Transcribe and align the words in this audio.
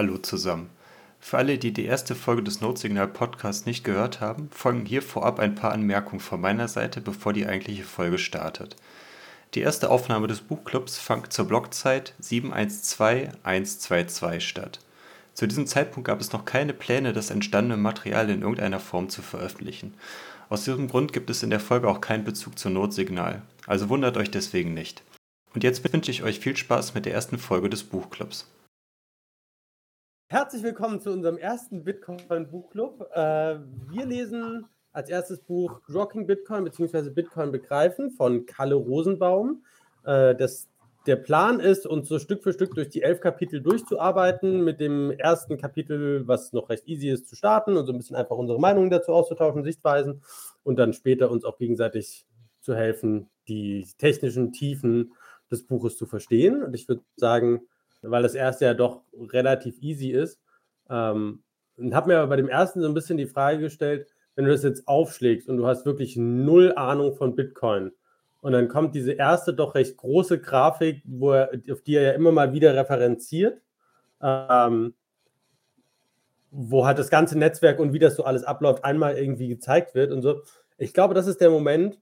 Hallo 0.00 0.16
zusammen. 0.16 0.70
Für 1.20 1.36
alle, 1.36 1.58
die 1.58 1.74
die 1.74 1.84
erste 1.84 2.14
Folge 2.14 2.42
des 2.42 2.62
Notsignal 2.62 3.06
Podcasts 3.06 3.66
nicht 3.66 3.84
gehört 3.84 4.22
haben, 4.22 4.48
folgen 4.50 4.86
hier 4.86 5.02
vorab 5.02 5.38
ein 5.38 5.54
paar 5.54 5.72
Anmerkungen 5.72 6.20
von 6.20 6.40
meiner 6.40 6.68
Seite, 6.68 7.02
bevor 7.02 7.34
die 7.34 7.44
eigentliche 7.44 7.84
Folge 7.84 8.16
startet. 8.16 8.76
Die 9.52 9.60
erste 9.60 9.90
Aufnahme 9.90 10.26
des 10.26 10.40
Buchclubs 10.40 10.96
fand 10.96 11.34
zur 11.34 11.48
Blockzeit 11.48 12.14
712122 12.18 14.48
statt. 14.48 14.80
Zu 15.34 15.46
diesem 15.46 15.66
Zeitpunkt 15.66 16.06
gab 16.06 16.22
es 16.22 16.32
noch 16.32 16.46
keine 16.46 16.72
Pläne, 16.72 17.12
das 17.12 17.28
entstandene 17.28 17.76
Material 17.76 18.30
in 18.30 18.40
irgendeiner 18.40 18.80
Form 18.80 19.10
zu 19.10 19.20
veröffentlichen. 19.20 19.92
Aus 20.48 20.64
diesem 20.64 20.88
Grund 20.88 21.12
gibt 21.12 21.28
es 21.28 21.42
in 21.42 21.50
der 21.50 21.60
Folge 21.60 21.90
auch 21.90 22.00
keinen 22.00 22.24
Bezug 22.24 22.58
zu 22.58 22.70
Notsignal, 22.70 23.42
also 23.66 23.90
wundert 23.90 24.16
euch 24.16 24.30
deswegen 24.30 24.72
nicht. 24.72 25.02
Und 25.52 25.62
jetzt 25.62 25.92
wünsche 25.92 26.10
ich 26.10 26.22
euch 26.22 26.40
viel 26.40 26.56
Spaß 26.56 26.94
mit 26.94 27.04
der 27.04 27.12
ersten 27.12 27.36
Folge 27.36 27.68
des 27.68 27.84
Buchclubs. 27.84 28.46
Herzlich 30.32 30.62
willkommen 30.62 31.00
zu 31.00 31.10
unserem 31.10 31.38
ersten 31.38 31.82
Bitcoin-Buchclub. 31.82 33.00
Äh, 33.12 33.58
wir 33.88 34.06
lesen 34.06 34.64
als 34.92 35.10
erstes 35.10 35.40
Buch 35.40 35.80
Rocking 35.92 36.28
Bitcoin 36.28 36.62
bzw. 36.62 37.10
Bitcoin 37.10 37.50
begreifen 37.50 38.12
von 38.12 38.46
Kalle 38.46 38.76
Rosenbaum. 38.76 39.64
Äh, 40.04 40.36
das, 40.36 40.68
der 41.08 41.16
Plan 41.16 41.58
ist, 41.58 41.84
uns 41.84 42.08
so 42.08 42.20
Stück 42.20 42.44
für 42.44 42.52
Stück 42.52 42.76
durch 42.76 42.90
die 42.90 43.02
elf 43.02 43.18
Kapitel 43.18 43.60
durchzuarbeiten, 43.60 44.62
mit 44.62 44.78
dem 44.78 45.10
ersten 45.10 45.58
Kapitel, 45.58 46.28
was 46.28 46.52
noch 46.52 46.70
recht 46.70 46.86
easy 46.86 47.08
ist, 47.08 47.28
zu 47.28 47.34
starten 47.34 47.76
und 47.76 47.86
so 47.86 47.92
ein 47.92 47.98
bisschen 47.98 48.14
einfach 48.14 48.36
unsere 48.36 48.60
Meinungen 48.60 48.90
dazu 48.90 49.12
auszutauschen, 49.12 49.64
Sichtweisen 49.64 50.22
und 50.62 50.78
dann 50.78 50.92
später 50.92 51.28
uns 51.32 51.44
auch 51.44 51.58
gegenseitig 51.58 52.24
zu 52.60 52.76
helfen, 52.76 53.28
die 53.48 53.84
technischen 53.98 54.52
Tiefen 54.52 55.12
des 55.50 55.66
Buches 55.66 55.96
zu 55.96 56.06
verstehen. 56.06 56.62
Und 56.62 56.74
ich 56.74 56.86
würde 56.86 57.02
sagen, 57.16 57.62
weil 58.02 58.22
das 58.22 58.34
erste 58.34 58.64
ja 58.64 58.74
doch 58.74 59.02
relativ 59.14 59.80
easy 59.80 60.10
ist. 60.10 60.40
Ähm, 60.88 61.42
und 61.76 61.94
habe 61.94 62.08
mir 62.08 62.18
aber 62.18 62.28
bei 62.28 62.36
dem 62.36 62.48
ersten 62.48 62.80
so 62.80 62.88
ein 62.88 62.94
bisschen 62.94 63.16
die 63.16 63.26
Frage 63.26 63.60
gestellt, 63.60 64.06
wenn 64.34 64.44
du 64.44 64.50
das 64.50 64.62
jetzt 64.62 64.86
aufschlägst 64.86 65.48
und 65.48 65.56
du 65.56 65.66
hast 65.66 65.86
wirklich 65.86 66.16
null 66.16 66.72
Ahnung 66.76 67.14
von 67.14 67.34
Bitcoin 67.34 67.92
und 68.40 68.52
dann 68.52 68.68
kommt 68.68 68.94
diese 68.94 69.12
erste 69.12 69.52
doch 69.52 69.74
recht 69.74 69.96
große 69.96 70.40
Grafik, 70.40 71.02
wo 71.04 71.32
er, 71.32 71.50
auf 71.70 71.82
die 71.82 71.94
er 71.94 72.02
ja 72.02 72.12
immer 72.12 72.32
mal 72.32 72.52
wieder 72.52 72.74
referenziert, 72.74 73.60
ähm, 74.22 74.94
wo 76.50 76.86
halt 76.86 76.98
das 76.98 77.10
ganze 77.10 77.38
Netzwerk 77.38 77.78
und 77.78 77.92
wie 77.92 77.98
das 77.98 78.16
so 78.16 78.24
alles 78.24 78.44
abläuft, 78.44 78.84
einmal 78.84 79.16
irgendwie 79.16 79.48
gezeigt 79.48 79.94
wird 79.94 80.10
und 80.10 80.22
so. 80.22 80.42
Ich 80.78 80.94
glaube, 80.94 81.14
das 81.14 81.26
ist 81.26 81.40
der 81.40 81.50
Moment, 81.50 82.00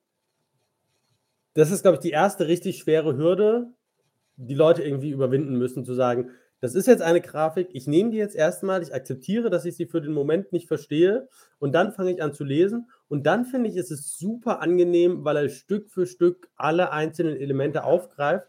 das 1.54 1.72
ist, 1.72 1.82
glaube 1.82 1.96
ich, 1.96 2.02
die 2.02 2.10
erste 2.10 2.46
richtig 2.46 2.78
schwere 2.78 3.16
Hürde, 3.16 3.72
die 4.38 4.54
Leute 4.54 4.82
irgendwie 4.82 5.10
überwinden 5.10 5.56
müssen, 5.56 5.84
zu 5.84 5.94
sagen, 5.94 6.30
das 6.60 6.74
ist 6.74 6.86
jetzt 6.86 7.02
eine 7.02 7.20
Grafik, 7.20 7.68
ich 7.72 7.86
nehme 7.86 8.10
die 8.10 8.16
jetzt 8.16 8.34
erstmal, 8.34 8.82
ich 8.82 8.92
akzeptiere, 8.92 9.48
dass 9.48 9.64
ich 9.64 9.76
sie 9.76 9.86
für 9.86 10.00
den 10.00 10.12
Moment 10.12 10.52
nicht 10.52 10.66
verstehe 10.66 11.28
und 11.58 11.72
dann 11.72 11.92
fange 11.92 12.12
ich 12.12 12.22
an 12.22 12.32
zu 12.32 12.44
lesen 12.44 12.88
und 13.08 13.26
dann 13.26 13.44
finde 13.44 13.68
ich, 13.68 13.76
ist 13.76 13.90
es 13.90 14.18
super 14.18 14.60
angenehm, 14.60 15.24
weil 15.24 15.36
er 15.36 15.48
Stück 15.48 15.88
für 15.88 16.06
Stück 16.06 16.48
alle 16.56 16.90
einzelnen 16.90 17.36
Elemente 17.36 17.84
aufgreift. 17.84 18.48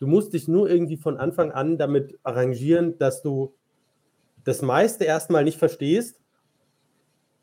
Du 0.00 0.08
musst 0.08 0.32
dich 0.32 0.48
nur 0.48 0.68
irgendwie 0.68 0.96
von 0.96 1.16
Anfang 1.16 1.52
an 1.52 1.78
damit 1.78 2.18
arrangieren, 2.24 2.98
dass 2.98 3.22
du 3.22 3.54
das 4.42 4.60
meiste 4.60 5.04
erstmal 5.04 5.44
nicht 5.44 5.58
verstehst 5.58 6.20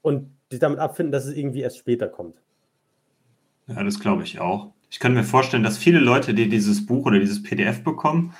und 0.01 0.35
dich 0.51 0.59
damit 0.59 0.79
abfinden, 0.79 1.13
dass 1.13 1.25
es 1.25 1.35
irgendwie 1.35 1.61
erst 1.61 1.77
später 1.77 2.09
kommt. 2.09 2.41
Ja, 3.67 3.81
das 3.83 3.99
glaube 3.99 4.23
ich 4.23 4.39
auch. 4.39 4.73
Ich 4.91 4.99
kann 4.99 5.13
mir 5.13 5.23
vorstellen, 5.23 5.63
dass 5.63 5.77
viele 5.77 5.99
Leute, 5.99 6.33
die 6.33 6.49
dieses 6.49 6.85
Buch 6.85 7.05
oder 7.05 7.17
dieses 7.17 7.41
PDF 7.41 7.81
bekommen, 7.81 8.33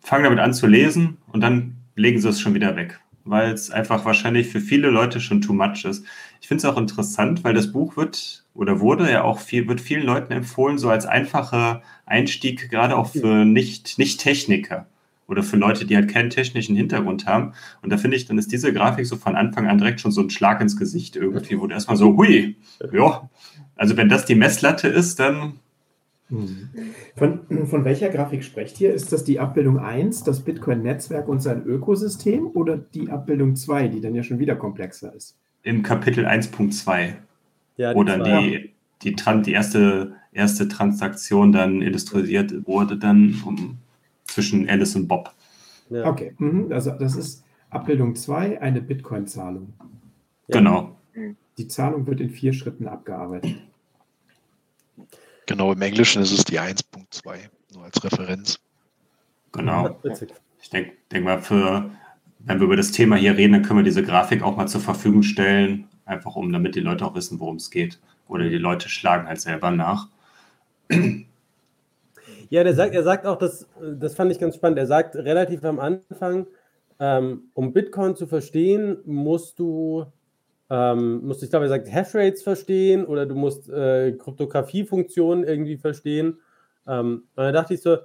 fangen 0.00 0.24
damit 0.24 0.38
an 0.38 0.54
zu 0.54 0.66
lesen 0.66 1.18
und 1.28 1.42
dann 1.42 1.76
legen 1.96 2.18
sie 2.18 2.30
es 2.30 2.40
schon 2.40 2.54
wieder 2.54 2.76
weg, 2.76 2.98
weil 3.24 3.52
es 3.52 3.70
einfach 3.70 4.06
wahrscheinlich 4.06 4.48
für 4.48 4.60
viele 4.60 4.88
Leute 4.88 5.20
schon 5.20 5.42
too 5.42 5.52
much 5.52 5.84
ist. 5.84 6.06
Ich 6.40 6.48
finde 6.48 6.66
es 6.66 6.72
auch 6.72 6.78
interessant, 6.78 7.44
weil 7.44 7.52
das 7.52 7.72
Buch 7.72 7.98
wird 7.98 8.44
oder 8.54 8.80
wurde 8.80 9.10
ja 9.12 9.22
auch 9.22 9.38
viel, 9.38 9.68
wird 9.68 9.82
vielen 9.82 10.06
Leuten 10.06 10.32
empfohlen, 10.32 10.78
so 10.78 10.88
als 10.88 11.04
einfacher 11.04 11.82
Einstieg, 12.06 12.70
gerade 12.70 12.96
auch 12.96 13.10
für 13.10 13.44
Nicht, 13.44 13.98
Nicht-Techniker 13.98 14.86
oder 15.26 15.42
für 15.42 15.56
Leute, 15.56 15.86
die 15.86 15.96
halt 15.96 16.10
keinen 16.10 16.30
technischen 16.30 16.76
Hintergrund 16.76 17.26
haben. 17.26 17.52
Und 17.82 17.90
da 17.90 17.96
finde 17.96 18.16
ich, 18.16 18.26
dann 18.26 18.38
ist 18.38 18.52
diese 18.52 18.72
Grafik 18.72 19.06
so 19.06 19.16
von 19.16 19.36
Anfang 19.36 19.68
an 19.68 19.78
direkt 19.78 20.00
schon 20.00 20.12
so 20.12 20.20
ein 20.20 20.30
Schlag 20.30 20.60
ins 20.60 20.76
Gesicht 20.76 21.16
irgendwie, 21.16 21.58
wo 21.58 21.66
du 21.66 21.74
erstmal 21.74 21.96
so, 21.96 22.16
hui, 22.16 22.56
ja, 22.92 23.28
also 23.76 23.96
wenn 23.96 24.08
das 24.08 24.24
die 24.24 24.34
Messlatte 24.34 24.88
ist, 24.88 25.18
dann. 25.20 25.54
Hm. 26.28 26.70
Von, 27.16 27.66
von 27.66 27.84
welcher 27.84 28.08
Grafik 28.08 28.44
sprecht 28.44 28.80
ihr? 28.80 28.92
Ist 28.92 29.12
das 29.12 29.24
die 29.24 29.40
Abbildung 29.40 29.78
1, 29.78 30.24
das 30.24 30.40
Bitcoin-Netzwerk 30.40 31.28
und 31.28 31.40
sein 31.40 31.64
Ökosystem 31.64 32.46
oder 32.54 32.76
die 32.76 33.10
Abbildung 33.10 33.56
2, 33.56 33.88
die 33.88 34.00
dann 34.00 34.14
ja 34.14 34.22
schon 34.22 34.38
wieder 34.38 34.56
komplexer 34.56 35.14
ist? 35.14 35.36
Im 35.62 35.82
Kapitel 35.82 36.26
1.2. 36.26 37.14
Ja, 37.76 37.92
oder 37.94 38.18
die, 38.18 38.72
die, 39.02 39.14
die, 39.14 39.42
die 39.42 39.52
erste, 39.52 40.14
erste 40.32 40.68
Transaktion 40.68 41.52
dann 41.52 41.82
illustriert 41.82 42.66
wurde, 42.66 42.96
dann 42.96 43.42
um, 43.44 43.78
zwischen 44.24 44.68
Alice 44.68 44.96
und 44.96 45.08
Bob. 45.08 45.32
Ja. 45.90 46.06
Okay, 46.06 46.34
mhm. 46.38 46.72
also 46.72 46.90
das 46.92 47.16
ist 47.16 47.44
Abbildung 47.70 48.14
2, 48.14 48.60
eine 48.60 48.80
Bitcoin-Zahlung. 48.80 49.72
Genau. 50.48 50.96
Die 51.58 51.68
Zahlung 51.68 52.06
wird 52.06 52.20
in 52.20 52.30
vier 52.30 52.52
Schritten 52.52 52.88
abgearbeitet. 52.88 53.54
Genau, 55.46 55.72
im 55.72 55.82
Englischen 55.82 56.22
ist 56.22 56.32
es 56.32 56.44
die 56.44 56.58
1.2, 56.58 57.36
nur 57.74 57.84
als 57.84 58.02
Referenz. 58.02 58.58
Genau. 59.52 60.00
Ich 60.60 60.70
denke 60.70 60.92
denk 61.12 61.24
mal, 61.24 61.42
für, 61.42 61.90
wenn 62.40 62.58
wir 62.58 62.64
über 62.64 62.76
das 62.76 62.90
Thema 62.90 63.16
hier 63.16 63.36
reden, 63.36 63.52
dann 63.52 63.62
können 63.62 63.80
wir 63.80 63.84
diese 63.84 64.02
Grafik 64.02 64.42
auch 64.42 64.56
mal 64.56 64.66
zur 64.66 64.80
Verfügung 64.80 65.22
stellen, 65.22 65.88
einfach 66.06 66.36
um, 66.36 66.52
damit 66.52 66.74
die 66.74 66.80
Leute 66.80 67.04
auch 67.04 67.14
wissen, 67.14 67.38
worum 67.40 67.56
es 67.56 67.70
geht. 67.70 68.00
Oder 68.26 68.48
die 68.48 68.56
Leute 68.56 68.88
schlagen 68.88 69.28
halt 69.28 69.40
selber 69.40 69.70
nach. 69.70 70.08
Ja, 72.54 72.62
der 72.62 72.74
sagt, 72.74 72.94
er 72.94 73.02
sagt 73.02 73.26
auch, 73.26 73.36
das, 73.36 73.66
das 73.98 74.14
fand 74.14 74.30
ich 74.30 74.38
ganz 74.38 74.54
spannend. 74.54 74.78
Er 74.78 74.86
sagt 74.86 75.16
relativ 75.16 75.64
am 75.64 75.80
Anfang, 75.80 76.46
ähm, 77.00 77.50
um 77.52 77.72
Bitcoin 77.72 78.14
zu 78.14 78.28
verstehen, 78.28 78.98
musst 79.06 79.58
du 79.58 80.06
ähm, 80.70 81.26
musst, 81.26 81.42
ich 81.42 81.50
glaube, 81.50 81.64
er 81.64 81.68
sagt 81.68 81.92
Hashrates 81.92 82.44
verstehen 82.44 83.06
oder 83.06 83.26
du 83.26 83.34
musst 83.34 83.68
äh, 83.68 84.12
Kryptographie-Funktionen 84.12 85.42
irgendwie 85.42 85.78
verstehen. 85.78 86.38
Ähm, 86.86 87.24
und 87.34 87.42
da 87.42 87.50
dachte 87.50 87.74
ich 87.74 87.82
so, 87.82 87.96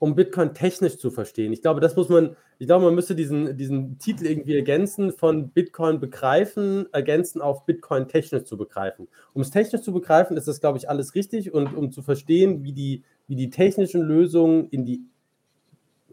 um 0.00 0.16
Bitcoin 0.16 0.52
technisch 0.52 0.98
zu 0.98 1.12
verstehen. 1.12 1.52
Ich 1.52 1.62
glaube, 1.62 1.80
das 1.80 1.94
muss 1.94 2.08
man, 2.08 2.36
ich 2.58 2.66
glaube, 2.66 2.84
man 2.84 2.94
müsste 2.96 3.14
diesen, 3.14 3.56
diesen 3.56 3.98
Titel 4.00 4.26
irgendwie 4.26 4.56
ergänzen 4.56 5.12
von 5.12 5.50
Bitcoin 5.50 6.00
begreifen, 6.00 6.92
ergänzen 6.92 7.40
auf 7.40 7.66
Bitcoin 7.66 8.08
technisch 8.08 8.44
zu 8.44 8.56
begreifen. 8.56 9.06
Um 9.32 9.42
es 9.42 9.50
technisch 9.50 9.82
zu 9.82 9.92
begreifen, 9.92 10.36
ist 10.36 10.48
das, 10.48 10.60
glaube 10.60 10.78
ich, 10.78 10.88
alles 10.88 11.14
richtig 11.14 11.54
und 11.54 11.74
um 11.74 11.92
zu 11.92 12.02
verstehen, 12.02 12.64
wie 12.64 12.72
die, 12.72 13.04
wie 13.26 13.36
die 13.36 13.50
technischen 13.50 14.02
Lösungen 14.02 14.68
in 14.70 14.84
die, 14.84 15.02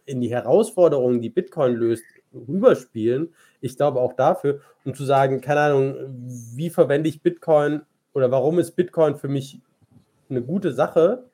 in 0.05 0.21
die 0.21 0.31
Herausforderungen, 0.31 1.21
die 1.21 1.29
Bitcoin 1.29 1.73
löst, 1.73 2.03
rüberspielen. 2.33 3.33
Ich 3.59 3.75
glaube 3.75 3.99
auch 3.99 4.13
dafür, 4.13 4.61
um 4.85 4.93
zu 4.93 5.03
sagen, 5.03 5.41
keine 5.41 5.59
Ahnung, 5.61 5.95
wie 6.55 6.69
verwende 6.69 7.09
ich 7.09 7.21
Bitcoin 7.21 7.81
oder 8.13 8.31
warum 8.31 8.59
ist 8.59 8.71
Bitcoin 8.71 9.15
für 9.15 9.27
mich 9.27 9.59
eine 10.29 10.41
gute 10.41 10.73
Sache? 10.73 11.25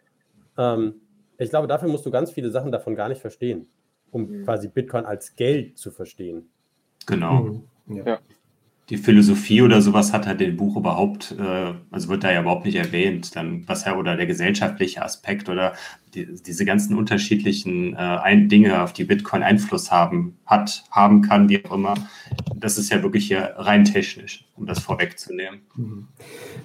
Ähm, 0.57 0.95
ich 1.37 1.49
glaube, 1.49 1.67
dafür 1.67 1.89
musst 1.89 2.05
du 2.05 2.11
ganz 2.11 2.31
viele 2.31 2.49
Sachen 2.49 2.71
davon 2.71 2.95
gar 2.95 3.09
nicht 3.09 3.21
verstehen, 3.21 3.67
um 4.11 4.27
mhm. 4.27 4.43
quasi 4.43 4.67
Bitcoin 4.67 5.05
als 5.05 5.35
Geld 5.35 5.77
zu 5.77 5.91
verstehen. 5.91 6.49
Genau. 7.05 7.41
Mhm. 7.41 7.63
Ja 8.05 8.19
die 8.89 8.97
Philosophie 8.97 9.61
oder 9.61 9.81
sowas 9.81 10.13
hat 10.13 10.27
halt 10.27 10.39
den 10.39 10.55
Buch 10.55 10.77
überhaupt, 10.77 11.35
äh, 11.37 11.73
also 11.91 12.07
wird 12.07 12.23
da 12.23 12.31
ja 12.31 12.41
überhaupt 12.41 12.65
nicht 12.65 12.75
erwähnt, 12.75 13.35
dann 13.35 13.67
was 13.67 13.83
ja 13.83 13.97
oder 13.97 14.15
der 14.15 14.27
gesellschaftliche 14.27 15.03
Aspekt 15.03 15.49
oder 15.49 15.73
die, 16.13 16.25
diese 16.41 16.63
ganzen 16.63 16.97
unterschiedlichen 16.97 17.93
äh, 17.93 17.97
ein, 17.97 18.47
Dinge, 18.47 18.81
auf 18.81 18.93
die 18.93 19.03
Bitcoin 19.03 19.43
Einfluss 19.43 19.91
haben, 19.91 20.37
hat, 20.45 20.85
haben 20.89 21.21
kann, 21.21 21.49
wie 21.49 21.65
auch 21.65 21.73
immer. 21.73 21.95
Das 22.55 22.77
ist 22.77 22.89
ja 22.89 23.03
wirklich 23.03 23.27
hier 23.27 23.55
rein 23.57 23.83
technisch, 23.83 24.45
um 24.55 24.65
das 24.65 24.79
vorwegzunehmen. 24.79 25.59
Mhm. 25.75 26.07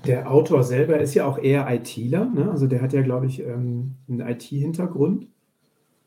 Der 0.07 0.31
Autor 0.31 0.63
selber 0.63 0.99
ist 1.01 1.15
ja 1.15 1.27
auch 1.27 1.39
eher 1.39 1.69
ITler, 1.69 2.27
ne? 2.27 2.51
also 2.53 2.69
der 2.69 2.83
hat 2.83 2.93
ja, 2.93 3.03
glaube 3.03 3.27
ich, 3.27 3.41
ähm, 3.41 3.97
einen 4.09 4.21
IT-Hintergrund 4.21 5.27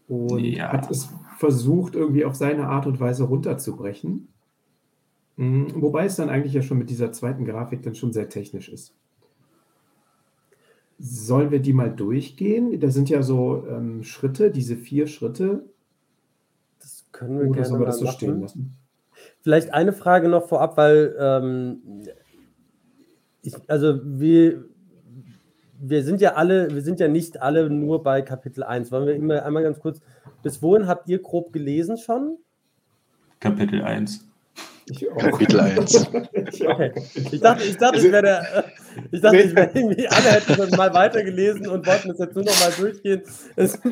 und 0.07 0.39
ja. 0.39 0.71
hat 0.71 0.89
es 0.89 1.09
versucht, 1.37 1.95
irgendwie 1.95 2.23
auf 2.23 2.35
seine 2.35 2.67
Art 2.67 2.87
und 2.87 3.01
Weise 3.01 3.25
runterzubrechen. 3.25 4.29
Mhm, 5.37 5.81
wobei 5.81 6.05
es 6.05 6.15
dann 6.15 6.29
eigentlich 6.29 6.53
ja 6.53 6.61
schon 6.61 6.77
mit 6.77 6.89
dieser 6.89 7.11
zweiten 7.11 7.45
Grafik 7.45 7.81
dann 7.83 7.95
schon 7.95 8.13
sehr 8.13 8.29
technisch 8.29 8.69
ist. 8.69 8.93
Sollen 10.97 11.51
wir 11.51 11.59
die 11.59 11.73
mal 11.73 11.93
durchgehen? 11.93 12.79
Da 12.79 12.89
sind 12.89 13.09
ja 13.09 13.21
so 13.21 13.67
ähm, 13.67 14.03
Schritte, 14.03 14.49
diese 14.49 14.77
vier 14.77 15.07
Schritte. 15.07 15.65
Das 16.79 17.05
können 17.11 17.37
wir 17.37 17.47
Oder 17.47 17.53
gerne 17.53 17.65
sollen 17.67 17.81
wir 17.81 17.85
das 17.87 17.99
so 17.99 18.07
stehen 18.07 18.39
lassen? 18.39 18.77
Vielleicht 19.41 19.73
eine 19.73 19.91
Frage 19.91 20.29
noch 20.29 20.47
vorab, 20.47 20.77
weil 20.77 21.15
ähm, 21.19 22.03
ich, 23.41 23.55
also 23.67 23.99
wir, 24.03 24.63
wir 25.79 26.03
sind 26.03 26.21
ja 26.21 26.35
alle, 26.35 26.73
wir 26.73 26.81
sind 26.81 27.01
ja 27.01 27.09
nicht 27.09 27.41
alle 27.41 27.69
nur 27.69 28.01
bei 28.01 28.21
Kapitel 28.21 28.63
1. 28.63 28.91
Wollen 28.91 29.07
wir 29.07 29.15
immer 29.15 29.43
einmal 29.43 29.63
ganz 29.63 29.79
kurz, 29.79 29.99
bis 30.43 30.61
wohin 30.61 30.87
habt 30.87 31.09
ihr 31.09 31.21
grob 31.21 31.51
gelesen 31.51 31.97
schon? 31.97 32.37
Kapitel 33.41 33.81
1. 33.81 34.25
Ich 34.87 35.07
Kapitel 35.17 35.59
1. 35.59 36.07
okay. 36.13 36.91
Ich 37.31 37.39
dachte, 37.41 37.63
ich 37.63 37.77
dachte, 37.77 37.95
also, 37.95 38.05
ich 38.05 38.11
wäre 38.11 38.65
ich 39.11 39.21
dachte, 39.21 39.37
ich 39.37 39.55
wäre 39.55 39.71
irgendwie, 39.73 40.07
alle 40.07 40.31
hätten 40.31 40.75
mal 40.75 40.93
weitergelesen 40.93 41.67
und 41.67 41.85
wollten 41.87 42.11
es 42.11 42.19
jetzt 42.19 42.35
nur 42.35 42.43
noch 42.43 42.59
mal 42.59 42.71
durchgehen. 42.71 43.23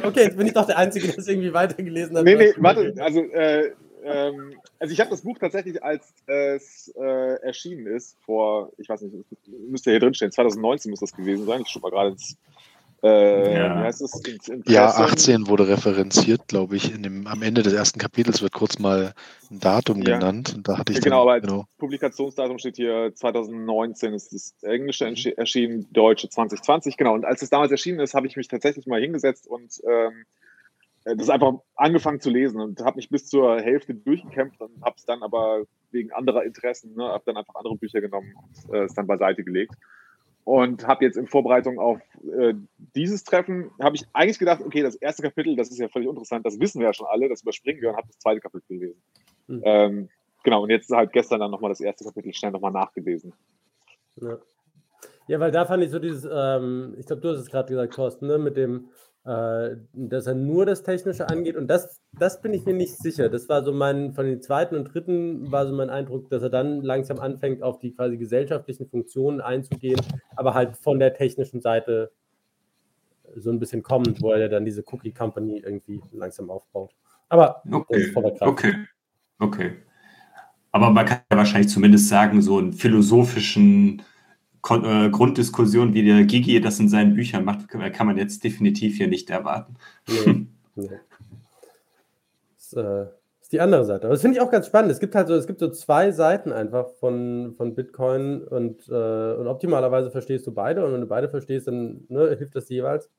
okay, 0.04 0.24
jetzt 0.24 0.38
bin 0.38 0.48
ich 0.48 0.54
doch 0.54 0.68
der 0.68 0.78
Einzige, 0.78 1.08
der 1.08 1.18
es 1.18 1.28
irgendwie 1.28 1.54
weitergelesen 1.54 2.18
hat. 2.18 2.26
Nee, 2.26 2.36
nee, 2.36 2.54
warte, 2.58 2.94
also, 3.00 3.22
äh, 3.22 3.72
ähm, 4.04 4.56
also 4.80 4.94
ich 4.94 5.00
habe 5.00 5.10
das 5.10 5.22
Buch 5.22 5.38
tatsächlich, 5.40 5.82
als 5.84 6.14
es 6.28 6.94
äh, 6.96 7.42
erschienen 7.42 7.88
ist, 7.88 8.18
vor, 8.26 8.72
ich 8.78 8.90
weiß 8.90 9.02
nicht, 9.02 9.16
müsste 9.48 9.92
hier 9.92 10.00
drinstehen, 10.00 10.32
2019 10.32 10.92
muss 10.92 11.00
das 11.00 11.14
gewesen 11.14 11.46
sein, 11.46 11.62
ich 11.62 11.70
schon 11.70 11.82
mal 11.82 11.92
gerade 11.92 12.12
ins 12.12 12.38
äh, 13.04 13.54
ja. 13.54 13.90
ja, 14.66 14.88
18 14.88 15.48
wurde 15.48 15.68
referenziert, 15.68 16.48
glaube 16.48 16.78
ich. 16.78 16.96
In 16.96 17.04
dem, 17.04 17.28
am 17.28 17.42
Ende 17.42 17.62
des 17.62 17.74
ersten 17.74 18.00
Kapitels 18.00 18.42
wird 18.42 18.54
kurz 18.54 18.80
mal 18.80 19.14
ein 19.52 19.60
Datum 19.60 20.02
ja. 20.04 20.18
genannt. 20.18 20.54
Und 20.56 20.70
da 20.70 20.78
hatte 20.78 20.94
ich 20.94 21.00
ja, 21.00 21.04
genau, 21.04 21.26
dann, 21.26 21.36
aber 21.36 21.42
genau. 21.42 21.66
Publikationsdatum 21.80 22.60
steht 22.60 22.78
hier 22.78 23.12
2019 23.14 24.14
ist 24.14 24.32
das 24.32 24.56
Englische 24.62 25.38
erschienen, 25.38 25.86
Deutsche 25.92 26.30
2020. 26.30 26.96
Genau, 26.96 27.14
und 27.14 27.26
als 27.26 27.42
es 27.42 27.50
damals 27.50 27.72
erschienen 27.72 28.00
ist, 28.00 28.14
habe 28.14 28.28
ich 28.28 28.38
mich 28.38 28.48
tatsächlich 28.48 28.88
mal 28.88 29.02
hingesetzt 29.02 29.48
und 29.48 29.82
ähm, 29.86 30.24
äh, 31.04 31.18
das 31.18 31.30
einfach 31.30 31.56
angefangen 31.76 32.22
zu 32.22 32.30
lesen 32.30 32.62
und 32.62 32.80
habe 32.86 32.96
mich 32.96 33.10
bis 33.10 33.28
zur 33.28 33.60
Hälfte 33.60 33.94
durchgekämpft 33.94 34.62
und 34.62 34.82
habe 34.82 34.96
es 34.98 35.04
dann 35.04 35.24
aber 35.24 35.64
wegen 35.92 36.14
anderer 36.14 36.44
Interessen, 36.46 36.96
ne, 36.96 37.04
habe 37.04 37.24
dann 37.26 37.36
einfach 37.36 37.56
andere 37.56 37.76
Bücher 37.76 38.00
genommen 38.00 38.34
und 38.38 38.74
äh, 38.74 38.84
es 38.86 38.94
dann 38.94 39.08
beiseite 39.08 39.44
gelegt 39.44 39.76
und 40.46 40.88
habe 40.88 41.06
jetzt 41.06 41.18
in 41.18 41.28
Vorbereitung 41.28 41.80
auf 41.80 42.00
äh, 42.38 42.54
dieses 42.96 43.24
Treffen, 43.24 43.72
habe 43.82 43.96
ich 43.96 44.06
eigentlich 44.14 44.40
gedacht, 44.40 44.62
okay, 44.66 44.82
das 44.82 44.96
erste 44.96 45.24
Kapitel, 45.24 45.56
das 45.56 45.70
ist 45.70 45.80
ja 45.80 45.88
völlig 45.88 46.10
interessant, 46.10 46.46
das 46.46 46.60
wissen 46.60 46.80
wir 46.80 46.88
ja 46.88 46.94
schon 46.94 47.08
alle, 47.08 47.30
das 47.30 47.42
überspringen 47.42 47.82
wir 47.82 47.90
und 47.90 47.98
habe 47.98 48.08
das 48.08 48.20
zweite 48.20 48.42
Kapitel 48.42 48.68
gelesen. 48.68 49.02
Mhm. 49.48 49.62
Ähm, 49.64 50.10
genau, 50.44 50.64
und 50.64 50.70
jetzt 50.70 50.90
halt 50.92 51.14
gestern 51.14 51.40
dann 51.40 51.52
nochmal 51.52 51.70
das 51.70 51.82
erste 51.82 52.04
Kapitel 52.04 52.34
schnell 52.34 52.52
nochmal 52.52 52.72
nachgelesen. 52.72 53.34
Ja. 54.16 54.38
ja. 55.28 55.40
weil 55.40 55.52
da 55.52 55.66
fand 55.66 55.84
ich 55.84 55.92
so 55.92 56.00
dieses, 56.00 56.28
ähm, 56.30 56.96
ich 56.98 57.06
glaube, 57.06 57.22
du 57.22 57.30
hast 57.30 57.40
es 57.40 57.50
gerade 57.50 57.70
gesagt, 57.70 57.94
Thorsten, 57.94 58.28
ne, 58.28 58.38
mit 58.38 58.58
dem, 58.58 58.90
dass 59.26 60.28
er 60.28 60.36
nur 60.36 60.66
das 60.66 60.84
Technische 60.84 61.30
angeht. 61.30 61.56
Und 61.56 61.68
das, 61.68 62.02
das 62.20 62.42
bin 62.42 62.54
ich 62.54 62.66
mir 62.66 62.74
nicht 62.74 62.98
sicher. 62.98 63.30
Das 63.30 63.48
war 63.48 63.64
so 63.64 63.72
mein, 63.72 64.14
von 64.14 64.26
den 64.26 64.42
zweiten 64.42 64.76
und 64.76 64.94
dritten 64.94 65.50
war 65.50 65.66
so 65.66 65.74
mein 65.74 65.90
Eindruck, 65.90 66.30
dass 66.30 66.44
er 66.44 66.50
dann 66.50 66.82
langsam 66.82 67.20
anfängt, 67.20 67.64
auf 67.64 67.80
die 67.80 67.94
quasi 67.94 68.18
gesellschaftlichen 68.18 68.90
Funktionen 68.90 69.40
einzugehen, 69.40 70.02
aber 70.36 70.54
halt 70.54 70.76
von 70.76 71.00
der 71.00 71.14
technischen 71.14 71.62
Seite 71.62 72.12
so 73.36 73.50
ein 73.50 73.60
bisschen 73.60 73.82
kommend, 73.82 74.22
wo 74.22 74.32
er 74.32 74.50
dann 74.50 74.66
diese 74.66 74.84
Cookie 74.92 75.14
Company 75.14 75.60
irgendwie 75.66 76.02
langsam 76.12 76.50
aufbaut. 76.50 76.94
Aber 77.30 77.64
okay, 77.72 78.14
okay, 78.42 78.76
okay. 79.40 79.76
Aber 80.72 80.90
man 80.90 81.06
kann 81.06 81.20
ja 81.32 81.38
wahrscheinlich 81.38 81.70
zumindest 81.70 82.10
sagen, 82.10 82.42
so 82.42 82.58
einen 82.58 82.74
philosophischen 82.74 84.02
Kon 84.64 84.86
äh, 84.86 85.10
Grunddiskussion, 85.10 85.94
wie 85.94 86.06
der 86.06 86.24
Gigi 86.24 86.62
das 86.62 86.80
in 86.80 86.88
seinen 86.88 87.16
Büchern 87.16 87.44
macht, 87.44 87.68
kann 87.68 88.08
man 88.08 88.18
jetzt 88.18 88.46
definitiv 88.46 88.96
hier 88.96 89.10
nicht 89.10 89.30
erwarten. 89.30 89.76
Nee, 90.08 90.46
nee. 90.76 91.00
Das 92.56 92.72
äh, 92.74 93.08
ist 93.42 93.52
die 93.52 93.60
andere 93.60 93.84
Seite. 93.84 94.06
Aber 94.06 94.14
das 94.14 94.22
finde 94.22 94.38
ich 94.38 94.42
auch 94.42 94.50
ganz 94.50 94.68
spannend. 94.68 94.90
Es 94.90 95.02
gibt 95.02 95.16
halt 95.16 95.28
so, 95.28 95.36
es 95.36 95.48
gibt 95.48 95.60
so 95.60 95.70
zwei 95.70 96.12
Seiten 96.12 96.54
einfach 96.54 96.88
von, 97.02 97.54
von 97.58 97.76
Bitcoin 97.76 98.42
und, 98.42 98.88
äh, 98.88 99.34
und 99.34 99.48
optimalerweise 99.48 100.12
verstehst 100.12 100.48
du 100.48 100.54
beide. 100.54 100.86
Und 100.86 100.94
wenn 100.94 101.02
du 101.02 101.08
beide 101.08 101.28
verstehst, 101.28 101.68
dann 101.68 102.06
ne, 102.08 102.34
hilft 102.38 102.56
das 102.56 102.70
jeweils. 102.70 103.10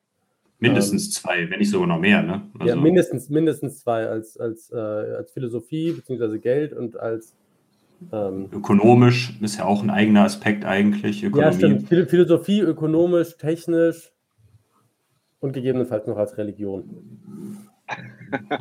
Mindestens 0.57 1.05
ähm, 1.05 1.11
zwei, 1.11 1.49
wenn 1.51 1.59
nicht 1.59 1.69
sogar 1.69 1.85
noch 1.87 1.99
mehr, 1.99 2.23
ne? 2.23 2.41
Also, 2.57 2.73
ja, 2.73 2.75
mindestens, 2.75 3.29
mindestens 3.29 3.81
zwei 3.81 4.07
als, 4.07 4.35
als, 4.39 4.73
als 4.73 5.31
Philosophie 5.31 5.91
bzw. 5.91 6.39
Geld 6.39 6.73
und 6.73 6.97
als 6.97 7.35
ähm, 8.11 8.49
ökonomisch 8.51 9.37
ist 9.41 9.57
ja 9.57 9.65
auch 9.65 9.81
ein 9.81 9.89
eigener 9.89 10.23
Aspekt 10.23 10.65
eigentlich. 10.65 11.23
Ökonomie. 11.23 11.45
Ja, 11.45 11.53
stimmt. 11.53 12.09
Philosophie, 12.09 12.61
ökonomisch, 12.61 13.37
technisch 13.37 14.11
und 15.39 15.53
gegebenenfalls 15.53 16.07
noch 16.07 16.17
als 16.17 16.37
Religion. 16.37 17.67
da 18.49 18.59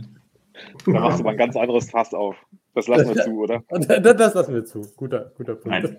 machst 0.87 1.21
du 1.21 1.25
mal 1.25 1.31
ein 1.31 1.37
ganz 1.37 1.57
anderes 1.57 1.91
Fass 1.91 2.13
auf. 2.15 2.37
Das 2.75 2.89
lassen 2.89 3.15
wir 3.15 3.23
zu, 3.25 3.41
oder? 3.41 3.63
Das, 3.71 4.17
das 4.17 4.35
lassen 4.35 4.55
wir 4.55 4.65
zu. 4.65 4.83
Guter, 4.97 5.33
guter 5.37 5.55
Punkt. 5.55 5.67
Nein. 5.67 5.99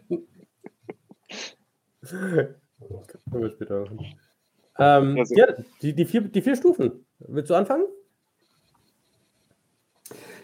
Können 2.01 2.55
wir 3.31 3.49
später 3.49 3.81
machen. 3.81 3.99
Ähm, 4.77 5.23
ja, 5.29 5.47
die, 5.81 5.93
die, 5.93 6.05
vier, 6.05 6.21
die 6.21 6.41
vier 6.41 6.55
Stufen. 6.55 7.05
Willst 7.19 7.49
du 7.49 7.55
anfangen? 7.55 7.85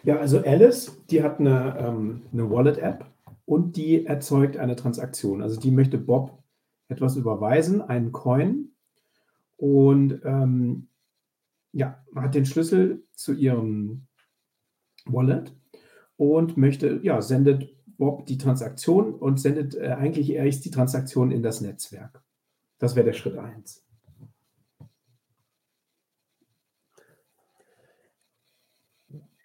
Ja, 0.03 0.17
also 0.17 0.39
Alice, 0.43 0.97
die 1.09 1.21
hat 1.21 1.39
eine, 1.39 1.77
ähm, 1.77 2.21
eine 2.33 2.49
Wallet-App 2.49 3.05
und 3.45 3.75
die 3.75 4.05
erzeugt 4.05 4.57
eine 4.57 4.75
Transaktion. 4.75 5.41
Also 5.41 5.59
die 5.59 5.71
möchte 5.71 5.97
Bob 5.97 6.41
etwas 6.87 7.15
überweisen, 7.15 7.81
einen 7.81 8.11
Coin 8.11 8.71
und 9.57 10.21
ähm, 10.23 10.87
ja, 11.71 12.03
hat 12.15 12.35
den 12.35 12.45
Schlüssel 12.45 13.03
zu 13.13 13.33
ihrem 13.33 14.07
Wallet 15.05 15.55
und 16.17 16.57
möchte, 16.57 16.99
ja, 17.03 17.21
sendet 17.21 17.69
Bob 17.97 18.25
die 18.25 18.37
Transaktion 18.37 19.13
und 19.13 19.39
sendet 19.39 19.75
äh, 19.75 19.89
eigentlich 19.89 20.31
erst 20.31 20.65
die 20.65 20.71
Transaktion 20.71 21.31
in 21.31 21.43
das 21.43 21.61
Netzwerk. 21.61 22.23
Das 22.79 22.95
wäre 22.95 23.05
der 23.05 23.13
Schritt 23.13 23.37
1. 23.37 23.85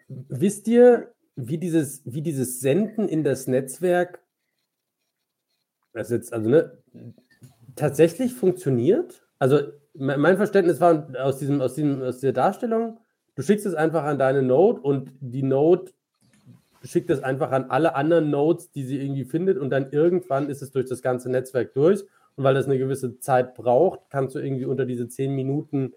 Wisst 0.08 0.68
ihr, 0.68 1.12
wie 1.36 1.58
dieses, 1.58 2.02
wie 2.04 2.22
dieses 2.22 2.60
Senden 2.60 3.08
in 3.08 3.24
das 3.24 3.46
Netzwerk 3.46 4.20
das 5.92 6.10
jetzt, 6.10 6.32
also 6.32 6.48
ne, 6.48 6.78
tatsächlich 7.74 8.34
funktioniert? 8.34 9.26
Also 9.38 9.60
mein 9.94 10.36
Verständnis 10.36 10.80
war 10.80 11.08
aus, 11.18 11.38
diesem, 11.38 11.60
aus, 11.60 11.74
diesem, 11.74 12.02
aus 12.02 12.20
der 12.20 12.32
Darstellung, 12.32 12.98
du 13.34 13.42
schickst 13.42 13.66
es 13.66 13.74
einfach 13.74 14.04
an 14.04 14.18
deine 14.18 14.42
Node 14.42 14.80
und 14.80 15.12
die 15.20 15.42
Node 15.42 15.92
schickt 16.84 17.10
es 17.10 17.22
einfach 17.22 17.50
an 17.50 17.70
alle 17.70 17.94
anderen 17.94 18.30
Nodes, 18.30 18.70
die 18.70 18.84
sie 18.84 19.00
irgendwie 19.00 19.24
findet 19.24 19.58
und 19.58 19.70
dann 19.70 19.90
irgendwann 19.90 20.48
ist 20.48 20.62
es 20.62 20.70
durch 20.70 20.86
das 20.86 21.02
ganze 21.02 21.30
Netzwerk 21.30 21.74
durch. 21.74 22.04
Und 22.36 22.44
weil 22.44 22.54
das 22.54 22.66
eine 22.66 22.78
gewisse 22.78 23.18
Zeit 23.18 23.54
braucht, 23.54 24.00
kannst 24.10 24.34
du 24.34 24.40
irgendwie 24.40 24.66
unter 24.66 24.84
diese 24.84 25.08
10 25.08 25.34
Minuten 25.34 25.94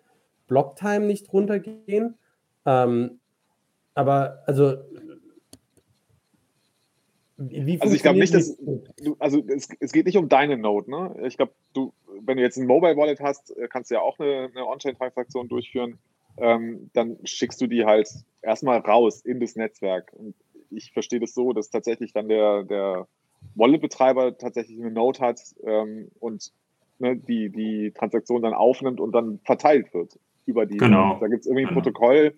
Blocktime 0.47 1.05
nicht 1.05 1.31
runtergehen. 1.33 2.17
Ähm, 2.65 3.19
aber 3.99 4.43
also. 4.45 4.77
Wie 7.37 7.79
also 7.79 7.95
ich 7.95 8.01
glaube 8.01 8.19
nicht, 8.19 8.33
dass 8.33 8.57
du, 8.57 9.15
also 9.17 9.41
es, 9.47 9.69
es, 9.79 9.93
geht 9.93 10.05
nicht 10.05 10.17
um 10.17 10.27
deine 10.27 10.57
Node, 10.57 10.91
ne? 10.91 11.15
Ich 11.25 11.37
glaube, 11.37 11.53
du, 11.73 11.93
wenn 12.21 12.35
du 12.35 12.43
jetzt 12.43 12.57
ein 12.57 12.67
Mobile 12.67 12.97
Wallet 12.97 13.21
hast, 13.21 13.55
äh, 13.55 13.69
kannst 13.69 13.91
du 13.91 13.95
ja 13.95 14.01
auch 14.01 14.19
eine, 14.19 14.49
eine 14.53 14.67
On-Chain-Transaktion 14.67 15.47
durchführen. 15.47 15.99
Ähm, 16.37 16.89
dann 16.93 17.17
schickst 17.23 17.61
du 17.61 17.67
die 17.67 17.85
halt 17.85 18.09
erstmal 18.41 18.79
raus 18.79 19.21
in 19.21 19.39
das 19.39 19.55
Netzwerk. 19.55 20.11
Und 20.17 20.35
ich 20.69 20.91
verstehe 20.91 21.21
das 21.21 21.33
so, 21.33 21.53
dass 21.53 21.69
tatsächlich 21.69 22.11
dann 22.11 22.27
der, 22.27 22.63
der 22.63 23.07
Wallet-Betreiber 23.55 24.37
tatsächlich 24.37 24.77
eine 24.77 24.91
Node 24.91 25.19
hat 25.19 25.39
ähm, 25.63 26.09
und 26.19 26.51
ne, 26.99 27.15
die, 27.15 27.49
die 27.49 27.91
Transaktion 27.91 28.41
dann 28.41 28.53
aufnimmt 28.53 28.99
und 28.99 29.13
dann 29.13 29.39
verteilt 29.45 29.93
wird 29.93 30.19
über 30.45 30.65
die. 30.65 30.77
Genau. 30.77 31.17
Da 31.21 31.27
gibt 31.27 31.41
es 31.41 31.47
irgendwie 31.47 31.63
ein 31.63 31.69
genau. 31.69 31.81
Protokoll, 31.81 32.35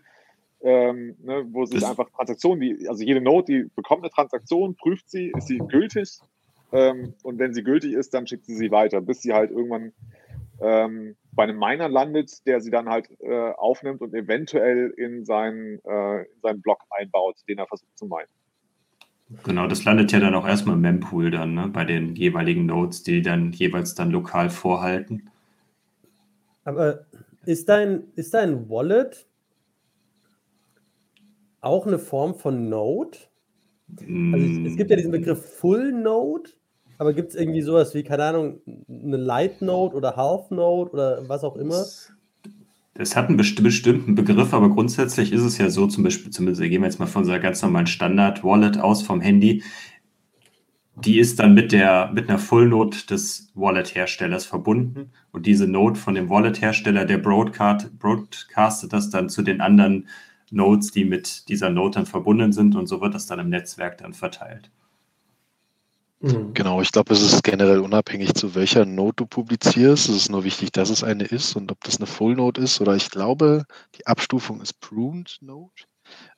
ähm, 0.64 1.16
ne, 1.24 1.46
wo 1.52 1.66
sich 1.66 1.86
einfach 1.86 2.10
Transaktionen, 2.12 2.60
die, 2.62 2.88
also 2.88 3.04
jede 3.04 3.22
Node, 3.22 3.46
die 3.46 3.70
bekommt 3.76 4.04
eine 4.04 4.12
Transaktion, 4.12 4.76
prüft 4.76 5.10
sie, 5.10 5.32
ist 5.36 5.48
sie 5.48 5.58
gültig 5.58 6.20
ähm, 6.72 7.14
und 7.24 7.40
wenn 7.40 7.54
sie 7.54 7.64
gültig 7.64 7.94
ist, 7.94 8.14
dann 8.14 8.28
schickt 8.28 8.46
sie 8.46 8.56
sie 8.56 8.72
weiter, 8.72 9.02
bis 9.02 9.22
sie 9.22 9.34
halt 9.34 9.52
irgendwann 9.52 9.92
ähm, 10.62 11.16
bei 11.34 11.44
einem 11.44 11.58
Miner 11.58 11.90
landet, 11.90 12.46
der 12.46 12.62
sie 12.62 12.72
dann 12.72 12.90
halt 12.90 13.10
äh, 13.22 13.52
aufnimmt 13.52 14.02
und 14.02 14.14
eventuell 14.14 14.94
in 14.96 15.26
seinen, 15.26 15.80
äh, 15.86 16.22
in 16.22 16.42
seinen 16.42 16.62
Block 16.62 16.82
einbaut, 16.92 17.38
den 17.48 17.58
er 17.58 17.68
versucht 17.68 17.98
zu 17.98 18.06
meinen. 18.06 18.28
Genau, 19.44 19.66
das 19.68 19.86
landet 19.86 20.12
ja 20.12 20.20
dann 20.20 20.36
auch 20.36 20.46
erstmal 20.46 20.76
im 20.76 20.82
Mempool 20.82 21.32
dann, 21.32 21.54
ne, 21.54 21.68
bei 21.70 21.86
den 21.86 22.16
jeweiligen 22.16 22.66
Nodes, 22.66 23.04
die 23.04 23.22
dann 23.22 23.54
jeweils 23.54 23.96
dann 23.96 24.12
lokal 24.12 24.50
vorhalten. 24.50 25.30
Aber 26.66 27.06
ist 27.46 27.70
dein, 27.70 28.04
ist 28.16 28.34
dein 28.34 28.70
Wallet 28.70 29.26
auch 31.62 31.88
eine 31.88 32.00
Form 32.00 32.36
von 32.36 32.70
Node? 32.70 33.18
Also 33.90 34.68
es, 34.68 34.78
gibt 34.78 34.90
ja 34.90 34.96
diesen 34.96 35.12
Begriff 35.12 35.58
Full 35.60 35.92
Node, 35.92 36.52
aber 36.98 37.14
gibt 37.14 37.30
es 37.30 37.36
irgendwie 37.36 37.62
sowas 37.62 37.94
wie, 37.94 38.04
keine 38.04 38.24
Ahnung, 38.24 38.62
eine 38.88 39.18
Light 39.18 39.62
Node 39.62 39.96
oder 39.96 40.16
Half 40.16 40.50
Node 40.50 40.92
oder 40.92 41.30
was 41.30 41.44
auch 41.44 41.56
immer? 41.56 41.86
Das 42.94 43.16
hat 43.16 43.28
einen 43.28 43.38
bestimmten 43.38 44.16
Begriff, 44.16 44.54
aber 44.54 44.70
grundsätzlich 44.70 45.32
ist 45.32 45.44
es 45.44 45.58
ja 45.58 45.70
so, 45.70 45.88
zum 45.88 46.04
Beispiel, 46.04 46.32
zumindest 46.32 46.62
gehen 46.62 46.82
wir 46.82 46.88
jetzt 46.88 47.00
mal 47.00 47.06
von 47.06 47.22
unserer 47.22 47.40
ganz 47.40 47.62
normalen 47.62 47.88
Standard-Wallet 47.88 48.80
aus 48.80 49.02
vom 49.02 49.22
Handy. 49.22 49.64
Die 50.96 51.20
ist 51.20 51.40
dann 51.40 51.54
mit 51.54 51.72
der 51.72 52.12
mit 52.14 52.30
einer 52.30 52.38
Full 52.38 52.68
Node 52.68 52.98
des 53.10 53.52
Wallet-Herstellers 53.56 54.46
verbunden 54.46 55.12
und 55.32 55.46
diese 55.46 55.68
Node 55.68 55.98
von 55.98 56.16
dem 56.16 56.30
Wallet-Hersteller, 56.30 57.06
der 57.06 57.18
broadcast, 57.18 57.98
broadcastet 57.98 58.94
das 58.94 59.10
dann 59.10 59.30
zu 59.30 59.42
den 59.42 59.62
anderen 59.62 60.08
Nodes, 60.52 60.92
die 60.92 61.06
mit 61.06 61.48
dieser 61.50 61.70
Node 61.70 61.96
dann 61.96 62.06
verbunden 62.06 62.52
sind 62.52 62.76
und 62.76 62.88
so 62.88 63.02
wird 63.02 63.16
das 63.16 63.26
dann 63.26 63.40
im 63.40 63.50
Netzwerk 63.50 63.98
dann 63.98 64.14
verteilt. 64.14 64.70
Mhm. 66.20 66.54
Genau, 66.54 66.82
ich 66.82 66.92
glaube, 66.92 67.14
es 67.14 67.22
ist 67.22 67.44
generell 67.44 67.80
unabhängig, 67.80 68.36
zu 68.36 68.54
welcher 68.54 68.86
Node 68.86 69.16
du 69.18 69.26
publizierst. 69.26 70.10
Es 70.10 70.16
ist 70.16 70.30
nur 70.30 70.44
wichtig, 70.44 70.72
dass 70.72 70.90
es 70.90 71.04
eine 71.04 71.24
ist 71.24 71.56
und 71.56 71.72
ob 71.72 71.84
das 71.84 71.98
eine 71.98 72.06
Full 72.06 72.36
Node 72.36 72.62
ist 72.62 72.80
oder 72.80 72.96
ich 72.96 73.10
glaube, 73.10 73.66
die 73.96 74.06
Abstufung 74.06 74.62
ist 74.62 74.80
Pruned 74.80 75.40
Node. 75.42 75.72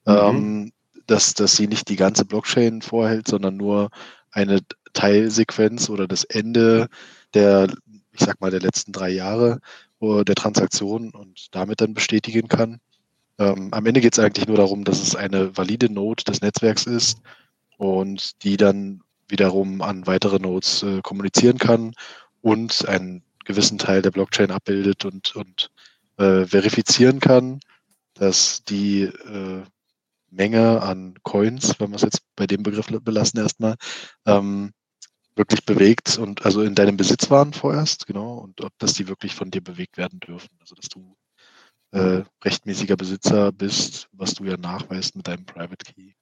Mhm. 0.05 0.13
Ähm, 0.13 0.72
dass, 1.08 1.34
dass 1.34 1.55
sie 1.55 1.67
nicht 1.67 1.89
die 1.89 1.98
ganze 1.98 2.24
Blockchain 2.24 2.82
vorhält, 2.82 3.27
sondern 3.27 3.58
nur 3.58 3.89
eine 4.32 4.62
Teilsequenz 4.93 5.89
oder 5.89 6.08
das 6.08 6.24
Ende 6.24 6.88
der, 7.34 7.67
ich 8.13 8.22
sag 8.22 8.39
mal, 8.39 8.51
der 8.51 8.62
letzten 8.62 8.91
drei 8.93 9.10
Jahre 9.10 9.60
der 10.01 10.36
Transaktion 10.36 11.12
und 11.12 11.48
damit 11.55 11.79
dann 11.79 11.93
bestätigen 11.93 12.50
kann. 12.50 12.79
Ähm, 13.40 13.70
am 13.72 13.86
Ende 13.86 14.02
geht 14.02 14.13
es 14.13 14.20
eigentlich 14.20 14.48
nur 14.48 14.58
darum, 14.58 14.84
dass 14.84 15.02
es 15.02 15.16
eine 15.16 15.56
valide 15.58 15.92
Node 15.92 16.24
des 16.24 16.42
Netzwerks 16.42 16.86
ist 16.86 17.20
und 17.78 18.44
die 18.44 18.58
dann 18.58 19.02
wiederum 19.28 19.82
an 19.82 20.06
weitere 20.06 20.40
Nodes 20.40 20.84
äh, 20.84 21.02
kommunizieren 21.02 21.58
kann 21.58 21.94
und 22.42 22.88
einen 22.88 23.24
gewissen 23.46 23.78
Teil 23.78 24.02
der 24.02 24.12
Blockchain 24.12 24.52
abbildet 24.52 25.06
und, 25.06 25.36
und 25.36 25.72
äh, 26.18 26.46
verifizieren 26.46 27.20
kann, 27.20 27.60
dass 28.13 28.63
die 28.63 29.04
äh, 29.04 29.63
Menge 30.30 30.82
an 30.82 31.16
Coins, 31.24 31.80
wenn 31.80 31.92
wir 31.92 31.96
es 31.96 32.02
jetzt 32.02 32.22
bei 32.36 32.48
dem 32.48 32.63
Begriff 32.63 32.88
belassen 32.88 33.40
erstmal, 33.40 33.75
ähm, 34.25 34.72
wirklich 35.36 35.66
bewegt 35.66 36.18
und 36.18 36.46
also 36.46 36.62
in 36.62 36.75
deinem 36.75 36.98
Besitz 36.98 37.30
waren 37.30 37.54
vorerst, 37.54 38.06
genau, 38.06 38.38
und 38.38 38.62
ob 38.62 38.72
dass 38.78 38.94
die 38.94 39.08
wirklich 39.08 39.34
von 39.34 39.50
dir 39.50 39.62
bewegt 39.62 39.98
werden 39.98 40.20
dürfen. 40.20 40.50
Also 40.60 40.75
dass 40.75 40.90
du 40.90 41.16
äh, 41.94 42.24
rechtmäßiger 42.44 42.96
Besitzer 42.96 43.52
bist, 43.52 44.10
was 44.12 44.34
du 44.34 44.46
ja 44.46 44.58
nachweist 44.58 45.16
mit 45.16 45.28
deinem 45.28 45.46
Private 45.46 45.86
Key. 45.86 46.14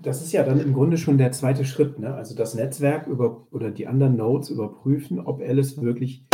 Das 0.00 0.22
ist 0.22 0.32
ja 0.32 0.44
dann 0.44 0.60
im 0.60 0.72
Grunde 0.72 0.98
schon 0.98 1.18
der 1.18 1.32
zweite 1.32 1.64
Schritt, 1.64 1.98
ne? 1.98 2.14
Also 2.14 2.34
das 2.36 2.54
Netzwerk 2.54 3.06
über 3.06 3.46
oder 3.50 3.70
die 3.70 3.86
anderen 3.86 4.16
Nodes 4.16 4.50
überprüfen, 4.50 5.18
ob 5.18 5.40
Alice 5.40 5.80
wirklich 5.80 6.24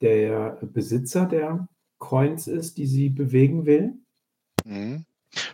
der 0.00 0.58
Besitzer 0.62 1.26
der 1.26 1.68
Coins 1.98 2.46
ist, 2.46 2.78
die 2.78 2.86
sie 2.86 3.10
bewegen 3.10 3.66
will. 3.66 3.92
Mhm. 4.64 5.04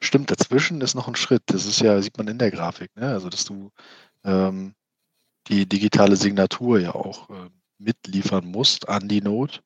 Stimmt, 0.00 0.30
dazwischen 0.30 0.80
ist 0.80 0.94
noch 0.94 1.08
ein 1.08 1.16
Schritt. 1.16 1.42
Das 1.46 1.66
ist 1.66 1.80
ja, 1.80 2.00
sieht 2.00 2.16
man 2.16 2.28
in 2.28 2.38
der 2.38 2.50
Grafik, 2.50 2.94
ne? 2.96 3.08
Also 3.08 3.28
dass 3.28 3.44
du 3.44 3.70
ähm, 4.24 4.74
die 5.48 5.66
digitale 5.68 6.16
Signatur 6.16 6.78
ja 6.80 6.94
auch 6.94 7.28
äh, 7.28 7.50
mitliefern 7.78 8.46
musst 8.46 8.88
an 8.88 9.08
die 9.08 9.20
Node, 9.20 9.58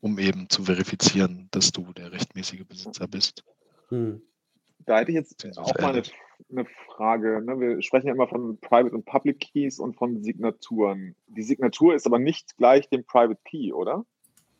um 0.00 0.18
eben 0.18 0.48
zu 0.48 0.64
verifizieren, 0.64 1.48
dass 1.50 1.72
du 1.72 1.92
der 1.92 2.12
rechtmäßige 2.12 2.64
Besitzer 2.66 3.06
bist. 3.06 3.44
Hm. 3.88 4.22
Da 4.86 4.98
hätte 4.98 5.10
ich 5.10 5.16
jetzt 5.16 5.58
auch 5.58 5.78
mal 5.78 5.92
eine, 5.92 6.02
eine 6.50 6.64
Frage. 6.86 7.42
Ne? 7.42 7.60
Wir 7.60 7.82
sprechen 7.82 8.06
ja 8.06 8.14
immer 8.14 8.28
von 8.28 8.58
Private 8.58 8.94
und 8.94 9.04
Public 9.04 9.40
Keys 9.40 9.78
und 9.78 9.96
von 9.96 10.22
Signaturen. 10.22 11.14
Die 11.28 11.42
Signatur 11.42 11.94
ist 11.94 12.06
aber 12.06 12.18
nicht 12.18 12.56
gleich 12.56 12.88
dem 12.88 13.04
Private 13.04 13.40
Key, 13.44 13.72
oder? 13.72 14.04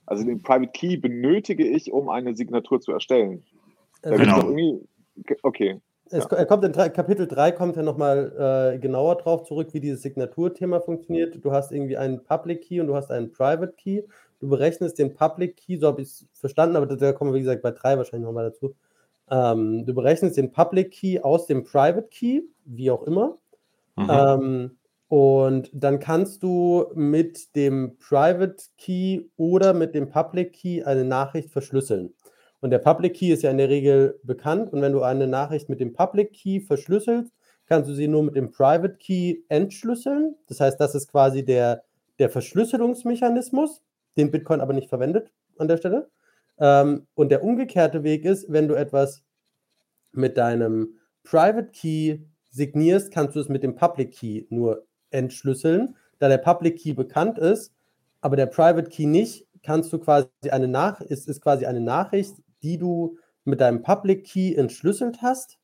Also 0.07 0.25
den 0.25 0.43
Private 0.43 0.73
Key 0.73 0.97
benötige 0.97 1.67
ich, 1.67 1.93
um 1.93 2.09
eine 2.09 2.35
Signatur 2.35 2.81
zu 2.81 2.93
erstellen. 2.93 3.45
Da 4.03 4.17
genau. 4.17 4.53
okay. 5.43 5.81
Es 6.13 6.27
ja. 6.29 6.45
kommt 6.45 6.65
in 6.65 6.73
Kapitel 6.73 7.29
3 7.29 7.53
kommt 7.53 7.77
ja 7.77 7.83
nochmal 7.83 8.75
äh, 8.75 8.79
genauer 8.81 9.17
drauf 9.17 9.45
zurück, 9.45 9.69
wie 9.73 9.81
dieses 9.81 10.03
Signaturthema 10.03 10.81
funktioniert. 10.81 11.39
Du 11.45 11.53
hast 11.53 11.71
irgendwie 11.71 11.97
einen 11.97 12.25
Public 12.25 12.63
Key 12.63 12.81
und 12.81 12.89
du 12.89 12.97
hast 12.97 13.13
einen 13.13 13.31
Private 13.31 13.75
Key. 13.77 14.03
Du 14.41 14.49
berechnest 14.49 14.99
den 14.99 15.15
Public 15.15 15.57
Key, 15.57 15.79
so 15.79 15.87
habe 15.87 16.03
ich 16.03 16.09
es 16.09 16.27
verstanden, 16.33 16.77
aber 16.77 16.87
da 16.87 17.13
kommen 17.13 17.33
wir, 17.33 17.37
wie 17.37 17.43
gesagt, 17.43 17.63
bei 17.63 17.71
3 17.71 17.99
wahrscheinlich 17.99 18.27
nochmal 18.27 18.51
dazu. 18.51 18.75
Ähm, 19.31 19.87
du 19.87 19.95
berechnest 19.95 20.37
den 20.37 20.51
Public 20.51 20.91
Key 20.93 21.21
aus 21.21 21.47
dem 21.47 21.65
Private 21.65 22.09
Key, 22.11 22.43
wie 22.65 22.91
auch 22.91 23.05
immer. 23.05 23.39
Mhm. 23.97 24.09
Ähm, 24.11 24.71
und 25.09 25.71
dann 25.73 25.99
kannst 25.99 26.43
du 26.43 26.87
mit 26.95 27.55
dem 27.57 27.97
Private 27.99 28.63
Key 28.79 29.25
oder 29.37 29.75
mit 29.75 29.95
dem 29.95 30.09
Public 30.09 30.53
Key 30.53 30.85
eine 30.85 31.05
Nachricht 31.05 31.51
verschlüsseln. 31.51 32.15
Und 32.61 32.71
der 32.71 32.79
Public 32.79 33.15
Key 33.15 33.33
ist 33.33 33.43
ja 33.43 33.51
in 33.51 33.59
der 33.59 33.69
Regel 33.69 34.21
bekannt. 34.23 34.73
Und 34.73 34.83
wenn 34.83 34.93
du 34.93 35.03
eine 35.03 35.27
Nachricht 35.27 35.69
mit 35.69 35.81
dem 35.81 35.93
Public 35.93 36.33
Key 36.33 36.61
verschlüsselst, 36.61 37.33
kannst 37.67 37.89
du 37.89 37.95
sie 37.95 38.09
nur 38.09 38.23
mit 38.23 38.37
dem 38.37 38.51
Private 38.51 38.97
Key 38.99 39.39
entschlüsseln. 39.49 40.37
Das 40.49 40.61
heißt, 40.61 40.79
das 40.79 40.95
ist 40.95 41.11
quasi 41.11 41.45
der, 41.45 41.83
der 42.19 42.31
Verschlüsselungsmechanismus, 42.31 43.83
den 44.17 44.31
Bitcoin 44.31 44.61
aber 44.61 44.73
nicht 44.73 44.89
verwendet 44.89 45.33
an 45.59 45.69
der 45.69 45.77
Stelle. 45.77 46.11
Ähm, 46.59 47.07
und 47.15 47.31
der 47.31 47.43
umgekehrte 47.43 48.03
Weg 48.03 48.25
ist, 48.25 48.51
wenn 48.51 48.69
du 48.69 48.75
etwas 48.75 49.23
mit 50.13 50.37
deinem 50.37 50.99
Private 51.25 51.71
Key 51.73 52.19
signierst, 52.51 53.13
kannst 53.13 53.37
du 53.37 53.41
es 53.41 53.49
mit 53.49 53.63
dem 53.63 53.75
Public 53.75 54.13
Key 54.13 54.45
nur 54.51 54.87
entschlüsseln. 55.11 55.97
Da 56.19 56.29
der 56.29 56.39
Public 56.39 56.79
Key 56.79 56.93
bekannt 56.93 57.39
ist, 57.39 57.73
aber 58.21 58.37
der 58.37 58.47
Private 58.47 58.91
Key 58.91 59.07
nicht, 59.07 59.47
kannst 59.63 59.93
du 59.93 59.99
quasi 59.99 60.29
eine 60.51 60.69
Nach 60.69 61.01
ist, 61.01 61.29
ist 61.29 61.41
quasi 61.41 61.67
eine 61.67 61.81
Nachricht, 61.81 62.35
die 62.63 62.79
du 62.79 63.19
mit 63.45 63.61
deinem 63.61 63.83
Public 63.83 64.25
Key 64.25 64.55
entschlüsselt 64.55 65.23
hast, 65.23 65.59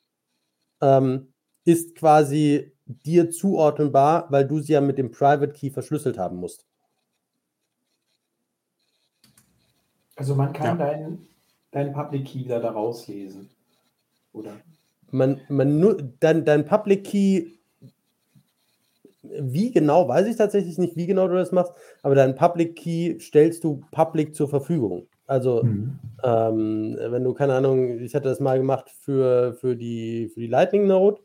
ähm, 0.81 1.33
ist 1.65 1.95
quasi 1.95 2.73
dir 2.87 3.31
zuordnenbar, 3.31 4.31
weil 4.31 4.47
du 4.47 4.61
sie 4.61 4.75
ja 4.75 4.81
mit 4.81 4.99
dem 4.99 5.11
Private 5.11 5.53
Key 5.53 5.71
verschlüsselt 5.71 6.19
haben 6.19 6.37
musst. 6.37 6.66
Also 10.17 10.35
man 10.35 10.53
kann 10.53 10.79
ja. 10.79 10.87
deinen, 10.87 11.27
deinen 11.71 11.93
Public 11.93 12.27
Key 12.27 12.45
da 12.49 12.59
rauslesen, 12.59 13.49
oder? 14.33 14.53
Man, 15.11 15.41
man 15.49 15.79
nur, 15.79 15.97
dein, 16.21 16.45
dein 16.45 16.65
Public 16.65 17.05
Key 17.05 17.47
wie 19.41 19.71
genau, 19.71 20.09
weiß 20.09 20.27
ich 20.27 20.37
tatsächlich 20.37 20.79
nicht, 20.79 20.97
wie 20.97 21.07
genau 21.07 21.29
du 21.29 21.35
das 21.35 21.53
machst, 21.53 21.73
aber 22.03 22.15
deinen 22.15 22.35
Public 22.35 22.77
Key 22.77 23.19
stellst 23.21 23.65
du 23.65 23.83
public 23.91 24.35
zur 24.35 24.49
Verfügung. 24.49 25.07
Also, 25.27 25.65
mhm. 25.65 25.99
ähm, 26.23 26.97
wenn 27.01 27.25
du, 27.25 27.35
keine 27.35 27.55
Ahnung, 27.55 27.99
ich 28.01 28.15
hatte 28.15 28.29
das 28.29 28.41
mal 28.41 28.59
gemacht 28.59 28.91
für, 28.91 29.55
für, 29.55 29.77
die, 29.77 30.29
für 30.29 30.41
die 30.41 30.47
Lightning 30.47 30.87
Node, 30.87 31.21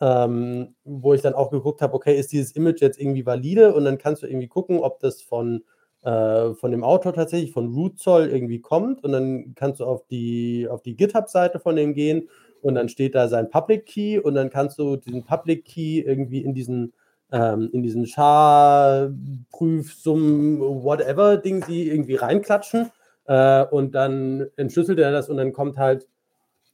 ähm, 0.00 0.74
wo 0.84 1.14
ich 1.14 1.22
dann 1.22 1.34
auch 1.34 1.50
geguckt 1.50 1.82
habe, 1.82 1.94
okay, 1.94 2.18
ist 2.18 2.32
dieses 2.32 2.52
Image 2.52 2.80
jetzt 2.80 3.00
irgendwie 3.00 3.26
valide? 3.26 3.74
Und 3.74 3.84
dann 3.84 3.98
kannst 3.98 4.22
du 4.22 4.26
irgendwie 4.26 4.48
gucken, 4.48 4.78
ob 4.78 5.00
das 5.00 5.20
von, 5.20 5.64
äh, 6.02 6.54
von 6.54 6.70
dem 6.70 6.84
Autor 6.84 7.12
tatsächlich, 7.12 7.52
von 7.52 7.74
Rootzoll 7.74 8.28
irgendwie 8.28 8.60
kommt. 8.60 9.04
Und 9.04 9.12
dann 9.12 9.54
kannst 9.54 9.80
du 9.80 9.84
auf 9.84 10.06
die, 10.06 10.66
auf 10.70 10.82
die 10.82 10.96
GitHub-Seite 10.96 11.60
von 11.60 11.76
dem 11.76 11.94
gehen 11.94 12.28
und 12.62 12.74
dann 12.74 12.88
steht 12.88 13.14
da 13.14 13.28
sein 13.28 13.50
Public 13.50 13.86
Key 13.86 14.18
und 14.18 14.34
dann 14.34 14.50
kannst 14.50 14.78
du 14.78 14.96
diesen 14.96 15.24
Public 15.24 15.64
Key 15.64 16.00
irgendwie 16.00 16.42
in 16.42 16.54
diesen 16.54 16.92
ähm, 17.32 17.70
in 17.72 17.82
diesen 17.82 18.06
Schar-Prüfsummen, 18.06 20.60
whatever 20.60 21.36
Ding 21.36 21.64
sie 21.64 21.88
irgendwie 21.88 22.16
reinklatschen 22.16 22.90
äh, 23.26 23.64
und 23.64 23.94
dann 23.94 24.46
entschlüsselt 24.56 24.98
er 24.98 25.12
das 25.12 25.28
und 25.28 25.36
dann 25.36 25.52
kommt 25.52 25.78
halt 25.78 26.08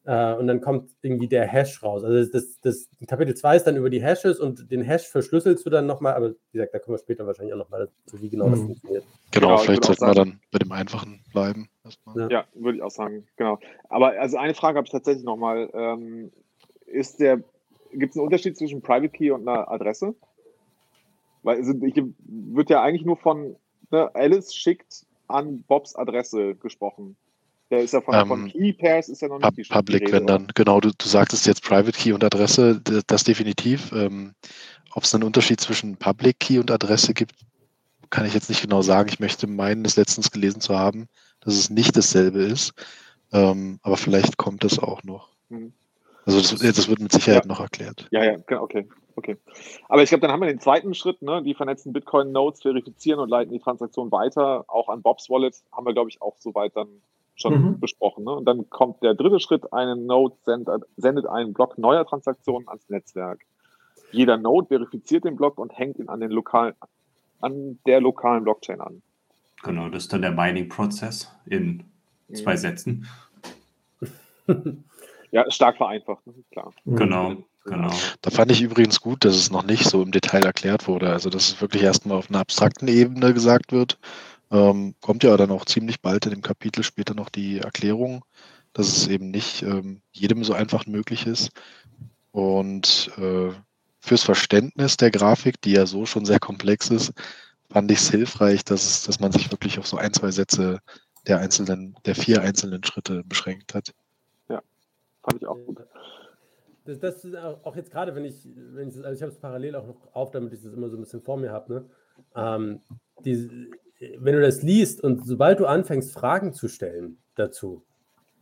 äh, 0.07 0.35
und 0.35 0.47
dann 0.47 0.61
kommt 0.61 0.91
irgendwie 1.03 1.29
der 1.29 1.47
Hash 1.47 1.83
raus. 1.83 2.05
Also 2.05 2.17
das, 2.17 2.31
das, 2.61 2.89
das 2.99 3.09
Kapitel 3.09 3.35
2 3.35 3.57
ist 3.57 3.67
dann 3.67 3.77
über 3.77 3.91
die 3.91 4.03
Hashes 4.03 4.39
und 4.39 4.71
den 4.71 4.83
Hash 4.83 5.07
verschlüsselst 5.09 5.67
du 5.67 5.71
dann 5.71 5.87
nochmal, 5.87 6.15
aber 6.15 6.31
wie 6.31 6.59
gesagt, 6.59 6.75
da 6.75 6.79
kommen 6.79 6.97
wir 6.97 7.01
später 7.01 7.27
wahrscheinlich 7.27 7.55
auch 7.55 7.59
nochmal 7.59 7.89
dazu, 8.07 8.23
wie 8.23 8.31
genau 8.31 8.47
mhm. 8.47 8.51
das 8.53 8.61
funktioniert. 8.61 9.05
Genau, 9.33 9.49
genau 9.49 9.59
vielleicht 9.59 9.85
sollten 9.85 10.07
wir 10.07 10.15
dann 10.15 10.41
bei 10.53 10.59
dem 10.59 10.73
Einfachen 10.73 11.21
bleiben. 11.33 11.69
Ja. 12.15 12.29
ja. 12.31 12.45
würde 12.55 12.79
ich 12.79 12.83
auch 12.83 12.91
sagen, 12.91 13.27
genau. 13.37 13.59
Aber 13.89 14.19
also 14.19 14.37
eine 14.37 14.55
Frage 14.55 14.77
habe 14.77 14.87
ich 14.87 14.93
tatsächlich 14.93 15.25
nochmal. 15.25 15.69
Ähm, 15.75 16.31
ist 16.87 17.19
der, 17.19 17.43
gibt 17.93 18.13
es 18.13 18.17
einen 18.17 18.27
Unterschied 18.27 18.57
zwischen 18.57 18.81
Private 18.81 19.09
Key 19.09 19.33
und 19.33 19.47
einer 19.47 19.69
Adresse? 19.71 20.15
Weil 21.43 21.57
also 21.57 21.73
ich 21.83 22.01
wird 22.19 22.71
ja 22.71 22.81
eigentlich 22.83 23.05
nur 23.05 23.17
von 23.17 23.57
ne, 23.91 24.15
Alice 24.15 24.55
schickt 24.55 25.05
an 25.27 25.63
Bobs 25.63 25.97
Adresse 25.97 26.55
gesprochen. 26.55 27.17
Der 27.71 27.81
ist 27.81 27.93
ja 27.93 28.01
von, 28.01 28.15
ähm, 28.15 28.29
von 28.29 28.49
Key 28.49 28.73
Pairs 28.73 29.09
ist 29.09 29.23
ja 29.23 29.29
noch 29.29 29.41
nicht 29.41 29.57
die 29.57 29.63
Public, 29.65 30.13
wenn 30.13 30.27
dann, 30.27 30.47
genau, 30.55 30.81
du, 30.81 30.91
du 30.97 31.09
sagtest 31.09 31.47
jetzt 31.47 31.63
Private 31.63 31.93
Key 31.93 32.13
und 32.13 32.23
Adresse, 32.23 32.81
das 33.07 33.25
definitiv. 33.25 33.91
Ähm, 33.93 34.35
Ob 34.93 35.03
es 35.03 35.15
einen 35.15 35.25
Unterschied 35.25 35.61
zwischen 35.61 35.97
Public 35.97 36.39
Key 36.39 36.59
und 36.59 36.71
Adresse 36.71 37.13
gibt, 37.13 37.35
kann 38.11 38.25
ich 38.25 38.35
jetzt 38.35 38.49
nicht 38.49 38.63
genau 38.63 38.83
sagen. 38.83 39.09
Ich 39.09 39.19
möchte 39.19 39.49
meinen, 39.49 39.85
es 39.85 39.97
letztens 39.97 40.31
gelesen 40.31 40.61
zu 40.61 40.79
haben, 40.79 41.09
dass 41.41 41.55
es 41.55 41.71
nicht 41.71 41.97
dasselbe 41.97 42.41
ist. 42.41 42.73
Ähm, 43.33 43.81
aber 43.83 43.97
vielleicht 43.97 44.37
kommt 44.37 44.65
es 44.65 44.79
auch 44.79 45.03
noch. 45.03 45.31
Mhm. 45.49 45.73
Also 46.25 46.41
das, 46.41 46.77
das, 46.77 46.89
wird 46.89 47.01
mit 47.01 47.13
Sicherheit 47.13 47.45
ja. 47.45 47.49
noch 47.49 47.61
erklärt. 47.61 48.09
Ja, 48.11 48.25
ja, 48.25 48.37
genau, 48.37 48.63
okay. 48.63 48.89
okay. 49.15 49.37
Aber 49.89 50.03
ich 50.03 50.09
glaube, 50.09 50.23
dann 50.23 50.33
haben 50.33 50.41
wir 50.41 50.49
den 50.49 50.61
zweiten 50.61 50.93
Schritt, 50.95 51.23
ne? 51.23 51.43
die 51.43 51.55
vernetzten 51.55 51.93
Bitcoin-Nodes 51.93 52.63
verifizieren 52.63 53.21
und 53.21 53.29
leiten 53.29 53.53
die 53.53 53.61
Transaktion 53.61 54.11
weiter. 54.11 54.65
Auch 54.67 54.89
an 54.89 55.03
Bobs 55.03 55.31
Wallet 55.31 55.55
haben 55.71 55.87
wir, 55.87 55.93
glaube 55.93 56.11
ich, 56.11 56.21
auch 56.21 56.35
soweit 56.39 56.75
dann 56.77 56.89
schon 57.37 57.63
mhm. 57.63 57.81
besprochen. 57.81 58.25
Ne? 58.25 58.33
Und 58.33 58.45
dann 58.47 58.69
kommt 58.71 59.03
der 59.03 59.15
dritte 59.15 59.41
Schritt, 59.41 59.73
eine 59.73 59.97
Node 59.97 60.35
sendet, 60.45 60.85
sendet 60.97 61.27
einen 61.27 61.53
Block 61.53 61.79
neuer 61.79 62.07
Transaktionen 62.07 62.69
ans 62.69 62.89
Netzwerk. 62.89 63.41
Jeder 64.11 64.37
Node 64.37 64.69
verifiziert 64.69 65.25
den 65.25 65.37
Block 65.37 65.59
und 65.59 65.77
hängt 65.77 65.99
ihn 65.99 66.09
an, 66.09 66.21
den 66.21 66.31
lokalen, 66.31 66.75
an 67.41 67.79
der 67.87 68.01
lokalen 68.01 68.45
Blockchain 68.45 68.81
an. 68.81 69.03
Genau, 69.63 69.89
das 69.89 70.05
ist 70.05 70.13
dann 70.13 70.23
der 70.23 70.33
Mining-Prozess 70.33 71.31
in 71.47 71.85
zwei 72.33 72.53
mhm. 72.53 72.59
Sätzen. 72.59 73.07
Ja, 75.33 75.51
stark 75.51 75.77
vereinfacht, 75.77 76.23
klar. 76.53 76.73
Genau. 76.87 77.37
Genau. 77.65 77.91
Da 78.23 78.31
fand 78.31 78.53
ich 78.53 78.63
übrigens 78.63 79.01
gut, 79.01 79.25
dass 79.25 79.35
es 79.35 79.51
noch 79.51 79.65
nicht 79.65 79.85
so 79.85 80.01
im 80.01 80.13
Detail 80.13 80.45
erklärt 80.45 80.87
wurde. 80.87 81.11
Also, 81.11 81.31
dass 81.31 81.49
es 81.49 81.61
wirklich 81.61 81.83
erstmal 81.83 82.17
auf 82.17 82.31
einer 82.31 82.39
abstrakten 82.39 82.87
Ebene 82.87 83.35
gesagt 83.35 83.73
wird. 83.73 83.99
Ähm, 84.51 84.95
kommt 85.01 85.25
ja 85.25 85.37
dann 85.37 85.51
auch 85.51 85.65
ziemlich 85.65 86.01
bald 86.01 86.27
in 86.27 86.33
dem 86.33 86.43
Kapitel 86.43 86.85
später 86.85 87.15
noch 87.15 87.29
die 87.29 87.59
Erklärung, 87.59 88.25
dass 88.73 88.89
es 88.89 89.09
eben 89.09 89.31
nicht 89.31 89.63
ähm, 89.63 90.03
jedem 90.13 90.45
so 90.45 90.53
einfach 90.53 90.87
möglich 90.87 91.27
ist. 91.27 91.51
Und 92.31 93.11
äh, 93.17 93.51
fürs 94.01 94.23
Verständnis 94.23 94.97
der 94.97 95.11
Grafik, 95.11 95.61
die 95.63 95.73
ja 95.73 95.87
so 95.87 96.07
schon 96.07 96.25
sehr 96.25 96.39
komplex 96.39 96.91
ist, 96.91 97.13
fand 97.71 97.91
ich 97.91 97.99
es 97.99 98.11
hilfreich, 98.11 98.65
dass, 98.65 98.85
es, 98.85 99.03
dass 99.05 99.21
man 99.21 99.33
sich 99.33 99.51
wirklich 99.51 99.79
auf 99.79 99.87
so 99.87 99.97
ein, 99.97 100.13
zwei 100.13 100.31
Sätze 100.31 100.79
der 101.27 101.39
einzelnen, 101.41 101.97
der 102.05 102.15
vier 102.15 102.43
einzelnen 102.43 102.85
Schritte 102.85 103.25
beschränkt 103.25 103.75
hat. 103.75 103.95
Ja, 104.49 104.63
fand 105.23 105.43
ich 105.43 105.49
auch 105.49 105.59
gut. 105.67 105.81
Das, 106.85 107.01
das 107.01 107.25
ist 107.25 107.35
auch 107.35 107.75
jetzt 107.75 107.91
gerade, 107.91 108.15
wenn 108.15 108.25
ich, 108.25 108.47
wenn 108.55 108.89
ich, 108.89 108.97
also 108.97 109.11
ich 109.11 109.23
habe 109.23 109.33
es 109.33 109.39
parallel 109.39 109.75
auch 109.75 109.87
noch 109.87 110.15
auf, 110.15 110.31
damit 110.31 110.53
ich 110.53 110.63
das 110.63 110.73
immer 110.73 110.89
so 110.89 110.97
ein 110.97 111.01
bisschen 111.01 111.21
vor 111.21 111.37
mir 111.37 111.51
habe, 111.51 111.73
ne? 111.73 111.85
Ähm, 112.37 112.81
die, 113.25 113.71
wenn 114.19 114.35
du 114.35 114.41
das 114.41 114.63
liest 114.63 115.03
und 115.03 115.27
sobald 115.27 115.61
du 115.61 115.67
anfängst, 115.67 116.13
Fragen 116.13 116.53
zu 116.53 116.69
stellen 116.69 117.19
dazu, 117.35 117.83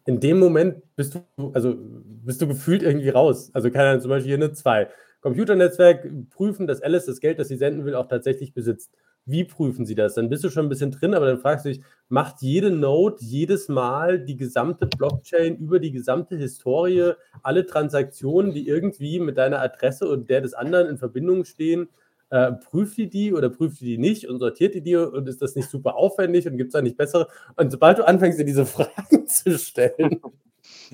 in 0.06 0.20
dem 0.20 0.38
Moment 0.38 0.82
bist 0.96 1.14
du, 1.14 1.52
also 1.52 1.74
bist 1.78 2.42
du 2.42 2.48
gefühlt 2.48 2.82
irgendwie 2.82 3.08
raus. 3.08 3.50
Also 3.54 3.70
kann 3.70 3.86
er 3.86 4.00
zum 4.00 4.10
Beispiel 4.10 4.36
hier 4.36 4.44
eine 4.44 4.52
zwei. 4.52 4.88
Computernetzwerk 5.22 6.06
prüfen, 6.28 6.66
dass 6.66 6.82
Alice 6.82 7.06
das 7.06 7.20
Geld, 7.20 7.38
das 7.38 7.48
sie 7.48 7.56
senden 7.56 7.86
will, 7.86 7.94
auch 7.94 8.08
tatsächlich 8.08 8.52
besitzt. 8.52 8.92
Wie 9.24 9.44
prüfen 9.44 9.86
sie 9.86 9.94
das? 9.94 10.14
Dann 10.14 10.28
bist 10.28 10.44
du 10.44 10.50
schon 10.50 10.66
ein 10.66 10.68
bisschen 10.68 10.90
drin, 10.90 11.14
aber 11.14 11.24
dann 11.24 11.38
fragst 11.38 11.64
du 11.64 11.70
dich, 11.70 11.80
macht 12.10 12.42
jede 12.42 12.70
Node 12.70 13.16
jedes 13.20 13.70
Mal 13.70 14.20
die 14.20 14.36
gesamte 14.36 14.86
Blockchain 14.86 15.56
über 15.56 15.80
die 15.80 15.92
gesamte 15.92 16.36
Historie, 16.36 17.12
alle 17.42 17.64
Transaktionen, 17.64 18.52
die 18.52 18.68
irgendwie 18.68 19.20
mit 19.20 19.38
deiner 19.38 19.62
Adresse 19.62 20.06
und 20.06 20.28
der 20.28 20.42
des 20.42 20.52
anderen 20.52 20.88
in 20.88 20.98
Verbindung 20.98 21.46
stehen, 21.46 21.88
äh, 22.34 22.52
prüft 22.52 22.96
die 22.96 23.08
die 23.08 23.32
oder 23.32 23.48
prüft 23.48 23.80
die 23.80 23.84
die 23.84 23.98
nicht 23.98 24.28
und 24.28 24.40
sortiert 24.40 24.74
die 24.74 24.80
die 24.80 24.96
und 24.96 25.28
ist 25.28 25.40
das 25.40 25.54
nicht 25.54 25.70
super 25.70 25.94
aufwendig 25.94 26.48
und 26.48 26.56
gibt 26.56 26.70
es 26.70 26.72
da 26.72 26.82
nicht 26.82 26.96
bessere? 26.96 27.28
Und 27.54 27.70
sobald 27.70 27.98
du 27.98 28.06
anfängst, 28.08 28.40
dir 28.40 28.44
diese 28.44 28.66
Fragen 28.66 29.28
zu 29.28 29.56
stellen, 29.56 30.20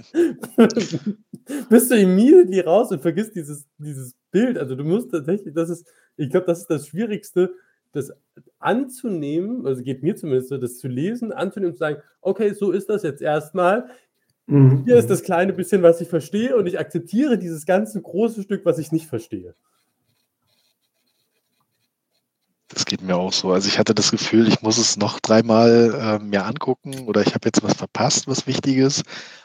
bist 1.71 1.91
du 1.91 1.95
immediately 1.97 2.61
raus 2.61 2.91
und 2.91 3.01
vergisst 3.01 3.35
dieses, 3.37 3.67
dieses 3.79 4.15
Bild. 4.31 4.59
Also 4.59 4.75
du 4.75 4.85
musst 4.85 5.13
tatsächlich, 5.13 5.55
das 5.55 5.71
ist, 5.71 5.87
ich 6.19 6.29
glaube, 6.29 6.45
das 6.45 6.59
ist 6.59 6.69
das 6.69 6.89
Schwierigste, 6.89 7.55
das 7.93 8.13
anzunehmen, 8.59 9.67
also 9.67 9.83
geht 9.83 10.03
mir 10.03 10.17
zumindest 10.17 10.51
so, 10.51 10.59
das 10.59 10.77
zu 10.77 10.89
lesen, 10.89 11.33
anzunehmen, 11.33 11.73
zu 11.73 11.79
sagen, 11.79 12.03
okay, 12.21 12.53
so 12.53 12.71
ist 12.71 12.91
das 12.91 13.03
jetzt 13.03 13.23
erstmal. 13.23 13.89
Mhm. 14.47 14.85
Hier 14.85 14.97
ist 14.97 15.09
das 15.09 15.23
kleine 15.23 15.55
bisschen, 15.55 15.83
was 15.83 16.03
ich 16.03 16.09
verstehe 16.09 16.55
und 16.55 16.67
ich 16.67 16.79
akzeptiere 16.79 17.39
dieses 17.39 17.65
ganze 17.65 18.03
große 18.03 18.43
Stück, 18.43 18.67
was 18.67 18.79
ich 18.79 18.93
nicht 18.93 19.07
verstehe. 19.07 19.55
Das 22.73 22.85
geht 22.85 23.03
mir 23.03 23.17
auch 23.17 23.33
so. 23.33 23.53
Also 23.53 23.69
ich 23.69 23.79
hatte 23.79 23.95
das 23.95 24.13
Gefühl, 24.13 24.47
ich 24.47 24.63
muss 24.63 24.79
es 24.79 24.97
noch 24.97 25.19
dreimal 25.19 26.21
äh, 26.21 26.25
mir 26.25 26.47
angucken 26.47 27.07
oder 27.07 27.21
ich 27.21 27.35
habe 27.35 27.47
jetzt 27.47 27.63
was 27.63 27.75
verpasst, 27.75 28.29
was 28.29 28.47
wichtig 28.47 28.77
ist, 28.77 29.03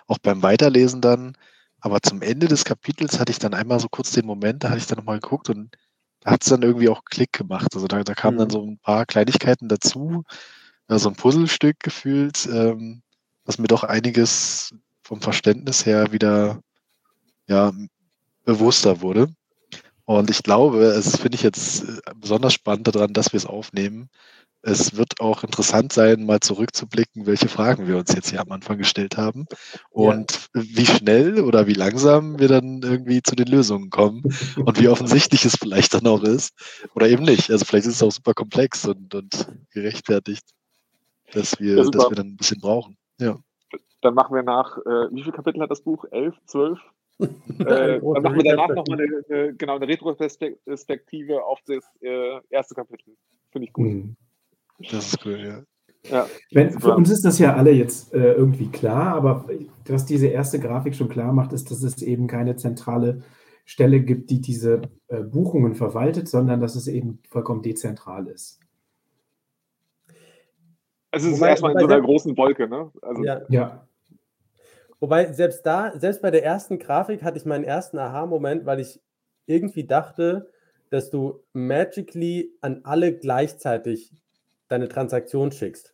auch 0.08 0.20
beim 0.20 0.44
Weiterlesen 0.44 1.02
dann. 1.02 1.36
Aber 1.80 2.02
zum 2.02 2.22
Ende 2.22 2.48
des 2.48 2.66
Kapitels 2.66 3.20
hatte 3.20 3.32
ich 3.32 3.40
dann 3.40 3.54
einmal 3.54 3.80
so 3.80 3.88
kurz 3.90 4.12
den 4.12 4.26
Moment, 4.26 4.64
da 4.64 4.70
hatte 4.70 4.80
ich 4.80 4.88
dann 4.88 4.98
nochmal 4.98 5.20
geguckt 5.20 5.50
und 5.50 5.76
da 6.22 6.32
hat 6.32 6.44
es 6.44 6.50
dann 6.50 6.62
irgendwie 6.62 6.90
auch 6.90 7.04
Klick 7.06 7.32
gemacht. 7.34 7.74
Also 7.74 7.88
da, 7.88 8.04
da 8.04 8.14
kamen 8.14 8.36
mhm. 8.36 8.40
dann 8.40 8.50
so 8.52 8.64
ein 8.64 8.80
paar 8.80 9.06
Kleinigkeiten 9.06 9.68
dazu, 9.70 10.24
so 10.88 11.10
ein 11.10 11.16
Puzzlestück 11.16 11.80
gefühlt, 11.80 12.48
ähm, 12.48 13.02
was 13.44 13.58
mir 13.58 13.68
doch 13.68 13.84
einiges 13.84 14.74
vom 15.04 15.22
Verständnis 15.22 15.86
her 15.86 16.12
wieder 16.12 16.62
ja, 17.48 17.72
bewusster 18.44 19.02
wurde. 19.02 19.34
Und 20.06 20.30
ich 20.30 20.44
glaube, 20.44 20.84
es 20.84 21.18
finde 21.18 21.36
ich 21.36 21.44
jetzt 21.44 21.84
äh, 21.84 22.02
besonders 22.16 22.54
spannend 22.54 22.88
daran, 22.88 23.14
dass 23.14 23.34
wir 23.34 23.38
es 23.38 23.46
aufnehmen. 23.46 24.10
Es 24.62 24.98
wird 24.98 25.20
auch 25.20 25.44
interessant 25.44 25.94
sein, 25.94 26.26
mal 26.26 26.40
zurückzublicken, 26.40 27.28
welche 27.28 27.50
Fragen 27.50 27.88
wir 27.88 27.98
uns 27.98 28.14
jetzt 28.14 28.32
hier 28.32 28.42
am 28.42 28.52
Anfang 28.52 28.80
gestellt 28.80 29.16
haben 29.16 29.46
und 29.92 30.50
ja. 30.56 30.62
wie 30.64 30.88
schnell 30.88 31.40
oder 31.40 31.68
wie 31.68 31.74
langsam 31.74 32.40
wir 32.40 32.48
dann 32.48 32.82
irgendwie 32.82 33.22
zu 33.22 33.36
den 33.36 33.46
Lösungen 33.46 33.92
kommen 33.92 34.24
und 34.58 34.80
wie 34.80 34.88
offensichtlich 34.88 35.46
es 35.46 35.56
vielleicht 35.56 35.94
dann 35.94 36.08
auch 36.08 36.24
ist 36.24 36.56
oder 36.96 37.08
eben 37.08 37.24
nicht. 37.24 37.52
Also 37.52 37.64
vielleicht 37.64 37.86
ist 37.86 37.96
es 37.96 38.04
auch 38.04 38.12
super 38.12 38.34
komplex 38.34 38.88
und, 38.88 39.14
und 39.14 39.48
gerechtfertigt, 39.70 40.46
dass 41.32 41.60
wir, 41.60 41.76
dass 41.76 42.10
wir 42.10 42.16
dann 42.16 42.30
ein 42.30 42.38
bisschen 42.38 42.60
brauchen. 42.60 42.98
Ja. 43.20 43.38
Dann 44.02 44.16
machen 44.16 44.36
wir 44.36 44.42
nach, 44.42 44.78
äh, 44.80 45.14
wie 45.14 45.22
viele 45.22 45.36
Kapitel 45.36 45.62
hat 45.62 45.70
das 45.70 45.82
Buch? 45.82 46.06
Elf, 46.10 46.36
zwölf? 46.48 46.80
äh, 47.20 48.00
dann 48.00 48.24
machen 48.24 48.36
wir 48.36 48.44
danach 48.44 48.70
nochmal 48.70 49.02
eine, 49.02 49.24
eine, 49.30 49.54
genau, 49.56 49.76
eine 49.76 49.88
Retroperspektive 49.88 51.44
auf 51.44 51.60
das 51.66 51.84
äh, 52.02 52.40
erste 52.50 52.76
Kapitel. 52.76 53.16
Finde 53.52 53.68
ich 53.68 53.74
gut. 53.74 53.86
Mhm. 53.86 54.16
Das 54.92 55.08
ist 55.08 55.26
cool, 55.26 55.40
ja. 55.40 55.64
Ja, 56.10 56.28
Wenn, 56.52 56.80
für 56.80 56.94
uns 56.94 57.10
ist 57.10 57.26
das 57.26 57.40
ja 57.40 57.56
alle 57.56 57.72
jetzt 57.72 58.14
äh, 58.14 58.34
irgendwie 58.34 58.68
klar, 58.68 59.16
aber 59.16 59.46
was 59.88 60.06
diese 60.06 60.28
erste 60.28 60.60
Grafik 60.60 60.96
schon 60.96 61.10
klar 61.10 61.34
macht, 61.34 61.52
ist, 61.54 61.72
dass 61.72 61.82
es 61.82 62.02
eben 62.04 62.28
keine 62.28 62.56
zentrale 62.58 63.24
Stelle 63.66 64.00
gibt, 64.02 64.30
die 64.30 64.40
diese 64.40 64.84
äh, 65.08 65.22
Buchungen 65.22 65.74
verwaltet, 65.74 66.28
sondern 66.28 66.62
dass 66.62 66.76
es 66.76 66.88
eben 66.88 67.20
vollkommen 67.28 67.64
dezentral 67.64 68.28
ist. 68.28 68.60
Also 71.10 71.30
es 71.30 71.36
ist 71.36 71.42
erstmal 71.42 71.72
in 71.72 71.80
so 71.80 71.88
einer 71.88 72.02
großen 72.02 72.38
Wolke, 72.38 72.68
ne? 72.68 72.92
Also, 73.02 73.24
ja. 73.24 73.42
ja. 73.50 73.85
Wobei 75.00 75.32
selbst 75.34 75.66
da, 75.66 75.94
selbst 75.98 76.22
bei 76.22 76.32
der 76.32 76.44
ersten 76.44 76.80
Grafik 76.80 77.24
hatte 77.24 77.38
ich 77.38 77.46
meinen 77.46 77.64
ersten 77.64 77.98
Aha-Moment, 77.98 78.66
weil 78.66 78.80
ich 78.80 79.02
irgendwie 79.46 79.86
dachte, 79.86 80.50
dass 80.90 81.10
du 81.10 81.44
magically 81.54 82.52
an 82.62 82.82
alle 82.84 83.14
gleichzeitig 83.14 84.12
deine 84.68 84.88
Transaktion 84.88 85.52
schickst. 85.52 85.94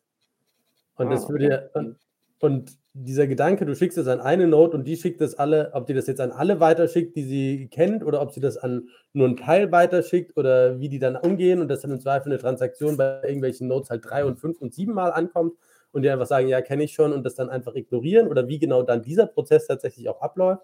Und 0.96 1.08
ah, 1.08 1.12
das 1.12 1.30
würde 1.30 1.70
okay. 1.74 1.80
und, 1.80 1.98
und, 2.40 2.82
dieser 2.94 3.26
Gedanke, 3.26 3.66
du 3.66 3.74
schickst 3.74 3.98
es 3.98 4.08
an 4.08 4.20
eine 4.20 4.48
Note 4.48 4.76
und 4.76 4.84
die 4.84 4.98
schickt 4.98 5.22
es 5.22 5.36
alle, 5.36 5.72
ob 5.74 5.88
die 5.88 5.94
das 5.94 6.08
jetzt 6.08 6.20
an 6.20 6.34
alle 6.34 6.60
weiterschickt, 6.60 7.16
die 7.16 7.24
sie 7.24 7.70
kennt, 7.72 8.04
oder 8.04 8.22
ob 8.22 8.34
sie 8.34 8.42
das 8.42 8.58
an 8.58 8.90
nur 9.14 9.28
einen 9.28 9.38
Teil 9.38 9.72
weiterschickt 9.72 10.36
oder 10.36 10.78
wie 10.82 10.90
die 10.90 11.00
dann 11.00 11.16
umgehen 11.16 11.62
und 11.62 11.70
dass 11.70 11.80
dann 11.84 11.92
im 11.92 12.02
Zweifel 12.02 12.34
eine 12.34 12.42
Transaktion 12.42 12.98
bei 12.98 13.22
irgendwelchen 13.24 13.70
Notes 13.70 13.90
halt 13.90 14.04
drei 14.04 14.26
und 14.26 14.42
fünf 14.42 14.60
und 14.60 14.74
sieben 14.74 14.94
Mal 14.94 15.12
ankommt 15.12 15.54
und 15.92 16.04
die 16.04 16.10
einfach 16.10 16.28
sagen, 16.28 16.48
ja, 16.48 16.62
kenne 16.62 16.84
ich 16.84 16.94
schon 16.94 17.14
und 17.14 17.24
das 17.24 17.36
dann 17.36 17.50
einfach 17.50 17.76
ignorieren 17.76 18.28
oder 18.28 18.48
wie 18.48 18.60
genau 18.60 18.84
dann 18.84 19.02
dieser 19.02 19.26
Prozess 19.26 19.68
tatsächlich 19.68 20.10
auch 20.10 20.22
abläuft. 20.22 20.64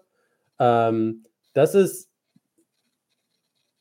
Ähm, 0.58 1.24
das 1.52 1.74
ist, 1.74 2.08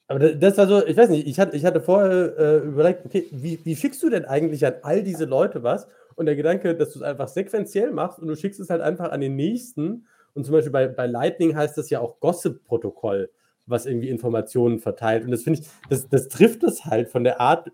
aber 0.07 0.19
das 0.33 0.57
war 0.57 0.67
so, 0.67 0.85
ich 0.85 0.95
weiß 0.95 1.09
nicht, 1.09 1.27
ich 1.27 1.39
hatte, 1.39 1.55
ich 1.57 1.65
hatte 1.65 1.81
vorher 1.81 2.37
äh, 2.37 2.57
überlegt, 2.59 3.05
okay, 3.05 3.27
wie, 3.31 3.59
wie 3.63 3.75
schickst 3.75 4.01
du 4.01 4.09
denn 4.09 4.25
eigentlich 4.25 4.65
an 4.65 4.75
all 4.83 5.03
diese 5.03 5.25
Leute 5.25 5.63
was? 5.63 5.87
Und 6.15 6.25
der 6.25 6.35
Gedanke, 6.35 6.75
dass 6.75 6.93
du 6.93 6.99
es 6.99 7.03
einfach 7.03 7.27
sequenziell 7.27 7.91
machst 7.91 8.19
und 8.19 8.27
du 8.27 8.35
schickst 8.35 8.59
es 8.59 8.69
halt 8.69 8.81
einfach 8.81 9.11
an 9.11 9.21
den 9.21 9.35
nächsten. 9.35 10.07
Und 10.33 10.45
zum 10.45 10.53
Beispiel 10.53 10.71
bei, 10.71 10.87
bei 10.87 11.07
Lightning 11.07 11.55
heißt 11.55 11.77
das 11.77 11.89
ja 11.89 11.99
auch 11.99 12.19
Gossip-Protokoll, 12.21 13.29
was 13.65 13.85
irgendwie 13.85 14.09
Informationen 14.09 14.79
verteilt. 14.79 15.25
Und 15.25 15.31
das 15.31 15.43
finde 15.43 15.59
ich, 15.59 15.67
das, 15.89 16.07
das 16.07 16.29
trifft 16.29 16.63
es 16.63 16.85
halt 16.85 17.09
von 17.09 17.23
der 17.23 17.41
Art, 17.41 17.69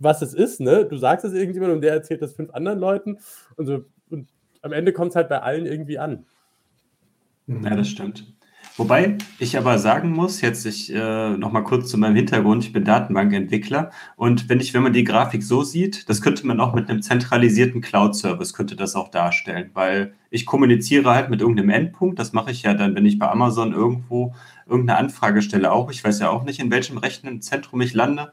was 0.00 0.22
es 0.22 0.34
ist, 0.34 0.60
ne? 0.60 0.86
Du 0.86 0.96
sagst 0.96 1.24
es 1.24 1.32
irgendjemandem 1.32 1.76
und 1.76 1.82
der 1.82 1.92
erzählt 1.92 2.22
das 2.22 2.34
fünf 2.34 2.50
anderen 2.52 2.80
Leuten 2.80 3.18
und 3.56 3.66
so. 3.66 3.84
Und 4.08 4.28
am 4.62 4.72
Ende 4.72 4.92
kommt 4.92 5.10
es 5.10 5.16
halt 5.16 5.28
bei 5.28 5.40
allen 5.40 5.66
irgendwie 5.66 5.98
an. 5.98 6.26
Ja, 7.46 7.76
das 7.76 7.88
stimmt. 7.88 8.34
Wobei 8.76 9.18
ich 9.38 9.58
aber 9.58 9.78
sagen 9.78 10.10
muss, 10.10 10.40
jetzt 10.40 10.64
ich 10.64 10.94
äh, 10.94 11.30
noch 11.36 11.52
mal 11.52 11.62
kurz 11.62 11.90
zu 11.90 11.98
meinem 11.98 12.16
Hintergrund, 12.16 12.64
ich 12.64 12.72
bin 12.72 12.84
Datenbankentwickler 12.84 13.90
und 14.16 14.48
wenn 14.48 14.60
ich, 14.60 14.72
wenn 14.72 14.82
man 14.82 14.92
die 14.92 15.04
Grafik 15.04 15.42
so 15.42 15.62
sieht, 15.62 16.08
das 16.08 16.22
könnte 16.22 16.46
man 16.46 16.60
auch 16.60 16.72
mit 16.72 16.88
einem 16.88 17.02
zentralisierten 17.02 17.82
Cloud-Service 17.82 18.54
könnte 18.54 18.76
das 18.76 18.94
auch 18.94 19.08
darstellen, 19.08 19.70
weil 19.74 20.14
ich 20.30 20.46
kommuniziere 20.46 21.10
halt 21.10 21.28
mit 21.28 21.40
irgendeinem 21.40 21.70
Endpunkt, 21.70 22.18
das 22.18 22.32
mache 22.32 22.52
ich 22.52 22.62
ja 22.62 22.72
dann, 22.72 22.94
wenn 22.94 23.04
ich 23.04 23.18
bei 23.18 23.28
Amazon 23.28 23.74
irgendwo 23.74 24.34
irgendeine 24.66 24.98
Anfrage 24.98 25.42
stelle 25.42 25.72
auch, 25.72 25.90
ich 25.90 26.02
weiß 26.02 26.20
ja 26.20 26.30
auch 26.30 26.44
nicht, 26.44 26.60
in 26.60 26.70
welchem 26.70 26.96
Rechenzentrum 26.96 27.80
ich 27.82 27.92
lande 27.92 28.32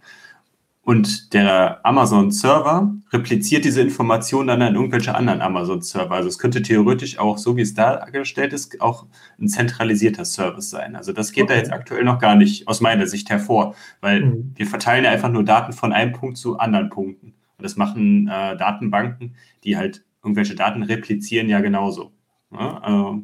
und 0.87 1.33
der 1.33 1.85
Amazon-Server 1.85 2.95
repliziert 3.11 3.65
diese 3.65 3.81
Information 3.81 4.47
dann 4.47 4.61
an 4.61 4.73
irgendwelche 4.73 5.13
anderen 5.13 5.41
Amazon-Server. 5.41 6.15
Also 6.15 6.29
es 6.29 6.39
könnte 6.39 6.61
theoretisch 6.61 7.19
auch, 7.19 7.37
so 7.37 7.57
wie 7.57 7.61
es 7.61 7.73
dargestellt 7.73 8.53
ist, 8.53 8.79
auch 8.79 9.05
ein 9.37 9.49
zentralisierter 9.49 10.23
Service 10.23 10.69
sein. 10.69 10.95
Also 10.95 11.11
das 11.11 11.33
geht 11.33 11.43
okay. 11.43 11.55
da 11.55 11.59
jetzt 11.59 11.73
aktuell 11.73 12.05
noch 12.05 12.19
gar 12.19 12.37
nicht 12.37 12.69
aus 12.69 12.79
meiner 12.79 13.05
Sicht 13.05 13.29
hervor, 13.29 13.75
weil 13.99 14.23
mhm. 14.23 14.53
wir 14.55 14.65
verteilen 14.65 15.03
ja 15.03 15.11
einfach 15.11 15.27
nur 15.27 15.43
Daten 15.43 15.73
von 15.73 15.91
einem 15.91 16.13
Punkt 16.13 16.37
zu 16.37 16.57
anderen 16.57 16.89
Punkten. 16.89 17.33
Und 17.57 17.65
das 17.65 17.75
machen 17.75 18.29
äh, 18.29 18.55
Datenbanken, 18.55 19.35
die 19.65 19.75
halt 19.75 20.05
irgendwelche 20.23 20.55
Daten 20.55 20.83
replizieren, 20.83 21.49
ja 21.49 21.59
genauso. 21.59 22.13
Ja, 22.53 22.77
also, 22.77 23.23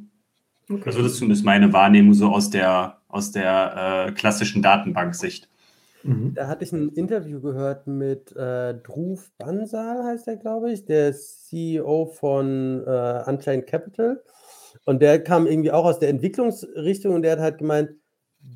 okay. 0.69 0.83
also 0.85 1.01
das 1.01 1.13
ist 1.13 1.17
zumindest 1.19 1.45
meine 1.45 1.71
Wahrnehmung 1.71 2.13
so 2.13 2.29
aus 2.29 2.49
der, 2.49 2.97
aus 3.07 3.31
der 3.31 4.07
äh, 4.09 4.11
klassischen 4.11 4.61
Datenbanksicht. 4.61 5.47
Mhm. 6.03 6.33
Da 6.33 6.47
hatte 6.47 6.63
ich 6.63 6.71
ein 6.73 6.89
Interview 6.89 7.41
gehört 7.41 7.87
mit 7.87 8.35
äh, 8.35 8.73
Dhruv 8.75 9.31
Bansal, 9.37 10.03
heißt 10.03 10.27
er, 10.27 10.37
glaube 10.37 10.71
ich, 10.71 10.85
der 10.85 11.13
CEO 11.13 12.07
von 12.07 12.83
äh, 12.85 13.23
Unchained 13.25 13.67
Capital. 13.67 14.21
Und 14.85 15.01
der 15.01 15.23
kam 15.23 15.47
irgendwie 15.47 15.71
auch 15.71 15.85
aus 15.85 15.99
der 15.99 16.09
Entwicklungsrichtung 16.09 17.15
und 17.15 17.21
der 17.21 17.33
hat 17.33 17.39
halt 17.39 17.57
gemeint, 17.57 17.91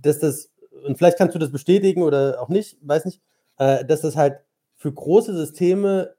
dass 0.01 0.19
das, 0.19 0.51
und 0.85 0.97
vielleicht 0.97 1.17
kannst 1.17 1.35
du 1.35 1.39
das 1.39 1.51
bestätigen 1.51 2.03
oder 2.03 2.41
auch 2.41 2.49
nicht, 2.49 2.77
weiß 2.81 3.05
nicht, 3.05 3.21
äh, 3.57 3.85
dass 3.85 4.01
das 4.01 4.17
halt 4.17 4.39
für 4.75 4.91
große 4.93 5.33
Systeme, 5.33 6.15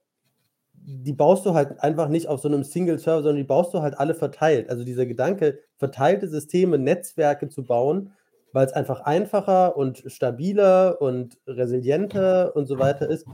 die 0.73 1.13
baust 1.13 1.45
du 1.45 1.53
halt 1.53 1.81
einfach 1.81 2.09
nicht 2.09 2.29
auf 2.29 2.41
so 2.41 2.49
einem 2.49 2.65
Single-Server, 2.65 3.23
sondern 3.23 3.37
die 3.37 3.45
baust 3.45 3.75
du 3.75 3.83
halt 3.83 3.99
alle 3.99 4.15
verteilt. 4.15 4.71
Also 4.71 4.85
dieser 4.85 5.05
Gedanke, 5.05 5.59
verteilte 5.77 6.29
Systeme, 6.29 6.79
Netzwerke 6.79 7.49
zu 7.51 7.65
bauen, 7.65 8.13
weil 8.53 8.67
es 8.67 8.73
einfach 8.73 9.01
einfacher 9.01 9.77
und 9.77 10.03
stabiler 10.07 11.01
und 11.01 11.39
resilienter 11.47 12.55
und 12.57 12.67
so 12.67 12.79
weiter 12.79 13.09
ist, 13.09 13.27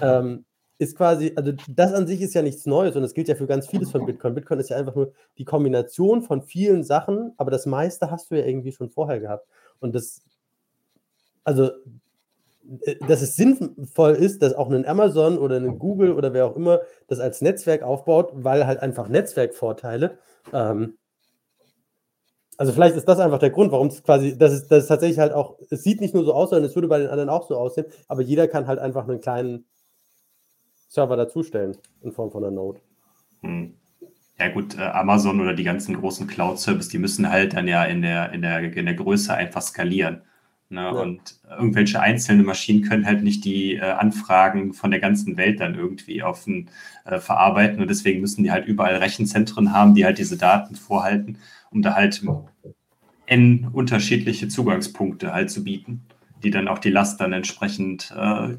ähm, 0.00 0.44
ist 0.78 0.96
quasi, 0.96 1.32
also 1.36 1.52
das 1.68 1.92
an 1.92 2.06
sich 2.06 2.20
ist 2.20 2.34
ja 2.34 2.42
nichts 2.42 2.66
Neues 2.66 2.96
und 2.96 3.02
das 3.02 3.14
gilt 3.14 3.28
ja 3.28 3.34
für 3.34 3.46
ganz 3.46 3.68
vieles 3.68 3.90
von 3.90 4.06
Bitcoin. 4.06 4.34
Bitcoin 4.34 4.58
ist 4.58 4.70
ja 4.70 4.76
einfach 4.76 4.94
nur 4.94 5.12
die 5.38 5.44
Kombination 5.44 6.22
von 6.22 6.42
vielen 6.42 6.82
Sachen, 6.82 7.32
aber 7.36 7.50
das 7.50 7.66
meiste 7.66 8.10
hast 8.10 8.30
du 8.30 8.36
ja 8.36 8.44
irgendwie 8.44 8.72
schon 8.72 8.90
vorher 8.90 9.20
gehabt. 9.20 9.46
Und 9.78 9.94
das, 9.94 10.22
also, 11.44 11.70
äh, 12.80 12.96
dass 13.06 13.22
es 13.22 13.36
sinnvoll 13.36 14.12
ist, 14.12 14.42
dass 14.42 14.54
auch 14.54 14.70
ein 14.70 14.86
Amazon 14.86 15.38
oder 15.38 15.56
ein 15.56 15.78
Google 15.78 16.12
oder 16.12 16.32
wer 16.32 16.46
auch 16.46 16.56
immer 16.56 16.80
das 17.06 17.20
als 17.20 17.40
Netzwerk 17.40 17.82
aufbaut, 17.82 18.32
weil 18.34 18.66
halt 18.66 18.80
einfach 18.80 19.08
Netzwerkvorteile. 19.08 20.18
Ähm, 20.52 20.96
also 22.56 22.72
vielleicht 22.72 22.96
ist 22.96 23.06
das 23.06 23.18
einfach 23.18 23.38
der 23.38 23.50
Grund, 23.50 23.72
warum 23.72 23.88
es 23.88 24.02
quasi, 24.02 24.36
das 24.36 24.52
ist, 24.52 24.68
das 24.68 24.84
ist 24.84 24.88
tatsächlich 24.88 25.18
halt 25.18 25.32
auch, 25.32 25.56
es 25.70 25.82
sieht 25.82 26.00
nicht 26.00 26.14
nur 26.14 26.24
so 26.24 26.34
aus, 26.34 26.50
sondern 26.50 26.68
es 26.68 26.74
würde 26.74 26.88
bei 26.88 26.98
den 26.98 27.08
anderen 27.08 27.28
auch 27.28 27.48
so 27.48 27.56
aussehen, 27.56 27.86
aber 28.08 28.22
jeder 28.22 28.48
kann 28.48 28.66
halt 28.66 28.78
einfach 28.78 29.08
einen 29.08 29.20
kleinen 29.20 29.64
Server 30.88 31.16
dazustellen 31.16 31.76
in 32.02 32.12
Form 32.12 32.30
von 32.30 32.44
einer 32.44 32.52
Node. 32.52 32.80
Hm. 33.42 33.74
Ja 34.38 34.48
gut, 34.48 34.76
äh, 34.76 34.82
Amazon 34.82 35.40
oder 35.40 35.54
die 35.54 35.64
ganzen 35.64 35.96
großen 35.96 36.26
Cloud-Services, 36.26 36.88
die 36.88 36.98
müssen 36.98 37.30
halt 37.30 37.54
dann 37.54 37.68
ja 37.68 37.84
in 37.84 38.02
der, 38.02 38.32
in 38.32 38.42
der, 38.42 38.60
in 38.60 38.86
der 38.86 38.94
Größe 38.94 39.32
einfach 39.32 39.62
skalieren. 39.62 40.22
Ne? 40.70 40.80
Ja. 40.80 40.90
Und 40.90 41.40
irgendwelche 41.50 42.00
einzelnen 42.00 42.44
Maschinen 42.44 42.82
können 42.82 43.06
halt 43.06 43.22
nicht 43.22 43.44
die 43.44 43.76
äh, 43.76 43.80
Anfragen 43.80 44.72
von 44.72 44.90
der 44.90 45.00
ganzen 45.00 45.36
Welt 45.36 45.60
dann 45.60 45.76
irgendwie 45.76 46.22
offen 46.22 46.68
äh, 47.04 47.18
verarbeiten. 47.20 47.80
Und 47.80 47.88
deswegen 47.88 48.20
müssen 48.20 48.42
die 48.42 48.50
halt 48.50 48.66
überall 48.66 48.96
Rechenzentren 48.96 49.72
haben, 49.72 49.94
die 49.94 50.04
halt 50.04 50.18
diese 50.18 50.36
Daten 50.36 50.74
vorhalten, 50.74 51.38
um 51.74 51.82
da 51.82 51.94
halt 51.94 52.22
n 53.26 53.68
unterschiedliche 53.72 54.48
Zugangspunkte 54.48 55.32
halt 55.32 55.50
zu 55.50 55.64
bieten, 55.64 56.06
die 56.42 56.50
dann 56.50 56.68
auch 56.68 56.78
die 56.78 56.90
Last 56.90 57.20
dann 57.20 57.32
entsprechend 57.32 58.14
äh, 58.16 58.56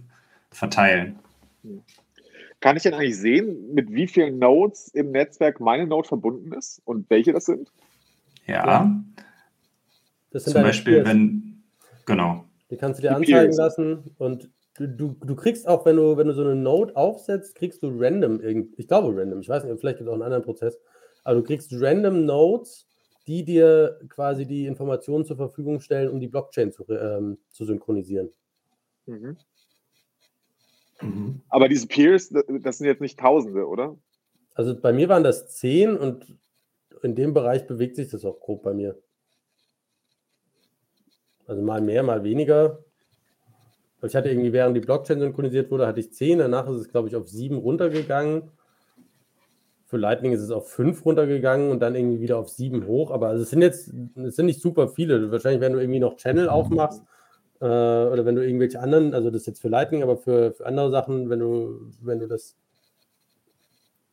verteilen. 0.52 1.20
Kann 2.60 2.78
ich 2.78 2.84
denn 2.84 2.94
eigentlich 2.94 3.18
sehen, 3.18 3.74
mit 3.74 3.92
wie 3.92 4.08
vielen 4.08 4.40
Nodes 4.40 4.90
im 4.90 5.12
Netzwerk 5.12 5.60
meine 5.60 5.88
Node 5.88 6.08
verbunden 6.08 6.52
ist 6.54 6.82
und 6.86 7.10
welche 7.10 7.34
das 7.34 7.46
sind? 7.46 7.72
Ja. 8.48 8.66
ja. 8.66 10.40
Zum 10.40 10.54
Beispiel, 10.54 10.96
Peers. 10.96 11.08
wenn, 11.08 11.64
genau. 12.06 12.46
Die 12.70 12.78
kannst 12.78 13.00
du 13.00 13.02
dir 13.04 13.10
die 13.10 13.16
anzeigen 13.16 13.46
Peers. 13.46 13.58
lassen 13.58 14.16
und 14.18 14.50
du, 14.78 14.88
du, 14.88 15.16
du, 15.24 15.36
kriegst 15.36 15.68
auch, 15.68 15.86
wenn 15.86 15.96
du, 15.96 16.18
wenn 16.18 16.28
du 16.28 16.34
so 16.34 16.44
eine 16.44 16.56
Node 16.56 16.96
aufsetzt, 16.96 17.56
kriegst 17.56 17.84
du 17.84 17.92
random, 17.94 18.42
ich 18.76 18.88
glaube 18.88 19.16
random, 19.16 19.40
ich 19.40 19.50
weiß 19.50 19.64
nicht, 19.64 19.80
vielleicht 19.80 20.00
gibt 20.00 20.08
es 20.08 20.12
auch 20.12 20.16
einen 20.16 20.24
anderen 20.24 20.44
Prozess, 20.44 20.78
aber 21.24 21.36
du 21.36 21.44
kriegst 21.44 21.72
random 21.74 22.26
Nodes, 22.26 22.88
die 23.28 23.44
dir 23.44 24.00
quasi 24.10 24.46
die 24.46 24.66
Informationen 24.68 25.26
zur 25.26 25.38
Verfügung 25.38 25.80
stellen, 25.80 26.10
um 26.10 26.20
die 26.20 26.28
Blockchain 26.28 26.72
zu, 26.72 26.86
ähm, 26.90 27.38
zu 27.50 27.66
synchronisieren. 27.66 28.32
Mhm. 29.06 29.38
Mhm. 31.02 31.42
Aber 31.50 31.68
diese 31.68 31.88
Peers, 31.88 32.30
das 32.30 32.78
sind 32.78 32.88
jetzt 32.88 33.02
nicht 33.02 33.20
Tausende, 33.20 33.68
oder? 33.68 33.98
Also 34.54 34.80
bei 34.80 34.94
mir 34.94 35.10
waren 35.10 35.24
das 35.24 35.50
zehn 35.56 35.98
und 35.98 36.38
in 37.02 37.16
dem 37.16 37.34
Bereich 37.34 37.68
bewegt 37.68 37.98
sich 37.98 38.10
das 38.10 38.24
auch 38.24 38.40
grob 38.40 38.64
bei 38.64 38.74
mir. 38.74 38.98
Also 41.46 41.62
mal 41.62 41.82
mehr, 41.82 42.04
mal 42.04 42.24
weniger. 42.24 42.84
Ich 44.02 44.16
hatte 44.16 44.30
irgendwie, 44.30 44.54
während 44.54 44.78
die 44.78 44.82
Blockchain 44.82 45.20
synchronisiert 45.20 45.72
wurde, 45.72 45.88
hatte 45.88 46.00
ich 46.00 46.14
zehn. 46.14 46.40
Danach 46.40 46.68
ist 46.68 46.78
es, 46.78 46.90
glaube 46.90 47.08
ich, 47.08 47.16
auf 47.16 47.28
sieben 47.28 47.58
runtergegangen. 47.58 48.52
Für 49.86 49.98
Lightning 49.98 50.34
ist 50.34 50.42
es 50.42 50.52
auf 50.52 50.70
fünf 50.70 51.06
runtergegangen 51.06 51.70
und 51.70 51.80
dann 51.80 51.96
irgendwie 51.96 52.20
wieder 52.20 52.38
auf 52.38 52.50
sieben 52.50 52.88
hoch. 52.88 53.12
Aber 53.12 53.28
also 53.28 53.44
es 53.44 53.50
sind 53.50 53.62
jetzt, 53.62 53.94
es 54.16 54.36
sind 54.36 54.48
nicht 54.48 54.62
super 54.62 54.90
viele. 54.90 55.32
Wahrscheinlich, 55.32 55.62
wenn 55.62 55.74
du 55.74 55.80
irgendwie 55.80 56.00
noch 56.00 56.18
Channel 56.18 56.50
aufmachst, 56.50 57.04
äh, 57.62 57.66
oder 57.66 58.26
wenn 58.26 58.36
du 58.36 58.46
irgendwelche 58.46 58.80
anderen, 58.80 59.14
also 59.14 59.30
das 59.30 59.42
ist 59.42 59.48
jetzt 59.48 59.62
für 59.62 59.70
Lightning, 59.70 60.04
aber 60.04 60.18
für, 60.18 60.54
für 60.54 60.66
andere 60.66 60.92
Sachen, 60.92 61.30
wenn 61.30 61.40
du, 61.40 61.92
wenn 62.02 62.20
du 62.20 62.28
das, 62.28 62.56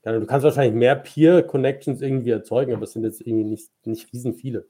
ja, 0.04 0.12
du 0.12 0.26
kannst 0.26 0.44
wahrscheinlich 0.44 0.74
mehr 0.74 0.96
Peer-Connections 0.96 2.02
irgendwie 2.02 2.30
erzeugen, 2.30 2.72
aber 2.74 2.84
es 2.84 2.92
sind 2.92 3.04
jetzt 3.04 3.20
irgendwie 3.20 3.44
nicht, 3.44 3.70
nicht 3.84 4.12
riesen 4.12 4.34
viele. 4.34 4.66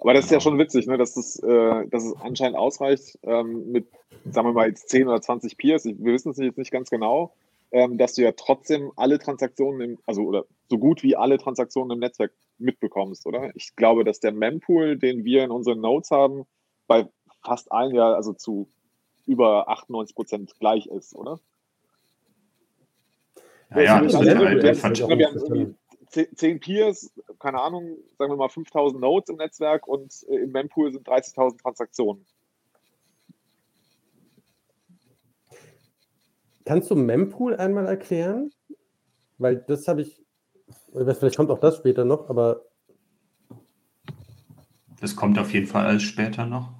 Aber 0.00 0.14
das 0.14 0.26
ist 0.26 0.30
ja 0.30 0.40
schon 0.40 0.58
witzig, 0.58 0.86
ne, 0.86 0.96
dass, 0.96 1.14
das, 1.14 1.38
äh, 1.38 1.86
dass 1.88 2.04
es 2.04 2.14
anscheinend 2.20 2.56
ausreicht 2.56 3.18
ähm, 3.22 3.70
mit, 3.72 3.86
sagen 4.30 4.48
wir 4.48 4.52
mal, 4.52 4.68
jetzt 4.68 4.88
10 4.90 5.08
oder 5.08 5.20
20 5.20 5.56
Peers, 5.56 5.84
wir 5.84 6.12
wissen 6.12 6.30
es 6.30 6.38
jetzt 6.38 6.58
nicht 6.58 6.70
ganz 6.70 6.90
genau, 6.90 7.34
ähm, 7.72 7.98
dass 7.98 8.14
du 8.14 8.22
ja 8.22 8.32
trotzdem 8.32 8.92
alle 8.96 9.18
Transaktionen, 9.18 9.80
im, 9.80 9.98
also 10.06 10.22
oder 10.22 10.44
so 10.68 10.78
gut 10.78 11.02
wie 11.02 11.16
alle 11.16 11.38
Transaktionen 11.38 11.90
im 11.90 11.98
Netzwerk 11.98 12.32
mitbekommst, 12.58 13.26
oder? 13.26 13.50
Ich 13.56 13.74
glaube, 13.76 14.04
dass 14.04 14.20
der 14.20 14.32
Mempool, 14.32 14.98
den 14.98 15.24
wir 15.24 15.42
in 15.42 15.50
unseren 15.50 15.80
Notes 15.80 16.10
haben, 16.10 16.44
bei 16.86 17.08
fast 17.42 17.72
allen 17.72 17.94
ja 17.94 18.12
also 18.12 18.32
zu 18.34 18.68
über 19.26 19.68
98 19.68 20.14
Prozent 20.14 20.54
gleich 20.58 20.86
ist, 20.86 21.14
oder? 21.14 21.40
Ja, 23.70 23.80
ja, 23.80 24.00
das 24.02 24.14
also, 24.14 24.30
halt 24.30 24.62
wir, 24.62 24.74
haben, 24.74 25.18
wir 25.18 25.26
haben 25.26 25.36
irgendwie 25.36 25.74
10 26.36 26.60
Peers, 26.60 27.10
keine 27.38 27.60
Ahnung, 27.60 27.96
sagen 28.18 28.32
wir 28.32 28.36
mal 28.36 28.50
5000 28.50 29.00
Nodes 29.00 29.30
im 29.30 29.36
Netzwerk 29.36 29.88
und 29.88 30.12
äh, 30.28 30.36
im 30.36 30.52
Mempool 30.52 30.92
sind 30.92 31.08
30.000 31.08 31.62
Transaktionen. 31.62 32.26
Kannst 36.64 36.90
du 36.90 36.94
Mempool 36.94 37.56
einmal 37.56 37.86
erklären? 37.86 38.50
Weil 39.38 39.56
das 39.56 39.88
habe 39.88 40.02
ich, 40.02 40.22
vielleicht 40.92 41.36
kommt 41.36 41.50
auch 41.50 41.58
das 41.58 41.76
später 41.76 42.04
noch, 42.04 42.28
aber. 42.28 42.62
Das 45.00 45.16
kommt 45.16 45.38
auf 45.38 45.52
jeden 45.52 45.66
Fall 45.66 45.86
alles 45.86 46.02
später 46.02 46.46
noch. 46.46 46.72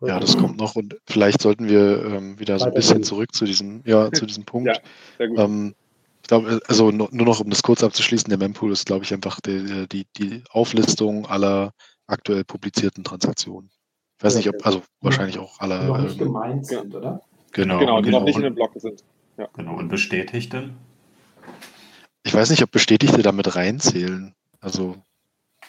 Ja, 0.00 0.20
das 0.20 0.36
kommt 0.36 0.58
noch 0.58 0.76
und 0.76 0.96
vielleicht 1.06 1.40
sollten 1.40 1.68
wir 1.68 2.04
ähm, 2.04 2.38
wieder 2.38 2.58
so 2.58 2.66
ein 2.66 2.74
bisschen 2.74 3.02
zurück 3.02 3.34
zu 3.34 3.44
diesem, 3.44 3.82
ja, 3.86 4.10
zu 4.12 4.26
diesem 4.26 4.44
Punkt. 4.44 4.68
Ja, 4.68 4.78
sehr 5.18 5.28
gut. 5.28 5.38
Ähm, 5.38 5.74
ich 6.22 6.28
glaube, 6.28 6.60
also 6.68 6.90
nur 6.90 7.08
noch 7.10 7.40
um 7.40 7.50
das 7.50 7.62
kurz 7.62 7.84
abzuschließen, 7.84 8.30
der 8.30 8.38
Mempool 8.38 8.72
ist, 8.72 8.86
glaube 8.86 9.04
ich, 9.04 9.12
einfach 9.12 9.40
die, 9.40 9.86
die, 9.88 10.06
die 10.16 10.42
Auflistung 10.50 11.26
aller 11.26 11.72
aktuell 12.06 12.44
publizierten 12.44 13.04
Transaktionen. 13.04 13.70
Ich 14.18 14.24
weiß 14.24 14.36
nicht, 14.36 14.48
ob, 14.48 14.64
also 14.64 14.82
wahrscheinlich 15.00 15.38
auch 15.38 15.60
aller. 15.60 15.80
Die 15.80 15.86
noch 15.86 15.98
nicht 15.98 16.20
ähm, 16.20 16.26
gemeint 16.26 16.66
sind, 16.66 16.94
oder? 16.94 17.20
Genau, 17.52 17.78
genau 17.78 17.98
die 17.98 18.06
genau. 18.06 18.18
noch 18.20 18.26
nicht 18.26 18.36
in 18.36 18.42
den 18.42 18.54
Block 18.54 18.72
sind. 18.76 19.04
Ja. 19.36 19.48
Genau, 19.54 19.76
und 19.76 19.88
Bestätigte? 19.88 20.70
Ich 22.22 22.34
weiß 22.34 22.50
nicht, 22.50 22.62
ob 22.62 22.70
Bestätigte 22.70 23.22
damit 23.22 23.56
reinzählen. 23.56 24.34
Also. 24.60 24.96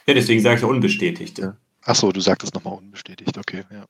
Ja, 0.06 0.14
deswegen 0.14 0.42
sage 0.42 0.56
ich 0.56 0.62
ja 0.62 0.68
Unbestätigte. 0.68 1.42
Ja. 1.42 1.58
Ach 1.84 1.96
so, 1.96 2.12
du 2.12 2.20
sagtest 2.20 2.54
nochmal 2.56 2.76
unbestätigt, 2.76 3.38
okay, 3.38 3.64
ja. 3.72 3.86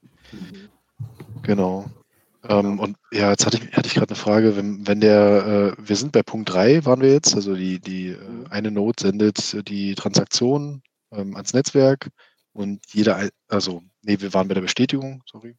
Genau. 1.43 1.89
Ähm, 2.43 2.79
und 2.79 2.97
ja, 3.11 3.31
jetzt 3.31 3.45
hatte 3.45 3.57
ich, 3.57 3.75
hatte 3.75 3.87
ich 3.87 3.95
gerade 3.95 4.09
eine 4.09 4.17
Frage, 4.17 4.57
wenn, 4.57 4.85
wenn 4.87 4.99
der, 4.99 5.75
äh, 5.77 5.87
wir 5.87 5.95
sind 5.95 6.11
bei 6.11 6.21
Punkt 6.21 6.51
3, 6.51 6.85
waren 6.85 7.01
wir 7.01 7.11
jetzt, 7.11 7.35
also 7.35 7.55
die, 7.55 7.79
die 7.79 8.09
äh, 8.09 8.17
eine 8.49 8.71
Node 8.71 9.01
sendet 9.01 9.67
die 9.67 9.95
Transaktion 9.95 10.81
ähm, 11.11 11.35
ans 11.35 11.53
Netzwerk 11.53 12.09
und 12.53 12.81
jeder, 12.91 13.29
also, 13.47 13.81
nee, 14.01 14.19
wir 14.19 14.33
waren 14.33 14.47
bei 14.47 14.53
der 14.53 14.61
Bestätigung, 14.61 15.23
sorry. 15.29 15.55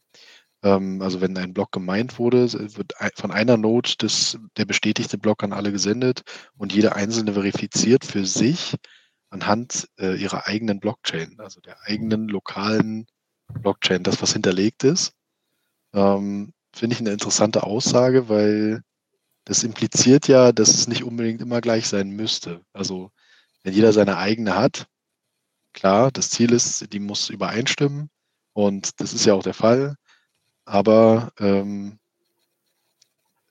Ähm, 0.66 1.00
also 1.00 1.20
wenn 1.20 1.36
ein 1.38 1.54
Block 1.54 1.70
gemeint 1.70 2.18
wurde, 2.18 2.52
wird 2.76 2.94
von 3.14 3.30
einer 3.30 3.56
Node 3.56 3.92
das, 3.98 4.36
der 4.56 4.64
bestätigte 4.64 5.16
Block 5.16 5.44
an 5.44 5.52
alle 5.52 5.70
gesendet 5.70 6.22
und 6.56 6.72
jeder 6.72 6.96
einzelne 6.96 7.34
verifiziert 7.34 8.04
für 8.04 8.26
sich, 8.26 8.74
anhand 9.30 9.88
äh, 9.98 10.16
ihrer 10.20 10.48
eigenen 10.48 10.80
Blockchain, 10.80 11.38
also 11.38 11.60
der 11.60 11.80
eigenen 11.82 12.28
lokalen 12.28 13.06
Blockchain, 13.60 14.02
das, 14.02 14.20
was 14.22 14.32
hinterlegt 14.32 14.82
ist. 14.82 15.12
Ähm, 15.94 16.52
Finde 16.74 16.94
ich 16.94 17.00
eine 17.00 17.12
interessante 17.12 17.62
Aussage, 17.62 18.28
weil 18.28 18.82
das 19.44 19.62
impliziert 19.62 20.26
ja, 20.26 20.50
dass 20.50 20.70
es 20.70 20.88
nicht 20.88 21.04
unbedingt 21.04 21.40
immer 21.40 21.60
gleich 21.60 21.86
sein 21.86 22.10
müsste. 22.10 22.62
Also 22.72 23.12
wenn 23.62 23.72
jeder 23.72 23.92
seine 23.92 24.18
eigene 24.18 24.56
hat, 24.56 24.88
klar, 25.74 26.10
das 26.10 26.30
Ziel 26.30 26.52
ist, 26.52 26.92
die 26.92 26.98
muss 26.98 27.30
übereinstimmen 27.30 28.10
und 28.52 29.00
das 29.00 29.14
ist 29.14 29.26
ja 29.26 29.34
auch 29.34 29.44
der 29.44 29.54
Fall. 29.54 29.96
Aber 30.66 31.32
ähm, 31.38 31.98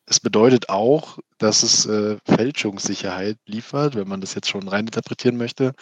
es 0.06 0.20
bedeutet 0.20 0.70
auch, 0.70 1.18
dass 1.38 1.64
es 1.64 1.86
äh, 1.86 2.18
Fälschungssicherheit 2.26 3.38
liefert, 3.46 3.96
wenn 3.96 4.08
man 4.08 4.22
das 4.22 4.36
jetzt 4.36 4.50
schon 4.50 4.68
reininterpretieren 4.68 5.38
möchte, 5.38 5.74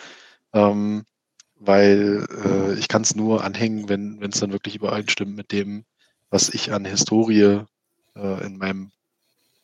ähm, 0.53 1.05
weil 1.55 2.25
äh, 2.45 2.79
ich 2.79 2.87
kann 2.87 3.01
es 3.01 3.15
nur 3.15 3.43
anhängen, 3.43 3.89
wenn 3.89 4.21
es 4.21 4.39
dann 4.39 4.51
wirklich 4.51 4.75
übereinstimmt 4.75 5.35
mit 5.35 5.51
dem, 5.51 5.85
was 6.29 6.49
ich 6.49 6.71
an 6.71 6.85
Historie 6.85 7.65
äh, 8.15 8.45
in, 8.45 8.57
meinem, 8.57 8.91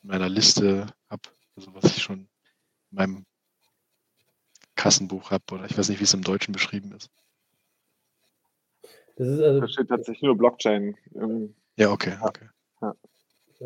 in 0.02 0.08
meiner 0.08 0.28
Liste 0.28 0.88
habe, 1.08 1.22
also 1.56 1.74
was 1.74 1.96
ich 1.96 2.02
schon 2.02 2.20
in 2.20 2.28
meinem 2.90 3.26
Kassenbuch 4.74 5.30
habe, 5.30 5.44
oder 5.52 5.66
ich 5.66 5.78
weiß 5.78 5.88
nicht, 5.88 6.00
wie 6.00 6.04
es 6.04 6.14
im 6.14 6.22
Deutschen 6.22 6.52
beschrieben 6.52 6.92
ist. 6.92 7.10
Das 9.20 9.28
ist 9.28 9.40
also. 9.42 9.60
Da 9.60 9.68
steht 9.68 9.88
tatsächlich 9.88 10.22
nur 10.22 10.34
Blockchain. 10.38 10.96
Ja, 11.76 11.90
okay, 11.90 12.14
okay. 12.22 12.46
Ja. 12.80 12.94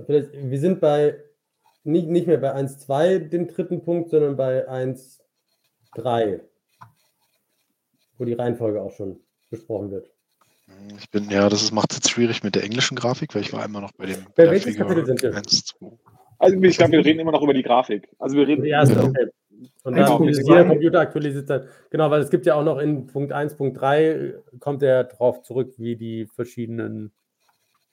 Wir 0.08 0.58
sind 0.58 0.80
bei 0.80 1.16
nicht, 1.84 2.08
nicht 2.08 2.26
mehr 2.26 2.38
bei 2.38 2.52
1.2 2.56 3.28
dem 3.28 3.46
dritten 3.46 3.84
Punkt, 3.84 4.10
sondern 4.10 4.36
bei 4.36 4.68
1.3, 4.68 6.40
wo 8.18 8.24
die 8.24 8.32
Reihenfolge 8.32 8.82
auch 8.82 8.90
schon 8.90 9.20
besprochen 9.48 9.92
wird. 9.92 10.10
Ich 10.98 11.08
bin, 11.10 11.30
ja, 11.30 11.48
das 11.48 11.70
macht 11.70 11.92
es 11.92 11.98
jetzt 11.98 12.10
schwierig 12.10 12.42
mit 12.42 12.56
der 12.56 12.64
englischen 12.64 12.96
Grafik, 12.96 13.32
weil 13.36 13.42
ich 13.42 13.52
war 13.52 13.64
immer 13.64 13.80
noch 13.80 13.92
bei 13.92 14.06
dem. 14.06 14.26
Bei 14.34 14.50
welches 14.50 14.76
Kapitel 14.76 15.06
sind 15.06 15.22
wir? 15.22 15.36
1, 15.36 15.66
2. 15.66 15.86
Also 16.40 16.60
ich 16.60 16.76
glaube, 16.76 16.92
wir 16.92 17.04
reden 17.04 17.20
immer 17.20 17.30
noch 17.30 17.42
über 17.42 17.54
die 17.54 17.62
Grafik. 17.62 18.08
Also 18.18 18.36
wir 18.36 18.48
reden. 18.48 18.64
Ja, 18.64 18.82
okay. 18.82 19.28
Und 19.82 19.96
dann 19.96 20.22
jeder 20.24 20.64
Computer 20.64 21.00
aktualisiert 21.00 21.50
dann. 21.50 21.68
Genau, 21.90 22.10
weil 22.10 22.20
es 22.20 22.30
gibt 22.30 22.46
ja 22.46 22.54
auch 22.54 22.64
noch 22.64 22.78
in 22.78 23.06
Punkt 23.06 23.32
1, 23.32 23.56
Punkt 23.56 23.80
3 23.80 24.34
kommt 24.60 24.82
er 24.82 25.04
drauf 25.04 25.42
zurück, 25.42 25.74
wie 25.78 25.96
die 25.96 26.26
verschiedenen 26.26 27.12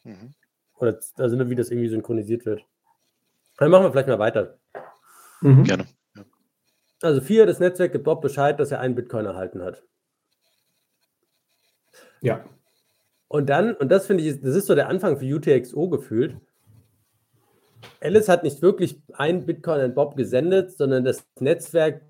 mhm. 0.03 0.34
oder 0.77 0.99
also 1.17 1.49
wie 1.49 1.55
das 1.55 1.71
irgendwie 1.71 1.89
synchronisiert 1.89 2.45
wird. 2.45 2.65
Dann 3.57 3.69
machen 3.69 3.84
wir 3.84 3.91
vielleicht 3.91 4.07
mal 4.07 4.19
weiter. 4.19 4.57
Mhm. 5.41 5.63
Gerne. 5.63 5.86
Ja. 6.15 6.23
Also 7.01 7.21
vier, 7.21 7.45
das 7.45 7.60
Netzwerk 7.60 7.91
gibt 7.91 8.05
Bob 8.05 8.21
Bescheid, 8.21 8.60
dass 8.60 8.71
er 8.71 8.79
einen 8.79 8.95
Bitcoin 8.95 9.25
erhalten 9.25 9.62
hat. 9.62 9.84
Ja. 12.21 12.45
Und 13.27 13.49
dann, 13.49 13.75
und 13.75 13.89
das 13.89 14.05
finde 14.07 14.23
ich, 14.23 14.41
das 14.41 14.55
ist 14.55 14.67
so 14.67 14.75
der 14.75 14.89
Anfang 14.89 15.17
für 15.17 15.25
UTXO 15.25 15.89
gefühlt. 15.89 16.38
Alice 17.99 18.29
hat 18.29 18.43
nicht 18.43 18.61
wirklich 18.61 19.01
einen 19.13 19.45
Bitcoin 19.45 19.81
an 19.81 19.95
Bob 19.95 20.15
gesendet, 20.15 20.71
sondern 20.71 21.03
das 21.03 21.25
Netzwerk, 21.39 22.01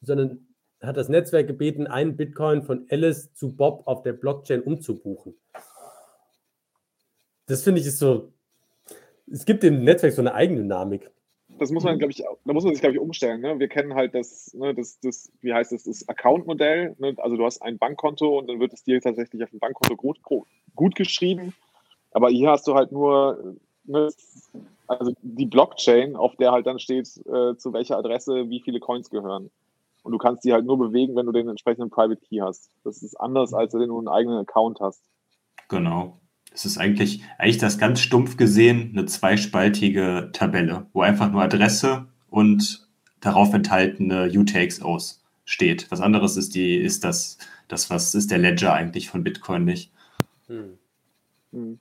sondern 0.00 0.46
hat 0.80 0.96
das 0.96 1.08
Netzwerk 1.08 1.46
gebeten, 1.46 1.86
einen 1.86 2.16
Bitcoin 2.16 2.62
von 2.62 2.86
Alice 2.90 3.32
zu 3.34 3.56
Bob 3.56 3.86
auf 3.86 4.02
der 4.02 4.12
Blockchain 4.12 4.62
umzubuchen. 4.62 5.34
Das 7.46 7.62
finde 7.62 7.80
ich 7.80 7.86
ist 7.86 7.98
so 7.98 8.32
es 9.30 9.44
gibt 9.44 9.62
dem 9.62 9.84
Netzwerk 9.84 10.12
so 10.12 10.22
eine 10.22 10.34
Eigendynamik. 10.34 11.10
Das 11.58 11.70
muss 11.70 11.82
man, 11.82 11.98
glaube 11.98 12.12
ich, 12.12 12.18
da 12.44 12.52
muss 12.52 12.64
man 12.64 12.72
sich, 12.72 12.80
glaube 12.80 12.94
ich, 12.94 13.00
umstellen. 13.00 13.40
Ne? 13.40 13.58
Wir 13.58 13.68
kennen 13.68 13.94
halt 13.94 14.14
das, 14.14 14.54
ne, 14.54 14.74
das, 14.74 15.00
das, 15.00 15.32
wie 15.40 15.52
heißt 15.52 15.72
das, 15.72 15.84
das 15.84 16.08
Account-Modell. 16.08 16.94
Ne? 16.98 17.14
Also 17.16 17.36
du 17.36 17.44
hast 17.44 17.62
ein 17.62 17.78
Bankkonto 17.78 18.38
und 18.38 18.48
dann 18.48 18.60
wird 18.60 18.72
es 18.72 18.84
dir 18.84 19.00
tatsächlich 19.00 19.42
auf 19.42 19.50
dem 19.50 19.58
Bankkonto 19.58 19.96
gut, 19.96 20.20
gut 20.76 20.94
geschrieben. 20.94 21.54
Aber 22.12 22.28
hier 22.28 22.50
hast 22.50 22.68
du 22.68 22.74
halt 22.74 22.92
nur 22.92 23.56
ne, 23.84 24.08
also 24.88 25.12
die 25.22 25.46
Blockchain, 25.46 26.16
auf 26.16 26.34
der 26.36 26.52
halt 26.52 26.66
dann 26.66 26.78
steht, 26.78 27.06
äh, 27.26 27.56
zu 27.56 27.72
welcher 27.72 27.98
Adresse 27.98 28.48
wie 28.48 28.60
viele 28.60 28.80
Coins 28.80 29.10
gehören. 29.10 29.50
Und 30.02 30.12
du 30.12 30.18
kannst 30.18 30.44
die 30.44 30.52
halt 30.52 30.64
nur 30.64 30.78
bewegen, 30.78 31.16
wenn 31.16 31.26
du 31.26 31.32
den 31.32 31.48
entsprechenden 31.48 31.90
Private 31.90 32.20
Key 32.20 32.38
hast. 32.38 32.70
Das 32.84 33.02
ist 33.02 33.14
anders, 33.20 33.52
als 33.52 33.74
wenn 33.74 33.88
du 33.88 33.98
einen 33.98 34.08
eigenen 34.08 34.38
Account 34.38 34.80
hast. 34.80 35.02
Genau. 35.68 36.18
Es 36.52 36.64
ist 36.64 36.78
eigentlich, 36.78 37.22
eigentlich 37.38 37.58
das 37.58 37.78
ganz 37.78 38.00
stumpf 38.00 38.36
gesehen 38.36 38.92
eine 38.92 39.04
zweispaltige 39.04 40.30
Tabelle, 40.32 40.86
wo 40.92 41.02
einfach 41.02 41.30
nur 41.30 41.42
Adresse 41.42 42.06
und 42.30 42.88
darauf 43.20 43.52
enthaltene 43.52 44.30
UTXOs 44.34 45.22
steht. 45.44 45.90
Was 45.90 46.00
anderes 46.00 46.36
ist 46.36 46.54
die, 46.54 46.76
ist 46.76 47.04
das, 47.04 47.38
das 47.68 47.90
was 47.90 48.14
ist 48.14 48.30
der 48.30 48.38
Ledger 48.38 48.72
eigentlich 48.72 49.08
von 49.08 49.24
Bitcoin 49.24 49.64
nicht. 49.64 49.92
Hm. 50.46 50.78
Hm. 51.52 51.80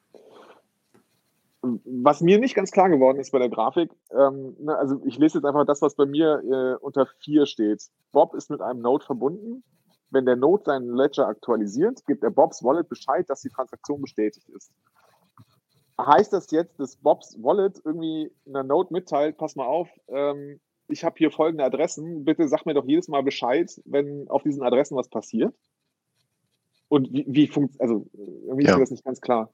Was 1.61 2.21
mir 2.21 2.39
nicht 2.39 2.55
ganz 2.55 2.71
klar 2.71 2.89
geworden 2.89 3.19
ist 3.19 3.31
bei 3.31 3.39
der 3.39 3.49
Grafik, 3.49 3.91
ähm, 4.11 4.55
ne, 4.59 4.77
also 4.77 5.01
ich 5.05 5.17
lese 5.17 5.39
jetzt 5.39 5.45
einfach 5.45 5.65
das, 5.65 5.81
was 5.81 5.95
bei 5.95 6.05
mir 6.05 6.41
äh, 6.43 6.83
unter 6.83 7.07
4 7.23 7.45
steht. 7.45 7.83
Bob 8.11 8.35
ist 8.35 8.49
mit 8.49 8.61
einem 8.61 8.79
Node 8.79 9.03
verbunden, 9.03 9.63
wenn 10.09 10.25
der 10.25 10.35
Node 10.35 10.63
seinen 10.65 10.95
Ledger 10.95 11.27
aktualisiert, 11.27 12.05
gibt 12.05 12.23
er 12.23 12.29
Bobs 12.29 12.63
Wallet 12.63 12.87
Bescheid, 12.87 13.29
dass 13.29 13.41
die 13.41 13.49
Transaktion 13.49 14.01
bestätigt 14.01 14.47
ist. 14.49 14.71
Heißt 15.99 16.31
das 16.31 16.51
jetzt, 16.51 16.79
dass 16.79 16.95
Bobs 16.95 17.37
Wallet 17.41 17.81
irgendwie 17.83 18.31
einer 18.47 18.63
Node 18.63 18.93
mitteilt, 18.93 19.37
pass 19.37 19.55
mal 19.55 19.65
auf, 19.65 19.89
ähm, 20.09 20.59
ich 20.87 21.03
habe 21.03 21.15
hier 21.17 21.31
folgende 21.31 21.65
Adressen, 21.65 22.23
bitte 22.23 22.47
sag 22.47 22.65
mir 22.65 22.73
doch 22.73 22.85
jedes 22.85 23.07
Mal 23.07 23.23
Bescheid, 23.23 23.69
wenn 23.85 24.29
auf 24.29 24.43
diesen 24.43 24.63
Adressen 24.63 24.95
was 24.95 25.09
passiert? 25.09 25.53
Und 26.87 27.11
wie, 27.11 27.25
wie 27.27 27.47
funktioniert, 27.47 27.81
also 27.81 28.05
irgendwie 28.13 28.65
ja. 28.65 28.71
ist 28.71 28.77
mir 28.77 28.83
das 28.83 28.91
nicht 28.91 29.03
ganz 29.03 29.19
klar. 29.19 29.51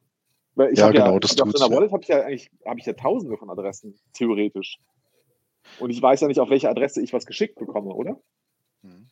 Weil 0.56 0.74
ich 0.74 0.80
ja, 0.80 0.92
genau, 0.92 1.14
ja, 1.14 1.20
das 1.20 1.40
auf 1.40 1.52
so 1.52 1.66
einer 1.66 1.76
Wallet 1.76 1.92
habe 1.92 2.04
ich 2.04 2.10
ja 2.10 2.22
eigentlich 2.22 2.52
habe 2.66 2.80
ich 2.80 2.86
ja 2.86 2.94
tausende 2.94 3.38
von 3.38 3.50
Adressen, 3.50 3.96
theoretisch. 4.14 4.78
Und 5.80 5.90
ich 5.90 6.02
weiß 6.02 6.22
ja 6.22 6.28
nicht, 6.28 6.40
auf 6.40 6.50
welche 6.50 6.70
Adresse 6.70 7.02
ich 7.02 7.14
was 7.14 7.26
geschickt 7.26 7.58
bekomme, 7.58 7.94
oder? 7.94 8.20
Mhm. 8.82 9.08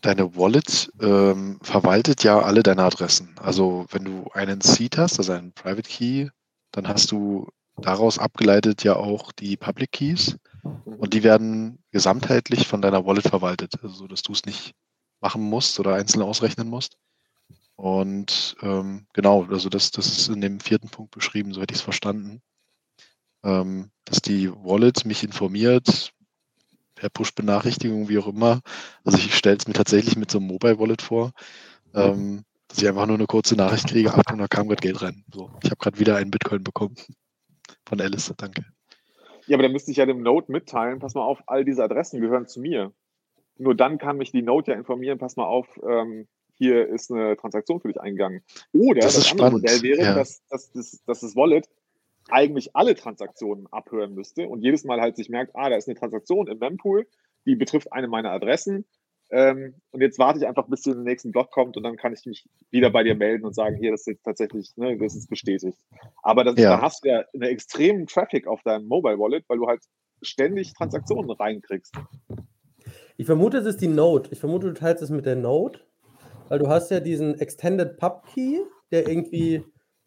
deine 0.00 0.36
Wallet 0.36 0.90
ähm, 1.00 1.58
verwaltet 1.62 2.24
ja 2.24 2.40
alle 2.40 2.62
deine 2.62 2.82
Adressen. 2.82 3.34
Also 3.40 3.86
wenn 3.90 4.04
du 4.04 4.30
einen 4.32 4.60
Seed 4.60 4.96
hast, 4.96 5.18
also 5.18 5.32
einen 5.32 5.52
Private 5.52 5.88
Key, 5.88 6.28
dann 6.72 6.88
hast 6.88 7.12
du 7.12 7.48
daraus 7.76 8.18
abgeleitet 8.18 8.84
ja 8.84 8.96
auch 8.96 9.32
die 9.32 9.56
Public 9.56 9.92
Keys 9.92 10.36
und 10.84 11.14
die 11.14 11.22
werden 11.22 11.82
gesamtheitlich 11.90 12.66
von 12.66 12.82
deiner 12.82 13.06
Wallet 13.06 13.28
verwaltet, 13.28 13.74
also 13.82 14.06
dass 14.06 14.22
du 14.22 14.32
es 14.32 14.44
nicht 14.44 14.74
machen 15.20 15.42
musst 15.42 15.78
oder 15.80 15.94
einzeln 15.94 16.22
ausrechnen 16.22 16.68
musst. 16.68 16.96
Und 17.80 18.56
ähm, 18.60 19.06
genau, 19.14 19.44
also 19.44 19.70
das, 19.70 19.90
das 19.90 20.06
ist 20.06 20.28
in 20.28 20.42
dem 20.42 20.60
vierten 20.60 20.90
Punkt 20.90 21.12
beschrieben, 21.12 21.54
so 21.54 21.62
hätte 21.62 21.72
ich 21.72 21.78
es 21.78 21.82
verstanden. 21.82 22.42
Ähm, 23.42 23.90
dass 24.04 24.20
die 24.20 24.52
Wallet 24.52 25.06
mich 25.06 25.24
informiert, 25.24 26.12
per 26.94 27.08
Push-Benachrichtigung, 27.08 28.10
wie 28.10 28.18
auch 28.18 28.26
immer. 28.26 28.60
Also 29.02 29.16
ich 29.16 29.34
stelle 29.34 29.56
es 29.56 29.66
mir 29.66 29.72
tatsächlich 29.72 30.14
mit 30.18 30.30
so 30.30 30.36
einem 30.36 30.48
Mobile-Wallet 30.48 31.00
vor, 31.00 31.32
ähm, 31.94 32.44
dass 32.68 32.82
ich 32.82 32.86
einfach 32.86 33.06
nur 33.06 33.16
eine 33.16 33.26
kurze 33.26 33.56
Nachricht 33.56 33.88
kriege, 33.88 34.12
Achtung, 34.12 34.36
da 34.36 34.46
kam 34.46 34.68
gerade 34.68 34.82
Geld 34.82 35.00
rein. 35.00 35.24
So, 35.32 35.50
ich 35.62 35.70
habe 35.70 35.78
gerade 35.78 35.98
wieder 35.98 36.16
einen 36.16 36.30
Bitcoin 36.30 36.62
bekommen. 36.62 36.96
Von 37.88 37.98
Alice, 38.02 38.34
danke. 38.36 38.62
Ja, 39.46 39.56
aber 39.56 39.62
dann 39.62 39.72
müsste 39.72 39.90
ich 39.90 39.96
ja 39.96 40.04
dem 40.04 40.20
Node 40.20 40.52
mitteilen, 40.52 40.98
pass 40.98 41.14
mal 41.14 41.24
auf, 41.24 41.42
all 41.46 41.64
diese 41.64 41.82
Adressen 41.82 42.20
gehören 42.20 42.46
zu 42.46 42.60
mir. 42.60 42.92
Nur 43.56 43.74
dann 43.74 43.96
kann 43.96 44.18
mich 44.18 44.32
die 44.32 44.42
Node 44.42 44.72
ja 44.72 44.76
informieren, 44.76 45.18
pass 45.18 45.36
mal 45.36 45.46
auf, 45.46 45.80
ähm, 45.82 46.28
hier 46.60 46.88
ist 46.88 47.10
eine 47.10 47.36
Transaktion 47.38 47.80
für 47.80 47.88
dich 47.88 47.98
eingegangen. 47.98 48.42
Oder 48.74 49.00
das, 49.00 49.14
das 49.14 49.32
andere 49.32 49.48
spannend. 49.48 49.62
Modell 49.62 49.82
wäre, 49.82 50.02
ja. 50.02 50.14
dass, 50.14 50.46
dass, 50.48 50.70
dass, 50.72 51.02
dass 51.06 51.20
das 51.20 51.34
Wallet 51.34 51.66
eigentlich 52.28 52.76
alle 52.76 52.94
Transaktionen 52.94 53.66
abhören 53.72 54.14
müsste 54.14 54.46
und 54.46 54.62
jedes 54.62 54.84
Mal 54.84 55.00
halt 55.00 55.16
sich 55.16 55.30
merkt, 55.30 55.56
ah, 55.56 55.70
da 55.70 55.76
ist 55.76 55.88
eine 55.88 55.98
Transaktion 55.98 56.48
im 56.48 56.58
Mempool, 56.58 57.06
die 57.46 57.56
betrifft 57.56 57.90
eine 57.94 58.08
meiner 58.08 58.30
Adressen. 58.30 58.84
Ähm, 59.30 59.74
und 59.90 60.02
jetzt 60.02 60.18
warte 60.18 60.38
ich 60.38 60.46
einfach, 60.46 60.68
bis 60.68 60.82
du 60.82 60.90
in 60.90 60.98
den 60.98 61.04
nächsten 61.04 61.32
Block 61.32 61.50
kommt 61.50 61.78
und 61.78 61.82
dann 61.82 61.96
kann 61.96 62.12
ich 62.12 62.26
mich 62.26 62.46
wieder 62.70 62.90
bei 62.90 63.04
dir 63.04 63.14
melden 63.14 63.46
und 63.46 63.54
sagen, 63.54 63.76
hier, 63.76 63.92
das 63.92 64.00
ist 64.00 64.08
jetzt 64.08 64.24
tatsächlich, 64.24 64.76
ne, 64.76 64.98
das 64.98 65.14
ist 65.14 65.30
bestätigt. 65.30 65.78
Aber 66.22 66.44
das, 66.44 66.56
ja. 66.58 66.76
da 66.76 66.82
hast 66.82 67.04
du 67.04 67.08
ja 67.08 67.24
einen 67.32 67.44
extremen 67.44 68.06
Traffic 68.06 68.46
auf 68.46 68.62
deinem 68.64 68.86
Mobile 68.86 69.18
Wallet, 69.18 69.44
weil 69.48 69.56
du 69.56 69.66
halt 69.66 69.80
ständig 70.20 70.74
Transaktionen 70.74 71.30
reinkriegst. 71.30 71.94
Ich 73.16 73.24
vermute, 73.24 73.58
es 73.58 73.66
ist 73.66 73.80
die 73.80 73.88
Node. 73.88 74.28
Ich 74.32 74.40
vermute, 74.40 74.66
du 74.66 74.74
teilst 74.74 75.02
es 75.02 75.10
mit 75.10 75.24
der 75.24 75.36
Node, 75.36 75.80
weil 76.50 76.58
du 76.58 76.68
hast 76.68 76.90
ja 76.90 77.00
diesen 77.00 77.38
Extended 77.40 77.96
Pub 77.96 78.26
Key, 78.26 78.58
der 78.90 79.08
irgendwie 79.08 79.64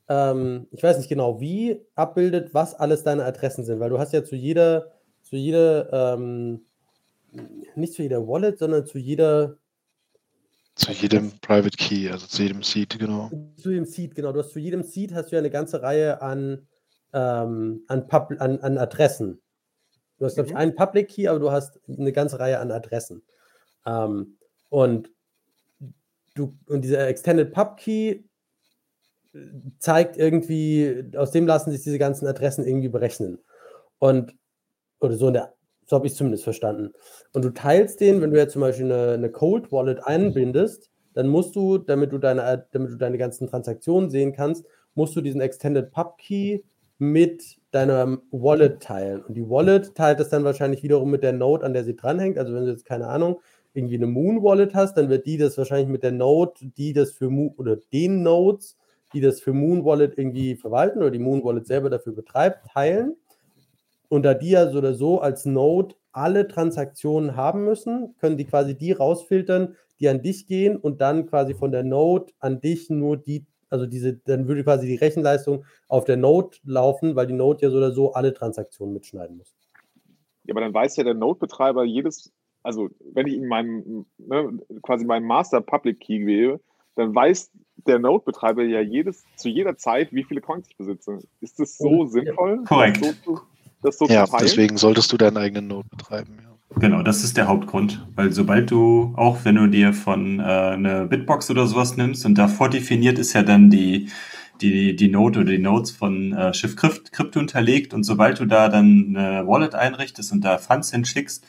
ähm, 0.10 0.68
ich 0.72 0.84
weiß 0.84 0.98
nicht 0.98 1.10
genau 1.10 1.40
wie, 1.40 1.82
abbildet, 1.96 2.54
was 2.54 2.76
alles 2.76 3.04
deine 3.04 3.24
Adressen 3.26 3.64
sind, 3.64 3.80
weil 3.80 3.90
du 3.90 4.00
hast 4.00 4.14
ja 4.14 4.24
zu 4.24 4.36
jeder, 4.36 4.92
zu 5.22 5.36
jeder, 5.36 5.92
ähm, 5.94 6.66
nicht 7.76 7.94
zu 7.94 8.04
jeder 8.04 8.28
Wallet, 8.28 8.60
sondern 8.60 8.86
zu 8.86 8.98
jeder. 8.98 9.58
Zu 10.76 10.92
jedem 10.92 11.32
Private 11.42 11.78
Key, 11.78 12.10
also 12.10 12.28
zu 12.28 12.44
jedem 12.44 12.64
Seed, 12.64 12.98
genau. 13.00 13.30
Zu 13.58 13.72
jedem 13.72 13.86
Seed, 13.86 14.16
genau. 14.16 14.34
Du 14.34 14.40
hast 14.40 14.52
zu 14.52 14.60
jedem 14.60 14.84
Seed 14.84 15.14
hast 15.14 15.32
du 15.32 15.36
ja 15.36 15.40
eine 15.40 15.52
ganze 15.52 15.82
Reihe 15.82 16.22
an, 16.22 16.68
ähm, 17.14 17.84
an, 17.88 18.08
Pub, 18.08 18.32
an, 18.40 18.60
an 18.60 18.78
Adressen. 18.78 19.40
Du 20.18 20.26
hast, 20.26 20.36
glaube 20.36 20.48
ich, 20.48 20.54
mhm. 20.54 20.60
einen 20.60 20.76
Public 20.76 21.10
Key, 21.10 21.28
aber 21.28 21.40
du 21.40 21.52
hast 21.52 21.80
eine 21.88 22.12
ganze 22.12 22.40
Reihe 22.40 22.60
an 22.60 22.72
Adressen. 22.72 23.24
Ähm, 23.86 24.38
und 24.70 25.12
du, 26.34 26.58
und 26.67 26.84
dieser 26.84 27.08
Extended 27.08 27.52
Pub 27.52 27.78
Key 27.78 28.24
zeigt 29.80 30.17
irgendwie, 30.17 31.12
aus 31.15 31.32
dem 31.32 31.48
lassen 31.48 31.72
sich 31.72 31.82
diese 31.82 32.00
ganzen 32.00 32.28
Adressen 32.28 32.65
irgendwie 32.65 32.89
berechnen. 32.89 33.39
Und, 34.00 34.36
oder 35.00 35.15
so 35.15 35.28
in 35.28 35.34
der, 35.34 35.54
so 35.86 35.96
habe 35.96 36.06
ich 36.06 36.13
es 36.13 36.17
zumindest 36.17 36.43
verstanden. 36.43 36.93
Und 37.34 37.43
du 37.43 37.50
teilst 37.50 38.00
den, 38.00 38.22
wenn 38.22 38.32
du 38.32 38.38
jetzt 38.38 38.54
zum 38.54 38.62
Beispiel 38.62 38.91
eine, 38.91 39.13
eine 39.13 39.32
Cold 39.32 39.72
Wallet 39.72 40.06
einbindest, 40.06 40.91
dann 41.13 41.28
musst 41.28 41.56
du, 41.56 41.78
damit 41.78 42.12
du 42.12 42.17
deine, 42.17 42.67
damit 42.72 42.91
du 42.91 42.96
deine 42.96 43.17
ganzen 43.17 43.48
Transaktionen 43.48 44.10
sehen 44.10 44.34
kannst, 44.34 44.65
musst 44.96 45.15
du 45.15 45.22
diesen 45.22 45.41
Extended 45.41 45.91
Pub 45.91 46.17
Key 46.17 46.62
mit 47.00 47.58
deiner 47.72 48.19
Wallet 48.32 48.82
teilen. 48.82 49.24
Und 49.24 49.36
die 49.36 49.50
Wallet 49.50 49.96
teilt 49.96 50.19
das 50.19 50.30
dann 50.30 50.43
wahrscheinlich 50.43 50.84
wiederum 50.84 51.10
mit 51.10 51.24
der 51.24 51.34
Node, 51.34 51.65
an 51.65 51.74
der 51.74 51.84
sie 51.84 51.96
dranhängt. 51.96 52.38
Also 52.38 52.54
wenn 52.54 52.65
du 52.65 52.72
jetzt 52.72 52.86
keine 52.86 53.08
Ahnung, 53.08 53.41
irgendwie 53.74 53.96
eine 53.96 54.08
Moon 54.08 54.44
Wallet 54.44 54.76
hast, 54.76 54.96
dann 54.96 55.10
wird 55.10 55.26
die 55.26 55.38
das 55.38 55.58
wahrscheinlich 55.58 55.90
mit 55.90 56.04
der 56.04 56.12
Node, 56.12 56.54
die 56.62 56.94
das 56.94 57.12
für 57.12 57.30
Mo 57.30 57.54
oder 57.58 57.78
den 57.92 58.24
Nodes 58.24 58.78
die 59.14 59.22
das 59.22 59.40
für 59.40 59.54
Moon 59.54 59.86
Wallet 59.86 60.18
irgendwie 60.18 60.56
verwalten 60.56 61.00
oder 61.00 61.12
die 61.12 61.20
Moon 61.20 61.44
Wallet 61.44 61.68
selber 61.68 61.90
dafür 61.90 62.14
betreibt, 62.14 62.68
teilen. 62.72 63.16
Und 64.10 64.24
da 64.24 64.34
die 64.34 64.52
ja 64.52 64.70
so 64.70 64.80
oder 64.80 64.94
so 64.94 65.22
als 65.22 65.46
Node 65.46 65.96
alle 66.12 66.48
Transaktionen 66.48 67.36
haben 67.36 67.64
müssen, 67.66 68.16
können 68.20 68.38
die 68.38 68.46
quasi 68.46 68.78
die 68.78 68.92
rausfiltern, 68.92 69.76
die 70.00 70.10
an 70.10 70.22
dich 70.22 70.48
gehen 70.48 70.76
und 70.76 71.02
dann 71.02 71.28
quasi 71.28 71.54
von 71.54 71.72
der 71.72 71.84
Node 71.84 72.34
an 72.40 72.60
dich 72.60 72.90
nur 72.90 73.18
die, 73.18 73.46
also 73.70 73.86
diese, 73.86 74.14
dann 74.14 74.48
würde 74.48 74.64
quasi 74.64 74.86
die 74.86 74.96
Rechenleistung 74.96 75.66
auf 75.88 76.06
der 76.06 76.18
Node 76.18 76.58
laufen, 76.64 77.16
weil 77.16 77.28
die 77.28 77.34
Node 77.34 77.64
ja 77.64 77.70
so 77.70 77.78
oder 77.78 77.92
so 77.92 78.14
alle 78.14 78.34
Transaktionen 78.34 78.94
mitschneiden 78.94 79.38
muss. 79.38 79.56
Ja, 80.46 80.54
aber 80.54 80.62
dann 80.62 80.74
weiß 80.74 80.98
ja 80.98 81.04
der 81.04 81.14
Node-Betreiber 81.14 81.84
jedes, 81.84 82.32
also 82.63 82.89
wenn 83.13 83.28
ich 83.28 83.36
in 83.36 83.47
meinem, 83.47 84.06
ne, 84.17 84.60
quasi 84.82 85.06
meinen 85.06 85.28
Master 85.28 85.62
Public 85.62 85.99
Key 85.99 86.19
gebe, 86.19 86.60
dann 86.95 87.13
weiß 87.13 87.52
der 87.86 87.99
Node-Betreiber 87.99 88.63
ja 88.63 88.82
jedes, 88.82 89.26
zu 89.36 89.49
jeder 89.49 89.78
Zeit, 89.78 90.13
wie 90.13 90.23
viele 90.23 90.41
Coins 90.41 90.67
ich 90.69 90.78
besitze. 90.78 91.19
Ist 91.41 91.60
das 91.60 91.78
so 91.78 92.06
sinnvoll? 92.06 92.63
Korrekt. 92.65 93.02
Das 93.04 93.15
so, 93.26 93.41
das 93.82 93.97
so 93.97 94.06
ja, 94.08 94.26
deswegen 94.39 94.78
solltest 94.78 95.12
du 95.12 95.17
deinen 95.17 95.38
eigenen 95.38 95.67
Node 95.67 95.89
betreiben. 95.89 96.38
Ja. 96.41 96.54
Genau, 96.80 97.04
das 97.04 97.23
ist 97.23 97.38
der 97.38 97.47
Hauptgrund. 97.47 98.06
Weil 98.15 98.32
sobald 98.32 98.71
du, 98.71 99.13
auch 99.15 99.43
wenn 99.43 99.56
du 99.56 99.67
dir 99.67 99.93
von 99.93 100.39
äh, 100.39 100.43
eine 100.43 101.06
Bitbox 101.06 101.52
oder 101.52 101.67
sowas 101.67 101.97
nimmst 101.97 102.26
und 102.26 102.36
da 102.38 102.47
vordefiniert 102.47 103.19
ist 103.19 103.34
ja 103.34 103.43
dann 103.43 103.69
die, 103.69 104.10
die, 104.62 104.95
die 104.95 105.10
Node 105.10 105.41
oder 105.41 105.52
die 105.52 105.60
Nodes 105.60 105.91
von 105.91 106.34
äh, 106.34 106.54
Schiff 106.54 106.76
Crypto 106.76 107.39
unterlegt 107.39 107.93
und 107.93 108.04
sobald 108.04 108.39
du 108.39 108.45
da 108.45 108.69
dann 108.69 109.15
eine 109.15 109.47
Wallet 109.47 109.76
einrichtest 109.76 110.32
und 110.32 110.41
da 110.41 110.58
Funds 110.58 110.91
hinschickst, 110.91 111.45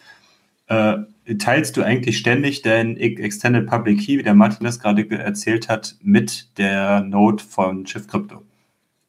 äh, 0.67 0.97
teilst 1.39 1.77
du 1.77 1.83
eigentlich 1.83 2.19
ständig 2.19 2.63
dein 2.63 2.97
Extended 2.97 3.67
Public 3.67 4.01
Key, 4.01 4.19
wie 4.19 4.23
der 4.23 4.35
Martin 4.35 4.65
das 4.65 4.81
gerade 4.81 5.09
erzählt 5.11 5.69
hat, 5.69 5.97
mit 6.03 6.57
der 6.59 7.03
Node 7.03 7.43
von 7.43 7.87
Schiff 7.87 8.07
Crypto. 8.07 8.43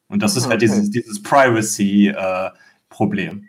Und 0.08 0.22
das 0.22 0.36
ist 0.36 0.48
halt 0.48 0.62
okay. 0.62 0.70
halt 0.70 0.78
dieses, 0.78 0.90
dieses 0.90 1.22
Privacy-Problem. 1.22 3.38
Äh, 3.38 3.42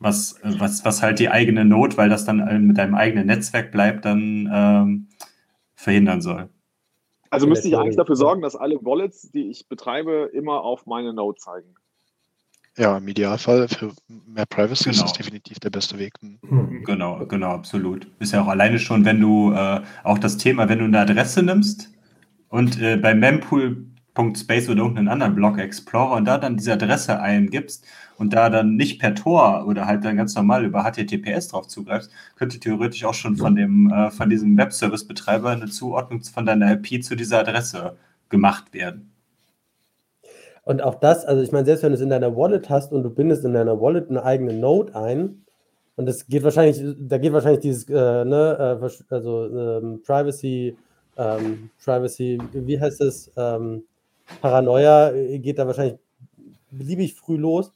was, 0.00 0.38
was, 0.42 0.84
was 0.84 1.02
halt 1.02 1.18
die 1.18 1.28
eigene 1.28 1.64
Node, 1.64 1.96
weil 1.96 2.08
das 2.08 2.24
dann 2.24 2.66
mit 2.66 2.78
deinem 2.78 2.94
eigenen 2.94 3.26
Netzwerk 3.26 3.72
bleibt, 3.72 4.04
dann 4.04 4.48
ähm, 4.52 5.08
verhindern 5.74 6.20
soll. 6.20 6.48
Also 7.30 7.46
müsste 7.46 7.68
ich 7.68 7.76
eigentlich 7.76 7.96
dafür 7.96 8.16
sorgen, 8.16 8.42
dass 8.42 8.56
alle 8.56 8.76
Wallets, 8.76 9.30
die 9.30 9.50
ich 9.50 9.68
betreibe, 9.68 10.30
immer 10.32 10.62
auf 10.62 10.86
meine 10.86 11.12
Node 11.12 11.38
zeigen. 11.38 11.74
Ja, 12.78 12.96
im 12.96 13.08
Idealfall 13.08 13.66
für 13.66 13.92
mehr 14.26 14.46
Privacy 14.46 14.84
genau. 14.84 14.92
ist 14.94 15.02
das 15.02 15.12
definitiv 15.12 15.58
der 15.58 15.70
beste 15.70 15.98
Weg. 15.98 16.12
Mhm. 16.22 16.84
Genau, 16.84 17.26
genau, 17.26 17.50
absolut. 17.50 18.06
Ist 18.20 18.32
ja 18.32 18.42
auch 18.42 18.46
alleine 18.46 18.78
schon, 18.78 19.04
wenn 19.04 19.20
du 19.20 19.52
äh, 19.52 19.80
auch 20.04 20.18
das 20.18 20.36
Thema, 20.36 20.68
wenn 20.68 20.78
du 20.78 20.84
eine 20.84 21.00
Adresse 21.00 21.42
nimmst 21.42 21.92
und 22.48 22.80
äh, 22.80 22.96
bei 22.96 23.14
mempool.space 23.14 24.68
oder 24.68 24.82
irgendeinen 24.82 25.08
anderen 25.08 25.34
Block 25.34 25.58
Explorer 25.58 26.16
und 26.16 26.24
da 26.24 26.38
dann 26.38 26.56
diese 26.56 26.74
Adresse 26.74 27.20
eingibst 27.20 27.84
und 28.16 28.32
da 28.32 28.48
dann 28.48 28.76
nicht 28.76 29.00
per 29.00 29.16
Tor 29.16 29.66
oder 29.66 29.86
halt 29.86 30.04
dann 30.04 30.16
ganz 30.16 30.36
normal 30.36 30.64
über 30.64 30.84
HTTPS 30.84 31.48
drauf 31.48 31.66
zugreifst, 31.66 32.12
könnte 32.36 32.60
theoretisch 32.60 33.04
auch 33.04 33.14
schon 33.14 33.36
von 33.36 33.56
dem 33.56 33.90
äh, 33.90 34.12
von 34.12 34.30
diesem 34.30 34.56
Webservice-Betreiber 34.56 35.50
eine 35.50 35.66
Zuordnung 35.66 36.22
von 36.22 36.46
deiner 36.46 36.72
IP 36.72 37.02
zu 37.02 37.16
dieser 37.16 37.40
Adresse 37.40 37.96
gemacht 38.28 38.72
werden. 38.72 39.07
Und 40.68 40.82
auch 40.82 40.96
das, 40.96 41.24
also 41.24 41.42
ich 41.42 41.50
meine, 41.50 41.64
selbst 41.64 41.82
wenn 41.82 41.92
du 41.92 41.94
es 41.94 42.02
in 42.02 42.10
deiner 42.10 42.36
Wallet 42.36 42.68
hast 42.68 42.92
und 42.92 43.02
du 43.02 43.08
bindest 43.08 43.42
in 43.42 43.54
deiner 43.54 43.80
Wallet 43.80 44.10
eine 44.10 44.22
eigene 44.22 44.52
Node 44.52 44.94
ein, 44.94 45.46
und 45.96 46.04
das 46.04 46.26
geht 46.26 46.44
wahrscheinlich, 46.44 46.78
da 47.00 47.16
geht 47.16 47.32
wahrscheinlich 47.32 47.62
dieses, 47.62 47.88
äh, 47.88 47.94
ne, 48.26 48.78
äh, 48.78 49.14
also 49.14 49.46
ähm, 49.46 50.02
Privacy, 50.04 50.76
ähm, 51.16 51.70
Privacy, 51.82 52.38
wie 52.52 52.78
heißt 52.78 53.00
es, 53.00 53.32
ähm, 53.38 53.84
Paranoia 54.42 55.10
äh, 55.12 55.38
geht 55.38 55.58
da 55.58 55.66
wahrscheinlich 55.66 55.98
beliebig 56.70 57.14
früh 57.14 57.38
los. 57.38 57.72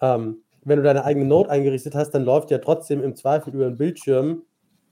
Ähm, 0.00 0.38
wenn 0.64 0.78
du 0.78 0.82
deine 0.82 1.04
eigene 1.04 1.26
Node 1.26 1.48
eingerichtet 1.48 1.94
hast, 1.94 2.10
dann 2.10 2.24
läuft 2.24 2.50
ja 2.50 2.58
trotzdem 2.58 3.04
im 3.04 3.14
Zweifel 3.14 3.54
über 3.54 3.66
den 3.66 3.76
Bildschirm 3.76 4.42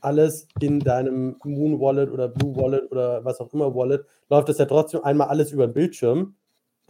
alles 0.01 0.47
in 0.61 0.79
deinem 0.79 1.35
Moon 1.43 1.81
Wallet 1.81 2.13
oder 2.13 2.29
Blue 2.29 2.55
Wallet 2.55 2.93
oder 2.93 3.25
was 3.25 3.41
auch 3.41 3.53
immer 3.53 3.75
Wallet, 3.75 4.05
läuft 4.29 4.49
das 4.49 4.59
ja 4.59 4.67
trotzdem 4.67 5.03
einmal 5.03 5.27
alles 5.27 5.51
über 5.51 5.67
den 5.67 5.75
Bildschirm. 5.75 6.37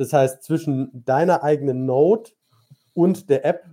Das 0.01 0.15
heißt, 0.15 0.43
zwischen 0.43 1.05
deiner 1.05 1.43
eigenen 1.43 1.85
Node 1.85 2.31
und 2.95 3.29
der 3.29 3.45
App 3.45 3.67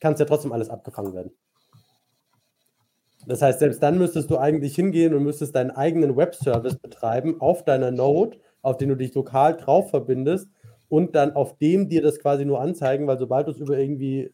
kann 0.00 0.14
es 0.14 0.18
ja 0.18 0.24
trotzdem 0.24 0.50
alles 0.50 0.68
abgefangen 0.68 1.14
werden. 1.14 1.30
Das 3.28 3.42
heißt, 3.42 3.60
selbst 3.60 3.80
dann 3.80 3.96
müsstest 3.96 4.28
du 4.28 4.38
eigentlich 4.38 4.74
hingehen 4.74 5.14
und 5.14 5.22
müsstest 5.22 5.54
deinen 5.54 5.70
eigenen 5.70 6.16
Webservice 6.16 6.78
betreiben 6.78 7.40
auf 7.40 7.64
deiner 7.64 7.92
Node, 7.92 8.40
auf 8.60 8.76
den 8.76 8.88
du 8.88 8.96
dich 8.96 9.14
lokal 9.14 9.56
drauf 9.56 9.90
verbindest 9.90 10.48
und 10.88 11.14
dann 11.14 11.36
auf 11.36 11.56
dem 11.58 11.88
dir 11.88 12.02
das 12.02 12.18
quasi 12.18 12.44
nur 12.44 12.60
anzeigen, 12.60 13.06
weil 13.06 13.20
sobald 13.20 13.46
du 13.46 13.52
es 13.52 13.58
über 13.58 13.78
irgendwie 13.78 14.22
äh, 14.22 14.32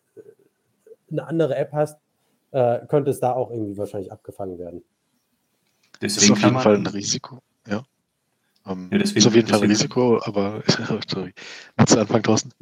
eine 1.11 1.27
andere 1.27 1.57
App 1.57 1.73
hast, 1.73 2.01
äh, 2.53 2.87
könnte 2.87 3.11
es 3.11 3.21
da 3.21 3.35
auch 3.35 3.51
irgendwie 3.51 3.77
wahrscheinlich 3.77 4.11
abgefangen 4.11 4.59
werden. 4.59 4.83
Deswegen 6.01 6.33
ist 6.33 6.39
auf 6.39 6.43
jeden 6.43 6.59
Fall 6.59 6.77
ein 6.77 6.87
Risiko. 6.87 7.41
Ja. 7.67 7.85
Ähm, 8.67 8.89
ja, 8.91 8.99
deswegen, 8.99 9.19
ist 9.19 9.27
auf 9.27 9.35
jeden 9.35 9.49
Fall 9.49 9.63
ein 9.63 9.69
Risiko, 9.69 10.21
aber 10.23 10.63
sorry. 11.09 11.33
Willst 11.77 11.95
du 11.95 12.01
anfangen, 12.01 12.23
Thorsten? 12.23 12.53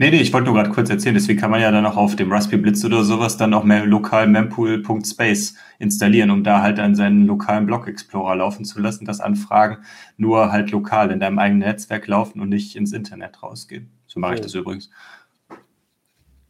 Nee, 0.00 0.12
nee, 0.12 0.20
ich 0.20 0.32
wollte 0.32 0.46
nur 0.46 0.54
gerade 0.54 0.70
kurz 0.70 0.90
erzählen, 0.90 1.16
deswegen 1.16 1.40
kann 1.40 1.50
man 1.50 1.60
ja 1.60 1.72
dann 1.72 1.84
auch 1.84 1.96
auf 1.96 2.14
dem 2.14 2.30
Raspberry 2.30 2.62
Blitz 2.62 2.84
oder 2.84 3.02
sowas 3.02 3.36
dann 3.36 3.52
auch 3.52 3.64
mehr 3.64 3.84
lokal 3.84 4.28
mempool.space 4.28 5.56
installieren, 5.80 6.30
um 6.30 6.44
da 6.44 6.62
halt 6.62 6.78
dann 6.78 6.94
seinen 6.94 7.26
lokalen 7.26 7.66
Block 7.66 7.88
Explorer 7.88 8.36
laufen 8.36 8.64
zu 8.64 8.80
lassen, 8.80 9.06
dass 9.06 9.18
Anfragen 9.18 9.78
nur 10.16 10.52
halt 10.52 10.70
lokal 10.70 11.10
in 11.10 11.18
deinem 11.18 11.40
eigenen 11.40 11.68
Netzwerk 11.68 12.06
laufen 12.06 12.40
und 12.40 12.48
nicht 12.48 12.76
ins 12.76 12.92
Internet 12.92 13.42
rausgehen. 13.42 13.90
So 14.06 14.20
mache 14.20 14.34
okay. 14.34 14.38
ich 14.38 14.46
das 14.46 14.54
übrigens. 14.54 14.88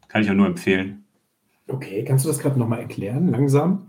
Kann 0.08 0.20
ich 0.20 0.30
auch 0.30 0.34
nur 0.34 0.46
empfehlen. 0.46 1.04
Okay, 1.68 2.04
kannst 2.04 2.26
du 2.26 2.28
das 2.28 2.38
gerade 2.40 2.58
nochmal 2.58 2.80
erklären, 2.80 3.28
langsam? 3.28 3.86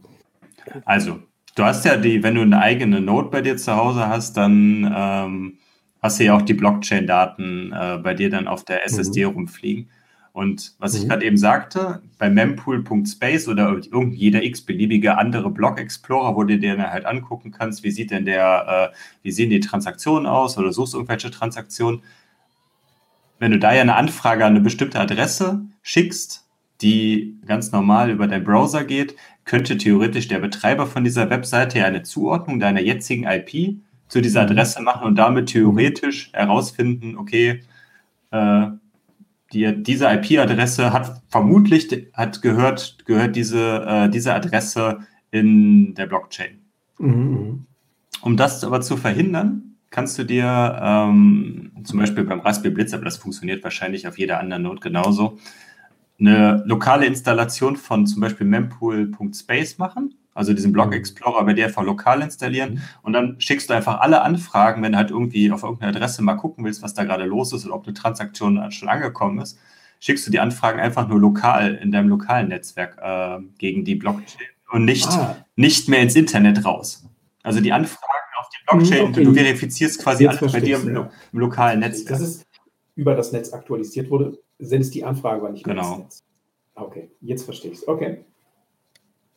Also, 0.85 1.19
Du 1.59 1.65
hast 1.65 1.83
ja 1.83 1.97
die, 1.97 2.23
wenn 2.23 2.35
du 2.35 2.41
eine 2.41 2.61
eigene 2.61 3.01
Node 3.01 3.27
bei 3.27 3.41
dir 3.41 3.57
zu 3.57 3.75
Hause 3.75 4.07
hast, 4.07 4.37
dann 4.37 4.89
ähm, 4.95 5.57
hast 6.01 6.17
du 6.17 6.23
ja 6.23 6.33
auch 6.33 6.41
die 6.41 6.53
Blockchain-Daten 6.53 7.73
äh, 7.73 7.97
bei 8.01 8.13
dir 8.13 8.29
dann 8.29 8.47
auf 8.47 8.63
der 8.63 8.85
SSD 8.85 9.25
mhm. 9.25 9.33
rumfliegen. 9.33 9.89
Und 10.31 10.75
was 10.79 10.93
mhm. 10.93 10.99
ich 11.01 11.09
gerade 11.09 11.25
eben 11.25 11.35
sagte, 11.35 12.01
bei 12.17 12.29
mempool.space 12.29 13.49
oder 13.49 13.77
jeder 13.77 14.41
x-beliebige 14.41 15.17
andere 15.17 15.49
Block-Explorer, 15.49 16.33
wo 16.33 16.45
du 16.45 16.57
dir 16.57 16.77
dann 16.77 16.91
halt 16.91 17.05
angucken 17.05 17.51
kannst, 17.51 17.83
wie 17.83 17.91
sieht 17.91 18.11
denn 18.11 18.23
der, 18.23 18.91
äh, 18.93 18.95
wie 19.23 19.31
sehen 19.31 19.49
die 19.49 19.59
Transaktionen 19.59 20.27
aus 20.27 20.57
oder 20.57 20.71
suchst 20.71 20.93
irgendwelche 20.93 21.29
Transaktionen. 21.29 22.03
Wenn 23.37 23.51
du 23.51 23.59
da 23.59 23.73
ja 23.73 23.81
eine 23.81 23.97
Anfrage 23.97 24.45
an 24.45 24.53
eine 24.53 24.61
bestimmte 24.61 24.97
Adresse 24.97 25.65
schickst, 25.81 26.45
die 26.81 27.37
ganz 27.45 27.73
normal 27.73 28.11
über 28.11 28.27
deinen 28.27 28.45
Browser 28.45 28.85
geht, 28.85 29.17
könnte 29.49 29.79
theoretisch 29.79 30.27
der 30.27 30.37
Betreiber 30.37 30.85
von 30.85 31.03
dieser 31.03 31.31
Webseite 31.31 31.79
ja 31.79 31.85
eine 31.85 32.03
Zuordnung 32.03 32.59
deiner 32.59 32.81
jetzigen 32.81 33.23
IP 33.23 33.79
zu 34.07 34.21
dieser 34.21 34.43
mhm. 34.43 34.51
Adresse 34.51 34.79
machen 34.83 35.07
und 35.07 35.15
damit 35.15 35.49
theoretisch 35.49 36.31
herausfinden, 36.33 37.17
okay, 37.17 37.63
äh, 38.29 38.67
die, 39.51 39.81
diese 39.81 40.05
IP-Adresse 40.05 40.93
hat 40.93 41.23
vermutlich 41.29 42.11
hat 42.13 42.43
gehört, 42.43 42.99
gehört 43.05 43.35
diese, 43.35 43.83
äh, 43.87 44.09
diese 44.09 44.35
Adresse 44.35 44.99
in 45.31 45.95
der 45.95 46.05
Blockchain. 46.05 46.59
Mhm. 46.99 47.65
Um 48.21 48.37
das 48.37 48.63
aber 48.63 48.81
zu 48.81 48.97
verhindern, 48.97 49.77
kannst 49.89 50.19
du 50.19 50.25
dir 50.25 50.79
ähm, 50.79 51.71
zum 51.85 51.97
Beispiel 51.97 52.23
beim 52.23 52.41
Raspberry 52.41 52.75
Blitz, 52.75 52.93
aber 52.93 53.05
das 53.05 53.17
funktioniert 53.17 53.63
wahrscheinlich 53.63 54.07
auf 54.07 54.19
jeder 54.19 54.39
anderen 54.39 54.61
Node 54.61 54.81
genauso, 54.81 55.39
eine 56.19 56.63
lokale 56.65 57.05
Installation 57.05 57.77
von 57.77 58.05
zum 58.05 58.21
Beispiel 58.21 58.45
mempool.space 58.45 59.77
machen, 59.77 60.15
also 60.33 60.53
diesen 60.53 60.71
Block 60.71 60.87
mhm. 60.87 60.93
Explorer 60.93 61.43
bei 61.45 61.63
einfach 61.63 61.83
lokal 61.83 62.21
installieren 62.21 62.73
mhm. 62.73 62.81
und 63.03 63.13
dann 63.13 63.39
schickst 63.39 63.69
du 63.69 63.73
einfach 63.73 63.99
alle 63.99 64.21
Anfragen, 64.21 64.81
wenn 64.83 64.93
du 64.93 64.97
halt 64.97 65.11
irgendwie 65.11 65.51
auf 65.51 65.63
irgendeine 65.63 65.95
Adresse 65.95 66.21
mal 66.21 66.35
gucken 66.35 66.65
willst, 66.65 66.81
was 66.81 66.93
da 66.93 67.03
gerade 67.03 67.25
los 67.25 67.53
ist 67.53 67.65
oder 67.65 67.75
ob 67.75 67.85
eine 67.85 67.93
Transaktion 67.93 68.71
schon 68.71 68.89
angekommen 68.89 69.39
ist, 69.39 69.59
schickst 69.99 70.27
du 70.27 70.31
die 70.31 70.39
Anfragen 70.39 70.79
einfach 70.79 71.07
nur 71.07 71.19
lokal 71.19 71.75
in 71.75 71.91
deinem 71.91 72.09
lokalen 72.09 72.49
Netzwerk 72.49 72.97
äh, 73.01 73.41
gegen 73.57 73.85
die 73.85 73.95
Blockchain 73.95 74.47
und 74.71 74.85
nicht, 74.85 75.07
ah. 75.09 75.37
nicht 75.55 75.89
mehr 75.89 76.01
ins 76.01 76.15
Internet 76.15 76.65
raus. 76.65 77.05
Also 77.43 77.61
die 77.61 77.71
Anfragen 77.71 78.03
auf 78.39 78.49
die 78.49 78.65
Blockchain, 78.65 79.05
mhm, 79.05 79.11
okay. 79.11 79.23
du 79.23 79.33
verifizierst 79.33 80.01
quasi 80.01 80.23
Jetzt 80.23 80.39
alles 80.39 80.51
bei 80.51 80.59
dir 80.59 80.77
im, 80.77 80.95
ja. 80.95 81.09
im 81.31 81.39
lokalen 81.39 81.79
Netzwerk. 81.79 82.09
Das 82.09 82.21
ist 82.21 82.45
über 82.95 83.15
das 83.15 83.31
Netz 83.31 83.53
aktualisiert 83.53 84.09
wurde, 84.09 84.37
sendest 84.59 84.93
die 84.93 85.03
Anfrage 85.03 85.41
aber 85.41 85.51
nicht 85.51 85.65
mehr 85.65 85.75
genau. 85.75 85.97
Netz. 85.97 86.23
Okay, 86.75 87.11
jetzt 87.21 87.43
verstehe 87.43 87.71
ich 87.71 87.79
es. 87.79 87.87
Okay. 87.87 88.25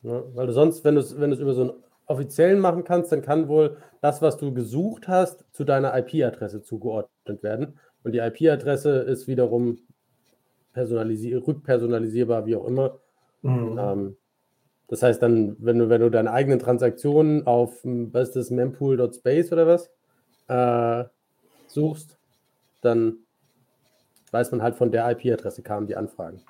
Ja, 0.03 0.23
weil 0.35 0.47
du 0.47 0.53
sonst, 0.53 0.83
wenn 0.83 0.95
du 0.95 1.01
es 1.01 1.19
wenn 1.19 1.31
über 1.31 1.53
so 1.53 1.61
einen 1.61 1.83
offiziellen 2.05 2.59
machen 2.59 2.83
kannst, 2.83 3.11
dann 3.11 3.21
kann 3.21 3.47
wohl 3.47 3.77
das, 4.01 4.21
was 4.21 4.37
du 4.37 4.53
gesucht 4.53 5.07
hast, 5.07 5.45
zu 5.53 5.63
deiner 5.63 5.97
IP-Adresse 5.97 6.61
zugeordnet 6.61 7.41
werden. 7.41 7.79
Und 8.03 8.11
die 8.11 8.19
IP-Adresse 8.19 8.99
ist 8.99 9.27
wiederum 9.27 9.79
personalisi 10.73 11.33
rückpersonalisierbar, 11.33 12.45
wie 12.45 12.55
auch 12.55 12.65
immer. 12.65 12.99
Mhm. 13.41 13.77
Ähm, 13.79 14.17
das 14.87 15.01
heißt 15.01 15.21
dann, 15.21 15.55
wenn 15.59 15.79
du, 15.79 15.89
wenn 15.89 16.01
du 16.01 16.11
deine 16.11 16.31
eigenen 16.31 16.59
Transaktionen 16.59 17.47
auf, 17.47 17.79
was 17.83 18.29
ist 18.29 18.35
das, 18.35 18.51
mempool.space 18.51 19.51
oder 19.53 19.67
was, 19.67 19.89
äh, 20.49 21.07
suchst, 21.67 22.17
dann 22.81 23.22
weiß 24.33 24.51
man 24.51 24.61
halt, 24.61 24.75
von 24.75 24.91
der 24.91 25.09
IP-Adresse 25.11 25.61
kamen 25.61 25.87
die 25.87 25.95
Anfragen. 25.95 26.41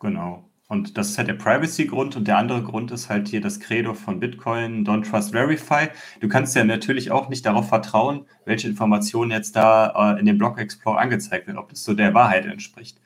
Genau. 0.00 0.44
Und 0.66 0.96
das 0.96 1.10
ist 1.10 1.18
halt 1.18 1.28
der 1.28 1.34
Privacy-Grund 1.34 2.16
und 2.16 2.26
der 2.26 2.38
andere 2.38 2.62
Grund 2.62 2.90
ist 2.90 3.10
halt 3.10 3.28
hier 3.28 3.42
das 3.42 3.60
Credo 3.60 3.92
von 3.92 4.18
Bitcoin, 4.18 4.84
Don't 4.84 5.08
Trust 5.08 5.32
Verify. 5.32 5.88
Du 6.20 6.28
kannst 6.28 6.56
ja 6.56 6.64
natürlich 6.64 7.10
auch 7.10 7.28
nicht 7.28 7.44
darauf 7.44 7.68
vertrauen, 7.68 8.26
welche 8.46 8.68
Informationen 8.68 9.30
jetzt 9.30 9.54
da 9.56 10.14
äh, 10.14 10.18
in 10.18 10.26
dem 10.26 10.38
Block 10.38 10.58
Explorer 10.58 10.98
angezeigt 10.98 11.46
werden, 11.46 11.58
ob 11.58 11.68
das 11.68 11.84
so 11.84 11.92
der 11.92 12.14
Wahrheit 12.14 12.46
entspricht. 12.46 12.98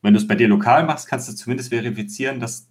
Wenn 0.00 0.14
du 0.14 0.20
es 0.20 0.28
bei 0.28 0.36
dir 0.36 0.48
lokal 0.48 0.84
machst, 0.84 1.08
kannst 1.08 1.28
du 1.28 1.34
zumindest 1.34 1.70
verifizieren, 1.70 2.38
dass, 2.38 2.68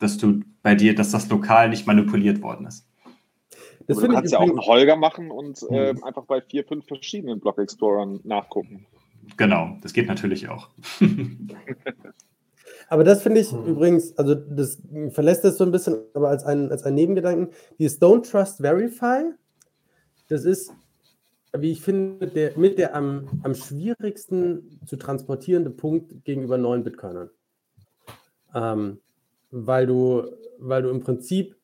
dass 0.00 0.18
du 0.18 0.40
bei 0.62 0.74
dir, 0.74 0.94
dass 0.94 1.12
das 1.12 1.28
lokal 1.28 1.68
nicht 1.68 1.86
manipuliert 1.86 2.42
worden 2.42 2.66
ist. 2.66 2.86
Das 3.86 3.98
du 3.98 4.08
kannst 4.08 4.32
ja 4.32 4.38
auch 4.38 4.42
einen 4.42 4.60
Holger 4.60 4.96
machen 4.96 5.30
und 5.30 5.62
äh, 5.70 5.94
einfach 6.02 6.24
bei 6.24 6.42
vier, 6.42 6.64
fünf 6.64 6.86
verschiedenen 6.86 7.40
Block 7.40 7.58
Explorern 7.58 8.20
nachgucken. 8.24 8.86
Genau, 9.36 9.76
das 9.82 9.92
geht 9.92 10.08
natürlich 10.08 10.48
auch. 10.48 10.70
Aber 12.88 13.04
das 13.04 13.22
finde 13.22 13.40
ich 13.40 13.52
mhm. 13.52 13.66
übrigens, 13.66 14.16
also 14.16 14.34
das 14.34 14.80
verlässt 15.10 15.44
das 15.44 15.58
so 15.58 15.64
ein 15.64 15.72
bisschen, 15.72 15.98
aber 16.14 16.30
als 16.30 16.44
ein, 16.44 16.70
als 16.70 16.84
ein 16.84 16.94
Nebengedanken, 16.94 17.54
dieses 17.78 18.00
Don't 18.00 18.28
Trust 18.28 18.58
Verify, 18.58 19.24
das 20.28 20.44
ist, 20.44 20.72
wie 21.56 21.72
ich 21.72 21.82
finde, 21.82 22.28
der, 22.28 22.56
mit 22.58 22.78
der 22.78 22.94
am, 22.94 23.28
am 23.42 23.54
schwierigsten 23.54 24.80
zu 24.86 24.96
transportierende 24.96 25.70
Punkt 25.70 26.24
gegenüber 26.24 26.56
neuen 26.56 26.82
Bitcoinern. 26.82 27.30
Ähm, 28.54 29.00
weil, 29.50 29.86
du, 29.86 30.24
weil 30.58 30.82
du 30.82 30.90
im 30.90 31.00
Prinzip 31.00 31.56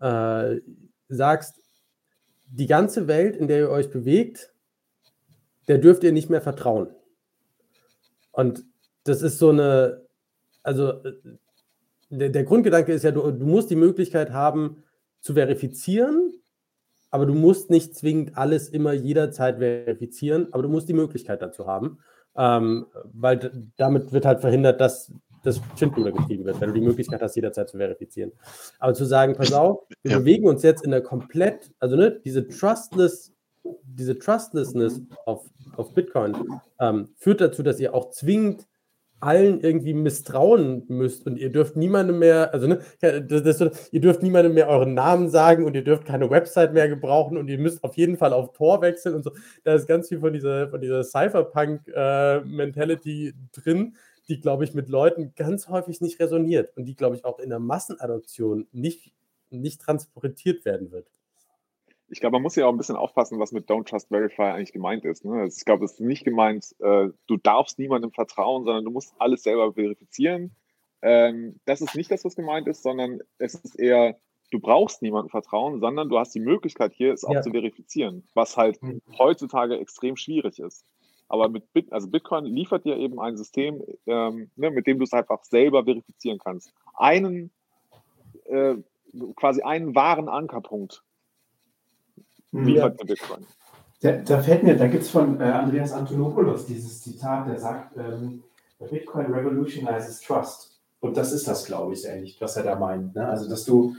äh, 0.00 0.60
sagst, 1.08 1.60
die 2.46 2.66
ganze 2.66 3.08
Welt, 3.08 3.36
in 3.36 3.48
der 3.48 3.58
ihr 3.58 3.70
euch 3.70 3.90
bewegt, 3.90 4.52
der 5.68 5.78
dürft 5.78 6.04
ihr 6.04 6.12
nicht 6.12 6.30
mehr 6.30 6.40
vertrauen. 6.40 6.88
Und 8.32 8.64
das 9.04 9.22
ist 9.22 9.38
so 9.38 9.50
eine, 9.50 10.02
also 10.62 10.90
äh, 10.90 11.12
der, 12.10 12.28
der 12.30 12.44
Grundgedanke 12.44 12.92
ist 12.92 13.04
ja, 13.04 13.10
du, 13.10 13.30
du 13.30 13.46
musst 13.46 13.70
die 13.70 13.76
Möglichkeit 13.76 14.32
haben 14.32 14.82
zu 15.20 15.34
verifizieren, 15.34 16.32
aber 17.10 17.26
du 17.26 17.34
musst 17.34 17.70
nicht 17.70 17.94
zwingend 17.94 18.36
alles 18.36 18.68
immer 18.68 18.92
jederzeit 18.92 19.58
verifizieren, 19.58 20.48
aber 20.52 20.62
du 20.62 20.68
musst 20.68 20.88
die 20.88 20.94
Möglichkeit 20.94 21.42
dazu 21.42 21.66
haben, 21.66 21.98
ähm, 22.36 22.86
weil 23.12 23.68
damit 23.76 24.12
wird 24.12 24.24
halt 24.24 24.40
verhindert, 24.40 24.80
dass 24.80 25.12
das 25.42 25.60
Schindluder 25.76 26.12
getrieben 26.12 26.44
wird, 26.44 26.60
wenn 26.60 26.68
du 26.68 26.74
die 26.74 26.86
Möglichkeit 26.86 27.20
hast, 27.20 27.34
jederzeit 27.34 27.68
zu 27.68 27.76
verifizieren. 27.76 28.32
Aber 28.78 28.94
zu 28.94 29.04
sagen, 29.04 29.34
pass 29.34 29.52
auf, 29.52 29.80
wir 30.02 30.12
ja. 30.12 30.18
bewegen 30.18 30.46
uns 30.46 30.62
jetzt 30.62 30.84
in 30.84 30.92
der 30.92 31.02
komplett, 31.02 31.72
also 31.80 31.96
ne, 31.96 32.20
diese 32.24 32.46
Trustless, 32.46 33.32
diese 33.84 34.18
Trustlessness 34.18 35.00
auf, 35.26 35.44
auf 35.76 35.94
Bitcoin 35.94 36.36
ähm, 36.80 37.08
führt 37.16 37.40
dazu, 37.40 37.62
dass 37.62 37.80
ihr 37.80 37.94
auch 37.94 38.10
zwingend 38.10 38.66
allen 39.22 39.60
irgendwie 39.60 39.94
misstrauen 39.94 40.84
müsst 40.88 41.24
und 41.26 41.36
ihr 41.36 41.52
dürft 41.52 41.76
niemandem 41.76 42.18
mehr, 42.18 42.52
also 42.52 42.66
ne, 42.66 42.80
das, 43.00 43.58
das, 43.58 43.88
ihr 43.92 44.00
dürft 44.00 44.20
niemandem 44.20 44.54
mehr 44.54 44.68
euren 44.68 44.94
Namen 44.94 45.30
sagen 45.30 45.64
und 45.64 45.76
ihr 45.76 45.84
dürft 45.84 46.04
keine 46.04 46.28
Website 46.28 46.72
mehr 46.72 46.88
gebrauchen 46.88 47.36
und 47.36 47.46
ihr 47.46 47.58
müsst 47.58 47.84
auf 47.84 47.96
jeden 47.96 48.16
Fall 48.16 48.32
auf 48.32 48.52
Tor 48.52 48.82
wechseln 48.82 49.14
und 49.14 49.22
so. 49.22 49.30
Da 49.62 49.74
ist 49.74 49.86
ganz 49.86 50.08
viel 50.08 50.18
von 50.18 50.32
dieser, 50.32 50.70
von 50.70 50.80
dieser 50.80 51.04
Cypherpunk-Mentality 51.04 53.28
äh, 53.28 53.34
drin, 53.52 53.94
die, 54.28 54.40
glaube 54.40 54.64
ich, 54.64 54.74
mit 54.74 54.88
Leuten 54.88 55.34
ganz 55.36 55.68
häufig 55.68 56.00
nicht 56.00 56.18
resoniert 56.18 56.76
und 56.76 56.86
die, 56.86 56.96
glaube 56.96 57.14
ich, 57.14 57.24
auch 57.24 57.38
in 57.38 57.50
der 57.50 57.60
Massenadoption 57.60 58.66
nicht, 58.72 59.12
nicht 59.50 59.80
transportiert 59.80 60.64
werden 60.64 60.90
wird 60.90 61.06
ich 62.12 62.20
glaube, 62.20 62.34
man 62.34 62.42
muss 62.42 62.56
ja 62.56 62.66
auch 62.66 62.72
ein 62.72 62.76
bisschen 62.76 62.96
aufpassen, 62.96 63.40
was 63.40 63.52
mit 63.52 63.70
Don't 63.70 63.88
Trust 63.88 64.08
Verify 64.08 64.42
eigentlich 64.42 64.74
gemeint 64.74 65.06
ist. 65.06 65.24
Ne? 65.24 65.32
Also 65.32 65.56
ich 65.58 65.64
glaube, 65.64 65.86
es 65.86 65.92
ist 65.92 66.00
nicht 66.00 66.24
gemeint, 66.24 66.74
äh, 66.80 67.08
du 67.26 67.36
darfst 67.38 67.78
niemandem 67.78 68.12
vertrauen, 68.12 68.64
sondern 68.64 68.84
du 68.84 68.90
musst 68.90 69.14
alles 69.18 69.42
selber 69.42 69.72
verifizieren. 69.72 70.54
Ähm, 71.00 71.58
das 71.64 71.80
ist 71.80 71.94
nicht 71.94 72.10
das, 72.10 72.22
was 72.26 72.36
gemeint 72.36 72.68
ist, 72.68 72.82
sondern 72.82 73.20
es 73.38 73.54
ist 73.54 73.80
eher, 73.80 74.18
du 74.50 74.60
brauchst 74.60 75.00
niemandem 75.00 75.30
vertrauen, 75.30 75.80
sondern 75.80 76.10
du 76.10 76.18
hast 76.18 76.34
die 76.34 76.40
Möglichkeit 76.40 76.92
hier, 76.92 77.14
es 77.14 77.24
auch 77.24 77.32
ja. 77.32 77.40
zu 77.40 77.50
verifizieren, 77.50 78.28
was 78.34 78.58
halt 78.58 78.82
mhm. 78.82 79.00
heutzutage 79.18 79.78
extrem 79.78 80.16
schwierig 80.16 80.58
ist. 80.58 80.84
Aber 81.28 81.48
mit 81.48 81.72
Bit, 81.72 81.94
also 81.94 82.08
Bitcoin 82.08 82.44
liefert 82.44 82.84
dir 82.84 82.98
eben 82.98 83.20
ein 83.20 83.38
System, 83.38 83.82
ähm, 84.06 84.50
ne, 84.56 84.70
mit 84.70 84.86
dem 84.86 84.98
du 84.98 85.04
es 85.04 85.14
einfach 85.14 85.44
selber 85.44 85.84
verifizieren 85.84 86.38
kannst. 86.38 86.74
Einen, 86.94 87.50
äh, 88.44 88.74
quasi 89.34 89.62
einen 89.62 89.94
wahren 89.94 90.28
Ankerpunkt 90.28 91.02
liefert 92.52 92.98
ja. 93.00 93.06
Bitcoin. 93.06 93.46
Da, 94.00 94.12
da, 94.12 94.42
fällt 94.42 94.64
mir, 94.64 94.76
da 94.76 94.88
gibt 94.88 95.04
es 95.04 95.10
von 95.10 95.40
äh, 95.40 95.44
Andreas 95.44 95.92
Antonopoulos 95.92 96.66
dieses 96.66 97.02
Zitat, 97.02 97.48
der 97.48 97.58
sagt, 97.58 97.96
ähm, 97.96 98.42
Bitcoin 98.90 99.32
revolutionizes 99.32 100.20
trust. 100.20 100.80
Und 101.00 101.16
das 101.16 101.32
ist 101.32 101.46
das, 101.48 101.64
glaube 101.64 101.94
ich, 101.94 102.04
ähnlich, 102.06 102.40
was 102.40 102.56
er 102.56 102.64
da 102.64 102.76
meint. 102.76 103.14
Ne? 103.14 103.28
Also, 103.28 103.48
dass 103.48 103.64
du 103.64 103.94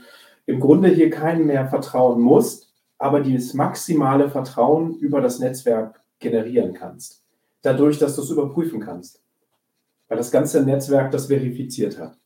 im 0.46 0.60
Grunde 0.60 0.90
hier 0.90 1.10
keinen 1.10 1.46
mehr 1.46 1.68
vertrauen 1.68 2.22
musst, 2.22 2.74
aber 2.98 3.22
dieses 3.22 3.54
maximale 3.54 4.30
Vertrauen 4.30 4.96
über 4.96 5.22
das 5.22 5.40
Netzwerk 5.40 6.02
generieren 6.20 6.74
kannst. 6.74 7.22
Dadurch, 7.62 7.98
dass 7.98 8.16
du 8.16 8.22
es 8.22 8.30
überprüfen 8.30 8.80
kannst. 8.80 9.22
Weil 10.08 10.18
das 10.18 10.32
ganze 10.32 10.64
Netzwerk 10.64 11.12
das 11.12 11.28
verifiziert 11.28 11.98
hat. 11.98 12.18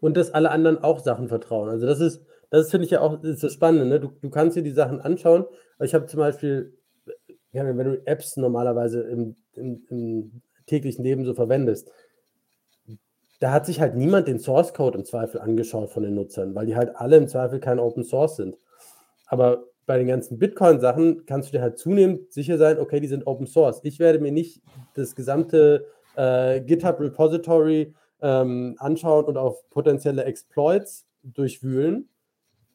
Und 0.00 0.16
dass 0.16 0.30
alle 0.30 0.50
anderen 0.50 0.82
auch 0.82 1.00
Sachen 1.00 1.28
vertrauen. 1.28 1.68
Also 1.68 1.86
das 1.86 2.00
ist, 2.00 2.22
das 2.50 2.70
finde 2.70 2.86
ich 2.86 2.90
ja 2.92 3.00
auch 3.00 3.20
das 3.20 3.52
Spannende. 3.52 3.86
Ne? 3.86 4.00
Du, 4.00 4.08
du 4.20 4.30
kannst 4.30 4.56
dir 4.56 4.62
die 4.62 4.70
Sachen 4.70 5.00
anschauen. 5.00 5.44
Ich 5.80 5.94
habe 5.94 6.06
zum 6.06 6.18
Beispiel, 6.18 6.76
wenn 7.52 7.78
du 7.78 8.06
Apps 8.06 8.36
normalerweise 8.36 9.02
im, 9.02 9.36
im, 9.54 9.82
im, 9.88 10.42
täglichen 10.66 11.02
Leben 11.02 11.24
so 11.24 11.32
verwendest, 11.32 11.90
da 13.40 13.52
hat 13.52 13.64
sich 13.64 13.80
halt 13.80 13.94
niemand 13.94 14.28
den 14.28 14.38
Source 14.38 14.74
Code 14.74 14.98
im 14.98 15.04
Zweifel 15.04 15.40
angeschaut 15.40 15.90
von 15.90 16.02
den 16.02 16.14
Nutzern, 16.14 16.54
weil 16.54 16.66
die 16.66 16.76
halt 16.76 16.94
alle 16.96 17.16
im 17.16 17.28
Zweifel 17.28 17.58
kein 17.58 17.78
Open 17.78 18.04
Source 18.04 18.36
sind. 18.36 18.56
Aber 19.26 19.64
bei 19.86 19.96
den 19.96 20.08
ganzen 20.08 20.38
Bitcoin-Sachen 20.38 21.24
kannst 21.24 21.48
du 21.48 21.52
dir 21.56 21.62
halt 21.62 21.78
zunehmend 21.78 22.32
sicher 22.32 22.58
sein, 22.58 22.78
okay, 22.78 23.00
die 23.00 23.06
sind 23.08 23.26
Open 23.26 23.46
Source. 23.46 23.80
Ich 23.84 23.98
werde 23.98 24.18
mir 24.18 24.32
nicht 24.32 24.60
das 24.94 25.14
gesamte 25.14 25.86
äh, 26.16 26.60
GitHub 26.60 27.00
Repository 27.00 27.94
ähm, 28.20 28.76
anschauen 28.78 29.24
und 29.24 29.38
auf 29.38 29.68
potenzielle 29.70 30.24
Exploits 30.24 31.06
durchwühlen, 31.22 32.08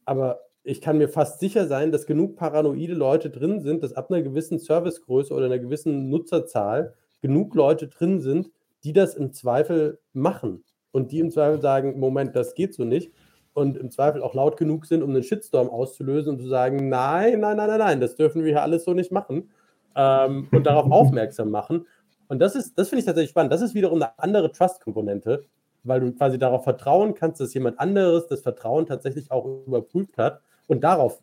aber 0.05 0.41
ich 0.63 0.79
kann 0.79 0.97
mir 0.97 1.09
fast 1.09 1.39
sicher 1.39 1.67
sein, 1.67 1.91
dass 1.91 2.05
genug 2.05 2.35
paranoide 2.37 2.93
Leute 2.93 3.29
drin 3.29 3.61
sind, 3.61 3.83
dass 3.83 3.93
ab 3.93 4.09
einer 4.09 4.21
gewissen 4.21 4.59
Servicegröße 4.59 5.33
oder 5.33 5.45
einer 5.45 5.59
gewissen 5.59 6.09
Nutzerzahl 6.09 6.93
genug 7.21 7.53
Leute 7.55 7.87
drin 7.87 8.21
sind, 8.21 8.49
die 8.83 8.93
das 8.93 9.15
im 9.15 9.33
Zweifel 9.33 9.99
machen 10.13 10.63
und 10.91 11.11
die 11.11 11.19
im 11.19 11.31
Zweifel 11.31 11.61
sagen, 11.61 11.99
Moment, 11.99 12.35
das 12.35 12.53
geht 12.53 12.73
so 12.73 12.85
nicht 12.85 13.11
und 13.53 13.77
im 13.77 13.91
Zweifel 13.91 14.21
auch 14.21 14.33
laut 14.33 14.57
genug 14.57 14.85
sind, 14.85 15.03
um 15.03 15.09
einen 15.09 15.23
Shitstorm 15.23 15.69
auszulösen 15.69 16.33
und 16.33 16.39
zu 16.39 16.47
sagen, 16.47 16.89
nein, 16.89 17.39
nein, 17.39 17.57
nein, 17.57 17.67
nein, 17.67 17.79
nein, 17.79 18.01
das 18.01 18.15
dürfen 18.15 18.43
wir 18.43 18.51
hier 18.51 18.61
alles 18.63 18.83
so 18.83 18.93
nicht 18.93 19.11
machen 19.11 19.51
ähm, 19.95 20.47
und 20.51 20.65
darauf 20.65 20.91
aufmerksam 20.91 21.51
machen. 21.51 21.87
Und 22.27 22.39
das 22.39 22.55
ist, 22.55 22.77
das 22.77 22.89
finde 22.89 23.01
ich 23.01 23.05
tatsächlich 23.05 23.31
spannend. 23.31 23.53
Das 23.53 23.61
ist 23.61 23.75
wiederum 23.75 24.01
eine 24.01 24.17
andere 24.17 24.51
Trust-Komponente, 24.51 25.43
weil 25.83 25.99
du 25.99 26.11
quasi 26.13 26.37
darauf 26.37 26.63
vertrauen 26.63 27.13
kannst, 27.13 27.41
dass 27.41 27.53
jemand 27.53 27.79
anderes 27.79 28.27
das 28.27 28.41
Vertrauen 28.41 28.85
tatsächlich 28.85 29.31
auch 29.31 29.45
überprüft 29.67 30.17
hat 30.17 30.41
und 30.67 30.83
darauf 30.83 31.21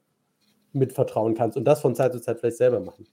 mitvertrauen 0.73 1.35
kannst 1.35 1.57
und 1.57 1.65
das 1.65 1.81
von 1.81 1.95
Zeit 1.95 2.13
zu 2.13 2.21
Zeit 2.21 2.39
vielleicht 2.39 2.59
selber 2.59 2.81
machen. 2.81 3.07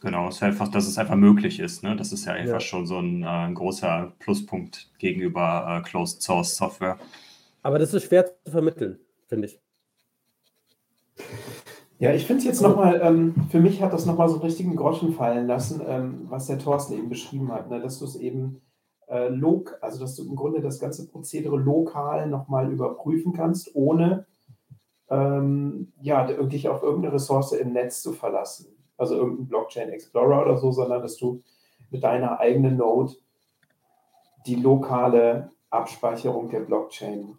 Genau, 0.00 0.28
es 0.28 0.36
ist 0.36 0.42
einfach, 0.42 0.68
dass 0.68 0.88
es 0.88 0.98
einfach 0.98 1.14
möglich 1.14 1.60
ist. 1.60 1.84
Ne? 1.84 1.94
Das 1.94 2.10
ist 2.10 2.24
ja 2.24 2.32
einfach 2.32 2.54
ja. 2.54 2.60
schon 2.60 2.86
so 2.86 2.98
ein, 2.98 3.22
äh, 3.22 3.26
ein, 3.26 3.54
großer 3.54 4.12
Pluspunkt 4.18 4.90
gegenüber 4.98 5.78
äh, 5.78 5.88
Closed 5.88 6.22
Source 6.22 6.56
Software. 6.56 6.98
Aber 7.62 7.78
das 7.78 7.94
ist 7.94 8.04
schwer 8.04 8.26
zu 8.26 8.50
vermitteln, 8.50 8.98
finde 9.28 9.46
ich. 9.46 9.60
Ja, 12.00 12.12
ich 12.12 12.26
finde 12.26 12.40
es 12.40 12.46
jetzt 12.46 12.62
nochmal, 12.62 13.00
ähm, 13.00 13.34
für 13.50 13.60
mich 13.60 13.80
hat 13.80 13.92
das 13.92 14.04
nochmal 14.04 14.28
so 14.28 14.34
einen 14.34 14.42
richtigen 14.42 14.74
Groschen 14.74 15.12
fallen 15.12 15.46
lassen, 15.46 15.80
ähm, 15.86 16.26
was 16.28 16.48
der 16.48 16.58
Thorsten 16.58 16.94
eben 16.94 17.08
beschrieben 17.08 17.52
hat, 17.52 17.70
ne? 17.70 17.80
dass 17.80 18.00
du 18.00 18.04
es 18.04 18.16
eben 18.16 18.60
äh, 19.12 19.28
log, 19.28 19.76
also 19.82 20.00
dass 20.00 20.16
du 20.16 20.26
im 20.26 20.34
Grunde 20.34 20.62
das 20.62 20.80
ganze 20.80 21.06
Prozedere 21.06 21.56
lokal 21.56 22.28
nochmal 22.28 22.72
überprüfen 22.72 23.34
kannst, 23.34 23.74
ohne 23.74 24.26
ähm, 25.10 25.92
ja, 26.00 26.24
dich 26.24 26.68
auf 26.68 26.82
irgendeine 26.82 27.14
Ressource 27.14 27.52
im 27.52 27.74
Netz 27.74 28.00
zu 28.00 28.12
verlassen. 28.12 28.74
Also 28.96 29.16
irgendein 29.16 29.48
Blockchain 29.48 29.90
Explorer 29.90 30.42
oder 30.42 30.56
so, 30.56 30.72
sondern 30.72 31.02
dass 31.02 31.18
du 31.18 31.42
mit 31.90 32.02
deiner 32.02 32.40
eigenen 32.40 32.78
Node 32.78 33.12
die 34.46 34.56
lokale 34.56 35.50
Abspeicherung 35.68 36.48
der 36.48 36.60
Blockchain 36.60 37.36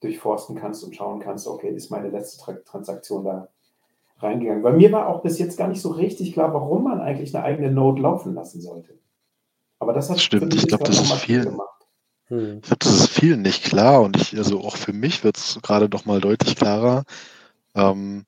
durchforsten 0.00 0.54
kannst 0.54 0.84
und 0.84 0.94
schauen 0.94 1.18
kannst, 1.18 1.48
okay, 1.48 1.70
ist 1.70 1.90
meine 1.90 2.10
letzte 2.10 2.62
Transaktion 2.64 3.24
da 3.24 3.48
reingegangen. 4.18 4.62
Bei 4.62 4.72
mir 4.72 4.92
war 4.92 5.08
auch 5.08 5.22
bis 5.22 5.38
jetzt 5.40 5.58
gar 5.58 5.66
nicht 5.66 5.82
so 5.82 5.90
richtig 5.90 6.32
klar, 6.32 6.54
warum 6.54 6.84
man 6.84 7.00
eigentlich 7.00 7.34
eine 7.34 7.44
eigene 7.44 7.72
Node 7.72 8.02
laufen 8.02 8.34
lassen 8.34 8.60
sollte. 8.60 8.98
Aber 9.86 9.92
das 9.92 10.10
hat 10.10 10.20
Stimmt, 10.20 10.52
ich 10.52 10.66
glaube, 10.66 10.82
das 10.82 11.00
ist 11.00 11.12
viel. 11.12 11.56
Hm. 12.26 12.56
Ich 12.56 12.62
glaube, 12.62 12.78
das 12.80 12.92
ist 12.92 13.08
vielen 13.08 13.42
nicht 13.42 13.62
klar 13.62 14.02
und 14.02 14.16
ich, 14.16 14.36
also 14.36 14.58
auch 14.64 14.76
für 14.76 14.92
mich 14.92 15.22
wird 15.22 15.36
es 15.36 15.60
gerade 15.62 15.88
noch 15.88 16.06
mal 16.06 16.20
deutlich 16.20 16.56
klarer. 16.56 17.04
Ähm, 17.76 18.24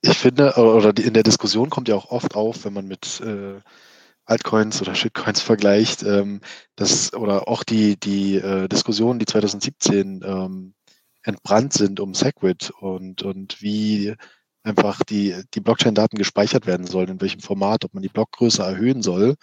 ich 0.00 0.16
finde, 0.16 0.54
oder 0.54 0.96
in 0.96 1.12
der 1.12 1.24
Diskussion 1.24 1.68
kommt 1.68 1.88
ja 1.88 1.94
auch 1.94 2.10
oft 2.10 2.36
auf, 2.36 2.64
wenn 2.64 2.72
man 2.72 2.86
mit 2.86 3.20
äh, 3.20 3.60
Altcoins 4.24 4.80
oder 4.80 4.94
Shitcoins 4.94 5.42
vergleicht, 5.42 6.04
ähm, 6.04 6.40
das, 6.74 7.12
oder 7.12 7.46
auch 7.46 7.62
die, 7.62 8.00
die 8.00 8.36
äh, 8.36 8.66
Diskussionen, 8.66 9.18
die 9.18 9.26
2017 9.26 10.22
ähm, 10.24 10.72
entbrannt 11.22 11.74
sind 11.74 12.00
um 12.00 12.14
Segwit 12.14 12.70
und, 12.80 13.22
und 13.22 13.60
wie 13.60 14.14
einfach 14.62 15.02
die, 15.02 15.34
die 15.52 15.60
Blockchain-Daten 15.60 16.16
gespeichert 16.16 16.66
werden 16.66 16.86
sollen, 16.86 17.10
in 17.10 17.20
welchem 17.20 17.40
Format, 17.40 17.84
ob 17.84 17.92
man 17.92 18.02
die 18.02 18.08
Blockgröße 18.08 18.62
erhöhen 18.62 19.02
soll. 19.02 19.34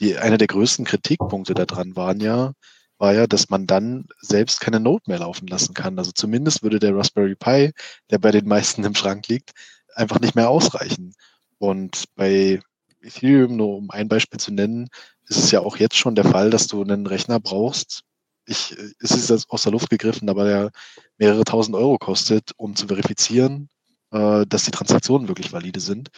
Die, 0.00 0.16
einer 0.16 0.38
der 0.38 0.48
größten 0.48 0.84
Kritikpunkte 0.84 1.54
daran 1.54 1.96
waren 1.96 2.20
ja, 2.20 2.52
war 2.98 3.14
ja, 3.14 3.26
dass 3.26 3.50
man 3.50 3.66
dann 3.66 4.06
selbst 4.20 4.60
keine 4.60 4.80
Node 4.80 5.04
mehr 5.06 5.18
laufen 5.18 5.46
lassen 5.46 5.74
kann. 5.74 5.98
Also 5.98 6.12
zumindest 6.12 6.62
würde 6.62 6.78
der 6.78 6.96
Raspberry 6.96 7.34
Pi, 7.34 7.72
der 8.10 8.18
bei 8.18 8.30
den 8.30 8.46
meisten 8.48 8.84
im 8.84 8.94
Schrank 8.94 9.28
liegt, 9.28 9.52
einfach 9.94 10.20
nicht 10.20 10.34
mehr 10.34 10.50
ausreichen. 10.50 11.14
Und 11.58 12.04
bei 12.16 12.60
Ethereum, 13.02 13.56
nur 13.56 13.76
um 13.76 13.90
ein 13.90 14.08
Beispiel 14.08 14.40
zu 14.40 14.52
nennen, 14.52 14.88
ist 15.28 15.38
es 15.38 15.50
ja 15.50 15.60
auch 15.60 15.76
jetzt 15.76 15.96
schon 15.96 16.14
der 16.14 16.24
Fall, 16.24 16.50
dass 16.50 16.66
du 16.66 16.82
einen 16.82 17.06
Rechner 17.06 17.40
brauchst. 17.40 18.02
Ich, 18.46 18.76
es 19.00 19.12
ist 19.12 19.50
aus 19.50 19.62
der 19.62 19.72
Luft 19.72 19.90
gegriffen, 19.90 20.28
aber 20.28 20.44
der 20.44 20.70
mehrere 21.16 21.44
tausend 21.44 21.76
Euro 21.76 21.98
kostet, 21.98 22.52
um 22.56 22.76
zu 22.76 22.88
verifizieren, 22.88 23.70
äh, 24.10 24.44
dass 24.46 24.64
die 24.64 24.70
Transaktionen 24.70 25.28
wirklich 25.28 25.52
valide 25.52 25.80
sind. 25.80 26.10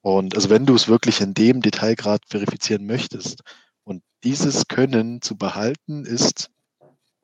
Und 0.00 0.34
also 0.34 0.50
wenn 0.50 0.66
du 0.66 0.74
es 0.74 0.88
wirklich 0.88 1.20
in 1.20 1.34
dem 1.34 1.60
Detailgrad 1.60 2.22
verifizieren 2.28 2.86
möchtest 2.86 3.42
und 3.84 4.02
dieses 4.24 4.68
Können 4.68 5.22
zu 5.22 5.36
behalten, 5.36 6.04
ist 6.04 6.50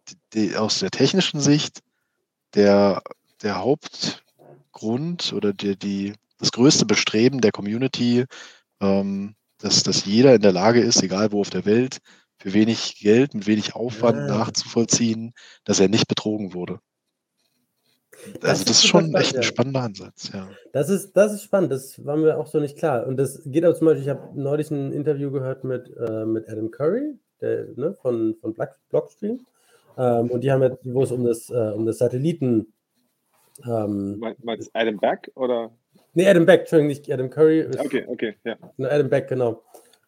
die, 0.08 0.16
die, 0.32 0.56
aus 0.56 0.80
der 0.80 0.90
technischen 0.90 1.40
Sicht 1.40 1.80
der, 2.54 3.02
der 3.42 3.58
Hauptgrund 3.58 5.32
oder 5.32 5.52
die, 5.52 5.78
die, 5.78 6.14
das 6.38 6.52
größte 6.52 6.86
Bestreben 6.86 7.40
der 7.40 7.52
Community, 7.52 8.24
ähm, 8.80 9.34
dass, 9.58 9.82
dass 9.82 10.04
jeder 10.04 10.34
in 10.34 10.42
der 10.42 10.52
Lage 10.52 10.80
ist, 10.80 11.02
egal 11.02 11.32
wo 11.32 11.40
auf 11.40 11.50
der 11.50 11.64
Welt, 11.64 11.98
für 12.38 12.52
wenig 12.52 12.96
Geld, 12.98 13.34
mit 13.34 13.46
wenig 13.46 13.74
Aufwand 13.74 14.18
ja. 14.18 14.38
nachzuvollziehen, 14.38 15.32
dass 15.64 15.80
er 15.80 15.88
nicht 15.88 16.08
betrogen 16.08 16.52
wurde. 16.52 16.80
Das 18.40 18.50
also 18.50 18.64
das 18.64 18.70
ist 18.70 18.86
schon 18.86 19.08
spannend, 19.08 19.16
echt 19.16 19.36
ein 19.36 19.42
spannender 19.42 19.82
Ansatz, 19.82 20.30
ja. 20.32 20.48
Das 20.72 20.88
ist, 20.88 21.12
das 21.16 21.32
ist 21.32 21.42
spannend, 21.42 21.72
das 21.72 22.04
war 22.04 22.16
mir 22.16 22.36
auch 22.38 22.46
so 22.46 22.60
nicht 22.60 22.78
klar. 22.78 23.06
Und 23.06 23.16
das 23.16 23.42
geht 23.44 23.64
auch 23.64 23.74
zum 23.74 23.86
Beispiel, 23.86 24.02
ich 24.02 24.08
habe 24.08 24.28
neulich 24.34 24.70
ein 24.70 24.92
Interview 24.92 25.30
gehört 25.30 25.64
mit, 25.64 25.94
äh, 25.96 26.24
mit 26.24 26.48
Adam 26.48 26.70
Curry 26.70 27.18
der, 27.40 27.66
ne, 27.76 27.94
von, 27.94 28.34
von 28.40 28.54
Blockstream. 28.90 29.40
Ähm, 29.96 30.30
und 30.30 30.42
die 30.42 30.50
haben 30.50 30.62
jetzt, 30.62 30.78
wo 30.84 31.02
es 31.02 31.12
um 31.12 31.24
das, 31.24 31.50
äh, 31.50 31.72
um 31.74 31.86
das 31.86 31.98
Satelliten. 31.98 32.72
Ähm, 33.64 34.18
Meinst 34.42 34.70
Adam 34.74 34.98
Beck 34.98 35.30
oder? 35.34 35.70
Nee, 36.14 36.26
Adam 36.28 36.46
Beck, 36.46 36.60
Entschuldigung, 36.60 36.88
nicht 36.88 37.12
Adam 37.12 37.30
Curry. 37.30 37.66
Okay, 37.78 38.04
okay, 38.08 38.34
ja. 38.44 38.56
Adam 38.78 39.08
Beck, 39.08 39.28
genau. 39.28 39.62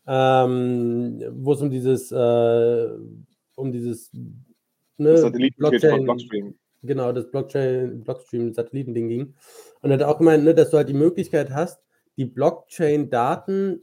Ähm, 0.07 1.23
wo 1.33 1.53
es 1.53 1.61
um 1.61 1.71
dieses, 1.71 2.13
äh, 2.13 2.89
um 3.57 3.73
dieses 3.73 4.11
ne, 4.99 5.17
Satelliten 5.19 5.59
Blockchain, 5.59 6.05
Blockstream. 6.05 6.55
Genau, 6.87 7.13
das 7.13 7.31
Blockchain, 7.31 8.03
Blockstream-Satellitending 8.03 9.09
ging. 9.09 9.35
Und 9.83 9.93
hat 9.93 10.03
auch 10.03 10.19
gemeint, 10.19 10.45
ne, 10.45 10.55
dass 10.55 10.71
du 10.71 10.77
halt 10.77 10.89
die 10.89 10.95
Möglichkeit 10.95 11.51
hast, 11.51 11.81
die 12.17 12.25
Blockchain-Daten 12.25 13.83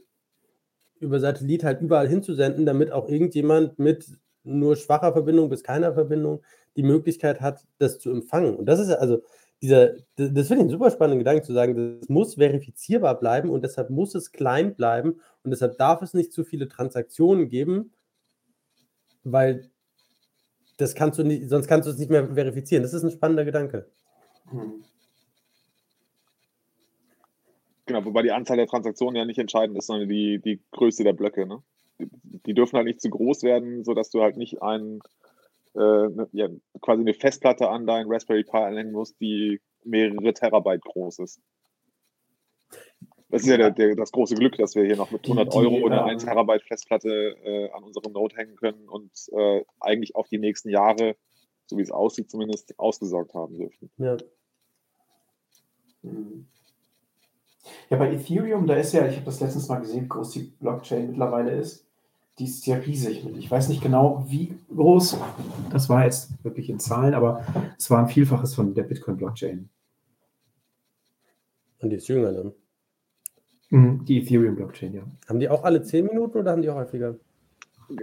über 1.00 1.20
Satellit 1.20 1.64
halt 1.64 1.80
überall 1.80 2.08
hinzusenden, 2.08 2.66
damit 2.66 2.90
auch 2.90 3.08
irgendjemand 3.08 3.78
mit 3.78 4.06
nur 4.42 4.76
schwacher 4.76 5.12
Verbindung 5.12 5.48
bis 5.48 5.62
keiner 5.62 5.92
Verbindung 5.94 6.42
die 6.76 6.82
Möglichkeit 6.82 7.40
hat, 7.40 7.66
das 7.78 7.98
zu 7.98 8.10
empfangen. 8.10 8.56
Und 8.56 8.66
das 8.66 8.80
ist 8.80 8.90
also 8.90 9.22
dieser, 9.62 9.94
das 10.16 10.48
finde 10.48 10.54
ich 10.54 10.60
einen 10.60 10.68
super 10.70 10.90
spannenden 10.90 11.20
Gedanken 11.20 11.44
zu 11.44 11.52
sagen, 11.52 11.98
das 12.00 12.08
muss 12.08 12.34
verifizierbar 12.34 13.18
bleiben 13.18 13.50
und 13.50 13.62
deshalb 13.62 13.90
muss 13.90 14.14
es 14.14 14.32
klein 14.32 14.74
bleiben 14.74 15.20
und 15.42 15.50
deshalb 15.50 15.78
darf 15.78 16.02
es 16.02 16.14
nicht 16.14 16.32
zu 16.32 16.44
viele 16.44 16.68
Transaktionen 16.68 17.48
geben, 17.48 17.92
weil 19.22 19.70
das 20.76 20.94
kannst 20.94 21.18
du 21.18 21.24
nicht, 21.24 21.48
sonst 21.48 21.68
kannst 21.68 21.86
du 21.86 21.92
es 21.92 21.98
nicht 21.98 22.10
mehr 22.10 22.34
verifizieren. 22.34 22.82
Das 22.82 22.94
ist 22.94 23.02
ein 23.02 23.10
spannender 23.10 23.44
Gedanke. 23.44 23.86
Hm. 24.50 24.84
Genau, 27.86 28.04
wobei 28.04 28.22
die 28.22 28.32
Anzahl 28.32 28.56
der 28.56 28.66
Transaktionen 28.66 29.16
ja 29.16 29.24
nicht 29.24 29.38
entscheidend 29.38 29.76
ist, 29.76 29.86
sondern 29.86 30.08
die, 30.08 30.40
die 30.40 30.60
Größe 30.72 31.04
der 31.04 31.12
Blöcke. 31.12 31.46
Ne? 31.46 31.62
Die, 31.98 32.54
dürfen 32.54 32.76
halt 32.76 32.86
nicht 32.86 33.00
zu 33.00 33.10
groß 33.10 33.42
werden, 33.42 33.84
sodass 33.84 34.10
du 34.10 34.22
halt 34.22 34.36
nicht 34.36 34.62
ein, 34.62 35.00
äh, 35.74 36.08
ne, 36.08 36.28
ja, 36.32 36.48
quasi 36.80 37.02
eine 37.02 37.12
Festplatte 37.12 37.68
an 37.68 37.86
deinen 37.86 38.10
Raspberry 38.10 38.42
Pi 38.42 38.56
anhängen 38.56 38.92
musst, 38.92 39.20
die 39.20 39.60
mehrere 39.84 40.32
Terabyte 40.32 40.82
groß 40.82 41.18
ist. 41.18 41.40
Das 43.34 43.42
ist 43.42 43.48
ja 43.48 43.56
der, 43.56 43.72
der, 43.72 43.96
das 43.96 44.12
große 44.12 44.36
Glück, 44.36 44.56
dass 44.58 44.76
wir 44.76 44.84
hier 44.84 44.94
noch 44.94 45.10
mit 45.10 45.24
100 45.24 45.52
die, 45.52 45.58
die, 45.58 45.66
Euro 45.66 45.86
eine 45.86 46.04
1 46.04 46.24
Terabyte 46.24 46.62
Festplatte 46.62 47.36
äh, 47.42 47.68
an 47.72 47.82
unserem 47.82 48.12
Node 48.12 48.36
hängen 48.36 48.54
können 48.54 48.88
und 48.88 49.10
äh, 49.32 49.64
eigentlich 49.80 50.14
auf 50.14 50.28
die 50.28 50.38
nächsten 50.38 50.68
Jahre, 50.68 51.16
so 51.66 51.76
wie 51.76 51.82
es 51.82 51.90
aussieht, 51.90 52.30
zumindest 52.30 52.78
ausgesorgt 52.78 53.34
haben 53.34 53.56
dürfen. 53.56 53.90
Ja. 53.96 54.16
Ja, 57.90 57.96
bei 57.96 58.12
Ethereum, 58.12 58.68
da 58.68 58.76
ist 58.76 58.92
ja, 58.92 59.04
ich 59.08 59.16
habe 59.16 59.26
das 59.26 59.40
letztens 59.40 59.68
mal 59.68 59.80
gesehen, 59.80 60.04
wie 60.04 60.08
groß 60.08 60.30
die 60.30 60.52
Blockchain 60.60 61.08
mittlerweile 61.08 61.50
ist. 61.56 61.88
Die 62.38 62.44
ist 62.44 62.64
ja 62.66 62.76
riesig. 62.76 63.26
Ich 63.36 63.50
weiß 63.50 63.68
nicht 63.68 63.82
genau, 63.82 64.24
wie 64.28 64.54
groß. 64.72 65.18
Das 65.72 65.88
war 65.88 66.04
jetzt 66.04 66.30
wirklich 66.44 66.70
in 66.70 66.78
Zahlen, 66.78 67.14
aber 67.14 67.44
es 67.76 67.90
war 67.90 67.98
ein 67.98 68.08
Vielfaches 68.08 68.54
von 68.54 68.74
der 68.74 68.84
Bitcoin-Blockchain. 68.84 69.68
Und 71.80 71.90
die 71.90 71.96
ist 71.96 72.06
jünger, 72.06 72.30
ne? 72.30 72.54
Mhm, 73.74 74.04
die 74.04 74.18
Ethereum-Blockchain, 74.18 74.94
ja. 74.94 75.02
Haben 75.28 75.40
die 75.40 75.48
auch 75.48 75.64
alle 75.64 75.82
zehn 75.82 76.06
Minuten 76.06 76.38
oder 76.38 76.52
haben 76.52 76.62
die 76.62 76.70
häufiger? 76.70 77.16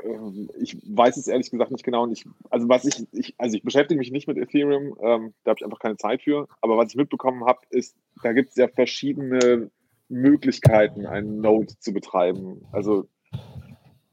Ähm, 0.03 0.49
ich 0.59 0.77
weiß 0.85 1.15
es 1.15 1.29
ehrlich 1.29 1.49
gesagt 1.49 1.71
nicht 1.71 1.85
genau. 1.85 2.03
Und 2.03 2.11
ich, 2.11 2.25
also 2.49 2.67
was 2.67 2.83
ich, 2.83 3.07
ich, 3.13 3.35
also 3.37 3.55
ich 3.55 3.63
beschäftige 3.63 3.97
mich 3.97 4.11
nicht 4.11 4.27
mit 4.27 4.37
Ethereum, 4.37 4.97
ähm, 5.01 5.33
da 5.45 5.51
habe 5.51 5.59
ich 5.59 5.63
einfach 5.63 5.79
keine 5.79 5.95
Zeit 5.95 6.23
für. 6.23 6.49
Aber 6.59 6.75
was 6.75 6.89
ich 6.89 6.97
mitbekommen 6.97 7.45
habe, 7.45 7.61
ist, 7.69 7.95
da 8.21 8.33
gibt 8.33 8.49
es 8.49 8.57
ja 8.57 8.67
verschiedene 8.67 9.71
Möglichkeiten, 10.09 11.05
einen 11.05 11.39
Node 11.39 11.73
zu 11.79 11.93
betreiben. 11.93 12.65
Also 12.73 13.07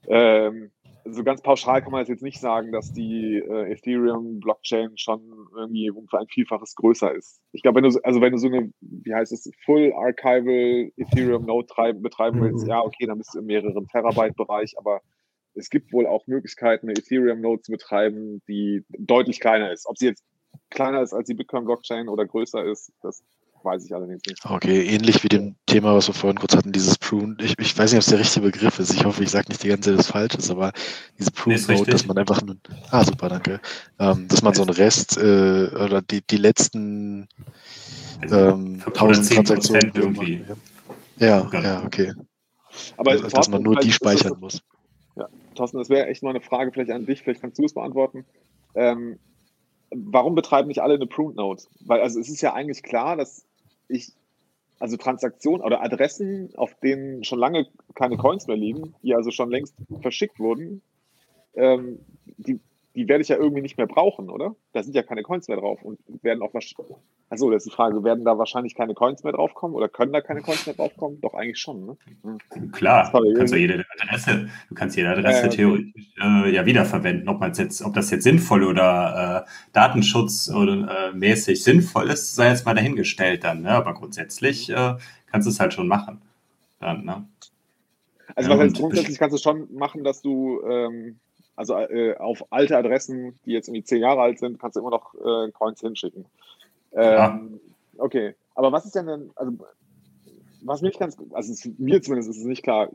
ähm, 0.06 0.70
so 1.12 1.24
ganz 1.24 1.42
pauschal 1.42 1.82
kann 1.82 1.92
man 1.92 2.04
jetzt 2.04 2.22
nicht 2.22 2.40
sagen, 2.40 2.72
dass 2.72 2.92
die 2.92 3.36
äh, 3.36 3.72
Ethereum-Blockchain 3.72 4.96
schon 4.96 5.20
irgendwie 5.56 5.90
um 5.90 6.06
ein 6.12 6.26
Vielfaches 6.28 6.74
größer 6.74 7.14
ist. 7.14 7.40
Ich 7.52 7.62
glaube, 7.62 7.82
wenn 7.82 7.90
du, 7.90 8.00
also 8.02 8.20
wenn 8.20 8.32
du 8.32 8.38
so 8.38 8.48
eine, 8.48 8.72
wie 8.80 9.14
heißt 9.14 9.32
es, 9.32 9.50
Full 9.64 9.92
Archival 9.92 10.90
Ethereum 10.96 11.46
Node 11.46 11.68
betreiben 11.94 12.40
willst, 12.40 12.64
mhm. 12.64 12.70
ja, 12.70 12.80
okay, 12.82 13.06
dann 13.06 13.18
bist 13.18 13.34
du 13.34 13.40
im 13.40 13.46
mehreren 13.46 13.86
Terabyte-Bereich, 13.86 14.78
aber 14.78 15.00
es 15.54 15.70
gibt 15.70 15.92
wohl 15.92 16.06
auch 16.06 16.26
Möglichkeiten, 16.26 16.88
eine 16.88 16.98
Ethereum 16.98 17.40
Node 17.40 17.62
zu 17.62 17.72
betreiben, 17.72 18.42
die 18.48 18.84
deutlich 18.98 19.40
kleiner 19.40 19.72
ist. 19.72 19.86
Ob 19.86 19.98
sie 19.98 20.06
jetzt 20.06 20.24
kleiner 20.70 21.02
ist 21.02 21.12
als 21.12 21.26
die 21.26 21.34
Bitcoin-Blockchain 21.34 22.09
oder 22.09 22.26
größer 22.26 22.64
ist, 22.64 22.92
das 23.02 23.22
weiß 23.64 23.84
ich 23.84 23.94
allerdings 23.94 24.22
nicht. 24.26 24.44
Okay, 24.44 24.82
ähnlich 24.82 25.22
wie 25.24 25.28
dem 25.28 25.56
Thema, 25.66 25.94
was 25.94 26.09
wir 26.09 26.14
vorhin 26.14 26.38
kurz 26.38 26.56
hatten, 26.56 26.72
dieses 26.72 26.98
Prune. 26.98 27.36
Ich, 27.40 27.59
ich 27.59 27.76
weiß 27.76 27.92
nicht, 27.92 27.98
ob 27.98 28.02
es 28.02 28.11
der 28.11 28.18
richtige 28.18 28.46
Begriff 28.46 28.78
ist. 28.78 28.92
Ich 28.92 29.04
hoffe, 29.04 29.22
ich 29.22 29.30
sage 29.30 29.48
nicht 29.48 29.62
die 29.62 29.68
ganze 29.68 29.90
Zeit 29.90 29.98
das 29.98 30.06
Falsches, 30.09 30.50
aber 30.50 30.72
diese 31.18 31.30
Prune-Node, 31.30 31.90
dass 31.90 32.06
man 32.06 32.18
einfach 32.18 32.42
einen, 32.42 32.61
ah, 32.90 33.04
super, 33.04 33.28
danke, 33.28 33.61
ähm, 33.98 34.28
dass 34.28 34.42
man 34.42 34.54
so 34.54 34.62
einen 34.62 34.70
Rest 34.70 35.16
äh, 35.16 35.70
oder 35.74 36.02
die, 36.02 36.22
die 36.22 36.36
letzten 36.36 37.28
also 38.22 38.36
ähm, 38.36 38.82
1000 38.86 39.32
Transaktionen 39.32 39.92
irgendwie. 39.94 40.44
Ja, 41.18 41.48
ja, 41.52 41.61
ja, 41.61 41.84
okay. 41.84 42.14
Aber 42.96 43.12
also, 43.12 43.28
dass 43.28 43.48
man 43.48 43.62
nur 43.62 43.76
die 43.76 43.92
speichern 43.92 44.32
das, 44.32 44.40
muss. 44.40 44.62
Ja, 45.16 45.28
Thorsten, 45.54 45.78
das 45.78 45.90
wäre 45.90 46.06
echt 46.06 46.22
mal 46.22 46.30
eine 46.30 46.40
Frage 46.40 46.72
vielleicht 46.72 46.90
an 46.90 47.06
dich, 47.06 47.22
vielleicht 47.22 47.40
kannst 47.40 47.59
du 47.59 47.64
es 47.64 47.74
beantworten. 47.74 48.24
Ähm, 48.74 49.18
warum 49.90 50.34
betreiben 50.34 50.68
nicht 50.68 50.80
alle 50.80 50.94
eine 50.94 51.06
Pruned 51.06 51.36
Node? 51.36 51.62
Weil 51.80 52.00
also 52.00 52.20
es 52.20 52.28
ist 52.28 52.40
ja 52.40 52.52
eigentlich 52.52 52.82
klar, 52.82 53.16
dass 53.16 53.44
ich 53.89 54.12
also 54.80 54.97
Transaktionen 54.97 55.62
oder 55.62 55.82
Adressen, 55.82 56.51
auf 56.57 56.74
denen 56.80 57.24
schon 57.24 57.39
lange 57.39 57.66
keine 57.95 58.16
Coins 58.16 58.47
mehr 58.47 58.57
liegen, 58.57 58.95
die 59.03 59.14
also 59.14 59.30
schon 59.30 59.51
längst 59.51 59.74
verschickt 60.01 60.39
wurden, 60.39 60.82
ähm, 61.55 61.99
die, 62.36 62.61
die 62.99 63.09
werde 63.09 63.22
ich 63.22 63.28
ja 63.28 63.36
irgendwie 63.36 63.62
nicht 63.62 63.78
mehr 63.78 63.86
brauchen, 63.86 64.28
oder? 64.28 64.57
Da 64.72 64.82
sind 64.82 64.96
ja 64.96 65.05
keine 65.05 65.22
Coins 65.22 65.46
mehr 65.46 65.57
drauf 65.57 65.82
und 65.82 66.01
werden 66.22 66.42
auch 66.42 66.53
wahrscheinlich. 66.53 66.96
Achso, 67.30 67.49
das 67.49 67.64
ist 67.64 67.70
die 67.70 67.76
Frage, 67.76 68.03
werden 68.03 68.24
da 68.24 68.38
wahrscheinlich 68.38 68.74
keine 68.74 68.94
Coins 68.94 69.22
mehr 69.22 69.32
draufkommen 69.32 69.76
oder 69.76 69.88
können 69.88 70.12
da 70.12 70.20
keine 70.20 70.42
Coins 70.42 70.66
mehr 70.66 70.74
draufkommen? 70.74 71.20
Doch 71.20 71.34
eigentlich 71.34 71.61
schon, 71.61 71.86
ne? 71.86 71.96
Mhm. 72.24 72.72
Klar, 72.72 73.12
du 73.12 73.34
kannst, 73.34 73.55
ja 73.55 73.61
jede 73.61 73.84
Adresse, 74.01 74.49
du 74.68 74.74
kannst 74.74 74.96
jede 74.96 75.11
Adresse 75.11 75.46
äh, 75.46 75.49
theoretisch 75.49 76.14
äh, 76.20 76.53
ja 76.53 76.66
wiederverwenden. 76.66 77.28
Ob, 77.28 77.40
jetzt, 77.57 77.82
ob 77.82 77.94
das 77.94 78.11
jetzt 78.11 78.24
sinnvoll 78.24 78.64
oder 78.64 79.46
äh, 79.46 79.51
Datenschutz 79.72 80.51
oder, 80.51 81.12
äh, 81.12 81.16
mäßig 81.16 81.62
sinnvoll 81.62 82.09
ist, 82.11 82.34
sei 82.34 82.49
jetzt 82.49 82.66
mal 82.66 82.74
dahingestellt 82.74 83.44
dann. 83.44 83.62
Ne? 83.62 83.70
Aber 83.70 83.94
grundsätzlich 83.94 84.70
äh, 84.70 84.96
kannst 85.26 85.46
du 85.46 85.51
es 85.51 85.61
halt 85.61 85.72
schon 85.72 85.86
machen. 85.86 86.20
Dann, 86.80 87.05
ne? 87.05 87.28
Also 88.34 88.51
was 88.51 88.59
heißt 88.59 88.76
grundsätzlich 88.76 89.18
kannst 89.18 89.36
du 89.36 89.40
schon 89.40 89.72
machen, 89.72 90.03
dass 90.03 90.20
du 90.20 90.61
ähm, 90.62 91.20
also 91.59 91.74
äh, 91.74 92.16
auf 92.16 92.44
alte 92.50 92.76
Adressen, 92.76 93.38
die 93.44 93.50
jetzt 93.50 93.68
irgendwie 93.68 93.82
zehn 93.82 94.00
Jahre 94.00 94.20
alt 94.20 94.38
sind, 94.38 94.61
kannst 94.61 94.76
du 94.76 94.80
immer 94.80 94.90
noch 94.90 95.14
äh, 95.14 95.50
Coins 95.50 95.80
hinschicken. 95.80 96.24
Ähm, 96.92 97.02
ja. 97.02 97.40
Okay, 97.98 98.34
aber 98.54 98.70
was 98.70 98.86
ist 98.86 98.94
denn 98.94 99.06
denn, 99.06 99.30
also 99.34 99.52
was 100.62 100.82
mich 100.82 100.98
ganz, 100.98 101.16
also 101.32 101.52
es, 101.52 101.68
mir 101.78 102.00
zumindest 102.00 102.30
ist 102.30 102.38
es 102.38 102.44
nicht 102.44 102.62
klar, 102.62 102.90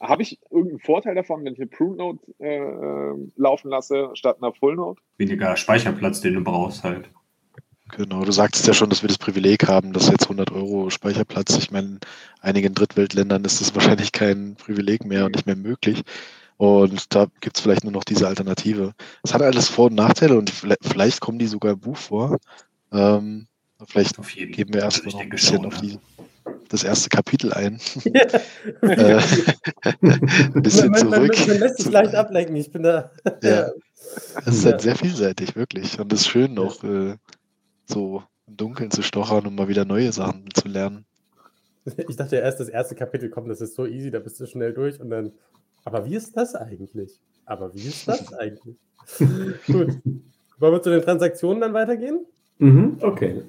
habe 0.00 0.22
ich 0.22 0.40
irgendeinen 0.50 0.80
Vorteil 0.80 1.14
davon, 1.14 1.44
wenn 1.44 1.52
ich 1.52 1.60
eine 1.60 1.68
Prune 1.68 1.96
Note 1.96 2.20
äh, 2.40 3.40
laufen 3.40 3.70
lasse, 3.70 4.10
statt 4.14 4.38
einer 4.40 4.52
Full 4.52 4.74
Note? 4.74 5.00
Weniger 5.18 5.56
Speicherplatz, 5.56 6.20
den 6.20 6.34
du 6.34 6.42
brauchst 6.42 6.82
halt. 6.82 7.08
Genau, 7.96 8.24
du 8.24 8.32
sagtest 8.32 8.66
ja 8.66 8.72
schon, 8.72 8.88
dass 8.88 9.02
wir 9.02 9.08
das 9.08 9.18
Privileg 9.18 9.68
haben, 9.68 9.92
dass 9.92 10.08
jetzt 10.08 10.24
100 10.24 10.52
Euro 10.52 10.90
Speicherplatz, 10.90 11.56
ich 11.58 11.70
meine, 11.70 11.86
in 11.86 12.00
einigen 12.40 12.74
Drittweltländern 12.74 13.44
ist 13.44 13.60
das 13.60 13.74
wahrscheinlich 13.74 14.12
kein 14.12 14.56
Privileg 14.56 15.04
mehr 15.04 15.26
und 15.26 15.34
nicht 15.34 15.46
mehr 15.46 15.56
möglich. 15.56 16.02
Und 16.60 17.14
da 17.14 17.26
gibt 17.40 17.56
es 17.56 17.62
vielleicht 17.62 17.84
nur 17.84 17.92
noch 17.94 18.04
diese 18.04 18.28
Alternative. 18.28 18.92
Es 19.22 19.32
hat 19.32 19.40
alles 19.40 19.68
Vor- 19.68 19.86
und 19.86 19.94
Nachteile 19.94 20.36
und 20.36 20.50
vielleicht 20.50 21.22
kommen 21.22 21.38
die 21.38 21.46
sogar 21.46 21.72
im 21.72 21.80
Buch 21.80 21.96
vor. 21.96 22.38
Ähm, 22.92 23.46
vielleicht 23.86 24.16
geben 24.52 24.74
wir 24.74 24.82
erst 24.82 25.06
also 25.06 25.16
noch 25.16 25.24
ein 25.24 25.30
bisschen 25.30 25.56
schon, 25.56 25.64
auf 25.64 25.80
die, 25.80 25.98
das 26.68 26.84
erste 26.84 27.08
Kapitel 27.08 27.54
ein. 27.54 27.80
äh, 28.04 29.22
ein 30.02 30.62
bisschen 30.62 30.90
man, 30.90 31.08
man, 31.08 31.14
zurück. 31.14 31.48
Man, 31.48 31.60
lässt 31.60 31.78
sich 31.78 31.90
leicht 31.90 32.14
ablenken. 32.14 32.54
Ich 32.56 32.70
bin 32.70 32.82
da. 32.82 33.10
ja. 33.42 33.70
Es 34.44 34.56
ist 34.56 34.66
halt 34.66 34.82
sehr 34.82 34.96
vielseitig, 34.96 35.56
wirklich. 35.56 35.98
Und 35.98 36.12
es 36.12 36.20
ist 36.20 36.28
schön, 36.28 36.58
auch 36.58 36.84
äh, 36.84 37.16
so 37.86 38.22
im 38.46 38.56
Dunkeln 38.58 38.90
zu 38.90 39.00
stochern 39.00 39.46
und 39.46 39.54
mal 39.54 39.68
wieder 39.68 39.86
neue 39.86 40.12
Sachen 40.12 40.44
zu 40.52 40.68
lernen. 40.68 41.06
Ich 41.86 42.16
dachte 42.16 42.36
ja 42.36 42.42
erst, 42.42 42.60
das 42.60 42.68
erste 42.68 42.94
Kapitel 42.94 43.30
kommt, 43.30 43.48
das 43.48 43.62
ist 43.62 43.76
so 43.76 43.86
easy, 43.86 44.10
da 44.10 44.18
bist 44.18 44.38
du 44.40 44.46
schnell 44.46 44.74
durch 44.74 45.00
und 45.00 45.08
dann 45.08 45.32
aber 45.84 46.04
wie 46.04 46.14
ist 46.14 46.36
das 46.36 46.54
eigentlich? 46.54 47.20
Aber 47.44 47.74
wie 47.74 47.86
ist 47.88 48.06
das 48.06 48.32
eigentlich? 48.38 48.76
Gut. 49.66 49.98
Wollen 50.58 50.74
wir 50.74 50.82
zu 50.82 50.90
den 50.90 51.02
Transaktionen 51.02 51.60
dann 51.60 51.72
weitergehen? 51.72 52.26
Mhm, 52.58 52.98
okay. 53.00 53.42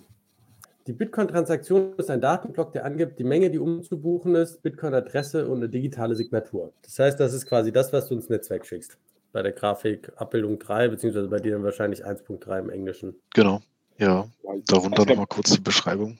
Die 0.88 0.94
Bitcoin-Transaktion 0.94 1.94
ist 1.98 2.10
ein 2.10 2.22
Datenblock, 2.22 2.72
der 2.72 2.86
angibt 2.86 3.20
die 3.20 3.24
Menge, 3.24 3.52
die 3.52 3.60
umzubuchen 3.60 4.34
ist, 4.34 4.64
Bitcoin-Adresse 4.64 5.48
und 5.48 5.58
eine 5.58 5.70
digitale 5.70 6.16
Signatur. 6.16 6.74
Das 6.82 6.98
heißt, 6.98 7.20
das 7.20 7.34
ist 7.34 7.46
quasi 7.46 7.72
das, 7.72 7.94
was 7.94 8.08
du 8.08 8.16
ins 8.16 8.30
Netzwerk 8.30 8.66
schickst. 8.66 8.98
Bei 9.32 9.44
der 9.44 9.52
Grafik 9.52 10.12
Abbildung 10.16 10.58
3, 10.58 10.88
beziehungsweise 10.88 11.28
bei 11.28 11.40
dir 11.40 11.54
dann 11.54 11.64
wahrscheinlich 11.64 12.06
1.3 12.06 12.60
im 12.60 12.70
Englischen. 12.70 13.16
Genau, 13.34 13.62
ja. 13.98 14.28
Darunter 14.66 15.06
nochmal 15.06 15.28
kurz 15.28 15.52
die 15.52 15.62
Beschreibung. 15.62 16.18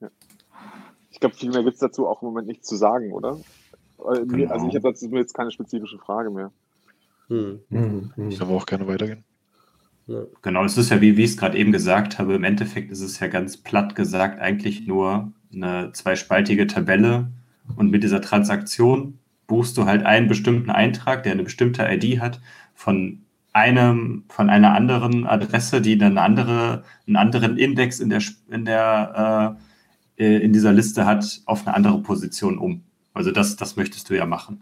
Ja. 0.00 0.10
Ich 1.10 1.18
glaube, 1.18 1.34
viel 1.34 1.50
mehr 1.50 1.62
gibt 1.62 1.74
es 1.74 1.80
dazu 1.80 2.06
auch 2.06 2.20
im 2.20 2.28
Moment 2.28 2.48
nichts 2.48 2.68
zu 2.68 2.76
sagen, 2.76 3.12
oder? 3.12 3.38
Genau. 4.00 4.52
Also 4.52 4.68
ich 4.68 4.74
habe 4.74 4.90
dazu 4.90 5.08
jetzt 5.14 5.34
keine 5.34 5.50
spezifische 5.50 5.98
Frage 5.98 6.30
mehr. 6.30 6.50
Hm. 7.28 7.60
Hm, 7.70 8.12
hm. 8.14 8.28
Ich 8.28 8.40
aber 8.40 8.52
auch 8.52 8.66
gerne 8.66 8.86
weitergehen. 8.86 9.24
Genau, 10.42 10.64
es 10.64 10.76
ist 10.76 10.90
ja, 10.90 11.00
wie, 11.00 11.16
wie 11.16 11.22
ich 11.22 11.30
es 11.30 11.36
gerade 11.36 11.56
eben 11.56 11.70
gesagt 11.70 12.18
habe, 12.18 12.34
im 12.34 12.42
Endeffekt 12.42 12.90
ist 12.90 13.00
es 13.00 13.20
ja 13.20 13.28
ganz 13.28 13.56
platt 13.56 13.94
gesagt 13.94 14.40
eigentlich 14.40 14.86
nur 14.86 15.32
eine 15.52 15.92
zweispaltige 15.92 16.66
Tabelle 16.66 17.28
und 17.76 17.90
mit 17.90 18.02
dieser 18.02 18.20
Transaktion 18.20 19.18
buchst 19.46 19.76
du 19.76 19.84
halt 19.84 20.04
einen 20.04 20.26
bestimmten 20.26 20.70
Eintrag, 20.70 21.22
der 21.22 21.32
eine 21.32 21.44
bestimmte 21.44 21.86
ID 21.88 22.20
hat, 22.20 22.40
von 22.74 23.22
einem, 23.52 24.24
von 24.28 24.50
einer 24.50 24.74
anderen 24.74 25.26
Adresse, 25.26 25.80
die 25.80 25.98
dann 25.98 26.18
eine 26.18 26.22
andere, 26.22 26.84
einen 27.06 27.16
anderen 27.16 27.56
Index 27.56 28.00
in 28.00 28.10
der, 28.10 28.22
in 28.50 28.64
der 28.64 29.56
äh, 30.18 30.24
äh 30.24 30.38
in 30.38 30.52
dieser 30.52 30.72
Liste 30.72 31.04
hat, 31.04 31.40
auf 31.46 31.66
eine 31.66 31.76
andere 31.76 32.00
Position 32.00 32.58
um. 32.58 32.82
Also 33.14 33.30
das, 33.30 33.56
das 33.56 33.76
möchtest 33.76 34.08
du 34.10 34.16
ja 34.16 34.26
machen. 34.26 34.60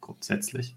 Grundsätzlich. 0.00 0.76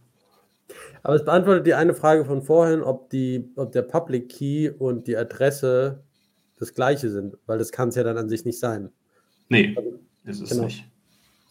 Aber 1.04 1.16
es 1.16 1.26
beantwortet 1.26 1.66
die 1.66 1.74
eine 1.74 1.94
Frage 1.94 2.26
von 2.26 2.42
vorhin, 2.42 2.82
ob, 2.82 3.10
die, 3.10 3.52
ob 3.56 3.72
der 3.72 3.82
Public 3.84 4.30
Key 4.30 4.70
und 4.70 5.08
die 5.08 5.18
Adresse 5.18 6.04
das 6.58 6.74
gleiche 6.74 7.10
sind, 7.10 7.38
weil 7.46 7.58
das 7.58 7.72
kann 7.72 7.90
es 7.90 7.96
ja 7.96 8.04
dann 8.04 8.18
an 8.18 8.30
sich 8.30 8.46
nicht 8.46 8.60
sein. 8.60 8.90
Nee, 9.48 9.76
also, 9.78 10.00
ist 10.26 10.42
es 10.42 10.50
genau. 10.50 10.64
nicht. 10.66 10.86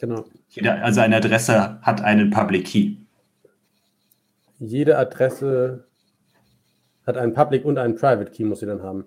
Genau. 0.00 0.24
Jeder, 0.50 0.84
also 0.84 1.00
eine 1.00 1.16
Adresse 1.16 1.80
hat 1.82 2.00
einen 2.02 2.30
Public 2.30 2.66
Key. 2.66 2.96
Jede 4.60 4.98
Adresse 4.98 5.88
hat 7.06 7.16
einen 7.16 7.32
Public 7.32 7.64
und 7.64 7.78
einen 7.78 7.96
Private 7.96 8.30
Key, 8.30 8.44
muss 8.44 8.60
sie 8.60 8.66
dann 8.66 8.82
haben. 8.82 9.06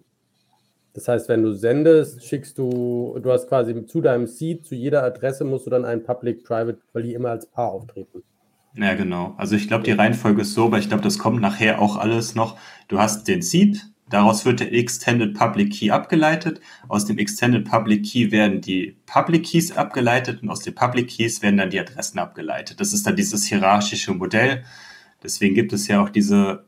Das 0.93 1.07
heißt, 1.07 1.29
wenn 1.29 1.43
du 1.43 1.53
sendest, 1.53 2.25
schickst 2.25 2.57
du, 2.57 3.17
du 3.21 3.31
hast 3.31 3.47
quasi 3.47 3.85
zu 3.85 4.01
deinem 4.01 4.27
Seed, 4.27 4.65
zu 4.65 4.75
jeder 4.75 5.03
Adresse 5.03 5.45
musst 5.45 5.65
du 5.65 5.69
dann 5.69 5.85
einen 5.85 6.03
Public-Private, 6.03 6.79
weil 6.93 7.03
die 7.03 7.13
immer 7.13 7.29
als 7.29 7.45
Paar 7.45 7.71
auftreten. 7.71 8.23
Ja, 8.75 8.93
genau. 8.93 9.33
Also 9.37 9.55
ich 9.55 9.67
glaube, 9.67 9.83
die 9.83 9.91
Reihenfolge 9.91 10.41
ist 10.41 10.53
so, 10.53 10.65
aber 10.65 10.79
ich 10.79 10.87
glaube, 10.87 11.03
das 11.03 11.19
kommt 11.19 11.41
nachher 11.41 11.81
auch 11.81 11.97
alles 11.97 12.35
noch. 12.35 12.57
Du 12.87 12.99
hast 12.99 13.27
den 13.27 13.41
Seed, 13.41 13.85
daraus 14.09 14.45
wird 14.45 14.59
der 14.61 14.73
Extended 14.73 15.33
Public 15.37 15.73
Key 15.73 15.91
abgeleitet. 15.91 16.61
Aus 16.87 17.05
dem 17.05 17.17
Extended 17.17 17.69
Public 17.69 18.05
Key 18.05 18.31
werden 18.31 18.61
die 18.61 18.97
Public 19.05 19.43
Keys 19.43 19.75
abgeleitet 19.75 20.41
und 20.41 20.49
aus 20.49 20.61
den 20.61 20.75
Public 20.75 21.09
Keys 21.09 21.41
werden 21.41 21.57
dann 21.57 21.69
die 21.69 21.79
Adressen 21.79 22.19
abgeleitet. 22.19 22.79
Das 22.79 22.93
ist 22.93 23.05
dann 23.05 23.15
dieses 23.15 23.45
hierarchische 23.45 24.13
Modell. 24.13 24.63
Deswegen 25.23 25.55
gibt 25.55 25.73
es 25.73 25.87
ja 25.87 26.01
auch 26.01 26.09
diese 26.09 26.65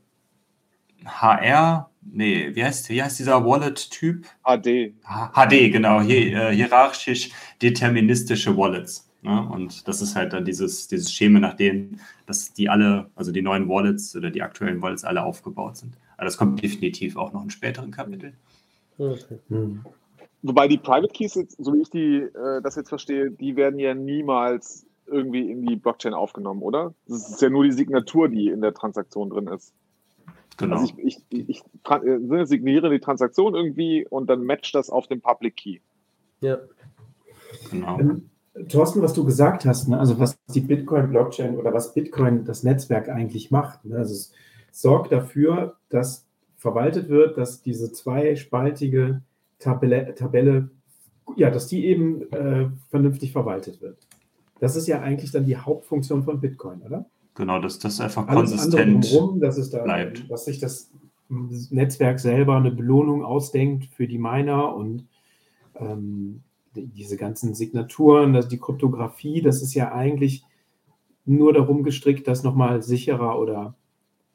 HR, 1.05 1.89
nee, 2.11 2.55
wie 2.55 2.63
heißt, 2.63 2.89
wie 2.89 3.01
heißt 3.01 3.19
dieser 3.19 3.45
Wallet-Typ? 3.45 4.25
HD. 4.43 4.93
HD, 5.33 5.71
genau, 5.71 6.01
hier, 6.01 6.49
äh, 6.49 6.55
hierarchisch 6.55 7.31
deterministische 7.61 8.55
Wallets. 8.57 9.09
Ne? 9.21 9.49
Und 9.49 9.87
das 9.87 10.01
ist 10.01 10.15
halt 10.15 10.33
dann 10.33 10.45
dieses, 10.45 10.87
dieses 10.87 11.11
Schema, 11.11 11.39
nach 11.39 11.55
dem, 11.55 11.99
dass 12.25 12.53
die 12.53 12.69
alle, 12.69 13.09
also 13.15 13.31
die 13.31 13.41
neuen 13.41 13.69
Wallets 13.69 14.15
oder 14.15 14.29
die 14.29 14.41
aktuellen 14.41 14.81
Wallets 14.81 15.03
alle 15.03 15.23
aufgebaut 15.23 15.77
sind. 15.77 15.93
Aber 16.17 16.25
das 16.25 16.37
kommt 16.37 16.61
definitiv 16.61 17.15
auch 17.15 17.33
noch 17.33 17.43
in 17.43 17.49
späteren 17.49 17.91
Kapiteln. 17.91 18.35
Okay. 18.97 19.39
Hm. 19.49 19.83
Wobei 20.41 20.67
die 20.67 20.77
Private 20.77 21.13
Keys, 21.13 21.33
so 21.33 21.73
wie 21.73 21.81
ich 21.81 21.89
die, 21.89 22.17
äh, 22.17 22.61
das 22.61 22.75
jetzt 22.75 22.89
verstehe, 22.89 23.31
die 23.31 23.55
werden 23.55 23.79
ja 23.79 23.93
niemals 23.93 24.85
irgendwie 25.07 25.49
in 25.49 25.65
die 25.65 25.77
Blockchain 25.77 26.13
aufgenommen, 26.13 26.61
oder? 26.61 26.93
Das 27.07 27.29
ist 27.29 27.41
ja 27.41 27.49
nur 27.49 27.63
die 27.63 27.71
Signatur, 27.71 28.29
die 28.29 28.47
in 28.49 28.61
der 28.61 28.73
Transaktion 28.73 29.29
drin 29.29 29.47
ist. 29.47 29.73
Genau. 30.57 30.77
Also 30.77 30.93
ich, 30.97 31.17
ich, 31.29 31.49
ich, 31.49 31.49
ich 31.49 32.47
signiere 32.47 32.89
die 32.89 32.99
Transaktion 32.99 33.55
irgendwie 33.55 34.05
und 34.07 34.29
dann 34.29 34.43
match 34.43 34.71
das 34.71 34.89
auf 34.89 35.07
den 35.07 35.21
Public 35.21 35.55
Key. 35.55 35.79
Ja. 36.41 36.59
Genau. 37.71 37.99
Ähm, 37.99 38.29
Thorsten, 38.69 39.01
was 39.01 39.13
du 39.13 39.25
gesagt 39.25 39.65
hast, 39.65 39.87
ne, 39.89 39.99
also 39.99 40.19
was 40.19 40.37
die 40.53 40.61
Bitcoin-Blockchain 40.61 41.57
oder 41.57 41.73
was 41.73 41.93
Bitcoin, 41.93 42.45
das 42.45 42.63
Netzwerk 42.63 43.09
eigentlich 43.09 43.49
macht, 43.49 43.83
ne, 43.85 43.97
also 43.97 44.13
es 44.13 44.31
sorgt 44.71 45.11
dafür, 45.11 45.77
dass 45.89 46.27
verwaltet 46.57 47.09
wird, 47.09 47.37
dass 47.37 47.61
diese 47.61 47.91
zweispaltige 47.91 49.21
Tabelle, 49.59 50.15
Tabelle 50.15 50.69
ja, 51.35 51.49
dass 51.49 51.67
die 51.67 51.85
eben 51.85 52.31
äh, 52.31 52.69
vernünftig 52.89 53.31
verwaltet 53.31 53.81
wird. 53.81 53.97
Das 54.59 54.75
ist 54.75 54.87
ja 54.87 55.01
eigentlich 55.01 55.31
dann 55.31 55.45
die 55.45 55.57
Hauptfunktion 55.57 56.23
von 56.23 56.39
Bitcoin, 56.39 56.81
oder? 56.81 57.05
Genau, 57.35 57.59
dass 57.59 57.79
das 57.79 57.99
einfach 57.99 58.27
Alles 58.27 58.51
konsistent 58.51 59.11
drumherum, 59.11 59.39
dass 59.39 59.57
es 59.57 59.69
da, 59.69 59.83
bleibt. 59.83 60.29
Dass 60.29 60.45
sich 60.45 60.59
das 60.59 60.91
Netzwerk 61.29 62.19
selber 62.19 62.57
eine 62.57 62.71
Belohnung 62.71 63.23
ausdenkt 63.23 63.85
für 63.85 64.07
die 64.07 64.19
Miner 64.19 64.75
und 64.75 65.07
ähm, 65.75 66.43
diese 66.75 67.17
ganzen 67.17 67.53
Signaturen, 67.55 68.47
die 68.49 68.59
Kryptographie, 68.59 69.41
das 69.41 69.61
ist 69.61 69.73
ja 69.73 69.91
eigentlich 69.91 70.43
nur 71.25 71.53
darum 71.53 71.83
gestrickt, 71.83 72.27
das 72.27 72.43
nochmal 72.43 72.81
sicherer 72.83 73.39
oder 73.39 73.75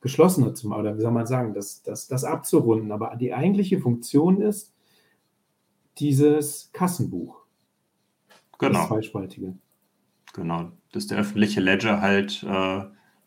geschlossener 0.01 0.55
zu 0.55 0.69
machen, 0.69 0.81
oder 0.81 0.97
wie 0.97 1.03
soll 1.03 1.11
man 1.11 1.27
sagen, 1.27 1.55
das, 1.55 1.83
das, 1.83 2.07
das 2.07 2.25
abzurunden. 2.25 2.93
Aber 2.93 3.17
die 3.17 3.35
eigentliche 3.35 3.81
Funktion 3.81 4.41
ist 4.41 4.73
dieses 5.99 6.71
Kassenbuch. 6.73 7.37
Genau. 8.59 8.79
Das 8.79 8.89
zweispaltige. 8.89 9.55
Genau, 10.39 10.71
dass 10.93 11.07
der 11.07 11.19
öffentliche 11.19 11.61
Ledger 11.61 12.01
halt 12.01 12.45
äh, 12.49 12.85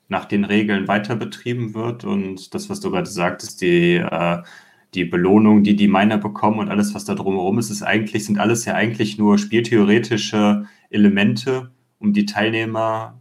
nach 0.07 0.26
den 0.26 0.45
Regeln 0.45 0.88
weiter 0.88 1.16
betrieben 1.16 1.74
wird 1.74 2.05
und 2.05 2.53
das, 2.53 2.70
was 2.70 2.80
du 2.80 2.91
gerade 2.91 3.09
sagtest, 3.09 3.62
die, 3.62 3.95
äh, 3.95 4.41
die 4.93 5.05
Belohnung, 5.05 5.64
die 5.64 5.76
die 5.76 5.88
Miner 5.88 6.18
bekommen 6.18 6.59
und 6.59 6.70
alles, 6.70 6.95
was 6.95 7.05
da 7.05 7.16
drumherum 7.16 7.59
ist, 7.59 7.70
ist 7.70 7.84
eigentlich, 7.84 8.26
sind 8.26 8.39
alles 8.39 8.66
ja 8.66 8.76
eigentlich 8.76 9.18
nur 9.18 9.38
spieltheoretische 9.38 10.66
Elemente, 10.89 11.72
um 11.99 12.14
die 12.14 12.26
Teilnehmer, 12.26 13.20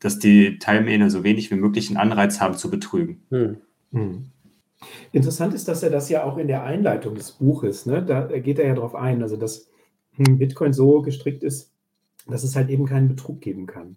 dass 0.00 0.18
die 0.18 0.58
Teilnehmer 0.58 1.10
so 1.10 1.24
wenig 1.24 1.50
wie 1.50 1.56
möglich 1.56 1.88
einen 1.88 1.96
Anreiz 1.96 2.40
haben 2.40 2.54
zu 2.54 2.70
betrügen. 2.70 3.22
Hm. 3.30 3.56
Hm. 3.92 4.24
Interessant 5.12 5.54
ist, 5.54 5.68
dass 5.68 5.82
er 5.82 5.90
das 5.90 6.08
ja 6.10 6.24
auch 6.24 6.36
in 6.36 6.48
der 6.48 6.64
Einleitung 6.64 7.14
des 7.14 7.32
Buches, 7.32 7.86
ne, 7.86 8.02
da 8.02 8.26
geht 8.38 8.58
er 8.58 8.66
ja 8.66 8.74
darauf 8.74 8.94
ein, 8.94 9.22
also 9.22 9.36
dass 9.36 9.68
Bitcoin 10.16 10.72
so 10.72 11.02
gestrickt 11.02 11.42
ist, 11.42 11.73
dass 12.26 12.44
es 12.44 12.56
halt 12.56 12.70
eben 12.70 12.86
keinen 12.86 13.08
Betrug 13.08 13.40
geben 13.40 13.66
kann. 13.66 13.96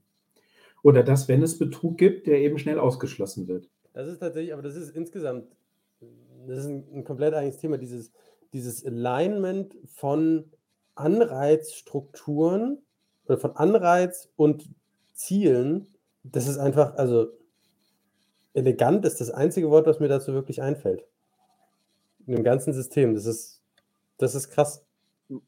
Oder 0.83 1.03
dass, 1.03 1.27
wenn 1.27 1.41
es 1.41 1.57
Betrug 1.57 1.97
gibt, 1.97 2.27
der 2.27 2.39
eben 2.39 2.57
schnell 2.57 2.79
ausgeschlossen 2.79 3.47
wird. 3.47 3.69
Das 3.93 4.07
ist 4.07 4.19
tatsächlich, 4.19 4.53
aber 4.53 4.61
das 4.61 4.75
ist 4.75 4.95
insgesamt, 4.95 5.47
das 6.47 6.59
ist 6.59 6.65
ein, 6.67 6.85
ein 6.93 7.03
komplett 7.03 7.33
eigenes 7.33 7.57
Thema, 7.57 7.77
dieses, 7.77 8.11
dieses 8.53 8.85
Alignment 8.85 9.75
von 9.85 10.45
Anreizstrukturen 10.95 12.79
oder 13.25 13.37
von 13.37 13.55
Anreiz 13.55 14.29
und 14.35 14.69
Zielen, 15.13 15.87
das 16.23 16.47
ist 16.47 16.57
einfach, 16.57 16.95
also 16.95 17.27
elegant 18.53 19.05
ist 19.05 19.21
das 19.21 19.31
einzige 19.31 19.69
Wort, 19.69 19.87
was 19.87 19.99
mir 19.99 20.07
dazu 20.07 20.33
wirklich 20.33 20.61
einfällt. 20.61 21.05
In 22.25 22.35
dem 22.35 22.43
ganzen 22.43 22.73
System. 22.73 23.13
Das 23.13 23.25
ist, 23.25 23.61
das 24.17 24.35
ist 24.35 24.49
krass. 24.49 24.83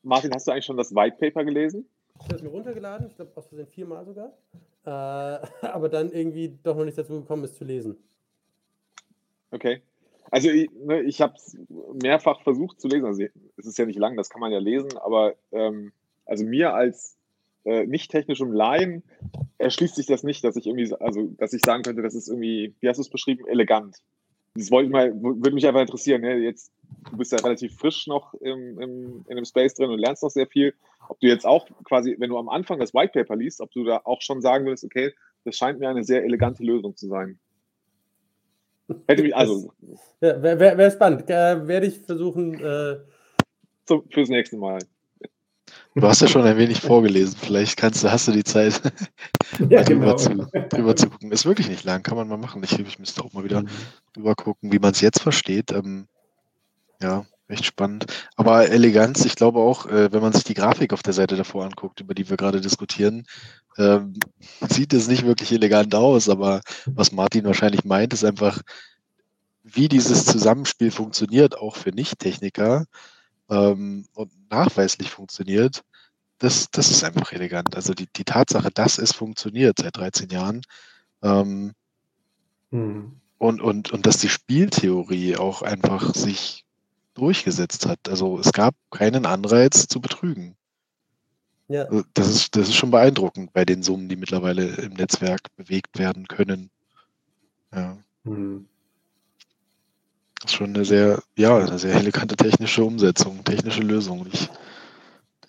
Martin, 0.04 0.32
hast 0.34 0.48
du 0.48 0.52
eigentlich 0.52 0.66
schon 0.66 0.78
das 0.78 0.94
White 0.94 1.18
Paper 1.20 1.44
gelesen? 1.44 1.88
Ich 2.22 2.26
habe 2.26 2.36
es 2.36 2.42
mir 2.42 2.50
runtergeladen, 2.50 3.08
ich 3.08 3.16
glaube 3.16 3.32
aus 3.36 3.48
Versehen 3.48 3.68
viermal 3.68 4.06
sogar. 4.06 4.34
Äh, 4.86 4.90
aber 5.68 5.90
dann 5.90 6.12
irgendwie 6.12 6.58
doch 6.64 6.76
noch 6.76 6.86
nicht 6.86 6.98
dazu 6.98 7.22
gekommen, 7.22 7.44
es 7.44 7.56
zu 7.56 7.64
lesen. 7.64 7.98
Okay. 9.52 9.82
Also 10.32 10.50
ich, 10.50 10.70
ne, 10.72 11.02
ich 11.02 11.22
habe 11.22 11.34
es 11.36 11.58
mehrfach 12.02 12.42
versucht 12.42 12.80
zu 12.80 12.88
lesen. 12.88 13.06
Also 13.06 13.24
es 13.58 13.66
ist 13.66 13.78
ja 13.78 13.86
nicht 13.86 13.98
lang, 13.98 14.16
das 14.16 14.30
kann 14.30 14.42
man 14.42 14.52
ja 14.52 14.60
lesen, 14.60 14.98
aber 14.98 15.36
ähm, 15.52 15.92
also 16.26 16.46
mir 16.46 16.74
als 16.74 17.18
äh, 17.66 17.86
nicht 17.86 18.12
technischem 18.12 18.52
Laien 18.52 19.04
erschließt 19.58 19.96
sich 19.96 20.06
das 20.06 20.24
nicht, 20.24 20.44
dass 20.44 20.56
ich 20.56 20.68
irgendwie, 20.68 20.94
also 21.00 21.28
dass 21.38 21.54
ich 21.54 21.62
sagen 21.64 21.84
könnte, 21.84 22.02
das 22.02 22.16
ist 22.16 22.28
irgendwie, 22.28 22.76
wie 22.80 22.88
hast 22.88 22.98
du 22.98 23.02
es 23.02 23.10
beschrieben, 23.10 23.48
elegant. 23.48 23.98
Das 24.56 24.72
wollte 24.72 24.88
ich 24.88 24.92
mal, 24.92 25.14
würde 25.22 25.52
mich 25.52 25.68
einfach 25.68 25.82
interessieren. 25.82 26.22
Ne? 26.22 26.38
Jetzt, 26.38 26.72
du 27.12 27.18
bist 27.18 27.32
ja 27.32 27.38
relativ 27.40 27.76
frisch 27.78 28.08
noch 28.08 28.34
im, 28.36 28.80
im, 28.80 29.26
in 29.28 29.36
dem 29.36 29.46
Space 29.46 29.76
drin 29.76 29.90
und 29.90 30.00
lernst 30.00 30.24
noch 30.24 30.32
sehr 30.32 30.48
viel. 30.48 30.74
Ob 31.08 31.20
du 31.20 31.28
jetzt 31.28 31.46
auch 31.46 31.68
quasi, 31.84 32.16
wenn 32.20 32.30
du 32.30 32.38
am 32.38 32.50
Anfang 32.50 32.80
das 32.80 32.94
White 32.94 33.12
Paper 33.14 33.36
liest, 33.36 33.62
ob 33.62 33.72
du 33.72 33.84
da 33.84 34.02
auch 34.04 34.22
schon 34.22 34.42
sagen 34.42 34.66
würdest, 34.66 34.84
okay, 34.84 35.14
das 35.46 35.56
scheint 35.56 35.80
mir 35.80 35.90
eine 35.90 36.04
sehr 36.04 36.24
elegante 36.24 36.64
Lösung 36.64 36.96
zu 36.96 37.08
sein. 37.08 37.40
Hätte 39.08 39.24
mich, 39.24 39.36
also. 39.36 39.72
Ja, 40.22 40.42
Wäre 40.42 40.60
wär, 40.60 40.78
wär 40.78 40.92
spannend. 40.92 41.30
Äh, 41.30 41.68
Werde 41.68 41.88
ich 41.88 42.00
versuchen. 42.00 42.56
Äh, 42.56 42.98
zum, 43.86 44.10
fürs 44.10 44.30
nächste 44.30 44.58
Mal. 44.58 44.80
Du 46.00 46.08
hast 46.08 46.22
ja 46.22 46.28
schon 46.28 46.46
ein 46.46 46.58
wenig 46.58 46.80
vorgelesen. 46.80 47.38
Vielleicht 47.40 47.76
kannst 47.76 48.04
du, 48.04 48.12
hast 48.12 48.28
du 48.28 48.32
die 48.32 48.44
Zeit, 48.44 48.82
ja, 49.70 49.84
drüber, 49.84 50.16
genau. 50.16 50.16
zu, 50.16 50.48
drüber 50.70 50.96
zu 50.96 51.10
gucken. 51.10 51.32
Ist 51.32 51.46
wirklich 51.46 51.68
nicht 51.68 51.84
lang, 51.84 52.04
kann 52.04 52.16
man 52.16 52.28
mal 52.28 52.38
machen. 52.38 52.64
Ich, 52.64 52.78
ich 52.80 53.00
müsste 53.00 53.24
auch 53.24 53.34
mal 53.34 53.44
wieder 53.44 53.64
mhm. 53.64 53.70
drüber 54.14 54.36
gucken, 54.36 54.72
wie 54.72 54.80
man 54.80 54.92
es 54.92 55.02
jetzt 55.02 55.22
versteht. 55.22 55.72
Ähm, 55.72 56.08
ja, 57.02 57.26
echt 57.50 57.66
spannend. 57.66 58.06
Aber 58.38 58.70
Eleganz, 58.70 59.26
ich 59.26 59.36
glaube 59.36 59.60
auch, 59.60 59.88
äh, 59.88 60.12
wenn 60.14 60.22
man 60.22 60.32
sich 60.32 60.46
die 60.46 60.54
Grafik 60.54 60.94
auf 60.94 61.04
der 61.04 61.14
Seite 61.14 61.36
davor 61.36 61.66
anguckt, 61.66 62.00
über 62.00 62.14
die 62.14 62.30
wir 62.30 62.38
gerade 62.38 62.62
diskutieren, 62.62 63.26
ähm, 63.78 64.14
sieht 64.70 64.94
es 64.94 65.08
nicht 65.10 65.26
wirklich 65.26 65.52
elegant 65.52 65.94
aus. 65.96 66.30
Aber 66.30 66.62
was 66.86 67.12
Martin 67.12 67.44
wahrscheinlich 67.44 67.84
meint, 67.84 68.14
ist 68.14 68.24
einfach, 68.24 68.62
wie 69.64 69.90
dieses 69.90 70.26
Zusammenspiel 70.26 70.92
funktioniert, 70.92 71.58
auch 71.58 71.76
für 71.76 71.90
Nicht-Techniker 71.90 72.86
ähm, 73.50 74.06
und 74.14 74.32
nachweislich 74.50 75.12
funktioniert, 75.12 75.84
das, 76.40 76.72
das 76.72 76.90
ist 76.90 77.04
einfach 77.04 77.32
elegant. 77.34 77.76
Also 77.76 77.94
die, 77.94 78.08
die 78.08 78.24
Tatsache, 78.24 78.72
dass 78.72 78.98
es 78.98 79.12
funktioniert 79.12 79.78
seit 79.80 79.98
13 79.98 80.30
Jahren 80.30 80.62
ähm, 81.22 81.74
mhm. 82.72 83.20
und, 83.38 83.62
und, 83.62 83.92
und 83.92 84.06
dass 84.06 84.18
die 84.18 84.30
Spieltheorie 84.30 85.36
auch 85.36 85.62
einfach 85.62 86.16
sich 86.16 86.66
durchgesetzt 87.14 87.86
hat. 87.86 88.00
Also 88.08 88.40
es 88.40 88.54
gab 88.54 88.74
keinen 88.90 89.26
Anreiz 89.26 89.88
zu 89.88 90.00
betrügen. 90.00 90.56
Ja. 91.68 91.84
Also 91.84 92.04
das, 92.14 92.30
ist, 92.30 92.56
das 92.56 92.70
ist 92.70 92.76
schon 92.76 92.92
beeindruckend 92.92 93.54
bei 93.54 93.66
den 93.66 93.84
Summen, 93.84 94.10
die 94.10 94.16
mittlerweile 94.16 94.66
im 94.76 94.94
Netzwerk 94.94 95.42
bewegt 95.58 96.00
werden 96.00 96.28
können. 96.28 96.72
Ja. 97.74 97.98
Mhm. 98.24 98.66
Das 100.42 100.52
ist 100.52 100.58
schon 100.58 100.74
eine 100.74 100.86
sehr, 100.86 101.22
ja, 101.36 101.58
eine 101.58 101.78
sehr 101.78 101.96
elegante 101.96 102.38
technische 102.38 102.84
Umsetzung, 102.84 103.44
technische 103.44 103.82
Lösung. 103.82 104.26
Ich 104.32 104.50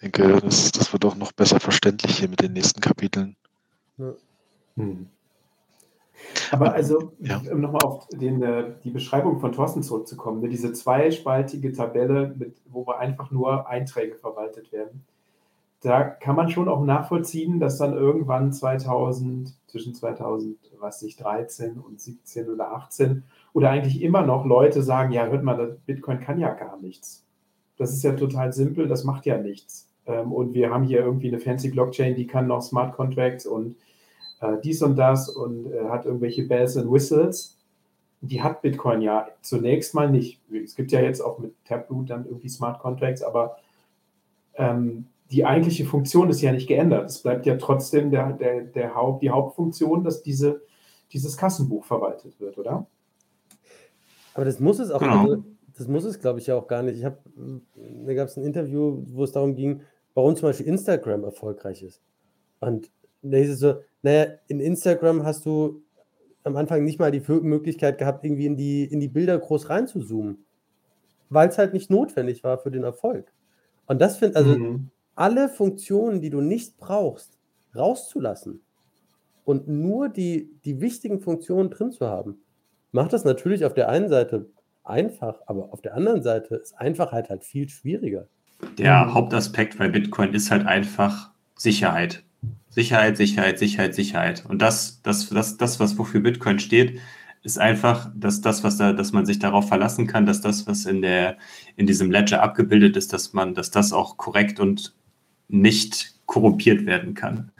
denke, 0.03 0.41
das, 0.41 0.73
das 0.73 0.93
wird 0.93 1.05
auch 1.05 1.17
noch 1.17 1.33
besser 1.33 1.61
verständlich 1.61 2.19
hier 2.19 2.29
mit 2.29 2.41
den 2.41 2.53
nächsten 2.53 2.81
Kapiteln. 2.81 3.37
Ja. 3.99 4.13
Hm. 4.77 5.09
Aber 6.51 6.73
also, 6.73 7.13
ja. 7.21 7.41
um 7.51 7.61
nochmal 7.61 7.83
auf 7.83 8.09
den, 8.09 8.43
äh, 8.43 8.73
die 8.85 8.91
Beschreibung 8.91 9.41
von 9.41 9.53
Thorsten 9.53 9.83
zurückzukommen, 9.83 10.41
ne, 10.41 10.49
diese 10.49 10.73
zweispaltige 10.73 11.73
Tabelle, 11.73 12.35
mit, 12.37 12.57
wo 12.67 12.85
einfach 12.91 13.31
nur 13.31 13.69
Einträge 13.69 14.17
verwaltet 14.17 14.73
werden, 14.73 15.05
da 15.83 16.05
kann 16.05 16.37
man 16.37 16.51
schon 16.51 16.69
auch 16.69 16.85
nachvollziehen, 16.85 17.59
dass 17.59 17.79
dann 17.79 17.95
irgendwann 17.95 18.53
2000, 18.53 19.55
zwischen 19.67 19.95
2013 19.95 21.79
und 21.79 22.01
17 22.01 22.51
oder 22.51 22.73
18 22.73 23.23
oder 23.55 23.71
eigentlich 23.71 24.03
immer 24.03 24.23
noch 24.23 24.45
Leute 24.45 24.83
sagen, 24.83 25.13
ja, 25.13 25.27
hört 25.27 25.43
mal, 25.43 25.79
Bitcoin 25.87 26.21
kann 26.21 26.39
ja 26.39 26.53
gar 26.53 26.79
nichts. 26.79 27.25
Das 27.79 27.95
ist 27.95 28.03
ja 28.03 28.13
total 28.13 28.53
simpel, 28.53 28.89
das 28.89 29.05
macht 29.05 29.25
ja 29.25 29.39
nichts. 29.39 29.90
Ähm, 30.11 30.33
und 30.33 30.55
wir 30.55 30.71
haben 30.71 30.85
hier 30.85 31.01
irgendwie 31.01 31.29
eine 31.29 31.39
fancy 31.39 31.71
Blockchain, 31.71 32.15
die 32.15 32.27
kann 32.27 32.47
noch 32.47 32.63
Smart 32.63 32.95
Contracts 32.95 33.47
und 33.47 33.77
äh, 34.41 34.57
dies 34.63 34.83
und 34.83 34.97
das 34.97 35.29
und 35.29 35.73
äh, 35.73 35.85
hat 35.89 36.07
irgendwelche 36.07 36.45
Bells 36.45 36.77
and 36.77 36.91
Whistles. 36.91 37.57
Die 38.23 38.43
hat 38.43 38.61
Bitcoin 38.61 39.01
ja 39.01 39.29
zunächst 39.41 39.95
mal 39.95 40.11
nicht. 40.11 40.41
Es 40.53 40.75
gibt 40.75 40.93
ja 40.93 41.01
jetzt 41.01 41.21
auch 41.21 41.39
mit 41.39 41.55
Taproot 41.65 42.11
dann 42.11 42.27
irgendwie 42.27 42.49
Smart 42.49 42.81
Contracts, 42.81 43.23
aber 43.23 43.57
ähm, 44.55 45.07
die 45.31 45.45
eigentliche 45.45 45.85
Funktion 45.85 46.29
ist 46.29 46.43
ja 46.43 46.53
nicht 46.53 46.67
geändert. 46.67 47.09
Es 47.09 47.23
bleibt 47.23 47.47
ja 47.47 47.57
trotzdem 47.57 48.11
der, 48.11 48.33
der, 48.33 48.63
der 48.63 48.95
Haupt, 48.95 49.23
die 49.23 49.31
Hauptfunktion, 49.31 50.05
dass 50.05 50.23
diese, 50.23 50.63
dieses 51.13 51.37
Kassenbuch 51.37 51.85
verwaltet 51.85 52.39
wird, 52.41 52.59
oder? 52.59 52.87
Aber 54.35 54.45
das 54.45 54.61
muss 54.61 54.81
es 54.81 54.91
auch, 54.91 55.01
genau. 55.01 55.23
also, 55.23 55.45
das 55.77 55.89
muss 55.89 56.05
es, 56.05 56.21
glaube 56.21 56.41
ich, 56.41 56.47
ja 56.49 56.57
auch 56.57 56.67
gar 56.67 56.83
nicht. 56.83 56.99
Ich 56.99 57.05
habe, 57.05 57.19
da 58.05 58.15
gab 58.15 58.29
es 58.29 58.37
ein 58.37 58.45
Interview, 58.45 59.03
wo 59.07 59.25
es 59.25 59.33
darum 59.33 59.55
ging, 59.55 59.83
warum 60.15 60.37
zum 60.37 60.49
Beispiel 60.49 60.67
Instagram 60.67 61.25
erfolgreich 61.25 61.83
ist. 61.83 62.01
Und 62.61 62.91
da 63.23 63.37
hieß 63.37 63.51
es 63.51 63.59
so, 63.61 63.81
naja, 64.03 64.27
in 64.49 64.61
Instagram 64.61 65.25
hast 65.25 65.47
du 65.47 65.83
am 66.43 66.57
Anfang 66.57 66.85
nicht 66.85 66.99
mal 66.99 67.11
die 67.11 67.23
Möglichkeit 67.29 67.99
gehabt, 67.99 68.25
irgendwie 68.25 68.47
in 68.47 68.57
die, 68.57 68.85
in 68.85 69.01
die 69.01 69.09
Bilder 69.09 69.39
groß 69.39 69.69
reinzuzoomen. 69.69 70.45
Weil 71.29 71.49
es 71.49 71.59
halt 71.59 71.75
nicht 71.75 71.91
notwendig 71.91 72.43
war 72.43 72.59
für 72.59 72.71
den 72.71 72.83
Erfolg. 72.83 73.33
Und 73.87 74.01
das 74.01 74.17
finde 74.17 74.37
also 74.37 74.59
mhm. 74.59 74.91
alle 75.15 75.49
Funktionen, 75.49 76.21
die 76.21 76.31
du 76.31 76.41
nicht 76.41 76.79
brauchst, 76.79 77.39
rauszulassen 77.75 78.63
und 79.45 79.69
nur 79.69 80.09
die, 80.09 80.51
die 80.65 80.81
wichtigen 80.81 81.21
Funktionen 81.21 81.71
drin 81.71 81.93
zu 81.93 82.07
haben, 82.07 82.43
macht 82.93 83.13
das 83.13 83.25
natürlich 83.25 83.65
auf 83.65 83.75
der 83.75 83.89
einen 83.89 84.09
Seite 84.09 84.47
einfach, 84.85 85.41
aber 85.47 85.73
auf 85.73 85.83
der 85.83 85.95
anderen 85.95 86.23
Seite 86.23 86.57
ist 86.57 86.75
Einfachheit 86.75 87.29
halt 87.29 87.45
viel 87.45 87.69
schwieriger. 87.69 88.27
Der 88.79 89.05
mhm. 89.05 89.15
Hauptaspekt 89.15 89.79
bei 89.79 89.89
Bitcoin 89.89 90.35
ist 90.35 90.51
halt 90.51 90.67
einfach 90.67 91.31
Sicherheit. 91.57 92.25
Sicherheit, 92.69 93.17
Sicherheit, 93.17 93.59
Sicherheit, 93.59 93.95
Sicherheit. 93.95 94.45
Und 94.47 94.63
das, 94.63 95.03
das, 95.03 95.29
das, 95.29 95.57
das, 95.57 95.81
was 95.81 95.99
wofür 95.99 96.21
Bitcoin 96.21 96.59
steht, 96.59 97.01
ist 97.43 97.59
einfach, 97.59 98.11
dass 98.15 98.41
das, 98.41 98.63
was 98.65 98.77
da, 98.77 98.93
dass 98.93 99.13
man 99.13 99.27
sich 99.27 99.39
darauf 99.39 99.69
verlassen 99.69 100.07
kann, 100.07 100.27
dass 100.27 100.41
das, 100.41 100.67
was 100.67 100.85
in 100.85 101.03
der, 101.03 101.37
in 101.77 101.87
diesem 101.87 102.11
Ledger 102.11 102.43
abgebildet 102.43 102.97
ist, 102.97 103.13
dass 103.13 103.33
man, 103.33 103.55
dass 103.55 103.71
das 103.71 103.93
auch 103.93 104.17
korrekt 104.17 104.61
und 104.61 104.95
nicht 105.49 106.15
korrumpiert 106.27 106.87
werden 106.87 107.15
kann. 107.15 107.51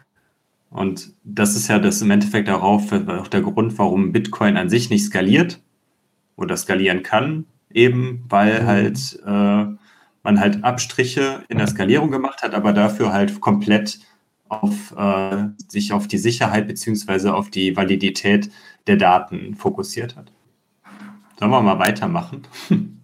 Und 0.69 1.11
das 1.23 1.55
ist 1.55 1.67
ja 1.67 1.79
das 1.79 2.01
im 2.01 2.11
Endeffekt 2.11 2.47
darauf 2.47 2.91
auch 2.93 3.27
der 3.27 3.41
Grund, 3.41 3.77
warum 3.77 4.13
Bitcoin 4.13 4.55
an 4.55 4.69
sich 4.69 4.89
nicht 4.89 5.03
skaliert 5.03 5.59
oder 6.37 6.55
skalieren 6.55 7.03
kann, 7.03 7.45
eben 7.73 8.23
weil 8.29 8.61
mhm. 8.61 8.65
halt 8.65 9.19
äh, 9.25 9.80
man 10.23 10.39
halt 10.39 10.63
Abstriche 10.63 11.43
in 11.49 11.57
der 11.57 11.67
Skalierung 11.67 12.11
gemacht 12.11 12.43
hat, 12.43 12.53
aber 12.53 12.73
dafür 12.73 13.11
halt 13.11 13.41
komplett 13.41 13.99
auf 14.49 14.93
äh, 14.97 15.45
sich 15.69 15.93
auf 15.93 16.07
die 16.07 16.17
Sicherheit 16.17 16.67
beziehungsweise 16.67 17.33
auf 17.33 17.49
die 17.49 17.75
Validität 17.77 18.49
der 18.87 18.97
Daten 18.97 19.55
fokussiert 19.55 20.15
hat. 20.15 20.31
Sollen 21.39 21.51
wir 21.51 21.61
mal 21.61 21.79
weitermachen? 21.79 22.43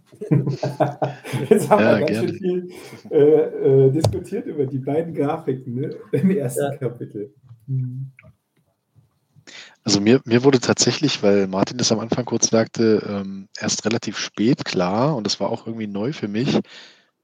Jetzt 1.49 1.69
haben 1.69 1.83
ja, 1.83 1.99
wir 1.99 2.05
ganz 2.05 2.11
gerne. 2.11 2.27
schön 2.27 2.37
viel 2.37 2.71
äh, 3.11 3.17
äh, 3.17 3.91
diskutiert 3.91 4.45
über 4.45 4.65
die 4.65 4.79
beiden 4.79 5.13
Grafiken 5.13 5.75
ne? 5.75 5.95
im 6.11 6.31
ersten 6.31 6.71
ja. 6.71 6.75
Kapitel. 6.75 7.33
Mhm. 7.67 8.11
Also 9.83 10.01
mir, 10.01 10.19
mir 10.25 10.43
wurde 10.43 10.59
tatsächlich, 10.59 11.23
weil 11.23 11.47
Martin 11.47 11.77
das 11.77 11.93
am 11.93 11.99
Anfang 11.99 12.25
kurz 12.25 12.49
sagte, 12.49 13.01
ähm, 13.07 13.47
erst 13.57 13.85
relativ 13.85 14.17
spät 14.17 14.65
klar 14.65 15.15
und 15.15 15.25
das 15.25 15.39
war 15.39 15.49
auch 15.49 15.65
irgendwie 15.65 15.87
neu 15.87 16.11
für 16.11 16.27
mich, 16.27 16.59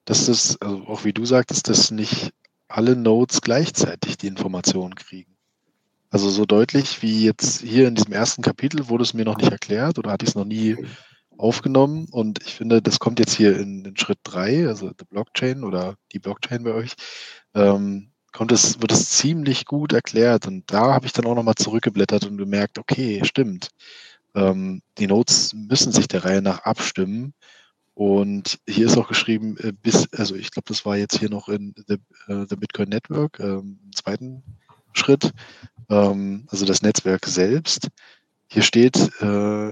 dass 0.06 0.26
das, 0.26 0.60
also 0.62 0.84
auch 0.88 1.06
wie 1.06 1.14
du 1.14 1.26
sagtest, 1.26 1.70
dass 1.70 1.92
nicht 1.92 2.32
alle 2.68 2.96
Nodes 2.96 3.42
gleichzeitig 3.42 4.18
die 4.18 4.28
Informationen 4.28 4.96
kriegen. 4.96 5.36
Also 6.10 6.30
so 6.30 6.46
deutlich 6.46 7.02
wie 7.02 7.26
jetzt 7.26 7.62
hier 7.62 7.88
in 7.88 7.96
diesem 7.96 8.14
ersten 8.14 8.42
Kapitel 8.42 8.88
wurde 8.90 9.04
es 9.04 9.14
mir 9.14 9.26
noch 9.26 9.38
nicht 9.38 9.52
erklärt 9.52 9.98
oder 9.98 10.12
hatte 10.12 10.26
ich 10.26 10.30
es 10.30 10.36
noch 10.36 10.46
nie 10.46 10.78
aufgenommen. 11.38 12.08
Und 12.12 12.44
ich 12.46 12.54
finde, 12.56 12.82
das 12.82 13.00
kommt 13.00 13.20
jetzt 13.20 13.36
hier 13.36 13.58
in, 13.58 13.84
in 13.86 13.98
Schritt 13.98 14.20
drei, 14.24 14.68
also 14.68 14.92
die 14.92 15.06
Blockchain 15.06 15.64
oder 15.64 15.96
die 16.12 16.20
Blockchain 16.20 16.64
bei 16.64 16.74
euch, 16.74 16.94
ähm, 17.56 18.12
kommt 18.32 18.52
es, 18.52 18.82
wird 18.82 18.92
es 18.92 19.10
ziemlich 19.10 19.66
gut 19.66 19.94
erklärt. 19.94 20.48
Und 20.48 20.72
da 20.72 20.94
habe 20.94 21.06
ich 21.06 21.14
dann 21.14 21.26
auch 21.26 21.36
nochmal 21.36 21.56
zurückgeblättert 21.56 22.26
und 22.26 22.38
gemerkt, 22.38 22.78
okay, 22.78 23.22
stimmt. 23.24 23.70
Ähm, 24.36 24.82
die 24.98 25.08
Nodes 25.08 25.54
müssen 25.54 25.92
sich 25.92 26.08
der 26.08 26.26
Reihe 26.26 26.42
nach 26.42 26.60
abstimmen. 26.60 27.34
Und 27.96 28.60
hier 28.68 28.88
ist 28.88 28.98
auch 28.98 29.08
geschrieben, 29.08 29.56
äh, 29.58 29.72
bis, 29.72 30.12
also 30.14 30.36
ich 30.36 30.52
glaube, 30.52 30.66
das 30.68 30.86
war 30.86 30.98
jetzt 30.98 31.20
hier 31.20 31.30
noch 31.30 31.48
in 31.48 31.76
the, 31.88 31.98
uh, 32.28 32.46
the 32.50 32.56
Bitcoin 32.56 32.90
Network, 32.90 33.40
ähm, 33.40 33.80
im 33.84 33.96
zweiten 33.96 34.44
Schritt, 34.94 35.32
ähm, 35.90 36.48
also 36.50 36.66
das 36.66 36.82
Netzwerk 36.82 37.26
selbst. 37.28 37.90
Hier 38.48 38.64
steht, 38.64 38.98
äh, 39.22 39.72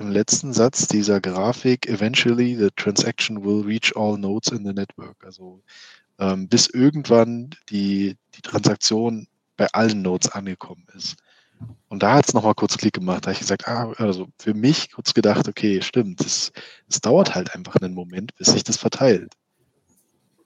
im 0.00 0.10
letzten 0.10 0.52
Satz 0.54 0.86
dieser 0.88 1.20
Grafik, 1.20 1.86
eventually 1.86 2.56
the 2.56 2.70
transaction 2.76 3.44
will 3.44 3.62
reach 3.62 3.94
all 3.94 4.16
nodes 4.16 4.50
in 4.50 4.64
the 4.64 4.72
network. 4.72 5.22
Also 5.24 5.62
ähm, 6.18 6.48
bis 6.48 6.68
irgendwann 6.68 7.50
die, 7.68 8.16
die 8.34 8.42
Transaktion 8.42 9.26
bei 9.56 9.66
allen 9.72 10.00
Nodes 10.00 10.30
angekommen 10.30 10.86
ist. 10.94 11.16
Und 11.88 12.02
da 12.02 12.14
hat 12.14 12.28
es 12.28 12.34
nochmal 12.34 12.54
kurz 12.54 12.76
Klick 12.76 12.94
gemacht. 12.94 13.24
Da 13.24 13.26
habe 13.26 13.32
ich 13.32 13.40
gesagt, 13.40 13.66
ah, 13.66 13.92
also 13.96 14.28
für 14.38 14.54
mich 14.54 14.92
kurz 14.92 15.12
gedacht, 15.12 15.48
okay, 15.48 15.82
stimmt, 15.82 16.20
es, 16.20 16.52
dauert 17.02 17.34
halt 17.34 17.54
einfach 17.54 17.76
einen 17.76 17.94
Moment, 17.94 18.34
bis 18.36 18.48
sich 18.48 18.64
das 18.64 18.76
verteilt. 18.76 19.34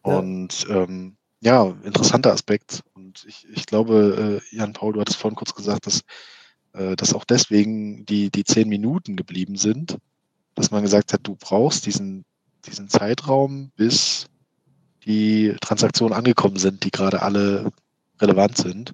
Ja. 0.05 0.19
Und 0.19 0.67
ähm, 0.69 1.17
ja, 1.41 1.75
interessanter 1.85 2.33
Aspekt. 2.33 2.83
Und 2.95 3.25
ich, 3.29 3.47
ich 3.55 3.67
glaube, 3.67 4.41
äh, 4.51 4.57
Jan 4.57 4.73
Paul, 4.73 4.95
du 4.95 5.01
hattest 5.01 5.19
vorhin 5.19 5.37
kurz 5.37 5.55
gesagt, 5.55 5.87
dass, 5.87 6.01
äh, 6.73 6.97
dass 6.97 7.15
auch 7.15 7.25
deswegen 7.25 8.07
die, 8.07 8.31
die 8.31 8.45
zehn 8.45 8.69
Minuten 8.69 9.15
geblieben 9.15 9.57
sind, 9.57 9.99
dass 10.55 10.71
man 10.71 10.83
gesagt 10.83 11.13
hat, 11.13 11.21
du 11.25 11.37
brauchst 11.37 11.85
diesen, 11.87 12.25
diesen 12.67 12.89
Zeitraum, 12.89 13.71
bis 13.77 14.27
die 15.05 15.55
Transaktionen 15.61 16.17
angekommen 16.17 16.57
sind, 16.57 16.85
die 16.85 16.91
gerade 16.91 17.23
alle 17.23 17.71
relevant 18.21 18.57
sind. 18.57 18.93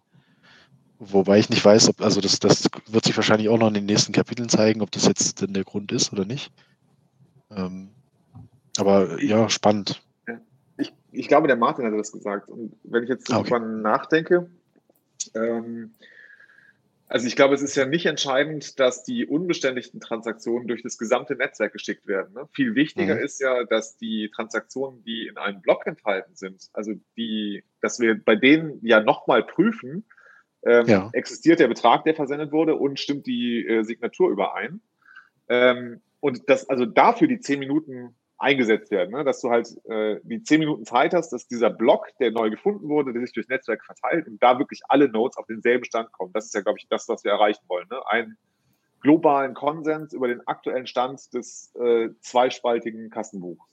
Wobei 1.03 1.39
ich 1.39 1.49
nicht 1.49 1.65
weiß, 1.65 1.89
ob, 1.89 2.03
also 2.03 2.21
das, 2.21 2.41
das 2.41 2.69
wird 2.87 3.07
sich 3.07 3.17
wahrscheinlich 3.17 3.49
auch 3.49 3.57
noch 3.57 3.69
in 3.69 3.75
den 3.75 3.87
nächsten 3.87 4.13
Kapiteln 4.13 4.51
zeigen, 4.51 4.83
ob 4.83 4.91
das 4.91 5.07
jetzt 5.07 5.41
denn 5.41 5.55
der 5.55 5.65
Grund 5.65 5.93
ist 5.93 6.13
oder 6.13 6.27
nicht. 6.27 6.53
Ähm, 7.51 7.89
aber 8.77 9.19
ja, 9.23 9.49
spannend. 9.49 10.03
Ich, 10.77 10.93
ich 11.11 11.27
glaube, 11.27 11.47
der 11.49 11.57
Martin 11.57 11.87
hat 11.87 11.95
das 11.95 12.13
gesagt. 12.13 12.51
Und 12.51 12.77
wenn 12.85 13.03
ich 13.03 13.09
jetzt 13.09 13.31
okay. 13.31 13.49
darüber 13.49 13.67
nachdenke, 13.67 14.51
ähm, 15.35 15.93
also 17.09 17.27
ich 17.27 17.35
glaube, 17.35 17.55
es 17.55 17.63
ist 17.63 17.77
ja 17.77 17.87
nicht 17.87 18.05
entscheidend, 18.05 18.79
dass 18.79 19.03
die 19.03 19.25
unbeständigten 19.25 20.01
Transaktionen 20.01 20.69
durch 20.69 20.83
das 20.83 20.99
gesamte 20.99 21.35
Netzwerk 21.35 21.73
geschickt 21.73 22.07
werden. 22.07 22.35
Ne? 22.35 22.47
Viel 22.53 22.75
wichtiger 22.75 23.15
mhm. 23.15 23.23
ist 23.23 23.41
ja, 23.41 23.65
dass 23.65 23.97
die 23.97 24.31
Transaktionen, 24.37 25.03
die 25.03 25.29
in 25.29 25.39
einem 25.39 25.63
Block 25.63 25.87
enthalten 25.87 26.37
sind, 26.37 26.69
also 26.75 26.93
die, 27.17 27.65
dass 27.81 28.01
wir 28.01 28.23
bei 28.23 28.37
denen 28.37 28.79
ja 28.83 29.01
nochmal 29.01 29.43
prüfen, 29.43 30.05
ähm, 30.65 30.87
ja. 30.87 31.11
existiert 31.13 31.61
der 31.61 31.69
Betrag, 31.69 32.05
der 32.05 32.15
versendet 32.15 32.53
wurde 32.53 32.77
und 32.77 32.99
stimmt 33.01 33.27
die 33.27 33.67
äh, 33.67 33.83
Signatur 33.83 34.31
überein. 34.31 34.81
Ähm, 35.49 36.01
und 36.21 36.49
dass 36.49 36.69
also 36.69 36.85
dafür 36.87 37.29
die 37.29 37.41
zehn 37.41 37.59
Minuten 37.59 38.15
eingesetzt 38.41 38.91
werden, 38.91 39.11
ne? 39.11 39.23
dass 39.23 39.41
du 39.41 39.51
halt 39.51 39.69
äh, 39.89 40.19
die 40.23 40.43
zehn 40.43 40.61
Minuten 40.61 40.85
Zeit 40.85 41.13
hast, 41.13 41.31
dass 41.31 41.47
dieser 41.47 41.71
Block, 41.71 42.09
der 42.21 42.31
neu 42.31 42.49
gefunden 42.49 42.89
wurde, 42.89 43.13
der 43.13 43.23
sich 43.23 43.33
durchs 43.33 43.51
Netzwerk 43.51 43.85
verteilt 43.85 44.27
und 44.27 44.43
da 44.43 44.59
wirklich 44.59 44.81
alle 44.89 45.09
Nodes 45.09 45.37
auf 45.37 45.47
denselben 45.47 45.85
Stand 45.85 46.11
kommen. 46.13 46.33
Das 46.33 46.47
ist 46.47 46.55
ja, 46.55 46.63
glaube 46.63 46.79
ich, 46.79 46.89
das, 46.89 47.09
was 47.09 47.23
wir 47.23 47.33
erreichen 47.33 47.63
wollen. 47.69 47.87
Ne? 47.91 48.01
Einen 48.07 48.39
globalen 49.03 49.55
Konsens 49.55 50.13
über 50.13 50.29
den 50.29 50.47
aktuellen 50.47 50.87
Stand 50.87 51.33
des 51.35 51.75
äh, 51.77 52.09
zweispaltigen 52.21 53.11
Kassenbuchs. 53.11 53.70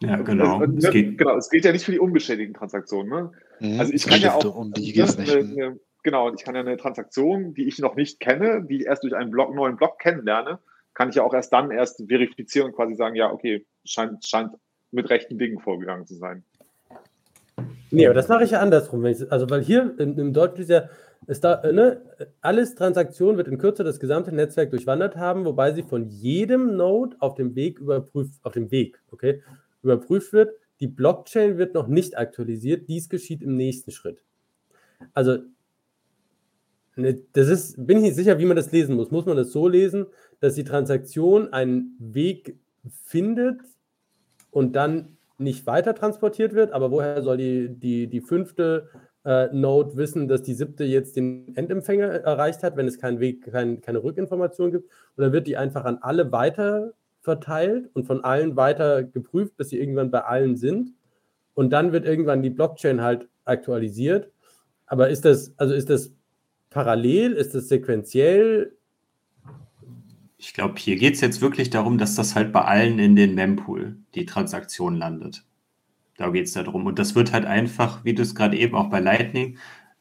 Ja, 0.00 0.16
genau. 0.16 0.58
Also, 0.58 0.76
es, 0.76 0.90
geht, 0.90 1.18
genau. 1.18 1.36
es 1.36 1.50
geht 1.50 1.64
ja 1.64 1.72
nicht 1.72 1.84
für 1.84 1.92
die 1.92 1.98
unbeschädigten 1.98 2.54
Transaktionen. 2.54 3.10
Ne? 3.10 3.30
Mhm. 3.60 3.80
Also 3.80 3.92
ich 3.92 4.06
kann 4.06 4.20
ja 4.20 4.34
auch 4.34 4.56
um 4.56 4.72
die 4.72 4.96
ne, 4.96 5.06
eine, 5.18 5.32
eine, 5.32 5.80
genau, 6.02 6.32
ich 6.34 6.44
kann 6.44 6.54
ja 6.54 6.60
eine 6.60 6.76
Transaktion, 6.76 7.54
die 7.54 7.66
ich 7.66 7.78
noch 7.78 7.96
nicht 7.96 8.20
kenne, 8.20 8.64
die 8.64 8.78
ich 8.78 8.86
erst 8.86 9.04
durch 9.04 9.14
einen 9.14 9.30
Block, 9.30 9.54
neuen 9.54 9.76
Block 9.76 9.98
kennenlerne, 9.98 10.58
kann 10.94 11.08
ich 11.08 11.16
ja 11.16 11.22
auch 11.22 11.34
erst 11.34 11.52
dann 11.52 11.70
erst 11.70 12.02
verifizieren 12.06 12.68
und 12.68 12.76
quasi 12.76 12.94
sagen, 12.94 13.16
ja, 13.16 13.32
okay, 13.32 13.66
scheint, 13.84 14.24
scheint 14.26 14.52
mit 14.90 15.10
rechten 15.10 15.38
Dingen 15.38 15.58
vorgegangen 15.58 16.06
zu 16.06 16.14
sein. 16.14 16.44
Nee, 17.90 18.06
aber 18.06 18.14
das 18.14 18.28
mache 18.28 18.44
ich 18.44 18.50
ja 18.50 18.60
andersrum. 18.60 19.04
also, 19.04 19.50
weil 19.50 19.62
hier 19.62 19.94
im, 19.98 20.18
im 20.18 20.32
Deutsch 20.32 20.58
ist 20.58 20.70
ja, 20.70 20.88
ist 21.26 21.44
da, 21.44 21.62
ne, 21.70 22.02
alles 22.40 22.74
Transaktion 22.74 23.36
wird 23.36 23.48
in 23.48 23.58
Kürze 23.58 23.84
das 23.84 24.00
gesamte 24.00 24.34
Netzwerk 24.34 24.70
durchwandert 24.70 25.16
haben, 25.16 25.44
wobei 25.44 25.72
sie 25.72 25.82
von 25.82 26.08
jedem 26.08 26.76
Node 26.76 27.16
auf 27.20 27.34
dem 27.34 27.54
Weg 27.54 27.78
überprüft, 27.78 28.40
auf 28.42 28.52
dem 28.52 28.70
Weg, 28.70 29.00
okay, 29.10 29.42
überprüft 29.84 30.32
wird. 30.32 30.54
Die 30.80 30.88
Blockchain 30.88 31.58
wird 31.58 31.74
noch 31.74 31.86
nicht 31.86 32.18
aktualisiert. 32.18 32.88
Dies 32.88 33.08
geschieht 33.08 33.42
im 33.42 33.56
nächsten 33.56 33.90
Schritt. 33.90 34.22
Also, 35.12 35.38
ne, 36.96 37.20
das 37.32 37.48
ist, 37.48 37.86
bin 37.86 37.98
ich 37.98 38.04
nicht 38.04 38.16
sicher, 38.16 38.38
wie 38.38 38.46
man 38.46 38.56
das 38.56 38.72
lesen 38.72 38.96
muss. 38.96 39.10
Muss 39.10 39.26
man 39.26 39.36
das 39.36 39.52
so 39.52 39.68
lesen, 39.68 40.06
dass 40.40 40.54
die 40.54 40.64
Transaktion 40.64 41.52
einen 41.52 41.96
Weg 41.98 42.58
findet 43.04 43.60
und 44.50 44.74
dann 44.74 45.16
nicht 45.38 45.66
weiter 45.66 45.94
transportiert 45.94 46.54
wird? 46.54 46.72
Aber 46.72 46.90
woher 46.90 47.22
soll 47.22 47.36
die, 47.36 47.68
die, 47.68 48.08
die 48.08 48.20
fünfte 48.20 48.88
äh, 49.24 49.48
Node 49.52 49.96
wissen, 49.96 50.28
dass 50.28 50.42
die 50.42 50.54
siebte 50.54 50.84
jetzt 50.84 51.16
den 51.16 51.54
Endempfänger 51.56 52.06
erreicht 52.06 52.62
hat, 52.62 52.76
wenn 52.76 52.86
es 52.86 52.98
keinen 52.98 53.20
Weg, 53.20 53.50
kein, 53.50 53.80
keine 53.80 54.02
Rückinformation 54.02 54.72
gibt? 54.72 54.90
Oder 55.16 55.32
wird 55.32 55.46
die 55.46 55.56
einfach 55.56 55.84
an 55.84 55.98
alle 56.00 56.32
weiter 56.32 56.94
verteilt 57.24 57.88
und 57.94 58.06
von 58.06 58.22
allen 58.22 58.54
weiter 58.54 59.02
geprüft, 59.02 59.56
bis 59.56 59.70
sie 59.70 59.80
irgendwann 59.80 60.10
bei 60.10 60.20
allen 60.24 60.56
sind. 60.56 60.92
Und 61.54 61.70
dann 61.70 61.92
wird 61.92 62.04
irgendwann 62.04 62.42
die 62.42 62.50
Blockchain 62.50 63.00
halt 63.00 63.28
aktualisiert. 63.46 64.30
Aber 64.86 65.08
ist 65.08 65.24
das, 65.24 65.54
also 65.56 65.72
ist 65.74 65.88
das 65.88 66.12
parallel? 66.68 67.32
Ist 67.32 67.54
das 67.54 67.68
sequenziell? 67.68 68.76
Ich 70.36 70.52
glaube, 70.52 70.74
hier 70.76 70.96
geht 70.96 71.14
es 71.14 71.22
jetzt 71.22 71.40
wirklich 71.40 71.70
darum, 71.70 71.96
dass 71.96 72.14
das 72.14 72.34
halt 72.34 72.52
bei 72.52 72.60
allen 72.60 72.98
in 72.98 73.16
den 73.16 73.34
Mempool 73.34 73.96
die 74.14 74.26
Transaktion 74.26 74.96
landet. 74.96 75.46
Da 76.18 76.28
geht 76.28 76.44
es 76.44 76.52
darum. 76.52 76.84
Und 76.84 76.98
das 76.98 77.14
wird 77.14 77.32
halt 77.32 77.46
einfach, 77.46 78.04
wie 78.04 78.14
du 78.14 78.20
es 78.20 78.34
gerade 78.34 78.58
eben 78.58 78.74
auch 78.74 78.90
bei 78.90 79.00
Lightning, 79.00 79.56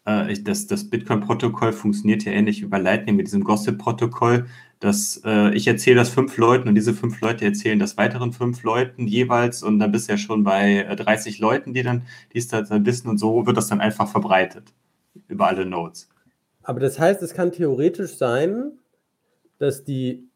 äh, 0.05 0.33
das, 0.41 0.67
das 0.67 0.89
Bitcoin-Protokoll 0.89 1.73
funktioniert 1.73 2.23
ja 2.23 2.31
ähnlich 2.31 2.69
bei 2.69 2.79
Lightning 2.79 3.15
mit 3.15 3.27
diesem 3.27 3.43
Gossip-Protokoll 3.43 4.45
dass 4.83 5.21
äh, 5.23 5.53
ich 5.53 5.65
erzähle 5.65 5.95
das 5.95 6.09
fünf 6.09 6.35
Leuten 6.35 6.67
und 6.67 6.75
diese 6.75 6.93
fünf 6.93 7.21
Leute 7.21 7.45
erzählen 7.45 7.79
das 7.79 7.95
weiteren 7.95 8.33
fünf 8.33 8.63
Leuten 8.63 9.07
jeweils 9.07 9.63
und 9.63 9.79
dann 9.79 9.93
bist 9.93 10.09
du 10.09 10.13
ja 10.13 10.17
schon 10.17 10.43
bei 10.43 10.79
äh, 10.79 10.95
30 10.97 11.39
Leuten, 11.39 11.73
die 11.73 11.83
dann 11.83 12.01
dies 12.33 12.49
da 12.49 12.61
dann 12.61 12.85
wissen 12.85 13.07
und 13.07 13.17
so 13.17 13.45
wird 13.45 13.55
das 13.55 13.67
dann 13.67 13.79
einfach 13.79 14.09
verbreitet 14.09 14.73
über 15.29 15.47
alle 15.47 15.65
Nodes. 15.65 16.09
Aber 16.63 16.81
das 16.81 16.99
heißt, 16.99 17.21
es 17.21 17.33
kann 17.33 17.53
theoretisch 17.53 18.17
sein, 18.17 18.73
dass 19.57 19.85
die, 19.85 20.27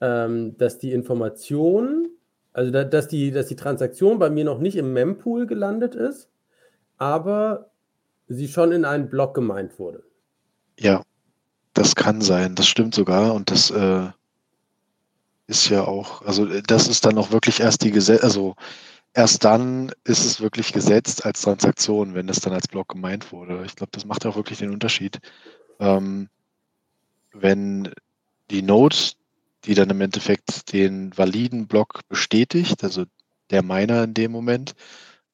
ähm, 0.00 0.56
dass 0.58 0.78
die 0.78 0.92
Information, 0.92 2.08
also 2.52 2.70
da, 2.70 2.84
dass, 2.84 3.08
die, 3.08 3.32
dass 3.32 3.48
die 3.48 3.56
Transaktion 3.56 4.20
bei 4.20 4.30
mir 4.30 4.44
noch 4.44 4.60
nicht 4.60 4.76
im 4.76 4.92
Mempool 4.92 5.46
gelandet 5.46 5.96
ist, 5.96 6.30
aber 6.98 7.67
sie 8.28 8.48
schon 8.48 8.72
in 8.72 8.84
einen 8.84 9.08
Block 9.08 9.34
gemeint 9.34 9.78
wurde. 9.78 10.04
Ja, 10.78 11.02
das 11.74 11.94
kann 11.94 12.20
sein, 12.20 12.54
das 12.54 12.68
stimmt 12.68 12.94
sogar. 12.94 13.34
Und 13.34 13.50
das 13.50 13.70
äh, 13.70 14.08
ist 15.46 15.68
ja 15.70 15.84
auch, 15.84 16.22
also 16.22 16.46
äh, 16.46 16.62
das 16.62 16.88
ist 16.88 17.04
dann 17.04 17.18
auch 17.18 17.32
wirklich 17.32 17.60
erst 17.60 17.82
die 17.82 17.90
Gesetz, 17.90 18.22
also 18.22 18.54
erst 19.14 19.44
dann 19.44 19.92
ist 20.04 20.24
es 20.24 20.40
wirklich 20.40 20.72
gesetzt 20.72 21.24
als 21.24 21.40
Transaktion, 21.40 22.14
wenn 22.14 22.28
es 22.28 22.40
dann 22.40 22.52
als 22.52 22.68
Block 22.68 22.88
gemeint 22.88 23.32
wurde. 23.32 23.64
Ich 23.64 23.74
glaube, 23.74 23.90
das 23.92 24.04
macht 24.04 24.26
auch 24.26 24.36
wirklich 24.36 24.58
den 24.58 24.70
Unterschied. 24.70 25.18
Ähm, 25.80 26.28
wenn 27.32 27.92
die 28.50 28.62
Node, 28.62 28.96
die 29.64 29.74
dann 29.74 29.90
im 29.90 30.00
Endeffekt 30.00 30.72
den 30.72 31.16
validen 31.16 31.66
Block 31.66 32.00
bestätigt, 32.08 32.84
also 32.84 33.04
der 33.50 33.62
Miner 33.62 34.04
in 34.04 34.14
dem 34.14 34.30
Moment, 34.30 34.74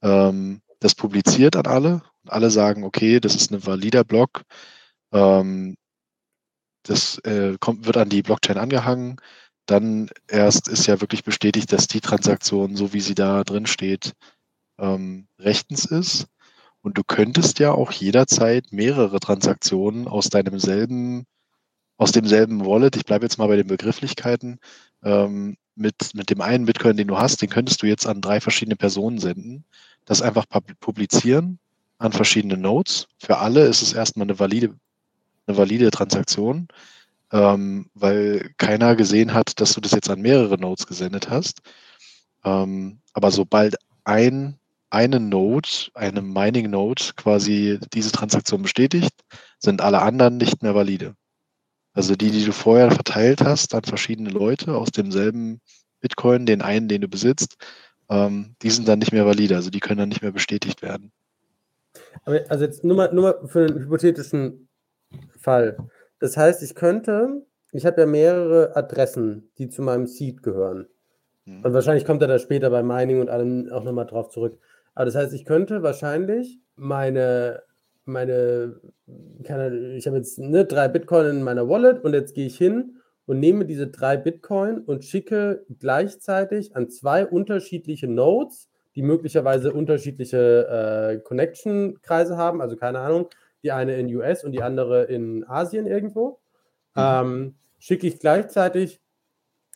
ähm, 0.03 0.61
das 0.81 0.95
publiziert 0.95 1.57
an 1.57 1.67
alle 1.67 2.03
alle 2.27 2.51
sagen, 2.51 2.85
okay, 2.85 3.21
das 3.21 3.35
ist 3.35 3.51
ein 3.51 3.67
valider 3.67 4.05
Block, 4.05 4.43
ähm, 5.13 5.77
das 6.85 7.19
äh, 7.21 7.57
kommt, 7.61 7.87
wird 7.87 7.97
an 7.97 8.11
die 8.11 8.23
Blockchain 8.23 8.59
angehangen. 8.59 9.17
Dann 9.67 10.11
erst 10.29 10.69
ist 10.69 10.87
ja 10.87 11.01
wirklich 11.01 11.25
bestätigt, 11.25 11.73
dass 11.73 11.89
die 11.89 12.01
Transaktion, 12.01 12.77
so 12.77 12.93
wie 12.93 13.01
sie 13.01 13.15
da 13.15 13.45
drin 13.45 13.67
steht, 13.67 14.13
ähm, 14.79 15.27
rechtens 15.39 15.87
ist. 15.87 16.27
Und 16.83 16.99
du 16.99 17.03
könntest 17.05 17.59
ja 17.61 17.73
auch 17.73 17.93
jederzeit 17.93 18.73
mehrere 18.73 19.19
Transaktionen 19.21 20.07
aus 20.07 20.29
deinem 20.29 20.59
selben, 20.59 21.25
aus 21.97 22.13
demselben 22.13 22.67
Wallet, 22.67 22.97
ich 22.97 23.07
bleibe 23.07 23.25
jetzt 23.25 23.39
mal 23.39 23.49
bei 23.49 23.57
den 23.57 23.69
Begrifflichkeiten, 23.69 24.59
ähm, 25.03 25.57
mit, 25.77 26.15
mit 26.15 26.31
dem 26.31 26.41
einen 26.43 26.67
Bitcoin, 26.67 26.97
den 26.97 27.09
du 27.09 27.19
hast, 27.19 27.41
den 27.43 27.51
könntest 27.51 27.83
du 27.83 27.87
jetzt 27.87 28.07
an 28.07 28.21
drei 28.21 28.41
verschiedene 28.41 28.77
Personen 28.77 29.19
senden, 29.19 29.65
das 30.05 30.23
einfach 30.23 30.45
publizieren 30.81 31.59
an 31.99 32.13
verschiedene 32.13 32.57
Nodes. 32.57 33.07
Für 33.19 33.39
alle 33.39 33.67
ist 33.67 33.83
es 33.83 33.93
erstmal 33.93 34.27
eine 34.27 34.39
valide 34.39 34.75
eine 35.47 35.57
valide 35.57 35.91
Transaktion, 35.91 36.69
ähm, 37.33 37.91
weil 37.95 38.53
keiner 38.59 38.97
gesehen 38.97 39.35
hat, 39.35 39.61
dass 39.61 39.75
du 39.75 39.81
das 39.81 39.93
jetzt 39.93 40.11
an 40.11 40.21
mehrere 40.21 40.59
Nodes 40.59 40.87
gesendet 40.87 41.31
hast. 41.31 41.61
Ähm, 42.45 43.01
aber 43.13 43.31
sobald 43.31 43.77
ein, 44.05 44.59
eine 44.91 45.21
Node, 45.21 45.69
eine 45.95 46.23
Mining 46.23 46.71
Node 46.71 47.03
quasi 47.17 47.79
diese 47.93 48.13
Transaktion 48.13 48.63
bestätigt, 48.63 49.13
sind 49.59 49.81
alle 49.81 50.03
anderen 50.03 50.37
nicht 50.37 50.63
mehr 50.63 50.75
valide. 50.75 51.15
Also 51.95 52.17
die, 52.17 52.31
die 52.31 52.45
du 52.45 52.53
vorher 52.53 52.91
verteilt 52.91 53.41
hast 53.41 53.75
an 53.75 53.85
verschiedene 53.85 54.31
Leute 54.31 54.77
aus 54.77 54.91
demselben 54.91 55.61
Bitcoin, 56.01 56.45
den 56.45 56.61
einen, 56.61 56.89
den 56.89 57.01
du 57.01 57.09
besitzt, 57.09 57.57
ähm, 58.11 58.57
die 58.63 58.71
sind 58.71 58.89
dann 58.89 58.99
nicht 58.99 59.13
mehr 59.13 59.27
valide. 59.27 59.57
Also 59.57 59.71
die 59.71 59.81
können 59.81 59.99
dann 59.99 60.09
nicht 60.09 60.23
mehr 60.23 60.33
bestätigt 60.33 60.83
werden. 60.83 61.13
Aber 62.25 62.41
also 62.49 62.65
jetzt 62.65 62.85
nur 62.85 62.97
mal, 62.97 63.13
nur 63.13 63.23
mal 63.23 63.49
für 63.49 63.67
einen 63.67 63.79
hypothetischen 63.81 64.69
Fall. 65.39 65.77
Das 66.21 66.37
heißt, 66.37 66.63
ich 66.63 66.75
könnte 66.75 67.45
ich 67.75 67.85
habe 67.85 68.01
ja 68.01 68.07
mehrere 68.07 68.77
Adressen, 68.77 69.51
die 69.59 69.69
zu 69.69 69.83
meinem 69.83 70.07
Seed 70.07 70.45
gehören. 70.45 70.87
Mhm. 71.45 71.65
Und 71.65 71.75
wahrscheinlich 71.75 72.05
kommt 72.05 72.23
er 72.23 72.29
da 72.29 72.39
später 72.39 72.71
bei 72.71 72.85
Mining 72.85 73.21
und 73.21 73.29
allem 73.29 73.69
auch 73.73 73.83
nochmal 73.83 74.07
drauf 74.07 74.29
zurück. 74.29 74.57
Aber 74.95 75.07
das 75.07 75.17
heißt, 75.17 75.35
ich 75.35 75.45
könnte 75.45 75.83
wahrscheinlich 75.83 76.61
meine, 76.77 77.63
meine, 78.05 78.81
keine, 79.43 79.97
ich 79.97 80.07
habe 80.07 80.19
jetzt 80.19 80.39
ne, 80.39 80.65
drei 80.65 80.87
Bitcoin 80.87 81.27
in 81.27 81.43
meiner 81.43 81.69
Wallet 81.69 82.05
und 82.05 82.15
jetzt 82.15 82.35
gehe 82.37 82.47
ich 82.47 82.57
hin 82.57 83.01
und 83.27 83.41
nehme 83.41 83.67
diese 83.67 83.89
drei 83.89 84.17
Bitcoin 84.19 84.79
und 84.79 85.05
schicke 85.05 85.67
gleichzeitig 85.81 86.77
an 86.77 86.89
zwei 86.91 87.27
unterschiedliche 87.27 88.07
Nodes, 88.07 88.69
die 88.95 89.03
möglicherweise 89.03 89.73
unterschiedliche 89.73 90.69
äh, 90.69 91.19
Connection-Kreise 91.21 92.37
haben, 92.37 92.61
also 92.61 92.77
keine 92.77 93.01
Ahnung, 93.01 93.29
die 93.63 93.73
eine 93.73 93.97
in 93.97 94.15
US 94.15 94.45
und 94.45 94.53
die 94.53 94.63
andere 94.63 95.05
in 95.05 95.45
Asien 95.49 95.87
irgendwo, 95.87 96.41
mhm. 96.95 97.03
ähm, 97.03 97.55
schicke 97.79 98.07
ich 98.07 98.19
gleichzeitig 98.19 99.01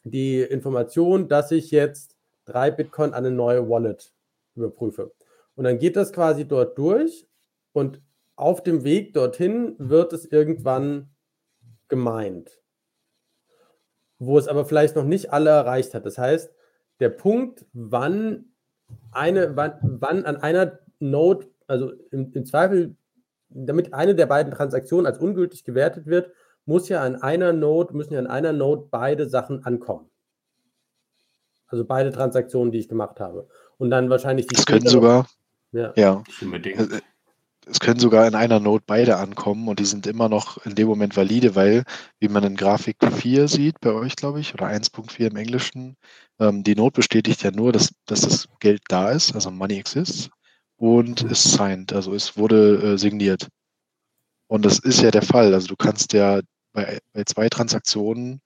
die 0.04 0.40
Information, 0.40 1.28
dass 1.28 1.50
ich 1.50 1.70
jetzt 1.70 2.16
drei 2.44 2.70
Bitcoin 2.70 3.12
an 3.12 3.26
eine 3.26 3.30
neue 3.30 3.68
Wallet 3.68 4.12
überprüfe. 4.54 5.12
Und 5.54 5.64
dann 5.64 5.78
geht 5.78 5.96
das 5.96 6.12
quasi 6.12 6.46
dort 6.46 6.78
durch 6.78 7.26
und 7.72 8.00
auf 8.36 8.62
dem 8.62 8.84
Weg 8.84 9.14
dorthin 9.14 9.74
wird 9.78 10.12
es 10.12 10.24
irgendwann 10.24 11.10
gemeint, 11.88 12.60
wo 14.18 14.38
es 14.38 14.46
aber 14.46 14.64
vielleicht 14.64 14.94
noch 14.94 15.04
nicht 15.04 15.32
alle 15.32 15.50
erreicht 15.50 15.94
hat. 15.94 16.06
Das 16.06 16.18
heißt, 16.18 16.52
der 17.00 17.10
Punkt, 17.10 17.66
wann 17.72 18.52
eine, 19.12 19.56
wann, 19.56 19.74
wann 19.82 20.24
an 20.24 20.36
einer 20.36 20.78
Node, 20.98 21.46
also 21.66 21.92
im, 22.10 22.32
im 22.32 22.44
Zweifel, 22.44 22.96
damit 23.48 23.94
eine 23.94 24.14
der 24.14 24.26
beiden 24.26 24.52
Transaktionen 24.52 25.06
als 25.06 25.18
ungültig 25.18 25.64
gewertet 25.64 26.06
wird, 26.06 26.32
muss 26.64 26.88
ja 26.88 27.02
an 27.02 27.16
einer 27.16 27.52
Node, 27.52 27.96
müssen 27.96 28.12
ja 28.12 28.18
an 28.18 28.26
einer 28.26 28.52
Node 28.52 28.88
beide 28.90 29.28
Sachen 29.28 29.64
ankommen. 29.64 30.10
Also 31.66 31.84
beide 31.84 32.12
Transaktionen, 32.12 32.72
die 32.72 32.78
ich 32.78 32.88
gemacht 32.88 33.20
habe. 33.20 33.48
Und 33.76 33.90
dann 33.90 34.10
wahrscheinlich 34.10 34.46
die. 34.46 34.56
Es 34.56 34.66
können 34.66 34.86
sogar. 34.86 35.26
Ja. 35.72 35.92
ja. 35.96 36.22
Äh, 36.40 37.00
es 37.70 37.80
können 37.80 38.00
sogar 38.00 38.26
in 38.26 38.34
einer 38.34 38.60
Node 38.60 38.84
beide 38.86 39.16
ankommen 39.18 39.68
und 39.68 39.78
die 39.78 39.84
sind 39.84 40.06
immer 40.06 40.28
noch 40.28 40.64
in 40.64 40.74
dem 40.74 40.88
Moment 40.88 41.16
valide, 41.16 41.54
weil, 41.54 41.84
wie 42.18 42.28
man 42.28 42.44
in 42.44 42.56
Grafik 42.56 42.96
4 43.00 43.48
sieht, 43.48 43.80
bei 43.80 43.92
euch, 43.92 44.16
glaube 44.16 44.40
ich, 44.40 44.54
oder 44.54 44.66
1.4 44.66 45.28
im 45.28 45.36
Englischen, 45.36 45.96
ähm, 46.38 46.64
die 46.64 46.74
Node 46.74 46.92
bestätigt 46.92 47.42
ja 47.42 47.50
nur, 47.50 47.72
dass, 47.72 47.92
dass 48.06 48.22
das 48.22 48.48
Geld 48.60 48.82
da 48.88 49.10
ist, 49.10 49.34
also 49.34 49.50
Money 49.50 49.78
exists, 49.78 50.30
und 50.76 51.22
es 51.24 51.44
signed, 51.44 51.92
also 51.92 52.14
es 52.14 52.36
wurde 52.36 52.94
äh, 52.94 52.98
signiert. 52.98 53.48
Und 54.48 54.64
das 54.64 54.78
ist 54.78 55.02
ja 55.02 55.10
der 55.10 55.22
Fall. 55.22 55.52
Also 55.52 55.68
du 55.68 55.76
kannst 55.76 56.12
ja 56.12 56.40
bei, 56.72 57.00
bei 57.12 57.24
zwei 57.24 57.48
Transaktionen 57.48 58.40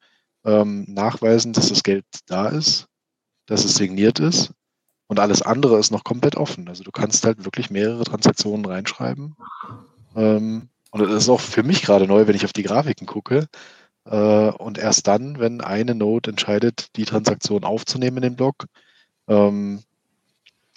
ähm, 0.45 0.85
nachweisen, 0.89 1.53
dass 1.53 1.69
das 1.69 1.83
Geld 1.83 2.05
da 2.27 2.49
ist, 2.49 2.87
dass 3.47 3.65
es 3.65 3.75
signiert 3.77 4.19
ist 4.19 4.53
und 5.13 5.21
alles 5.21 5.43
andere 5.43 5.79
ist 5.79 5.91
noch 5.91 6.05
komplett 6.05 6.37
offen. 6.37 6.71
Also 6.71 6.85
du 6.85 6.91
kannst 6.91 7.27
halt 7.27 7.45
wirklich 7.45 7.69
mehrere 7.69 8.03
Transaktionen 8.03 8.65
reinschreiben. 8.65 9.37
Ähm, 10.17 10.71
und 10.91 11.03
das 11.03 11.11
ist 11.11 11.29
auch 11.29 11.39
für 11.39 11.63
mich 11.63 11.83
gerade 11.83 12.07
neu, 12.07 12.27
wenn 12.27 12.35
ich 12.35 12.47
auf 12.47 12.55
die 12.55 12.63
Grafiken 12.63 13.07
gucke. 13.07 13.47
Äh, 14.07 14.17
und 14.17 14.79
erst 14.79 15.07
dann, 15.09 15.39
wenn 15.39 15.61
eine 15.61 15.95
Node 15.95 16.31
entscheidet, 16.31 16.97
die 16.97 17.05
Transaktion 17.05 17.63
aufzunehmen 17.63 18.17
in 18.17 18.23
den 18.23 18.37
Block, 18.37 18.65
ähm, 19.29 19.83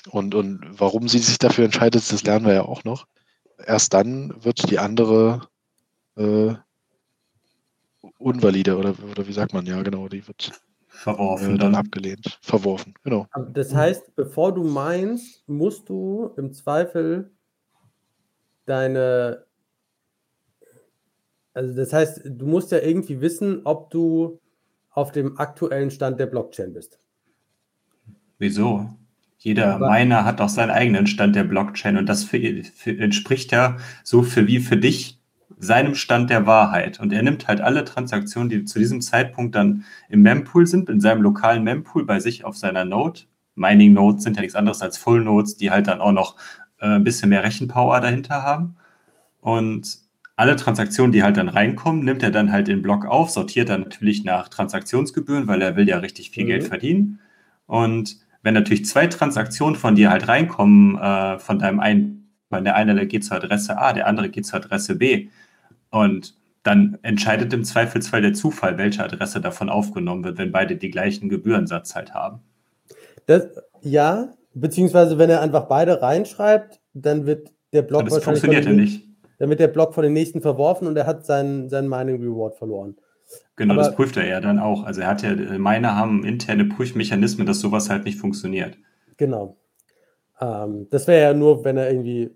und, 0.10 0.36
und 0.36 0.82
warum 0.82 1.08
sie 1.08 1.20
sich 1.20 1.38
dafür 1.38 1.64
entscheidet, 1.64 2.12
das 2.12 2.24
lernen 2.24 2.46
wir 2.46 2.56
ja 2.56 2.64
auch 2.64 2.84
noch. 2.84 3.08
Erst 3.66 3.94
dann 3.94 4.34
wird 4.44 4.70
die 4.70 4.80
andere 4.80 5.48
äh, 6.18 6.56
unvalide 8.18 8.76
oder, 8.76 8.96
oder 9.10 9.30
wie 9.30 9.34
sagt 9.34 9.54
man 9.54 9.66
ja 9.66 9.82
genau, 9.82 10.10
die 10.10 10.28
wird 10.28 10.52
verworfen, 11.06 11.56
äh, 11.56 11.58
dann 11.60 11.76
abgelehnt, 11.76 12.40
verworfen, 12.42 12.94
genau. 13.04 13.28
Das 13.54 13.76
heißt, 13.76 14.16
bevor 14.16 14.54
du 14.54 14.64
meinst, 14.64 15.48
musst 15.48 15.88
du 15.90 16.32
im 16.38 16.52
Zweifel 16.52 17.32
deine 18.66 19.46
also 21.54 21.74
das 21.74 21.94
heißt, 21.94 22.22
du 22.26 22.46
musst 22.46 22.74
ja 22.74 22.80
irgendwie 22.80 23.22
wissen, 23.22 23.62
ob 23.64 23.90
du 23.90 24.42
auf 24.90 25.14
dem 25.14 25.38
aktuellen 25.38 25.90
Stand 25.90 26.20
der 26.20 26.26
Blockchain 26.26 26.74
bist. 26.74 27.00
Wieso? 28.40 28.90
Jeder 29.38 29.76
Aber 29.76 29.90
Miner 29.90 30.26
hat 30.26 30.42
auch 30.42 30.50
seinen 30.50 30.72
eigenen 30.72 31.08
Stand 31.08 31.36
der 31.36 31.46
Blockchain 31.46 31.98
und 31.98 32.08
das 32.08 32.26
für, 32.26 32.40
für, 32.64 32.98
entspricht 32.98 33.54
ja 33.54 33.78
so 34.04 34.22
für 34.22 34.48
wie 34.48 34.60
für 34.60 34.76
dich 34.76 35.22
seinem 35.58 35.96
Stand 35.96 36.30
der 36.30 36.46
Wahrheit. 36.46 37.00
Und 37.00 37.14
er 37.14 37.24
nimmt 37.24 37.48
halt 37.48 37.62
alle 37.62 37.86
Transaktionen, 37.86 38.50
die 38.50 38.66
zu 38.66 38.80
diesem 38.80 39.02
Zeitpunkt 39.02 39.56
dann 39.56 39.86
im 40.10 40.22
Mempool 40.22 40.68
sind, 40.68 40.90
in 40.90 41.00
seinem 41.00 41.22
lokalen 41.22 41.64
Mempool 41.64 42.06
bei 42.06 42.20
sich 42.20 42.46
auf 42.46 42.58
seiner 42.58 42.86
Node. 42.86 43.22
Mining 43.56 43.94
Nodes 43.94 44.24
sind 44.24 44.36
ja 44.36 44.42
nichts 44.42 44.56
anderes 44.56 44.82
als 44.82 44.98
Full 44.98 45.24
Nodes, 45.24 45.58
die 45.58 45.72
halt 45.72 45.88
dann 45.88 46.02
auch 46.02 46.12
noch 46.12 46.36
äh, 46.80 46.96
ein 46.96 47.04
bisschen 47.04 47.30
mehr 47.30 47.44
Rechenpower 47.44 48.02
dahinter 48.02 48.44
haben. 48.44 48.76
Und 49.40 50.00
alle 50.36 50.56
Transaktionen, 50.58 51.12
die 51.12 51.24
halt 51.24 51.38
dann 51.38 51.48
reinkommen, 51.48 52.04
nimmt 52.04 52.22
er 52.22 52.32
dann 52.32 52.52
halt 52.52 52.68
in 52.68 52.82
Block 52.82 53.06
auf, 53.06 53.30
sortiert 53.30 53.70
dann 53.70 53.82
natürlich 53.82 54.26
nach 54.26 54.50
Transaktionsgebühren, 54.50 55.48
weil 55.48 55.62
er 55.62 55.76
will 55.78 55.88
ja 55.88 56.00
richtig 56.00 56.32
viel 56.32 56.44
mhm. 56.44 56.48
Geld 56.48 56.64
verdienen. 56.66 57.20
Und 57.68 58.18
wenn 58.44 58.54
natürlich 58.54 58.86
zwei 58.86 59.08
Transaktionen 59.08 59.76
von 59.76 59.96
dir 59.96 60.12
halt 60.12 60.28
reinkommen, 60.28 60.98
äh, 60.98 61.40
von 61.40 61.60
deinem 61.60 61.80
einen, 61.80 62.25
weil 62.50 62.64
der 62.64 62.76
eine 62.76 63.06
geht 63.08 63.26
zur 63.26 63.38
Adresse 63.38 63.78
A, 63.78 63.94
der 63.94 64.08
andere 64.08 64.30
geht 64.30 64.46
zur 64.46 64.58
Adresse 64.58 64.96
B. 64.96 65.30
Und 65.90 66.36
dann 66.64 66.98
entscheidet 67.04 67.54
im 67.54 67.64
Zweifelsfall 67.64 68.22
der 68.22 68.34
Zufall, 68.34 68.78
welche 68.78 69.04
Adresse 69.04 69.40
davon 69.40 69.70
aufgenommen 69.70 70.24
wird, 70.24 70.38
wenn 70.38 70.52
beide 70.52 70.76
die 70.76 70.90
gleichen 70.90 71.30
Gebührensatz 71.30 71.96
halt 71.96 72.14
haben. 72.14 72.40
Das, 73.28 73.48
ja, 73.82 74.30
beziehungsweise 74.54 75.18
wenn 75.18 75.30
er 75.30 75.42
einfach 75.42 75.68
beide 75.68 76.02
reinschreibt, 76.02 76.80
dann 76.94 77.26
wird 77.26 77.52
der 77.74 77.84
Block 77.84 78.02
Aber 78.02 78.10
das 78.10 78.24
funktioniert 78.24 78.66
ja 78.66 78.72
nicht 78.72 79.06
dann 79.38 79.50
wird 79.50 79.60
der 79.60 79.68
Block 79.68 79.94
von 79.94 80.04
den 80.04 80.14
nächsten 80.14 80.42
verworfen 80.42 80.88
und 80.88 80.96
er 80.98 81.08
hat 81.08 81.26
seinen, 81.26 81.70
seinen 81.70 81.90
Mining 81.90 82.22
Reward 82.22 82.56
verloren. 82.56 82.96
Genau, 83.56 83.74
Aber, 83.74 83.84
das 83.84 83.96
prüft 83.96 84.18
er 84.18 84.28
ja 84.28 84.40
dann 84.40 84.60
auch. 84.60 84.84
Also 84.84 85.02
er 85.02 85.08
hat 85.08 85.24
ja, 85.24 85.34
Miner 85.34 85.96
haben 85.96 86.24
interne 86.24 86.66
Prüfmechanismen, 86.66 87.46
dass 87.46 87.60
sowas 87.60 87.90
halt 87.90 88.06
nicht 88.06 88.20
funktioniert. 88.20 88.78
Genau. 89.18 89.58
Ähm, 90.40 90.88
das 90.90 91.08
wäre 91.08 91.22
ja 91.22 91.34
nur, 91.34 91.64
wenn 91.64 91.78
er 91.78 91.90
irgendwie 91.90 92.36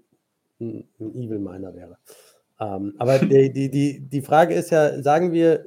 ein, 0.60 0.88
ein 1.00 1.16
Evil 1.16 1.40
Miner 1.40 1.74
wäre. 1.76 1.98
Ähm, 2.60 2.96
aber 2.98 3.20
die, 3.20 3.52
die, 3.52 3.70
die, 3.70 4.00
die 4.02 4.22
Frage 4.22 4.54
ist 4.54 4.70
ja, 4.70 5.02
sagen 5.02 5.32
wir, 5.32 5.66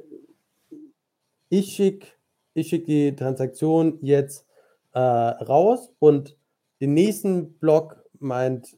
ich 1.49 1.73
schicke 1.75 2.07
ich 2.53 2.69
schick 2.69 2.85
die 2.85 3.15
Transaktion 3.15 3.97
jetzt 4.01 4.45
äh, 4.93 4.99
raus 4.99 5.91
und 5.99 6.37
den 6.81 6.93
nächsten 6.93 7.53
Block 7.53 8.03
meint, 8.19 8.77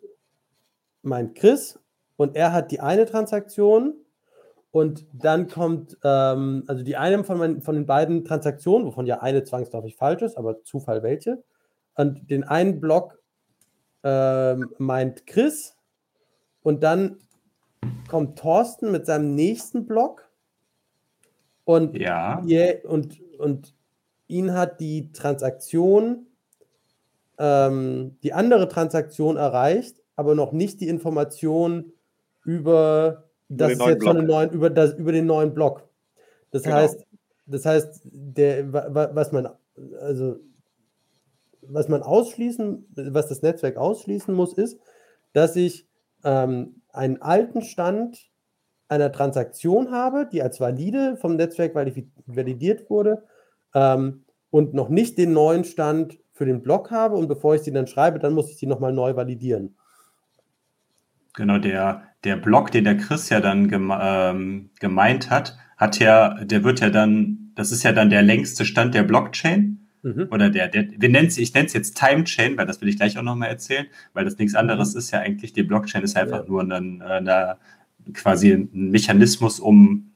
meint 1.01 1.35
Chris 1.35 1.79
und 2.15 2.35
er 2.35 2.53
hat 2.53 2.71
die 2.71 2.79
eine 2.79 3.05
Transaktion 3.05 3.95
und 4.71 5.05
dann 5.13 5.47
kommt, 5.47 5.97
ähm, 6.03 6.63
also 6.67 6.83
die 6.83 6.97
eine 6.97 7.23
von, 7.23 7.37
mein, 7.37 7.61
von 7.61 7.75
den 7.75 7.85
beiden 7.85 8.25
Transaktionen, 8.25 8.87
wovon 8.87 9.05
ja 9.05 9.21
eine 9.21 9.43
zwangsläufig 9.43 9.95
falsch 9.95 10.21
ist, 10.21 10.37
aber 10.37 10.63
Zufall 10.63 11.03
welche. 11.03 11.43
Und 11.95 12.29
den 12.29 12.43
einen 12.43 12.81
Block 12.81 13.21
ähm, 14.05 14.69
meint 14.77 15.25
Chris 15.25 15.75
und 16.61 16.83
dann 16.83 17.17
kommt 18.07 18.39
Thorsten 18.39 18.91
mit 18.91 19.05
seinem 19.05 19.35
nächsten 19.35 19.87
Block 19.87 20.29
und, 21.65 21.97
ja. 21.97 22.41
Yeah, 22.45 22.87
und, 22.87 23.19
und 23.39 23.73
ihn 24.27 24.53
hat 24.53 24.79
die 24.79 25.11
Transaktion, 25.11 26.27
ähm, 27.39 28.17
die 28.21 28.31
andere 28.31 28.69
Transaktion 28.69 29.37
erreicht, 29.37 29.97
aber 30.15 30.35
noch 30.35 30.51
nicht 30.51 30.79
die 30.79 30.87
Information, 30.87 31.91
über 32.43 33.23
das 33.49 33.73
ist 33.73 33.85
jetzt 33.85 34.03
von 34.03 34.17
den 34.17 34.27
neuen, 34.27 34.51
über, 34.51 34.69
das, 34.69 34.93
über 34.93 35.11
den 35.11 35.25
neuen 35.25 35.53
Block. 35.53 35.83
Das 36.51 36.63
genau. 36.63 36.75
heißt, 36.77 37.05
das 37.47 37.65
heißt, 37.65 38.01
der, 38.03 38.71
was 38.71 39.31
man, 39.31 39.49
also 39.99 40.39
was 41.69 41.87
man 41.89 42.01
ausschließen, 42.01 42.87
was 43.11 43.27
das 43.27 43.41
Netzwerk 43.41 43.77
ausschließen 43.77 44.33
muss, 44.33 44.53
ist, 44.53 44.79
dass 45.33 45.55
ich 45.55 45.87
ähm, 46.23 46.81
einen 46.91 47.21
alten 47.21 47.61
Stand 47.61 48.29
einer 48.87 49.11
Transaktion 49.11 49.91
habe, 49.91 50.27
die 50.31 50.41
als 50.41 50.59
valide 50.59 51.17
vom 51.17 51.35
Netzwerk 51.35 51.73
validiert 51.73 52.89
wurde 52.89 53.23
ähm, 53.73 54.25
und 54.49 54.73
noch 54.73 54.89
nicht 54.89 55.17
den 55.17 55.33
neuen 55.33 55.63
Stand 55.63 56.19
für 56.33 56.45
den 56.45 56.61
Block 56.61 56.91
habe 56.91 57.15
und 57.15 57.27
bevor 57.27 57.55
ich 57.55 57.61
sie 57.61 57.71
dann 57.71 57.87
schreibe, 57.87 58.19
dann 58.19 58.33
muss 58.33 58.49
ich 58.49 58.57
sie 58.57 58.67
nochmal 58.67 58.93
neu 58.93 59.15
validieren. 59.15 59.75
Genau, 61.33 61.57
der, 61.57 62.03
der 62.23 62.37
Block, 62.37 62.71
den 62.71 62.85
der 62.85 62.97
Chris 62.97 63.29
ja 63.29 63.39
dann 63.41 63.67
geme 63.67 63.97
ähm, 64.01 64.69
gemeint 64.79 65.29
hat, 65.29 65.57
hat 65.77 65.99
ja, 65.99 66.43
der 66.43 66.63
wird 66.63 66.79
ja 66.79 66.89
dann, 66.89 67.51
das 67.55 67.71
ist 67.71 67.83
ja 67.83 67.91
dann 67.91 68.09
der 68.09 68.21
längste 68.21 68.65
Stand 68.65 68.95
der 68.95 69.03
Blockchain. 69.03 69.84
Mhm. 70.05 70.27
Oder 70.29 70.51
der, 70.51 70.67
der, 70.67 70.85
wir 70.95 71.09
nennen 71.09 71.31
ich 71.35 71.53
nenne 71.55 71.65
es 71.65 71.73
jetzt 71.73 71.97
Time 71.97 72.25
Chain, 72.25 72.55
weil 72.57 72.67
das 72.67 72.79
will 72.79 72.89
ich 72.89 72.97
gleich 72.97 73.17
auch 73.17 73.23
nochmal 73.23 73.49
erzählen, 73.49 73.87
weil 74.13 74.23
das 74.23 74.37
nichts 74.37 74.53
anderes 74.53 74.93
mhm. 74.93 74.99
ist 74.99 75.11
ja 75.11 75.19
eigentlich, 75.19 75.51
die 75.51 75.63
Blockchain 75.63 76.03
ist 76.03 76.15
einfach 76.15 76.43
ja. 76.43 76.47
nur 76.47 76.61
ein, 76.61 77.01
eine, 77.01 77.57
quasi 78.13 78.51
ein 78.51 78.91
Mechanismus, 78.91 79.59
um 79.59 80.11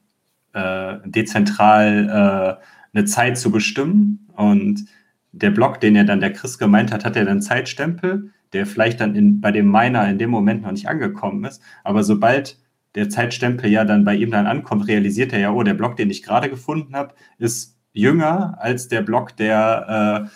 äh, 0.54 0.98
dezentral 1.06 2.60
äh, 2.62 2.96
eine 2.96 3.06
Zeit 3.06 3.40
zu 3.40 3.50
bestimmen. 3.50 4.28
Und 4.36 4.86
der 5.32 5.50
Block, 5.50 5.80
den 5.80 5.96
er 5.96 6.04
dann 6.04 6.20
der 6.20 6.34
Chris 6.34 6.60
gemeint 6.60 6.92
hat, 6.92 7.04
hat 7.04 7.16
er 7.16 7.26
dann 7.26 7.42
Zeitstempel, 7.42 8.30
der 8.54 8.68
vielleicht 8.68 9.02
dann 9.02 9.16
in, 9.16 9.42
bei 9.42 9.52
dem 9.52 9.72
Miner 9.72 10.08
in 10.08 10.20
dem 10.20 10.30
Moment 10.30 10.62
noch 10.62 10.72
nicht 10.72 10.88
angekommen 10.88 11.44
ist. 11.46 11.64
Aber 11.84 12.04
sobald 12.04 12.60
der 12.94 13.10
Zeitstempel 13.10 13.72
ja 13.72 13.86
dann 13.86 14.06
bei 14.06 14.14
ihm 14.14 14.30
dann 14.30 14.46
ankommt, 14.46 14.88
realisiert 14.88 15.34
er 15.34 15.40
ja, 15.40 15.52
oh, 15.52 15.64
der 15.64 15.74
Block, 15.74 15.96
den 15.96 16.12
ich 16.12 16.22
gerade 16.22 16.48
gefunden 16.48 16.96
habe, 16.96 17.16
ist 17.40 17.79
jünger 17.94 18.58
als 18.60 18.88
der 18.88 19.02
Block, 19.02 19.36
der, 19.38 20.28
äh, 20.28 20.30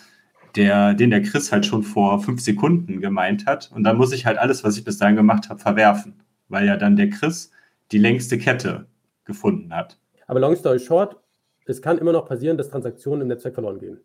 der, 0.56 0.94
den 0.94 1.10
der 1.10 1.22
Chris 1.22 1.52
halt 1.52 1.66
schon 1.66 1.82
vor 1.82 2.20
fünf 2.20 2.40
Sekunden 2.40 3.00
gemeint 3.00 3.46
hat. 3.46 3.70
Und 3.72 3.84
dann 3.84 3.96
muss 3.96 4.12
ich 4.12 4.26
halt 4.26 4.38
alles, 4.38 4.64
was 4.64 4.76
ich 4.76 4.84
bis 4.84 4.98
dahin 4.98 5.16
gemacht 5.16 5.48
habe, 5.48 5.60
verwerfen, 5.60 6.14
weil 6.48 6.66
ja 6.66 6.76
dann 6.76 6.96
der 6.96 7.10
Chris 7.10 7.50
die 7.92 7.98
längste 7.98 8.38
Kette 8.38 8.86
gefunden 9.24 9.74
hat. 9.74 9.98
Aber 10.26 10.40
long 10.40 10.56
story 10.56 10.78
short, 10.78 11.16
es 11.66 11.80
kann 11.80 11.98
immer 11.98 12.12
noch 12.12 12.26
passieren, 12.26 12.56
dass 12.56 12.68
Transaktionen 12.68 13.22
im 13.22 13.28
Netzwerk 13.28 13.54
verloren 13.54 13.78
gehen. 13.78 14.00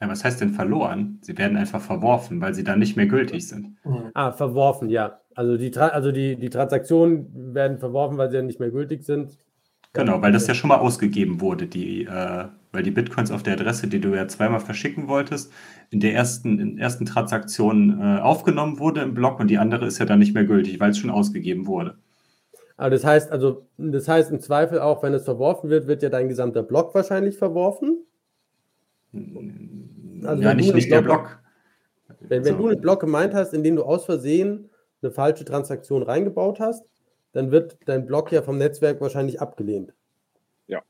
Ja, 0.00 0.08
was 0.08 0.24
heißt 0.24 0.40
denn 0.40 0.50
verloren? 0.50 1.18
Sie 1.22 1.38
werden 1.38 1.56
einfach 1.56 1.80
verworfen, 1.80 2.40
weil 2.40 2.54
sie 2.54 2.64
dann 2.64 2.80
nicht 2.80 2.96
mehr 2.96 3.06
gültig 3.06 3.46
sind. 3.46 3.76
Ah, 4.14 4.32
verworfen, 4.32 4.88
ja. 4.88 5.20
Also 5.34 5.56
die, 5.56 5.74
also 5.76 6.10
die, 6.10 6.36
die 6.36 6.50
Transaktionen 6.50 7.54
werden 7.54 7.78
verworfen, 7.78 8.18
weil 8.18 8.28
sie 8.28 8.36
ja 8.36 8.42
nicht 8.42 8.58
mehr 8.58 8.70
gültig 8.70 9.04
sind. 9.04 9.38
Genau, 9.94 10.22
weil 10.22 10.32
das 10.32 10.46
ja 10.46 10.54
schon 10.54 10.68
mal 10.68 10.78
ausgegeben 10.78 11.40
wurde, 11.42 11.66
die, 11.66 12.04
äh, 12.04 12.44
weil 12.72 12.82
die 12.82 12.90
Bitcoins 12.90 13.30
auf 13.30 13.42
der 13.42 13.54
Adresse, 13.54 13.88
die 13.88 14.00
du 14.00 14.14
ja 14.14 14.26
zweimal 14.26 14.60
verschicken 14.60 15.06
wolltest, 15.06 15.52
in 15.90 16.00
der 16.00 16.14
ersten, 16.14 16.58
in 16.58 16.78
ersten 16.78 17.04
Transaktion 17.04 18.00
äh, 18.00 18.20
aufgenommen 18.20 18.78
wurde 18.78 19.02
im 19.02 19.12
Block 19.12 19.38
und 19.38 19.48
die 19.48 19.58
andere 19.58 19.86
ist 19.86 19.98
ja 19.98 20.06
dann 20.06 20.18
nicht 20.18 20.32
mehr 20.32 20.44
gültig, 20.44 20.80
weil 20.80 20.90
es 20.90 20.98
schon 20.98 21.10
ausgegeben 21.10 21.66
wurde. 21.66 21.98
Aber 22.78 22.88
das 22.88 23.04
heißt, 23.04 23.30
also, 23.30 23.66
das 23.76 24.08
heißt 24.08 24.30
im 24.30 24.40
Zweifel 24.40 24.80
auch, 24.80 25.02
wenn 25.02 25.12
es 25.12 25.24
verworfen 25.24 25.68
wird, 25.68 25.86
wird 25.86 26.02
ja 26.02 26.08
dein 26.08 26.28
gesamter 26.28 26.62
Block 26.62 26.94
wahrscheinlich 26.94 27.36
verworfen. 27.36 28.06
Also 30.24 30.42
ja, 30.42 30.54
nicht, 30.54 30.74
nicht 30.74 30.88
Block, 30.88 30.98
der 30.98 31.02
Block. 31.02 31.38
Wenn, 32.20 32.44
wenn 32.46 32.56
so. 32.56 32.62
du 32.62 32.68
einen 32.68 32.80
Block 32.80 33.00
gemeint 33.00 33.34
hast, 33.34 33.52
in 33.52 33.62
dem 33.62 33.76
du 33.76 33.84
aus 33.84 34.06
Versehen 34.06 34.70
eine 35.02 35.12
falsche 35.12 35.44
Transaktion 35.44 36.02
reingebaut 36.02 36.60
hast, 36.60 36.82
dann 37.32 37.50
wird 37.50 37.78
dein 37.86 38.06
Block 38.06 38.30
ja 38.32 38.42
vom 38.42 38.58
Netzwerk 38.58 39.00
wahrscheinlich 39.00 39.40
abgelehnt. 39.40 39.94
Ja. 40.66 40.82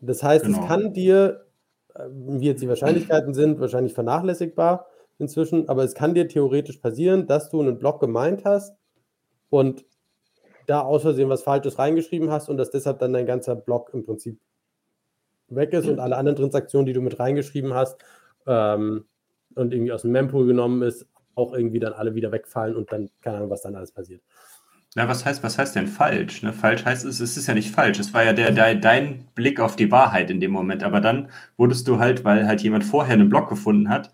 Das 0.00 0.22
heißt, 0.22 0.44
genau. 0.44 0.60
es 0.60 0.66
kann 0.66 0.92
dir, 0.92 1.46
äh, 1.94 2.04
wie 2.10 2.46
jetzt 2.46 2.62
die 2.62 2.68
Wahrscheinlichkeiten 2.68 3.34
sind, 3.34 3.60
wahrscheinlich 3.60 3.94
vernachlässigbar 3.94 4.86
inzwischen, 5.18 5.68
aber 5.68 5.84
es 5.84 5.94
kann 5.94 6.14
dir 6.14 6.28
theoretisch 6.28 6.78
passieren, 6.78 7.26
dass 7.26 7.50
du 7.50 7.60
einen 7.60 7.78
Block 7.78 8.00
gemeint 8.00 8.44
hast 8.44 8.76
und 9.50 9.84
da 10.66 10.80
aus 10.80 11.02
Versehen 11.02 11.28
was 11.28 11.42
Falsches 11.42 11.78
reingeschrieben 11.78 12.30
hast 12.30 12.48
und 12.48 12.56
dass 12.56 12.70
deshalb 12.70 12.98
dann 12.98 13.12
dein 13.12 13.26
ganzer 13.26 13.56
Block 13.56 13.90
im 13.92 14.04
Prinzip 14.04 14.40
weg 15.48 15.72
ist 15.72 15.86
und 15.86 15.98
alle 15.98 16.16
anderen 16.16 16.36
Transaktionen, 16.36 16.86
die 16.86 16.92
du 16.92 17.00
mit 17.00 17.18
reingeschrieben 17.18 17.74
hast 17.74 18.02
ähm, 18.46 19.04
und 19.54 19.72
irgendwie 19.72 19.92
aus 19.92 20.02
dem 20.02 20.12
Mempool 20.12 20.46
genommen 20.46 20.82
ist, 20.82 21.06
auch 21.34 21.52
irgendwie 21.52 21.80
dann 21.80 21.92
alle 21.92 22.14
wieder 22.14 22.32
wegfallen 22.32 22.76
und 22.76 22.92
dann 22.92 23.10
keine 23.20 23.38
Ahnung, 23.38 23.50
was 23.50 23.62
dann 23.62 23.76
alles 23.76 23.92
passiert. 23.92 24.22
Na, 24.94 25.08
was 25.08 25.24
heißt, 25.24 25.42
was 25.42 25.56
heißt 25.58 25.74
denn 25.74 25.88
falsch? 25.88 26.42
Ne? 26.42 26.52
Falsch 26.52 26.84
heißt 26.84 27.06
es, 27.06 27.20
es 27.20 27.36
ist 27.38 27.46
ja 27.46 27.54
nicht 27.54 27.70
falsch. 27.74 27.98
Es 27.98 28.12
war 28.12 28.24
ja 28.24 28.34
der, 28.34 28.50
der, 28.50 28.74
dein 28.74 29.24
Blick 29.34 29.58
auf 29.58 29.74
die 29.74 29.90
Wahrheit 29.90 30.30
in 30.30 30.38
dem 30.40 30.50
Moment. 30.50 30.82
Aber 30.82 31.00
dann 31.00 31.30
wurdest 31.56 31.88
du 31.88 31.98
halt, 31.98 32.24
weil 32.24 32.46
halt 32.46 32.60
jemand 32.60 32.84
vorher 32.84 33.14
einen 33.14 33.30
Block 33.30 33.48
gefunden 33.48 33.88
hat, 33.88 34.12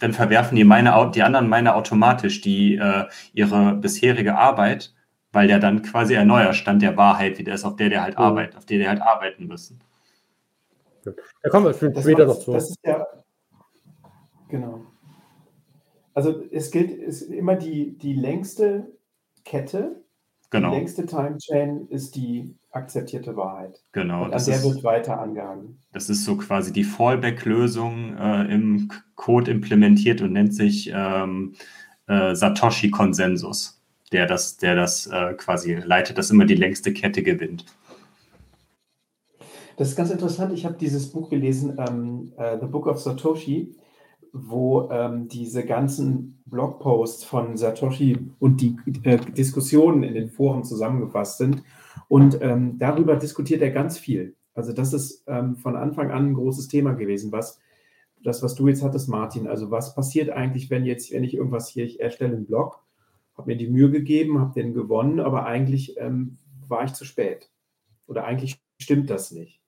dann 0.00 0.12
verwerfen 0.12 0.56
die 0.56 0.64
meine, 0.64 1.10
die 1.14 1.22
anderen 1.22 1.48
meine 1.48 1.74
automatisch 1.74 2.40
die 2.40 2.76
äh, 2.76 3.04
ihre 3.32 3.74
bisherige 3.74 4.36
Arbeit, 4.36 4.94
weil 5.32 5.48
ja 5.48 5.58
dann 5.58 5.82
quasi 5.82 6.16
ein 6.16 6.26
neuer 6.26 6.52
Stand 6.52 6.82
der 6.82 6.96
Wahrheit 6.96 7.38
wieder 7.38 7.54
ist, 7.54 7.64
auf 7.64 7.76
der 7.76 7.88
der 7.88 8.02
halt 8.02 8.18
mhm. 8.18 8.24
arbeitet, 8.24 8.56
auf 8.56 8.66
der 8.66 8.78
der 8.78 8.88
halt 8.90 9.00
arbeiten 9.00 9.46
müssen. 9.46 9.80
Da 11.04 11.50
kommen 11.50 11.66
wir 11.66 11.74
später 11.74 12.26
noch 12.26 12.38
zu. 12.38 12.52
Das 12.52 12.70
ist 12.70 12.78
ja 12.84 13.06
genau. 14.48 14.86
Also 16.14 16.42
es 16.52 16.70
gilt 16.70 16.92
ist 16.92 17.22
immer 17.22 17.56
die, 17.56 17.98
die 17.98 18.14
längste 18.14 18.92
Kette, 19.44 20.02
genau. 20.50 20.70
die 20.70 20.76
längste 20.76 21.06
Time 21.06 21.38
Chain 21.38 21.88
ist 21.88 22.14
die 22.14 22.54
akzeptierte 22.70 23.36
Wahrheit. 23.36 23.82
Genau. 23.92 24.24
Und 24.24 24.32
an 24.32 24.44
der 24.44 24.56
ist, 24.56 24.64
wird 24.64 24.84
weiter 24.84 25.20
angehangen. 25.20 25.78
Das 25.92 26.08
ist 26.08 26.24
so 26.24 26.36
quasi 26.36 26.72
die 26.72 26.84
Fallback-Lösung 26.84 28.16
äh, 28.16 28.52
im 28.52 28.90
Code 29.16 29.50
implementiert 29.50 30.22
und 30.22 30.32
nennt 30.32 30.54
sich 30.54 30.90
ähm, 30.94 31.54
äh, 32.06 32.34
Satoshi-Konsensus, 32.34 33.80
der 34.12 34.26
das, 34.26 34.56
der 34.56 34.76
das 34.76 35.06
äh, 35.08 35.34
quasi 35.34 35.74
leitet, 35.74 36.16
dass 36.18 36.30
immer 36.30 36.44
die 36.44 36.54
längste 36.54 36.92
Kette 36.92 37.22
gewinnt. 37.22 37.64
Das 39.76 39.88
ist 39.88 39.96
ganz 39.96 40.10
interessant. 40.10 40.52
Ich 40.52 40.64
habe 40.64 40.76
dieses 40.78 41.10
Buch 41.10 41.30
gelesen, 41.30 41.76
ähm, 41.78 42.32
uh, 42.38 42.58
The 42.60 42.66
Book 42.66 42.86
of 42.86 43.00
Satoshi 43.00 43.74
wo 44.36 44.90
ähm, 44.90 45.28
diese 45.28 45.64
ganzen 45.64 46.42
Blogposts 46.46 47.22
von 47.22 47.56
Satoshi 47.56 48.18
und 48.40 48.60
die 48.60 48.76
äh, 49.04 49.16
Diskussionen 49.16 50.02
in 50.02 50.14
den 50.14 50.28
Foren 50.28 50.64
zusammengefasst 50.64 51.38
sind. 51.38 51.62
Und 52.08 52.42
ähm, 52.42 52.76
darüber 52.78 53.14
diskutiert 53.14 53.62
er 53.62 53.70
ganz 53.70 53.96
viel. 53.96 54.34
Also 54.52 54.72
das 54.72 54.92
ist 54.92 55.22
ähm, 55.28 55.56
von 55.56 55.76
Anfang 55.76 56.10
an 56.10 56.30
ein 56.30 56.34
großes 56.34 56.66
Thema 56.66 56.94
gewesen, 56.94 57.30
was 57.30 57.60
das, 58.24 58.42
was 58.42 58.56
du 58.56 58.66
jetzt 58.66 58.82
hattest, 58.82 59.08
Martin. 59.08 59.46
Also 59.46 59.70
was 59.70 59.94
passiert 59.94 60.30
eigentlich, 60.30 60.68
wenn 60.68 60.84
jetzt, 60.84 61.12
wenn 61.12 61.22
ich 61.22 61.34
irgendwas 61.34 61.68
hier, 61.68 61.84
ich 61.84 62.00
erstelle 62.00 62.34
einen 62.34 62.46
Blog, 62.46 62.82
habe 63.36 63.52
mir 63.52 63.56
die 63.56 63.68
Mühe 63.68 63.90
gegeben, 63.90 64.40
habe 64.40 64.60
den 64.60 64.74
gewonnen, 64.74 65.20
aber 65.20 65.46
eigentlich 65.46 65.96
ähm, 65.98 66.38
war 66.66 66.84
ich 66.84 66.92
zu 66.92 67.04
spät. 67.04 67.50
Oder 68.06 68.24
eigentlich 68.24 68.60
stimmt 68.80 69.10
das 69.10 69.30
nicht. 69.30 69.60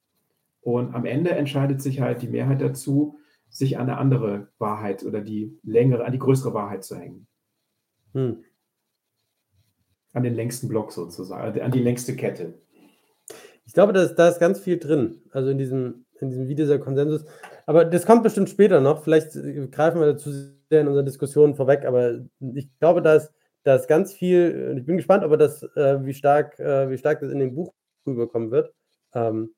Und 0.61 0.93
am 0.93 1.05
Ende 1.05 1.31
entscheidet 1.31 1.81
sich 1.81 2.01
halt 2.01 2.23
die 2.23 2.29
Mehrheit 2.29 2.61
dazu, 2.61 3.19
sich 3.49 3.79
an 3.79 3.89
eine 3.89 3.99
andere 3.99 4.49
Wahrheit 4.59 5.05
oder 5.05 5.21
die 5.21 5.59
längere, 5.63 6.05
an 6.05 6.13
die 6.13 6.19
größere 6.19 6.55
Wahrheit 6.55 6.85
zu 6.85 6.97
hängen. 6.97 7.27
Hm. 8.13 8.45
An 10.13 10.23
den 10.23 10.35
längsten 10.35 10.69
Block 10.69 10.93
sozusagen, 10.93 11.61
an 11.61 11.71
die 11.71 11.83
längste 11.83 12.17
Kette. 12.17 12.55
Ich 13.65 13.73
glaube, 13.73 13.93
da 13.93 14.03
ist, 14.03 14.15
da 14.15 14.29
ist 14.29 14.39
ganz 14.39 14.61
viel 14.61 14.79
drin, 14.79 15.23
also 15.33 15.51
in 15.51 15.59
diesem, 15.59 16.07
in 16.21 16.31
diesem 16.31 16.49
Video 16.49 16.65
dieser 16.65 16.79
Konsensus. 16.79 17.25
Aber 17.67 17.85
das 17.85 18.07
kommt 18.07 18.23
bestimmt 18.23 18.49
später 18.49 18.81
noch. 18.81 19.03
Vielleicht 19.03 19.33
greifen 19.73 20.01
wir 20.01 20.07
dazu 20.07 20.31
sehr 20.31 20.81
in 20.81 20.89
unseren 20.89 21.05
Diskussionen 21.05 21.55
vorweg, 21.55 21.85
aber 21.85 22.25
ich 22.55 22.69
glaube, 22.79 23.03
da 23.03 23.15
ist, 23.15 23.33
da 23.65 23.75
ist 23.75 23.89
ganz 23.89 24.13
viel, 24.13 24.77
ich 24.79 24.87
bin 24.87 24.97
gespannt, 24.97 25.25
ob 25.25 25.37
das, 25.39 25.63
äh, 25.75 26.05
wie, 26.05 26.15
stark, 26.15 26.59
äh, 26.61 26.89
wie 26.89 26.99
stark 26.99 27.21
das 27.21 27.33
in 27.33 27.41
dem 27.41 27.55
Buch 27.55 27.75
rüberkommen 28.07 28.51
wird. 28.51 28.73
Ähm, 29.13 29.56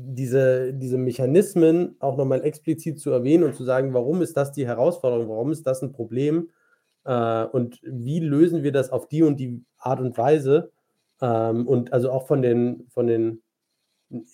diese, 0.00 0.72
diese 0.72 0.96
Mechanismen 0.96 1.96
auch 1.98 2.16
nochmal 2.16 2.44
explizit 2.44 3.00
zu 3.00 3.10
erwähnen 3.10 3.44
und 3.44 3.56
zu 3.56 3.64
sagen, 3.64 3.94
warum 3.94 4.22
ist 4.22 4.36
das 4.36 4.52
die 4.52 4.66
Herausforderung, 4.66 5.28
warum 5.28 5.50
ist 5.50 5.66
das 5.66 5.82
ein 5.82 5.92
Problem 5.92 6.50
äh, 7.04 7.44
und 7.44 7.80
wie 7.82 8.20
lösen 8.20 8.62
wir 8.62 8.70
das 8.70 8.90
auf 8.90 9.08
die 9.08 9.22
und 9.22 9.38
die 9.40 9.64
Art 9.78 10.00
und 10.00 10.16
Weise 10.16 10.70
ähm, 11.20 11.66
und 11.66 11.92
also 11.92 12.12
auch 12.12 12.26
von 12.26 12.42
den, 12.42 12.86
von 12.90 13.06
den 13.08 13.42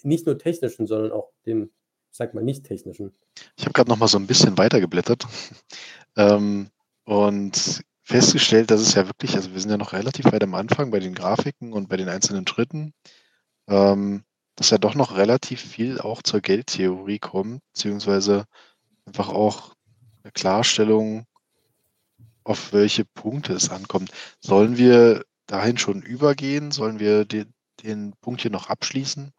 nicht 0.02 0.26
nur 0.26 0.38
technischen, 0.38 0.86
sondern 0.86 1.12
auch 1.12 1.30
den, 1.46 1.70
sag 2.10 2.34
mal, 2.34 2.44
nicht 2.44 2.64
technischen. 2.64 3.14
Ich 3.56 3.64
habe 3.64 3.72
gerade 3.72 3.88
noch 3.88 3.98
mal 3.98 4.08
so 4.08 4.18
ein 4.18 4.26
bisschen 4.26 4.58
weitergeblättert 4.58 5.26
ähm, 6.16 6.68
und 7.04 7.82
festgestellt, 8.02 8.70
dass 8.70 8.82
es 8.82 8.94
ja 8.94 9.06
wirklich, 9.06 9.34
also 9.34 9.52
wir 9.52 9.60
sind 9.60 9.70
ja 9.70 9.78
noch 9.78 9.94
relativ 9.94 10.26
weit 10.26 10.42
am 10.42 10.54
Anfang 10.54 10.90
bei 10.90 11.00
den 11.00 11.14
Grafiken 11.14 11.72
und 11.72 11.88
bei 11.88 11.96
den 11.96 12.10
einzelnen 12.10 12.46
Schritten. 12.46 12.92
Ähm, 13.66 14.24
dass 14.56 14.70
ja 14.70 14.78
doch 14.78 14.94
noch 14.94 15.16
relativ 15.16 15.60
viel 15.60 16.00
auch 16.00 16.22
zur 16.22 16.40
Geldtheorie 16.40 17.18
kommt, 17.18 17.60
beziehungsweise 17.72 18.44
einfach 19.06 19.28
auch 19.28 19.74
eine 20.22 20.32
Klarstellung, 20.32 21.26
auf 22.44 22.72
welche 22.72 23.04
Punkte 23.04 23.54
es 23.54 23.70
ankommt. 23.70 24.10
Sollen 24.40 24.76
wir 24.76 25.24
dahin 25.46 25.78
schon 25.78 26.02
übergehen? 26.02 26.70
Sollen 26.70 27.00
wir 27.00 27.24
den, 27.24 27.52
den 27.82 28.12
Punkt 28.20 28.42
hier 28.42 28.50
noch 28.50 28.68
abschließen, 28.68 29.32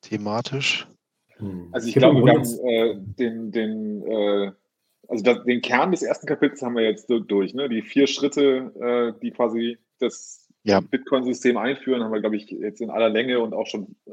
thematisch? 0.00 0.86
Hm. 1.36 1.68
Also 1.72 1.88
ich, 1.88 1.96
ich 1.96 2.00
glaube, 2.00 2.24
wir 2.24 2.32
haben 2.32 2.44
äh, 2.64 2.94
den, 3.18 3.50
den, 3.50 4.02
äh, 4.06 4.52
also 5.08 5.24
das, 5.24 5.44
den 5.44 5.60
Kern 5.60 5.90
des 5.90 6.02
ersten 6.02 6.26
Kapitels 6.26 6.62
haben 6.62 6.76
wir 6.76 6.84
jetzt 6.84 7.08
durch, 7.08 7.54
ne? 7.54 7.68
Die 7.68 7.82
vier 7.82 8.06
Schritte, 8.06 8.72
äh, 8.80 9.20
die 9.20 9.30
quasi 9.32 9.78
das 9.98 10.41
ja. 10.64 10.80
Bitcoin-System 10.80 11.56
einführen, 11.56 12.02
haben 12.02 12.12
wir, 12.12 12.20
glaube 12.20 12.36
ich, 12.36 12.48
jetzt 12.50 12.80
in 12.80 12.90
aller 12.90 13.08
Länge 13.08 13.40
und 13.40 13.52
auch 13.54 13.66
schon 13.66 13.96
äh, 14.06 14.10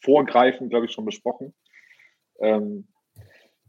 vorgreifend, 0.00 0.70
glaube 0.70 0.86
ich, 0.86 0.92
schon 0.92 1.04
besprochen. 1.04 1.54
Ähm, 2.40 2.86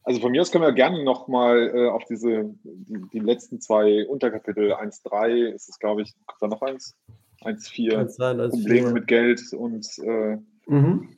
also 0.04 0.20
von 0.20 0.32
mir 0.32 0.42
aus 0.42 0.52
können 0.52 0.64
wir 0.64 0.72
gerne 0.72 1.04
nochmal 1.04 1.72
äh, 1.76 1.88
auf 1.90 2.04
diese, 2.06 2.56
die, 2.64 3.02
die, 3.14 3.20
letzten 3.20 3.62
zwei 3.62 4.08
Unterkapitel, 4.08 4.74
1.3 4.74 5.54
ist 5.54 5.70
es, 5.70 5.78
glaube 5.78 6.02
ich, 6.02 6.14
kommt 6.26 6.42
da 6.42 6.48
noch 6.48 6.62
eins? 6.62 6.98
1.4, 7.42 8.50
Probleme 8.50 8.92
mit 8.92 9.08
Geld 9.08 9.42
und 9.54 9.86
äh, 10.00 10.38
mhm. 10.68 11.18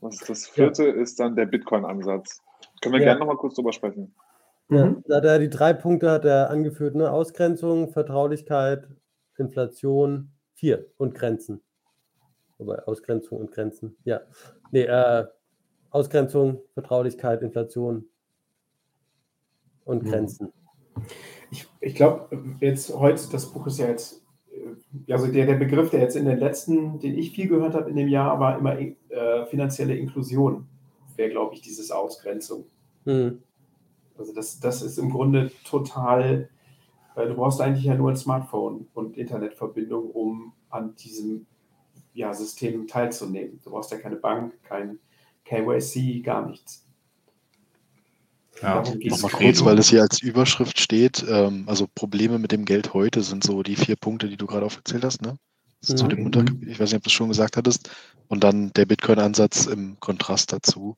was 0.00 0.20
ist 0.20 0.30
das 0.30 0.46
vierte, 0.46 0.86
ja. 0.86 0.94
ist 0.94 1.20
dann 1.20 1.36
der 1.36 1.46
Bitcoin-Ansatz. 1.46 2.40
Können 2.80 2.94
wir 2.94 3.00
ja. 3.00 3.06
gerne 3.06 3.20
nochmal 3.20 3.36
kurz 3.36 3.54
drüber 3.54 3.72
sprechen. 3.72 4.14
Ja, 4.70 4.86
mhm. 4.86 5.04
da 5.06 5.16
hat 5.16 5.24
er 5.24 5.38
die 5.38 5.50
drei 5.50 5.72
Punkte 5.72 6.10
hat 6.10 6.24
er 6.24 6.50
angeführt, 6.50 6.94
ne? 6.94 7.10
Ausgrenzung, 7.10 7.90
Vertraulichkeit, 7.90 8.88
Inflation 9.36 10.33
Vier 10.54 10.86
und 10.96 11.14
Grenzen. 11.14 11.60
Wobei 12.58 12.82
Ausgrenzung 12.84 13.38
und 13.38 13.50
Grenzen. 13.52 13.96
Ja. 14.04 14.20
Nee, 14.70 14.84
äh, 14.84 15.26
Ausgrenzung, 15.90 16.60
Vertraulichkeit, 16.72 17.42
Inflation 17.42 18.06
und 19.84 20.02
hm. 20.02 20.10
Grenzen. 20.10 20.52
Ich, 21.50 21.66
ich 21.80 21.94
glaube, 21.94 22.28
jetzt 22.60 22.94
heute, 22.94 23.22
das 23.30 23.52
Buch 23.52 23.66
ist 23.66 23.78
ja 23.78 23.88
jetzt, 23.88 24.24
äh, 24.50 25.12
also 25.12 25.26
der, 25.26 25.46
der 25.46 25.54
Begriff, 25.54 25.90
der 25.90 26.00
jetzt 26.00 26.16
in 26.16 26.24
den 26.24 26.38
letzten, 26.38 26.98
den 26.98 27.18
ich 27.18 27.32
viel 27.32 27.48
gehört 27.48 27.74
habe 27.74 27.90
in 27.90 27.96
dem 27.96 28.08
Jahr, 28.08 28.40
war 28.40 28.58
immer 28.58 28.78
äh, 28.78 29.46
finanzielle 29.46 29.96
Inklusion, 29.96 30.66
wäre, 31.16 31.30
glaube 31.30 31.54
ich, 31.54 31.60
dieses 31.60 31.90
Ausgrenzung. 31.90 32.66
Mhm. 33.04 33.42
Also 34.16 34.32
das, 34.32 34.60
das 34.60 34.82
ist 34.82 34.98
im 34.98 35.10
Grunde 35.10 35.50
total, 35.64 36.48
du 37.14 37.34
brauchst 37.34 37.60
eigentlich 37.60 37.84
ja 37.84 37.94
nur 37.94 38.10
ein 38.10 38.16
Smartphone 38.16 38.88
und 38.94 39.16
Internetverbindung, 39.16 40.10
um 40.10 40.52
an 40.70 40.94
diesem 40.96 41.46
ja, 42.12 42.32
System 42.32 42.86
teilzunehmen. 42.86 43.60
Du 43.62 43.70
brauchst 43.70 43.90
ja 43.90 43.98
keine 43.98 44.16
Bank, 44.16 44.54
kein 44.62 44.98
KYC, 45.44 46.22
gar 46.22 46.46
nichts. 46.46 46.84
Ja, 48.62 48.82
nochmal 48.82 49.30
kurz, 49.32 49.64
weil 49.64 49.78
es 49.78 49.88
hier 49.88 50.02
als 50.02 50.22
Überschrift 50.22 50.78
steht. 50.78 51.24
Ähm, 51.28 51.64
also 51.66 51.86
Probleme 51.92 52.38
mit 52.38 52.52
dem 52.52 52.64
Geld 52.64 52.94
heute 52.94 53.22
sind 53.22 53.42
so 53.42 53.62
die 53.62 53.76
vier 53.76 53.96
Punkte, 53.96 54.28
die 54.28 54.36
du 54.36 54.46
gerade 54.46 54.64
aufgezählt 54.64 55.04
hast, 55.04 55.22
ne? 55.22 55.36
Mhm. 55.88 55.96
Zu 55.96 56.06
dem 56.06 56.24
Unter 56.24 56.44
ich 56.62 56.78
weiß 56.78 56.90
nicht, 56.90 56.96
ob 56.96 57.02
du 57.02 57.08
es 57.08 57.12
schon 57.12 57.28
gesagt 57.28 57.56
hattest. 57.56 57.90
Und 58.28 58.44
dann 58.44 58.72
der 58.72 58.86
Bitcoin-Ansatz 58.86 59.66
im 59.66 59.98
Kontrast 60.00 60.52
dazu. 60.52 60.96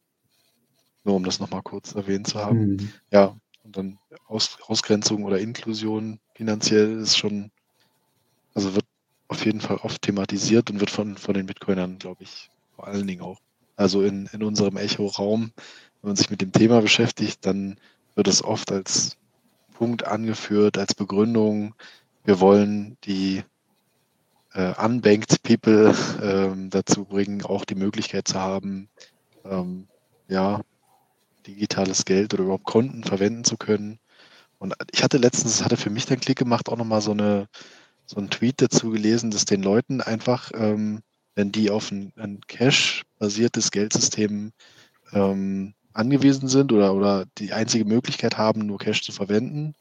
Nur 1.02 1.16
um 1.16 1.24
das 1.24 1.40
nochmal 1.40 1.62
kurz 1.62 1.94
erwähnt 1.94 2.28
zu 2.28 2.38
haben. 2.38 2.72
Mhm. 2.72 2.92
Ja, 3.10 3.36
und 3.66 3.76
dann 3.76 3.98
Aus, 4.26 4.58
Ausgrenzung 4.66 5.24
oder 5.24 5.38
Inklusion 5.38 6.18
finanziell 6.34 7.00
ist 7.00 7.18
schon, 7.18 7.50
also 8.54 8.74
wird 8.74 8.86
auf 9.28 9.44
jeden 9.44 9.60
Fall 9.60 9.76
oft 9.78 10.02
thematisiert 10.02 10.70
und 10.70 10.80
wird 10.80 10.90
von, 10.90 11.16
von 11.16 11.34
den 11.34 11.46
Bitcoinern, 11.46 11.98
glaube 11.98 12.22
ich, 12.22 12.50
vor 12.74 12.86
allen 12.86 13.06
Dingen 13.06 13.22
auch. 13.22 13.40
Also 13.76 14.02
in, 14.02 14.26
in 14.32 14.42
unserem 14.42 14.76
Echo-Raum 14.76 15.52
wenn 16.06 16.10
man 16.10 16.16
sich 16.16 16.30
mit 16.30 16.40
dem 16.40 16.52
Thema 16.52 16.80
beschäftigt, 16.80 17.44
dann 17.46 17.80
wird 18.14 18.28
es 18.28 18.44
oft 18.44 18.70
als 18.70 19.16
Punkt 19.74 20.06
angeführt, 20.06 20.78
als 20.78 20.94
Begründung, 20.94 21.74
wir 22.24 22.38
wollen 22.38 22.96
die 23.02 23.42
äh, 24.52 24.72
unbanked 24.80 25.42
People 25.42 25.92
ähm, 26.22 26.70
dazu 26.70 27.04
bringen, 27.04 27.42
auch 27.42 27.64
die 27.64 27.74
Möglichkeit 27.74 28.28
zu 28.28 28.38
haben, 28.40 28.88
ähm, 29.44 29.88
ja, 30.28 30.60
digitales 31.46 32.04
Geld 32.04 32.34
oder 32.34 32.44
überhaupt 32.44 32.64
Konten 32.64 33.04
verwenden 33.04 33.44
zu 33.44 33.56
können. 33.56 33.98
Und 34.58 34.74
ich 34.92 35.02
hatte 35.02 35.18
letztens, 35.18 35.58
das 35.58 35.64
hatte 35.64 35.76
für 35.76 35.90
mich 35.90 36.06
dann 36.06 36.20
Klick 36.20 36.38
gemacht, 36.38 36.68
auch 36.68 36.76
nochmal 36.76 37.00
so 37.00 37.12
eine 37.12 37.48
so 38.06 38.16
einen 38.16 38.30
Tweet 38.30 38.62
dazu 38.62 38.90
gelesen, 38.90 39.30
dass 39.30 39.44
den 39.44 39.62
Leuten 39.62 40.00
einfach, 40.00 40.52
ähm, 40.54 41.02
wenn 41.34 41.52
die 41.52 41.70
auf 41.70 41.90
ein, 41.90 42.12
ein 42.16 42.40
Cash-basiertes 42.46 43.70
Geldsystem 43.70 44.52
ähm, 45.12 45.74
angewiesen 45.92 46.48
sind 46.48 46.72
oder, 46.72 46.94
oder 46.94 47.24
die 47.38 47.52
einzige 47.52 47.84
Möglichkeit 47.84 48.38
haben, 48.38 48.66
nur 48.66 48.78
Cash 48.78 49.02
zu 49.02 49.12
verwenden, 49.12 49.74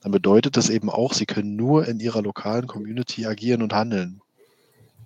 dann 0.00 0.12
bedeutet 0.12 0.56
das 0.56 0.70
eben 0.70 0.90
auch, 0.90 1.14
sie 1.14 1.26
können 1.26 1.56
nur 1.56 1.86
in 1.86 2.00
ihrer 2.00 2.22
lokalen 2.22 2.66
Community 2.66 3.26
agieren 3.26 3.62
und 3.62 3.72
handeln. 3.72 4.20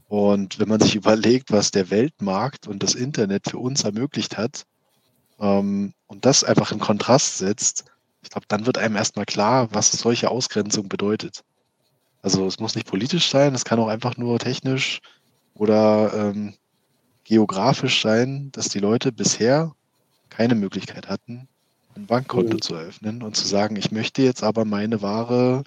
Und 0.09 0.59
wenn 0.59 0.68
man 0.68 0.80
sich 0.80 0.94
überlegt, 0.97 1.52
was 1.52 1.70
der 1.70 1.90
Weltmarkt 1.90 2.66
und 2.66 2.82
das 2.82 2.94
Internet 2.94 3.51
für 3.51 3.59
uns 3.59 3.84
ermöglicht 3.84 4.39
hat, 4.39 4.64
ähm, 5.43 5.93
und 6.06 6.24
das 6.24 6.44
einfach 6.44 6.73
in 6.73 6.78
Kontrast 6.78 7.36
setzt, 7.36 7.85
ich 8.23 8.31
glaube, 8.31 8.47
dann 8.48 8.64
wird 8.64 8.78
einem 8.78 8.97
erstmal 8.97 9.27
klar, 9.27 9.69
was 9.73 9.90
solche 9.93 10.31
Ausgrenzung 10.31 10.89
bedeutet. 10.89 11.43
Also 12.23 12.47
es 12.47 12.60
muss 12.60 12.77
nicht 12.77 12.86
politisch 12.86 13.28
sein, 13.28 13.55
es 13.55 13.64
kann 13.64 13.81
auch 13.81 13.89
einfach 13.89 14.16
nur 14.16 14.39
technisch 14.39 15.01
oder 15.55 16.12
ähm, 16.14 16.55
geografisch 17.24 18.01
sein, 18.01 18.51
dass 18.52 18.69
die 18.69 18.78
Leute 18.78 19.10
bisher 19.10 19.74
keine 20.31 20.55
Möglichkeit 20.55 21.09
hatten, 21.09 21.48
ein 21.97 22.06
Bankkonto 22.06 22.55
mhm. 22.55 22.62
zu 22.62 22.74
eröffnen 22.74 23.23
und 23.23 23.36
zu 23.36 23.47
sagen, 23.47 23.74
ich 23.77 23.90
möchte 23.90 24.23
jetzt 24.23 24.44
aber 24.44 24.64
meine 24.64 25.02
Ware 25.02 25.64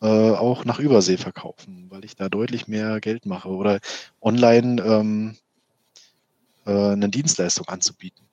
äh, 0.00 0.06
auch 0.06 0.64
nach 0.64 0.78
Übersee 0.78 1.18
verkaufen, 1.18 1.86
weil 1.90 2.04
ich 2.06 2.16
da 2.16 2.30
deutlich 2.30 2.66
mehr 2.66 3.00
Geld 3.00 3.26
mache 3.26 3.50
oder 3.50 3.78
online 4.22 4.82
ähm, 4.82 5.36
äh, 6.64 6.92
eine 6.92 7.10
Dienstleistung 7.10 7.68
anzubieten. 7.68 8.26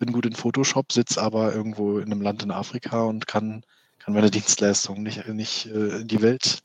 Bin 0.00 0.12
gut 0.12 0.26
in 0.26 0.32
Photoshop, 0.32 0.90
sitze 0.92 1.22
aber 1.22 1.54
irgendwo 1.54 1.98
in 1.98 2.06
einem 2.06 2.22
Land 2.22 2.42
in 2.42 2.50
Afrika 2.50 3.04
und 3.04 3.26
kann, 3.28 3.64
kann 3.98 4.14
meine 4.14 4.30
Dienstleistung 4.30 5.02
nicht, 5.02 5.28
nicht 5.28 5.66
äh, 5.66 6.00
in 6.00 6.08
die 6.08 6.22
Welt 6.22 6.62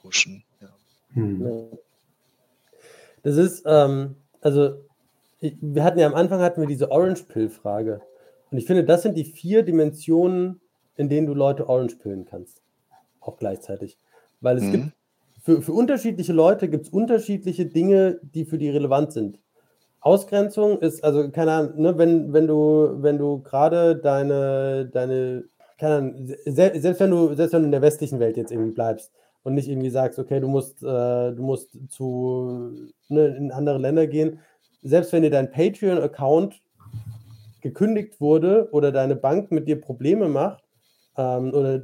pushen. 0.00 0.44
Ja. 0.60 0.68
Mhm. 1.14 1.78
Das 3.22 3.36
ist, 3.36 3.64
ähm, 3.66 4.14
also 4.40 4.76
wir 5.40 5.84
hatten 5.84 5.98
ja 5.98 6.06
am 6.06 6.14
Anfang 6.14 6.40
hatten 6.40 6.60
wir 6.60 6.68
diese 6.68 6.90
Orange 6.90 7.24
Pill 7.24 7.48
Frage. 7.48 8.02
Und 8.50 8.58
ich 8.58 8.66
finde, 8.66 8.84
das 8.84 9.02
sind 9.02 9.16
die 9.16 9.24
vier 9.24 9.62
Dimensionen, 9.62 10.60
in 10.96 11.08
denen 11.08 11.26
du 11.26 11.34
Leute 11.34 11.68
Orange 11.68 11.96
pillen 11.96 12.26
kannst. 12.26 12.60
Auch 13.20 13.38
gleichzeitig. 13.38 13.96
Weil 14.40 14.58
es 14.58 14.64
mhm. 14.64 14.72
gibt, 14.72 14.92
für, 15.42 15.62
für 15.62 15.72
unterschiedliche 15.72 16.34
Leute 16.34 16.68
gibt 16.68 16.86
es 16.86 16.92
unterschiedliche 16.92 17.66
Dinge, 17.66 18.20
die 18.22 18.44
für 18.44 18.58
die 18.58 18.68
relevant 18.68 19.12
sind. 19.12 19.38
Ausgrenzung 20.00 20.78
ist, 20.78 21.04
also 21.04 21.30
keine 21.30 21.52
Ahnung, 21.52 21.80
ne, 21.80 21.98
wenn, 21.98 22.32
wenn 22.32 22.46
du, 22.46 23.02
wenn 23.02 23.18
du 23.18 23.42
gerade 23.42 23.96
deine, 23.96 24.86
deine, 24.86 25.44
keine 25.78 25.94
Ahnung, 25.96 26.14
selbst 26.46 27.00
wenn 27.00 27.10
du, 27.10 27.34
selbst 27.34 27.52
wenn 27.52 27.62
du 27.62 27.66
in 27.66 27.72
der 27.72 27.82
westlichen 27.82 28.18
Welt 28.18 28.36
jetzt 28.36 28.50
irgendwie 28.50 28.72
bleibst 28.72 29.12
und 29.42 29.54
nicht 29.54 29.68
irgendwie 29.68 29.90
sagst, 29.90 30.18
okay, 30.18 30.40
du 30.40 30.48
musst, 30.48 30.82
äh, 30.82 30.86
du 31.32 31.42
musst 31.42 31.78
zu 31.90 32.72
ne, 33.08 33.26
in 33.36 33.52
andere 33.52 33.78
Länder 33.78 34.06
gehen, 34.06 34.40
selbst 34.82 35.12
wenn 35.12 35.22
dir 35.22 35.30
dein 35.30 35.50
Patreon-Account 35.50 36.62
gekündigt 37.60 38.20
wurde 38.20 38.68
oder 38.72 38.92
deine 38.92 39.16
Bank 39.16 39.50
mit 39.50 39.68
dir 39.68 39.78
Probleme 39.78 40.28
macht, 40.28 40.64
ähm, 41.18 41.52
oder 41.52 41.80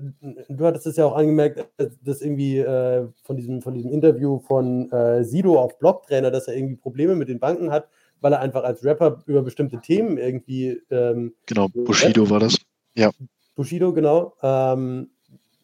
du 0.49 0.65
hattest 0.65 0.87
es 0.87 0.97
ja 0.97 1.05
auch 1.05 1.17
angemerkt, 1.17 1.67
dass 2.03 2.23
irgendwie 2.23 2.59
äh, 2.59 3.09
von, 3.25 3.37
diesem, 3.37 3.61
von 3.61 3.75
diesem 3.75 3.91
Interview 3.91 4.39
von 4.39 4.91
äh, 4.91 5.25
Sido 5.25 5.61
auf 5.61 5.79
Blocktrainer, 5.79 6.31
dass 6.31 6.49
er 6.49 6.57
irgendwie 6.57 6.77
Probleme 6.77 7.15
mit 7.15 7.29
den 7.29 7.41
Banken 7.41 7.71
hat, 7.71 7.89
weil 8.21 8.33
er 8.33 8.41
einfach 8.41 8.65
als 8.65 8.85
Rapper 8.85 9.23
über 9.27 9.43
bestimmte 9.43 9.81
Themen 9.81 10.19
irgendwie. 10.19 10.81
Ähm, 10.91 11.35
genau, 11.47 11.69
Bushido 11.69 12.25
äh, 12.25 12.31
war 12.31 12.41
das. 12.41 12.57
Ja. 12.95 13.11
Bushido, 13.55 13.93
genau. 13.93 14.35
Ähm, 14.43 15.11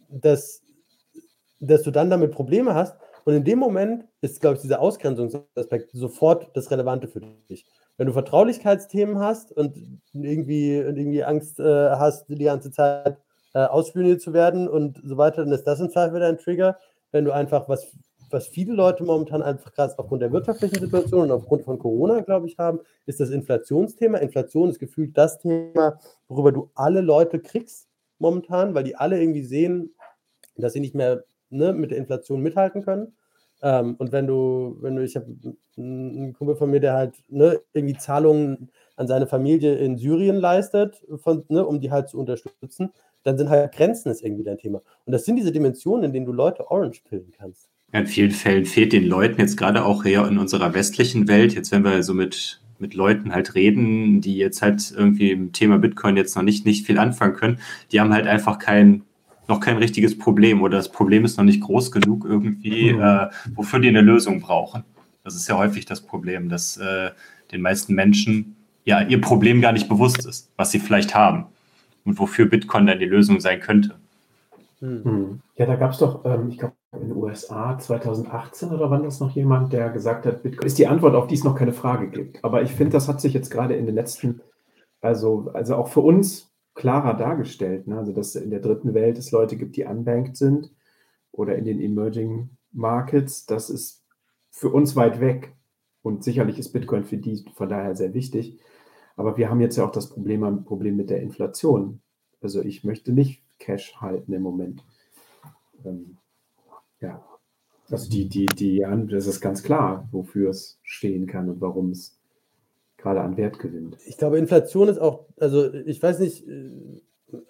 dass, 0.09 0.63
dass 1.61 1.83
du 1.83 1.91
dann 1.91 2.11
damit 2.11 2.33
Probleme 2.33 2.75
hast 2.75 2.97
und 3.25 3.35
in 3.35 3.45
dem 3.45 3.59
Moment 3.59 4.05
ist, 4.21 4.41
glaube 4.41 4.57
ich, 4.57 4.63
dieser 4.63 4.81
Ausgrenzungsaspekt 4.81 5.91
sofort 5.93 6.51
das 6.55 6.71
Relevante 6.71 7.09
für 7.09 7.21
dich. 7.21 7.67
Wenn 7.97 8.07
du 8.07 8.13
Vertraulichkeitsthemen 8.13 9.19
hast 9.19 9.53
und 9.53 9.77
irgendwie, 10.13 10.77
irgendwie 10.77 11.23
Angst 11.23 11.61
äh, 11.61 11.91
hast, 11.91 12.29
die 12.29 12.45
ganze 12.45 12.71
Zeit 12.71 13.19
äh, 13.55 13.61
ausspioniert 13.61 14.21
zu 14.21 14.33
werden 14.33 14.69
und 14.69 15.01
so 15.05 15.17
weiter, 15.17 15.45
dann 15.45 15.53
ist 15.53 15.65
das 15.65 15.81
im 15.81 15.91
Zweifel 15.91 16.17
wieder 16.17 16.29
ein 16.29 16.39
Trigger. 16.39 16.79
Wenn 17.13 17.25
du 17.25 17.33
einfach, 17.33 17.69
was, 17.69 17.87
was 18.33 18.49
viele 18.49 18.73
Leute 18.73 19.05
momentan 19.05 19.43
einfach 19.43 19.73
gerade 19.73 19.99
aufgrund 19.99 20.23
der 20.23 20.33
wirtschaftlichen 20.33 20.81
Situation 20.81 21.23
und 21.23 21.31
aufgrund 21.31 21.65
von 21.65 21.79
Corona, 21.79 22.21
glaube 22.21 22.47
ich, 22.47 22.59
haben, 22.59 22.81
ist 23.07 23.21
das 23.21 23.31
Inflationsthema. 23.31 24.19
Inflation 24.19 24.71
ist 24.71 24.79
gefühlt 24.79 25.17
das 25.17 25.39
Thema, 25.39 25.99
worüber 26.29 26.53
du 26.53 26.71
alle 26.75 27.01
Leute 27.01 27.41
kriegst 27.41 27.89
momentan, 28.19 28.75
weil 28.75 28.85
die 28.85 28.97
alle 28.97 29.21
irgendwie 29.21 29.43
sehen, 29.45 29.95
dass 30.57 30.73
sie 30.73 30.81
nicht 30.81 30.95
mehr 30.95 31.25
ne, 31.51 31.73
mit 31.73 31.91
der 31.91 31.99
Inflation 31.99 32.41
mithalten 32.41 32.83
können. 32.83 33.15
Ähm, 33.63 33.97
und 33.99 34.13
wenn 34.13 34.27
du, 34.27 34.77
wenn 34.81 34.97
du, 34.97 35.03
ich 35.03 35.17
habe 35.17 35.27
einen 35.77 36.33
Kumpel 36.33 36.57
von 36.57 36.71
mir, 36.71 36.81
der 36.81 36.95
halt 36.95 37.15
ne, 37.29 37.61
irgendwie 37.73 37.97
Zahlungen 37.97 38.71
an 38.97 39.07
seine 39.07 39.27
Familie 39.27 39.77
in 39.77 39.97
Syrien 39.97 40.37
leistet, 40.37 41.05
von, 41.17 41.45
ne, 41.49 41.67
um 41.67 41.81
die 41.81 41.91
halt 41.91 42.09
zu 42.09 42.19
unterstützen, 42.19 42.93
dann 43.23 43.39
sind 43.39 43.51
halt 43.51 43.73
Grenzen 43.73 44.11
ist 44.11 44.23
irgendwie 44.23 44.43
dein 44.43 44.59
Thema. 44.59 44.83
Und 45.05 45.13
das 45.13 45.25
sind 45.25 45.37
diese 45.37 45.53
Dimensionen, 45.53 46.05
in 46.05 46.13
denen 46.13 46.27
du 46.27 46.33
Leute 46.33 46.71
orange 46.71 47.03
pillen 47.05 47.31
kannst. 47.31 47.72
In 47.93 48.07
vielen 48.07 48.31
Fällen 48.31 48.65
fehlt 48.65 48.93
den 48.93 49.07
Leuten 49.07 49.41
jetzt 49.41 49.57
gerade 49.57 49.85
auch 49.85 50.03
hier 50.03 50.27
in 50.27 50.39
unserer 50.39 50.73
westlichen 50.75 51.29
Welt, 51.29 51.55
jetzt 51.55 51.73
wenn 51.73 51.85
wir 51.85 52.03
so 52.03 52.15
mit, 52.15 52.61
mit 52.79 52.95
Leuten 52.95 53.35
halt 53.35 53.55
reden, 53.55 54.23
die 54.23 54.37
jetzt 54.37 54.63
halt 54.63 54.93
irgendwie 54.97 55.31
im 55.31 55.53
Thema 55.53 55.79
Bitcoin 55.79 56.17
jetzt 56.17 56.35
noch 56.35 56.43
nicht, 56.43 56.65
nicht 56.65 56.87
viel 56.87 56.99
anfangen 56.99 57.35
können, 57.35 57.59
die 57.93 58.01
haben 58.01 58.13
halt 58.13 58.27
einfach 58.27 58.59
kein 58.59 59.03
noch 59.49 59.61
kein 59.61 59.77
richtiges 59.77 60.17
Problem 60.17 60.63
oder 60.63 60.79
das 60.79 60.91
Problem 60.91 61.25
ist 61.25 61.37
noch 61.37 61.45
nicht 61.45 61.61
groß 61.61 61.93
genug 61.93 62.25
irgendwie, 62.25 62.93
mhm. 62.93 63.03
äh, 63.03 63.29
wofür 63.55 63.81
die 63.81 63.89
eine 63.89 64.01
Lösung 64.01 64.41
brauchen. 64.41 64.85
Das 65.25 65.35
ist 65.35 65.49
ja 65.49 65.59
häufig 65.59 65.85
das 65.85 66.01
Problem, 66.01 66.49
dass 66.49 66.77
äh, 66.77 67.11
den 67.51 67.61
meisten 67.61 67.95
Menschen 67.95 68.57
ja 68.85 69.03
ihr 69.03 69.21
Problem 69.21 69.61
gar 69.61 69.73
nicht 69.73 69.89
bewusst 69.89 70.27
ist, 70.27 70.51
was 70.57 70.71
sie 70.71 70.79
vielleicht 70.79 71.15
haben 71.15 71.47
und 72.05 72.19
wofür 72.19 72.47
Bitcoin 72.47 72.87
dann 72.87 72.99
die 72.99 73.05
Lösung 73.05 73.41
sein 73.41 73.61
könnte. 73.61 73.97
Mhm. 74.81 75.41
Ja, 75.57 75.67
da 75.67 75.77
gab 75.77 75.93
es 75.93 75.99
doch, 75.99 76.25
ähm, 76.25 76.49
ich 76.49 76.59
glaube, 76.59 76.75
in 76.93 77.09
den 77.09 77.17
USA 77.17 77.79
2018 77.79 78.71
oder 78.71 78.91
wann 78.91 79.03
das 79.03 79.21
noch 79.21 79.31
jemand, 79.31 79.73
der 79.73 79.91
gesagt 79.91 80.27
hat, 80.27 80.43
Bitcoin 80.43 80.67
ist 80.67 80.79
die 80.79 80.87
Antwort, 80.87 81.15
auf 81.15 81.27
die 81.27 81.35
es 81.35 81.45
noch 81.45 81.57
keine 81.57 81.73
Frage 81.73 82.09
gibt. 82.09 82.45
Aber 82.45 82.63
ich 82.63 82.73
finde, 82.73 82.93
das 82.93 83.09
hat 83.09 83.21
sich 83.21 83.33
jetzt 83.33 83.51
gerade 83.51 83.75
in 83.75 83.87
den 83.87 83.95
letzten, 83.95 84.43
also, 85.01 85.51
also 85.55 85.77
auch 85.77 85.89
für 85.89 86.01
uns 86.01 86.53
klarer 86.75 87.15
dargestellt. 87.15 87.87
Ne? 87.87 87.99
Also, 87.99 88.13
dass 88.13 88.35
in 88.35 88.51
der 88.51 88.61
dritten 88.61 88.93
Welt 88.93 89.19
es 89.19 89.31
Leute 89.31 89.57
gibt, 89.57 89.77
die 89.77 89.85
unbanked 89.85 90.37
sind 90.37 90.71
oder 91.33 91.57
in 91.57 91.65
den 91.65 91.81
Emerging 91.81 92.51
Markets, 92.73 93.47
das 93.47 93.71
ist 93.71 94.05
für 94.51 94.69
uns 94.69 94.95
weit 94.95 95.21
weg. 95.21 95.57
Und 96.03 96.25
sicherlich 96.25 96.59
ist 96.59 96.73
Bitcoin 96.73 97.05
für 97.05 97.17
die 97.17 97.45
von 97.55 97.69
daher 97.69 97.95
sehr 97.95 98.13
wichtig. 98.13 98.61
Aber 99.17 99.37
wir 99.37 99.49
haben 99.49 99.61
jetzt 99.61 99.77
ja 99.77 99.85
auch 99.85 99.93
das 99.93 100.11
Problem, 100.11 100.65
Problem 100.65 100.97
mit 100.97 101.11
der 101.11 101.23
Inflation. 101.23 102.03
Also 102.43 102.61
ich 102.61 102.85
möchte 102.85 103.13
nicht 103.13 103.45
Cash 103.59 103.97
halten 104.01 104.33
im 104.33 104.43
Moment. 104.43 104.85
Ähm, 105.85 106.19
ja, 107.03 107.23
also 107.91 108.09
die, 108.09 108.29
die, 108.29 108.47
die, 108.47 108.85
das 109.11 109.27
ist 109.27 109.41
ganz 109.41 109.63
klar, 109.63 110.09
wofür 110.13 110.51
es 110.51 110.79
stehen 110.83 111.27
kann 111.27 111.51
und 111.51 111.61
warum 111.61 111.91
es 111.91 112.19
gerade 112.97 113.21
an 113.21 113.37
Wert 113.37 113.59
gewinnt. 113.59 113.99
Ich 114.07 114.17
glaube, 114.17 114.39
Inflation 114.39 114.89
ist 114.89 114.99
auch, 114.99 115.27
also 115.39 115.75
ich 115.75 116.03
weiß 116.03 116.21
nicht, 116.21 116.47
äh, 116.49 116.71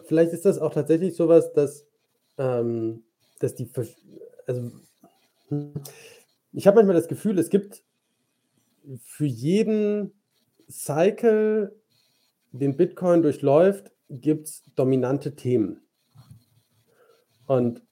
vielleicht 0.05 0.33
ist 0.33 0.47
das 0.47 0.59
auch 0.59 0.73
tatsächlich 0.73 1.15
sowas, 1.15 1.53
dass, 1.53 1.87
ähm, 2.39 3.05
dass 3.39 3.55
die, 3.55 3.71
also 4.47 4.73
hm, 5.49 5.75
ich 6.53 6.67
habe 6.67 6.77
manchmal 6.77 6.97
das 6.97 7.09
Gefühl, 7.09 7.39
es 7.39 7.51
gibt 7.51 7.85
für 9.05 9.27
jeden 9.27 10.13
Cycle, 10.69 11.77
den 12.53 12.77
Bitcoin 12.77 13.23
durchläuft, 13.23 13.93
gibt 14.09 14.49
es 14.49 14.63
dominante 14.75 15.35
Themen. 15.35 15.83
Und 17.47 17.83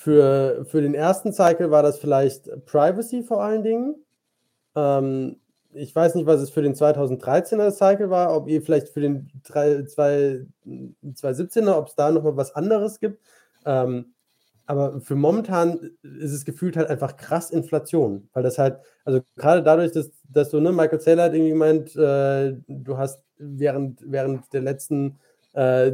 für, 0.00 0.64
für 0.64 0.80
den 0.80 0.94
ersten 0.94 1.30
Cycle 1.30 1.70
war 1.70 1.82
das 1.82 1.98
vielleicht 1.98 2.48
Privacy 2.64 3.22
vor 3.22 3.42
allen 3.42 3.62
Dingen. 3.62 3.96
Ähm, 4.74 5.36
ich 5.74 5.94
weiß 5.94 6.14
nicht, 6.14 6.24
was 6.24 6.40
es 6.40 6.48
für 6.48 6.62
den 6.62 6.74
2013er 6.74 7.70
Cycle 7.70 8.08
war, 8.08 8.34
ob 8.34 8.48
ihr 8.48 8.62
vielleicht 8.62 8.88
für 8.88 9.02
den 9.02 9.30
2017er, 9.44 11.76
ob 11.76 11.88
es 11.88 11.96
da 11.96 12.10
nochmal 12.10 12.38
was 12.38 12.54
anderes 12.54 12.98
gibt. 12.98 13.22
Ähm, 13.66 14.14
aber 14.64 15.02
für 15.02 15.16
momentan 15.16 15.90
ist 16.02 16.32
es 16.32 16.46
gefühlt 16.46 16.78
halt 16.78 16.88
einfach 16.88 17.18
krass 17.18 17.50
Inflation, 17.50 18.30
weil 18.32 18.42
das 18.42 18.56
halt, 18.56 18.78
also 19.04 19.20
gerade 19.36 19.62
dadurch, 19.62 19.92
dass, 19.92 20.10
dass 20.30 20.48
du, 20.48 20.60
ne, 20.60 20.72
Michael 20.72 21.00
Saylor 21.00 21.24
hat 21.24 21.34
irgendwie 21.34 21.50
gemeint, 21.50 21.94
äh, 21.94 22.54
du 22.68 22.96
hast 22.96 23.22
während, 23.36 24.00
während 24.10 24.50
der 24.54 24.62
letzten 24.62 25.18
äh, 25.52 25.92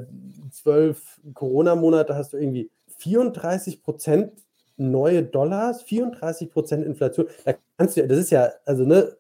zwölf 0.52 1.20
Corona-Monate 1.34 2.14
hast 2.14 2.34
du 2.34 2.36
irgendwie 2.36 2.70
34 2.98 3.82
Prozent 3.82 4.32
neue 4.76 5.22
Dollars, 5.22 5.82
34 5.82 6.50
Prozent 6.50 6.84
Inflation. 6.84 7.26
Da 7.44 7.54
kannst 7.78 7.96
du, 7.96 8.06
das 8.06 8.18
ist 8.18 8.30
ja, 8.30 8.50
also 8.64 8.84
ne, 8.84 9.16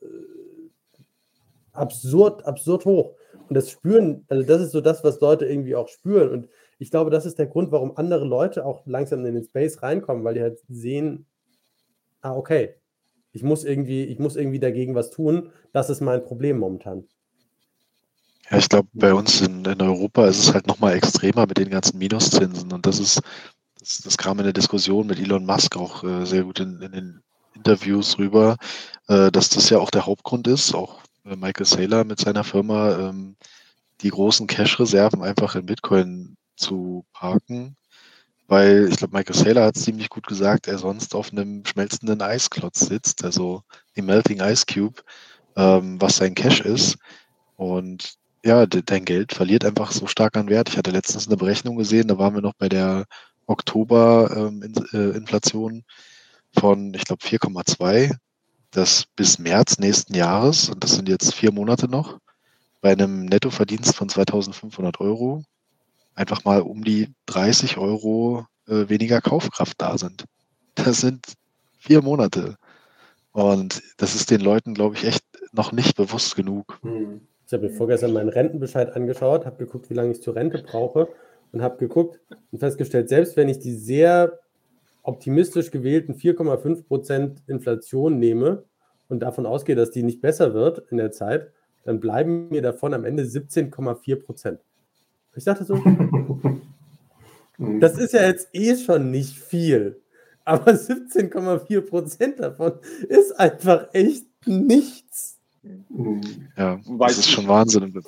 absurd, 1.72 2.44
absurd 2.44 2.84
hoch. 2.84 3.14
Und 3.48 3.54
das 3.54 3.70
spüren, 3.70 4.24
also 4.28 4.42
das 4.46 4.62
ist 4.62 4.72
so 4.72 4.80
das, 4.80 5.04
was 5.04 5.20
Leute 5.20 5.46
irgendwie 5.46 5.76
auch 5.76 5.88
spüren. 5.88 6.30
Und 6.30 6.48
ich 6.78 6.90
glaube, 6.90 7.10
das 7.10 7.26
ist 7.26 7.38
der 7.38 7.46
Grund, 7.46 7.70
warum 7.72 7.96
andere 7.96 8.24
Leute 8.24 8.64
auch 8.64 8.84
langsam 8.86 9.24
in 9.24 9.34
den 9.34 9.44
Space 9.44 9.82
reinkommen, 9.82 10.24
weil 10.24 10.34
die 10.34 10.42
halt 10.42 10.58
sehen, 10.68 11.26
ah, 12.22 12.34
okay, 12.34 12.74
ich 13.32 13.42
muss 13.42 13.64
irgendwie, 13.64 14.04
ich 14.04 14.18
muss 14.18 14.36
irgendwie 14.36 14.58
dagegen 14.58 14.94
was 14.94 15.10
tun. 15.10 15.50
Das 15.72 15.90
ist 15.90 16.00
mein 16.00 16.24
Problem 16.24 16.58
momentan. 16.58 17.06
Ja, 18.50 18.58
ich 18.58 18.68
glaube, 18.68 18.88
bei 18.92 19.12
uns 19.12 19.40
in, 19.40 19.64
in 19.64 19.82
Europa 19.82 20.26
ist 20.26 20.38
es 20.38 20.54
halt 20.54 20.66
nochmal 20.66 20.94
extremer 20.94 21.46
mit 21.46 21.58
den 21.58 21.70
ganzen 21.70 21.98
Minuszinsen. 21.98 22.72
Und 22.72 22.86
das 22.86 22.98
ist, 22.98 23.20
das, 23.86 23.98
das 23.98 24.18
kam 24.18 24.38
in 24.38 24.44
der 24.44 24.52
Diskussion 24.52 25.06
mit 25.06 25.18
Elon 25.18 25.46
Musk 25.46 25.76
auch 25.76 26.02
äh, 26.02 26.26
sehr 26.26 26.42
gut 26.42 26.60
in, 26.60 26.80
in, 26.82 26.92
den 26.92 27.22
Interviews 27.54 28.18
rüber, 28.18 28.56
äh, 29.08 29.30
dass 29.30 29.48
das 29.48 29.70
ja 29.70 29.78
auch 29.78 29.90
der 29.90 30.06
Hauptgrund 30.06 30.48
ist, 30.48 30.74
auch 30.74 31.00
äh, 31.24 31.36
Michael 31.36 31.66
Saylor 31.66 32.04
mit 32.04 32.20
seiner 32.20 32.44
Firma, 32.44 32.98
ähm, 32.98 33.36
die 34.02 34.10
großen 34.10 34.46
Cash-Reserven 34.46 35.22
einfach 35.22 35.54
in 35.54 35.66
Bitcoin 35.66 36.36
zu 36.56 37.04
parken. 37.12 37.76
Weil 38.48 38.88
ich 38.90 38.96
glaube, 38.96 39.16
Michael 39.16 39.34
Saylor 39.34 39.64
hat 39.64 39.76
ziemlich 39.76 40.08
gut 40.08 40.26
gesagt, 40.26 40.68
er 40.68 40.78
sonst 40.78 41.14
auf 41.14 41.32
einem 41.32 41.64
schmelzenden 41.64 42.22
Eisklotz 42.22 42.80
sitzt, 42.80 43.24
also 43.24 43.62
die 43.96 44.02
Melting 44.02 44.40
Ice 44.40 44.64
Cube, 44.66 45.02
ähm, 45.56 46.00
was 46.00 46.18
sein 46.18 46.34
Cash 46.34 46.60
ist. 46.60 46.96
Und 47.56 48.14
ja, 48.44 48.66
dein 48.66 49.04
Geld 49.04 49.32
verliert 49.32 49.64
einfach 49.64 49.90
so 49.90 50.06
stark 50.06 50.36
an 50.36 50.48
Wert. 50.48 50.68
Ich 50.68 50.76
hatte 50.76 50.92
letztens 50.92 51.26
eine 51.26 51.36
Berechnung 51.36 51.76
gesehen, 51.76 52.06
da 52.06 52.18
waren 52.18 52.34
wir 52.34 52.42
noch 52.42 52.54
bei 52.54 52.68
der 52.68 53.06
Oktober-Inflation 53.46 55.72
ähm, 55.72 55.78
äh, 55.78 55.82
von, 56.58 56.94
ich 56.94 57.04
glaube, 57.04 57.24
4,2. 57.24 58.16
Das 58.70 59.06
bis 59.16 59.38
März 59.38 59.78
nächsten 59.78 60.14
Jahres, 60.14 60.68
und 60.68 60.84
das 60.84 60.92
sind 60.92 61.08
jetzt 61.08 61.34
vier 61.34 61.52
Monate 61.52 61.88
noch, 61.88 62.18
bei 62.80 62.92
einem 62.92 63.24
Nettoverdienst 63.24 63.96
von 63.96 64.08
2500 64.08 65.00
Euro 65.00 65.44
einfach 66.14 66.44
mal 66.44 66.62
um 66.62 66.84
die 66.84 67.08
30 67.26 67.78
Euro 67.78 68.46
äh, 68.66 68.88
weniger 68.88 69.20
Kaufkraft 69.20 69.80
da 69.80 69.96
sind. 69.96 70.24
Das 70.74 71.00
sind 71.00 71.24
vier 71.78 72.02
Monate. 72.02 72.56
Und 73.32 73.82
das 73.98 74.14
ist 74.14 74.30
den 74.30 74.40
Leuten, 74.40 74.74
glaube 74.74 74.96
ich, 74.96 75.04
echt 75.04 75.24
noch 75.52 75.72
nicht 75.72 75.96
bewusst 75.96 76.36
genug. 76.36 76.78
Hm. 76.82 77.20
Ich 77.46 77.52
habe 77.52 77.68
mir 77.68 77.70
vorgestern 77.70 78.12
meinen 78.12 78.28
Rentenbescheid 78.28 78.96
angeschaut, 78.96 79.46
habe 79.46 79.58
geguckt, 79.58 79.88
wie 79.88 79.94
lange 79.94 80.10
ich 80.10 80.20
zur 80.20 80.34
Rente 80.34 80.64
brauche 80.66 81.08
und 81.52 81.62
habe 81.62 81.76
geguckt 81.78 82.20
und 82.52 82.58
festgestellt, 82.58 83.08
selbst 83.08 83.36
wenn 83.36 83.48
ich 83.48 83.58
die 83.58 83.74
sehr 83.74 84.38
optimistisch 85.02 85.70
gewählten 85.70 86.14
4,5% 86.14 87.38
Inflation 87.46 88.18
nehme 88.18 88.64
und 89.08 89.20
davon 89.20 89.46
ausgehe, 89.46 89.76
dass 89.76 89.90
die 89.90 90.02
nicht 90.02 90.20
besser 90.20 90.52
wird 90.52 90.82
in 90.90 90.96
der 90.96 91.12
Zeit, 91.12 91.52
dann 91.84 92.00
bleiben 92.00 92.48
mir 92.48 92.62
davon 92.62 92.92
am 92.92 93.04
Ende 93.04 93.22
17,4%. 93.22 94.58
Ich 95.36 95.44
dachte 95.44 95.64
so, 95.64 95.80
das 97.80 97.98
ist 97.98 98.14
ja 98.14 98.26
jetzt 98.26 98.48
eh 98.52 98.76
schon 98.76 99.10
nicht 99.10 99.38
viel. 99.38 100.02
Aber 100.44 100.72
17,4 100.72 101.80
Prozent 101.82 102.40
davon 102.40 102.72
ist 103.08 103.32
einfach 103.38 103.88
echt 103.92 104.26
nichts. 104.46 105.38
Ja, 106.56 106.80
das 106.98 107.18
ist 107.18 107.30
schon 107.30 107.48
Wahnsinn. 107.48 108.02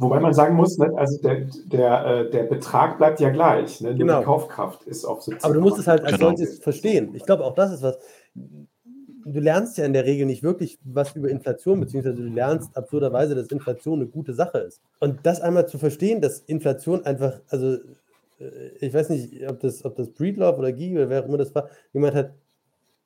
Wobei 0.00 0.18
man 0.18 0.32
sagen 0.32 0.56
muss, 0.56 0.78
ne, 0.78 0.90
also 0.96 1.20
der, 1.20 1.46
der, 1.66 2.06
äh, 2.06 2.30
der 2.30 2.44
Betrag 2.44 2.96
bleibt 2.96 3.20
ja 3.20 3.28
gleich. 3.28 3.82
Ne? 3.82 3.94
Genau. 3.94 4.20
die 4.20 4.24
Kaufkraft 4.24 4.84
ist 4.84 5.04
auf 5.04 5.20
17. 5.20 5.44
Aber 5.44 5.52
du 5.52 5.60
musst 5.60 5.78
es 5.78 5.86
halt 5.86 6.02
als 6.02 6.12
genau. 6.12 6.28
solches 6.28 6.58
verstehen. 6.58 7.14
Ich 7.14 7.26
glaube, 7.26 7.44
auch 7.44 7.54
das 7.54 7.70
ist 7.70 7.82
was. 7.82 7.98
Du 8.34 9.38
lernst 9.38 9.76
ja 9.76 9.84
in 9.84 9.92
der 9.92 10.06
Regel 10.06 10.24
nicht 10.24 10.42
wirklich 10.42 10.78
was 10.84 11.14
über 11.14 11.28
Inflation, 11.28 11.80
beziehungsweise 11.80 12.16
du 12.16 12.22
lernst 12.22 12.74
absurderweise, 12.74 13.34
dass 13.34 13.48
Inflation 13.48 14.00
eine 14.00 14.08
gute 14.08 14.32
Sache 14.32 14.58
ist. 14.58 14.80
Und 15.00 15.18
das 15.24 15.42
einmal 15.42 15.68
zu 15.68 15.76
verstehen, 15.76 16.22
dass 16.22 16.40
Inflation 16.40 17.04
einfach, 17.04 17.38
also 17.48 17.74
äh, 17.74 18.70
ich 18.80 18.94
weiß 18.94 19.10
nicht, 19.10 19.46
ob 19.50 19.60
das, 19.60 19.84
ob 19.84 19.96
das 19.96 20.08
Breedlove 20.08 20.56
oder 20.56 20.72
Guy 20.72 20.96
oder 20.96 21.10
wer 21.10 21.22
auch 21.22 21.28
immer 21.28 21.36
das 21.36 21.54
war, 21.54 21.68
jemand 21.92 22.14
hat, 22.14 22.32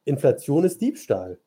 Inflation 0.04 0.62
ist 0.62 0.80
Diebstahl. 0.80 1.38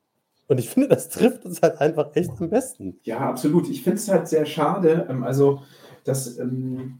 Und 0.47 0.59
ich 0.59 0.69
finde, 0.69 0.87
das 0.87 1.09
trifft 1.09 1.45
uns 1.45 1.61
halt 1.61 1.79
einfach 1.81 2.15
echt 2.15 2.31
am 2.39 2.49
besten. 2.49 2.99
Ja, 3.03 3.19
absolut. 3.19 3.69
Ich 3.69 3.83
finde 3.83 3.97
es 3.97 4.09
halt 4.09 4.27
sehr 4.27 4.45
schade. 4.45 5.05
Ähm, 5.09 5.23
also, 5.23 5.61
dass 6.03 6.37
ähm, 6.37 6.99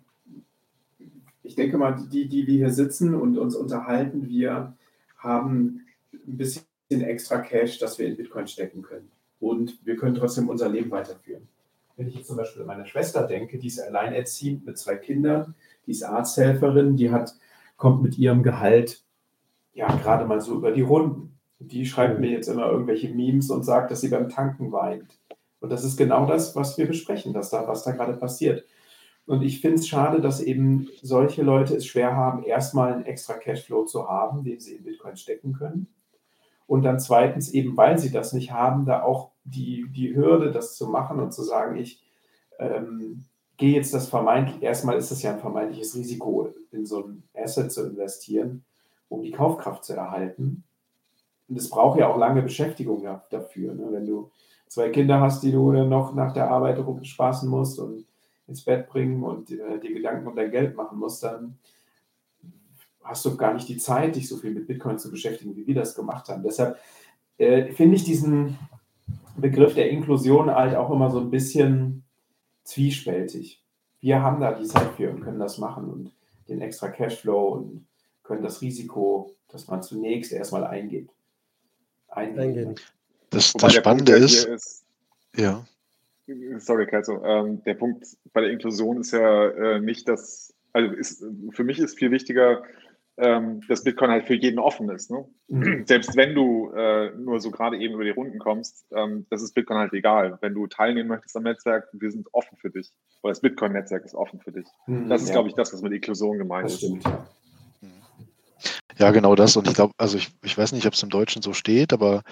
ich 1.44 1.56
denke 1.56 1.78
mal, 1.78 1.96
die, 2.12 2.28
die 2.28 2.46
wir 2.46 2.56
hier 2.56 2.72
sitzen 2.72 3.16
und 3.16 3.38
uns 3.38 3.56
unterhalten, 3.56 4.28
wir 4.28 4.76
haben 5.18 5.86
ein 6.14 6.38
bisschen 6.38 6.66
extra 6.90 7.40
Cash, 7.40 7.80
das 7.80 7.98
wir 7.98 8.08
in 8.08 8.18
Bitcoin 8.18 8.48
stecken 8.48 8.82
können. 8.82 9.10
Und 9.40 9.86
wir 9.86 9.96
können 9.96 10.16
trotzdem 10.16 10.50
unser 10.50 10.68
Leben 10.68 10.92
weiterführen. 10.92 11.48
Wenn 11.96 12.08
ich 12.08 12.16
jetzt 12.16 12.28
zum 12.28 12.38
Beispiel 12.38 12.62
an 12.62 12.68
meine 12.68 12.86
Schwester 12.86 13.26
denke, 13.26 13.58
die 13.58 13.68
ist 13.68 13.80
alleinerziehend 13.80 14.66
mit 14.66 14.78
zwei 14.78 14.96
Kindern, 14.96 15.56
die 15.86 15.92
ist 15.92 16.04
Arzthelferin, 16.04 16.98
die 16.98 17.12
hat, 17.12 17.34
kommt 17.78 18.04
mit 18.04 18.18
ihrem 18.18 18.44
Gehalt 18.44 19.04
ja 19.74 19.88
gerade 19.96 20.26
mal 20.26 20.42
so 20.42 20.56
über 20.56 20.72
die 20.72 20.82
Runden. 20.82 21.37
Die 21.60 21.86
schreibt 21.86 22.20
mir 22.20 22.30
jetzt 22.30 22.48
immer 22.48 22.70
irgendwelche 22.70 23.10
Memes 23.10 23.50
und 23.50 23.64
sagt, 23.64 23.92
dass 23.92 24.02
sie 24.02 24.10
beim 24.10 24.30
Tanken 24.30 24.72
weint. 24.72 25.20
Und 25.60 25.72
das 25.72 25.84
ist 25.84 25.98
genau 25.98 26.26
das, 26.26 26.56
was 26.56 26.78
wir 26.78 26.88
besprechen, 26.88 27.34
dass 27.34 27.50
da, 27.50 27.68
was 27.68 27.84
da 27.84 27.92
gerade 27.92 28.14
passiert. 28.14 28.64
Und 29.26 29.42
ich 29.42 29.60
finde 29.60 29.78
es 29.78 29.88
schade, 29.88 30.22
dass 30.22 30.42
eben 30.42 30.88
solche 31.02 31.44
Leute 31.44 31.76
es 31.76 31.86
schwer 31.86 32.16
haben, 32.16 32.44
erstmal 32.44 32.94
einen 32.94 33.06
extra 33.06 33.34
Cashflow 33.34 33.86
zu 33.86 34.08
haben, 34.08 34.44
den 34.44 34.60
sie 34.60 34.76
in 34.76 34.84
Bitcoin 34.84 35.18
stecken 35.18 35.54
können. 35.54 35.88
Und 36.66 36.84
dann 36.84 37.00
zweitens, 37.00 37.54
eben 37.54 37.76
weil 37.76 37.98
sie 37.98 38.12
das 38.12 38.34
nicht 38.34 38.52
haben, 38.52 38.86
da 38.86 39.04
auch 39.04 39.32
die, 39.44 39.86
die 39.90 40.16
Hürde, 40.16 40.52
das 40.52 40.76
zu 40.76 40.88
machen 40.88 41.20
und 41.20 41.34
zu 41.34 41.44
sagen, 41.44 41.78
ich 41.78 42.04
ähm, 42.60 43.26
gehe 43.58 43.74
jetzt 43.74 43.94
das 43.94 44.08
vermeintlich, 44.08 44.62
erstmal 44.62 44.98
ist 44.98 45.12
es 45.12 45.22
ja 45.22 45.34
ein 45.34 45.40
vermeintliches 45.40 45.96
Risiko, 45.96 46.54
in 46.72 46.86
so 46.86 47.06
ein 47.06 47.24
Asset 47.34 47.72
zu 47.72 47.86
investieren, 47.86 48.66
um 49.10 49.22
die 49.22 49.32
Kaufkraft 49.32 49.84
zu 49.84 49.94
erhalten. 49.94 50.64
Und 51.50 51.58
es 51.58 51.70
braucht 51.70 52.00
ja 52.00 52.08
auch 52.08 52.18
lange 52.18 52.42
Beschäftigung 52.42 53.04
dafür. 53.30 53.74
Ne? 53.74 53.88
Wenn 53.92 54.06
du 54.06 54.32
zwei 54.68 54.90
Kinder 54.90 55.22
hast, 55.22 55.44
die 55.44 55.52
du 55.52 55.72
dann 55.72 55.90
noch 55.90 56.14
nach 56.14 56.34
der 56.34 56.50
Arbeit 56.50 56.80
spaßen 57.04 57.50
musst 57.50 57.80
und 57.80 58.06
ins 58.48 58.64
Bett 58.64 58.88
bringen 58.88 59.24
und 59.24 59.52
äh, 59.52 59.80
dir 59.80 59.94
Gedanken 59.94 60.28
um 60.28 60.36
dein 60.36 60.52
Geld 60.52 60.76
machen 60.76 61.00
musst, 61.00 61.24
dann 61.24 61.58
hast 63.04 63.26
du 63.26 63.36
gar 63.38 63.54
nicht 63.54 63.68
die 63.70 63.78
Zeit, 63.78 64.16
dich 64.16 64.28
so 64.28 64.38
viel 64.38 64.52
mit 64.52 64.68
Bitcoin 64.68 65.00
zu 65.00 65.10
beschäftigen, 65.10 65.56
wie 65.56 65.68
wir 65.68 65.76
das 65.76 65.96
gemacht 65.96 66.30
haben. 66.30 66.44
Deshalb 66.44 66.78
äh, 67.38 67.72
finde 67.72 67.96
ich 67.96 68.04
diesen 68.04 68.58
Begriff 69.38 69.76
der 69.76 69.90
Inklusion 69.90 70.54
halt 70.54 70.76
auch 70.76 70.90
immer 70.92 71.10
so 71.10 71.20
ein 71.20 71.30
bisschen 71.30 72.04
zwiespältig. 72.64 73.64
Wir 74.02 74.22
haben 74.22 74.42
da 74.42 74.54
die 74.54 74.66
Zeit 74.66 74.92
für 74.96 75.10
und 75.10 75.22
können 75.22 75.40
das 75.40 75.58
machen 75.58 75.90
und 75.90 76.12
den 76.50 76.62
extra 76.62 76.90
Cashflow 76.90 77.50
und 77.50 77.88
können 78.24 78.44
das 78.44 78.62
Risiko, 78.62 79.32
das 79.50 79.68
man 79.68 79.84
zunächst 79.84 80.32
erstmal 80.32 80.66
eingeht, 80.66 81.10
eingehen. 82.18 82.76
Das, 83.30 83.54
das 83.54 83.74
Spannende 83.74 84.14
ist, 84.14 84.46
ist, 84.46 84.86
ja. 85.36 85.66
Sorry, 86.58 86.88
Kelso. 86.88 87.24
Ähm, 87.24 87.64
der 87.64 87.76
Punkt 87.76 88.06
bei 88.34 88.42
der 88.42 88.52
Inklusion 88.52 89.00
ist 89.00 89.12
ja 89.12 89.48
äh, 89.50 89.80
nicht, 89.80 90.10
dass, 90.10 90.54
also 90.74 90.94
ist, 90.94 91.24
für 91.52 91.64
mich 91.64 91.80
ist 91.80 91.98
viel 91.98 92.12
wichtiger, 92.12 92.64
ähm, 93.18 93.62
dass 93.68 93.84
Bitcoin 93.84 94.12
halt 94.12 94.26
für 94.26 94.36
jeden 94.36 94.60
offen 94.60 94.90
ist. 94.90 95.10
Ne? 95.10 95.26
Mhm. 95.48 95.86
Selbst 95.88 96.16
wenn 96.16 96.36
du 96.36 96.72
äh, 96.76 97.12
nur 97.16 97.40
so 97.40 97.50
gerade 97.50 97.78
eben 97.78 97.96
über 97.96 98.04
die 98.04 98.12
Runden 98.12 98.40
kommst, 98.40 98.86
ähm, 98.92 99.26
das 99.30 99.42
ist 99.42 99.54
Bitcoin 99.54 99.80
halt 99.80 99.94
egal. 99.94 100.38
Wenn 100.42 100.54
du 100.54 100.68
teilnehmen 100.68 101.10
möchtest 101.10 101.36
am 101.36 101.44
Netzwerk, 101.44 101.88
wir 101.94 102.12
sind 102.12 102.28
offen 102.34 102.58
für 102.58 102.70
dich. 102.70 102.94
Oder 103.24 103.32
das 103.32 103.42
Bitcoin-Netzwerk 103.42 104.06
ist 104.06 104.14
offen 104.14 104.40
für 104.40 104.52
dich. 104.52 104.68
Mhm, 104.86 105.10
das 105.10 105.24
ist, 105.24 105.30
ja. 105.30 105.36
glaube 105.36 105.50
ich, 105.50 105.56
das, 105.56 105.74
was 105.74 105.82
mit 105.82 105.94
Inklusion 105.94 106.38
gemeint 106.38 106.66
das 106.66 106.74
ist. 106.74 106.80
Stimmt, 106.80 107.06
ja. 107.06 107.28
Ja, 108.98 109.12
genau 109.12 109.36
das. 109.36 109.56
Und 109.58 109.68
ich 109.68 109.76
glaube, 109.76 109.94
also 109.98 110.18
ich, 110.18 110.30
ich 110.44 110.58
weiß 110.58 110.72
nicht, 110.72 110.88
ob 110.88 110.94
es 110.94 111.04
im 111.04 111.10
Deutschen 111.10 111.42
so 111.42 111.54
steht, 111.54 111.94
aber 111.94 112.24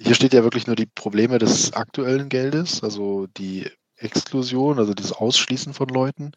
hier 0.00 0.14
steht 0.14 0.34
ja 0.34 0.42
wirklich 0.42 0.66
nur 0.66 0.76
die 0.76 0.86
Probleme 0.86 1.38
des 1.38 1.72
aktuellen 1.72 2.28
Geldes, 2.28 2.82
also 2.82 3.26
die 3.36 3.70
Exklusion, 3.96 4.78
also 4.78 4.94
das 4.94 5.12
Ausschließen 5.12 5.74
von 5.74 5.88
Leuten. 5.88 6.32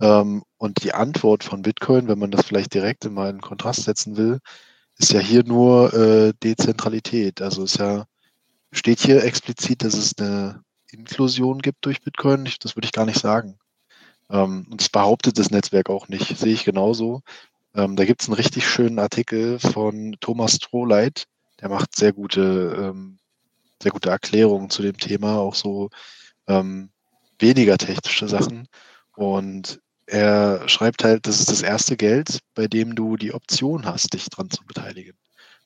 Ähm, 0.00 0.42
und 0.58 0.82
die 0.84 0.94
Antwort 0.94 1.44
von 1.44 1.62
Bitcoin, 1.62 2.08
wenn 2.08 2.18
man 2.18 2.30
das 2.30 2.46
vielleicht 2.46 2.74
direkt 2.74 3.04
in 3.04 3.16
in 3.18 3.40
Kontrast 3.40 3.84
setzen 3.84 4.16
will, 4.16 4.38
ist 4.98 5.12
ja 5.12 5.20
hier 5.20 5.44
nur 5.44 5.92
äh, 5.94 6.32
Dezentralität. 6.42 7.42
Also 7.42 7.64
es 7.64 7.74
ja, 7.76 8.06
steht 8.72 9.00
hier 9.00 9.24
explizit, 9.24 9.84
dass 9.84 9.94
es 9.94 10.18
eine 10.18 10.62
Inklusion 10.92 11.60
gibt 11.60 11.84
durch 11.86 12.02
Bitcoin. 12.02 12.46
Ich, 12.46 12.58
das 12.58 12.76
würde 12.76 12.86
ich 12.86 12.92
gar 12.92 13.06
nicht 13.06 13.18
sagen. 13.20 13.58
Ähm, 14.30 14.66
und 14.70 14.80
das 14.80 14.88
behauptet 14.88 15.38
das 15.38 15.50
Netzwerk 15.50 15.90
auch 15.90 16.08
nicht. 16.08 16.36
Sehe 16.38 16.52
ich 16.54 16.64
genauso. 16.64 17.22
Ähm, 17.74 17.96
da 17.96 18.04
gibt 18.04 18.22
es 18.22 18.28
einen 18.28 18.36
richtig 18.36 18.68
schönen 18.68 18.98
Artikel 18.98 19.58
von 19.58 20.16
Thomas 20.20 20.56
Strohleit. 20.56 21.24
Der 21.60 21.68
macht 21.68 21.94
sehr 21.94 22.12
gute, 22.12 22.76
ähm, 22.78 23.18
sehr 23.82 23.92
gute 23.92 24.10
Erklärungen 24.10 24.70
zu 24.70 24.82
dem 24.82 24.96
Thema, 24.96 25.38
auch 25.38 25.54
so 25.54 25.90
ähm, 26.46 26.90
weniger 27.38 27.78
technische 27.78 28.28
Sachen. 28.28 28.66
Und 29.16 29.80
er 30.06 30.68
schreibt 30.68 31.04
halt, 31.04 31.26
das 31.26 31.38
ist 31.38 31.50
das 31.50 31.62
erste 31.62 31.96
Geld, 31.96 32.40
bei 32.54 32.66
dem 32.66 32.94
du 32.94 33.16
die 33.16 33.32
Option 33.32 33.84
hast, 33.84 34.12
dich 34.12 34.28
dran 34.28 34.50
zu 34.50 34.64
beteiligen. 34.64 35.16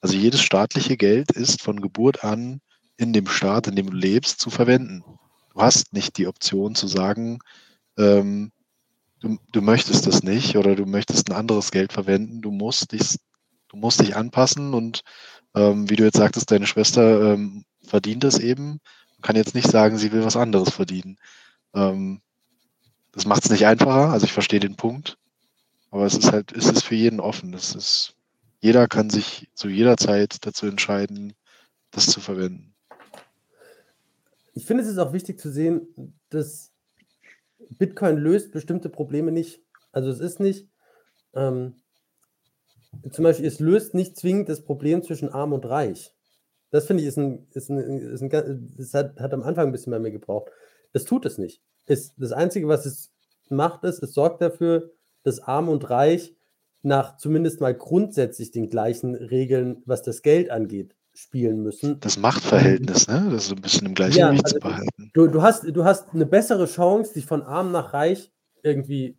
Also 0.01 0.17
jedes 0.17 0.43
staatliche 0.43 0.99
Geld 0.99 1.31
ist 1.33 1.63
von 1.63 1.81
Geburt 1.81 2.25
an 2.25 2.61
in 2.99 3.13
dem 3.13 3.27
Staat, 3.27 3.67
in 3.67 3.77
dem 3.77 3.91
du 3.91 3.97
lebst, 3.97 4.39
zu 4.41 4.51
verwenden. 4.51 5.03
Du 5.55 5.61
hast 5.61 5.93
nicht 5.95 6.19
die 6.19 6.27
Option 6.27 6.75
zu 6.75 6.87
sagen, 6.87 7.39
ähm, 7.97 8.53
du, 9.25 9.39
du 9.53 9.61
möchtest 9.63 10.07
das 10.07 10.23
nicht 10.23 10.57
oder 10.57 10.77
du 10.77 10.87
möchtest 10.87 11.29
ein 11.29 11.37
anderes 11.37 11.71
Geld 11.71 11.93
verwenden. 11.93 12.43
Du 12.43 12.51
musst 12.51 12.93
dich, 12.93 13.17
du 13.69 13.77
musst 13.77 14.01
dich 14.01 14.17
anpassen 14.17 14.75
und 14.75 15.03
ähm, 15.55 15.89
wie 15.89 15.97
du 15.97 16.05
jetzt 16.05 16.19
sagtest, 16.19 16.51
deine 16.51 16.67
Schwester 16.67 17.33
ähm, 17.33 17.65
verdient 17.83 18.25
es 18.25 18.39
eben, 18.39 18.81
kann 19.23 19.37
jetzt 19.37 19.55
nicht 19.55 19.71
sagen, 19.71 19.97
sie 19.97 20.13
will 20.13 20.25
was 20.25 20.37
anderes 20.37 20.71
verdienen. 20.71 21.19
Ähm, 21.75 22.21
das 23.13 23.27
macht 23.27 23.45
es 23.45 23.51
nicht 23.51 23.67
einfacher, 23.67 24.11
also 24.11 24.27
ich 24.27 24.33
verstehe 24.33 24.61
den 24.61 24.77
Punkt, 24.77 25.17
aber 25.91 26.05
es 26.05 26.15
ist 26.15 26.33
halt, 26.33 26.53
es 26.53 26.67
ist 26.67 26.83
für 26.83 26.97
jeden 26.97 27.21
offen. 27.21 27.53
Das 27.53 27.75
ist, 27.75 28.15
jeder 28.61 28.89
kann 28.89 29.11
sich 29.11 29.49
zu 29.55 29.69
jeder 29.69 29.97
Zeit 29.97 30.45
dazu 30.45 30.67
entscheiden, 30.67 31.35
das 31.93 32.07
zu 32.07 32.21
verwenden. 32.21 32.75
Ich 34.55 34.67
finde, 34.67 34.83
es 34.83 34.89
ist 34.89 34.99
auch 34.99 35.13
wichtig 35.13 35.41
zu 35.41 35.51
sehen, 35.51 36.15
dass 36.29 36.74
Bitcoin 37.71 38.17
löst 38.17 38.53
bestimmte 38.53 38.89
Probleme 38.89 39.33
nicht. 39.33 39.63
Also 39.93 40.11
es 40.11 40.21
ist 40.21 40.41
nicht, 40.41 40.69
ähm, 41.35 41.77
zum 43.11 43.25
Beispiel, 43.25 43.47
es 43.47 43.61
löst 43.61 43.95
nicht 43.95 44.17
zwingend 44.17 44.49
das 44.49 44.63
Problem 44.63 45.03
zwischen 45.03 45.29
arm 45.29 45.53
und 45.53 45.67
reich. 45.67 46.15
Das 46.71 46.87
finde 46.87 47.03
ich 47.03 47.09
ist 47.09 47.19
ein, 47.19 47.47
ist 47.53 47.71
ein, 47.71 47.79
ist 47.79 48.23
ein, 48.23 48.75
das 48.77 48.95
hat, 48.95 49.19
hat 49.21 49.33
am 49.33 49.43
Anfang 49.43 49.67
ein 49.67 49.73
bisschen 49.73 49.93
bei 49.93 49.99
mir 49.99 50.11
gebraucht. 50.11 50.51
Das 50.93 51.05
tut 51.05 51.27
es 51.27 51.39
nicht. 51.39 51.63
Ist, 51.87 52.15
das 52.17 52.33
Einzige, 52.33 52.69
was 52.69 52.87
es 52.87 53.13
macht, 53.49 53.85
ist, 53.85 54.03
es 54.03 54.15
sorgt 54.15 54.43
dafür, 54.43 54.91
dass 55.23 55.41
arm 55.41 55.69
und 55.69 55.89
reich 55.91 56.35
nach 56.83 57.17
zumindest 57.17 57.61
mal 57.61 57.75
grundsätzlich 57.75 58.51
den 58.51 58.69
gleichen 58.69 59.15
Regeln, 59.15 59.83
was 59.87 60.03
das 60.03 60.23
Geld 60.23 60.51
angeht, 60.51 60.95
spielen 61.15 61.63
müssen. 61.63 62.01
Das 62.01 62.19
Machtverhältnis, 62.19 63.07
ne? 63.07 63.29
Das 63.31 63.45
ist 63.45 63.49
so 63.49 63.55
ein 63.55 63.63
bisschen 63.63 63.87
im 63.87 63.95
gleichen 63.95 64.19
ja, 64.19 64.29
also 64.31 64.43
zu 64.43 64.59
behalten. 64.59 65.11
Du, 65.15 65.29
du, 65.29 65.43
hast, 65.43 65.65
du 65.65 65.85
hast 65.85 66.13
eine 66.13 66.27
bessere 66.27 66.67
Chance, 66.67 67.15
dich 67.15 67.25
von 67.25 67.43
arm 67.43 67.73
nach 67.73 67.95
reich 67.95 68.33
irgendwie 68.63 69.17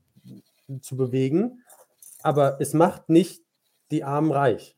zu 0.82 0.98
bewegen, 0.98 1.62
aber 2.22 2.60
es 2.60 2.74
macht 2.74 3.10
nicht 3.10 3.42
die 3.92 4.04
Armen 4.04 4.32
reich. 4.32 4.76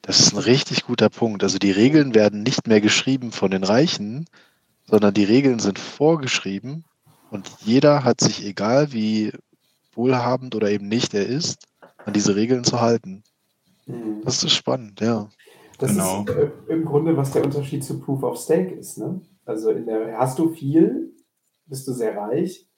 Das 0.00 0.20
ist 0.20 0.32
ein 0.32 0.38
richtig 0.38 0.84
guter 0.84 1.10
Punkt. 1.10 1.42
Also 1.42 1.58
die 1.58 1.72
Regeln 1.72 2.14
werden 2.14 2.42
nicht 2.42 2.66
mehr 2.66 2.80
geschrieben 2.80 3.32
von 3.32 3.50
den 3.50 3.64
Reichen, 3.64 4.26
sondern 4.86 5.12
die 5.12 5.24
Regeln 5.24 5.58
sind 5.58 5.78
vorgeschrieben 5.78 6.84
und 7.30 7.50
jeder 7.60 8.04
hat 8.04 8.20
sich, 8.20 8.44
egal 8.44 8.92
wie 8.92 9.32
wohlhabend 9.94 10.54
oder 10.54 10.70
eben 10.70 10.88
nicht 10.88 11.14
er 11.14 11.26
ist, 11.26 11.66
an 12.04 12.12
diese 12.12 12.36
Regeln 12.36 12.64
zu 12.64 12.80
halten. 12.80 13.22
Mhm. 13.86 14.22
Das 14.24 14.42
ist 14.44 14.52
spannend, 14.52 15.00
ja. 15.00 15.28
Das 15.82 15.90
genau. 15.90 16.22
ist 16.22 16.28
äh, 16.28 16.50
im 16.68 16.84
Grunde, 16.84 17.16
was 17.16 17.32
der 17.32 17.44
Unterschied 17.44 17.82
zu 17.82 17.98
Proof 17.98 18.22
of 18.22 18.38
Stake 18.38 18.72
ist. 18.72 18.98
Ne? 18.98 19.20
Also 19.44 19.70
in 19.72 19.84
der, 19.84 20.16
hast 20.16 20.38
du 20.38 20.50
viel, 20.50 21.12
bist 21.66 21.88
du 21.88 21.92
sehr 21.92 22.16
reich, 22.16 22.68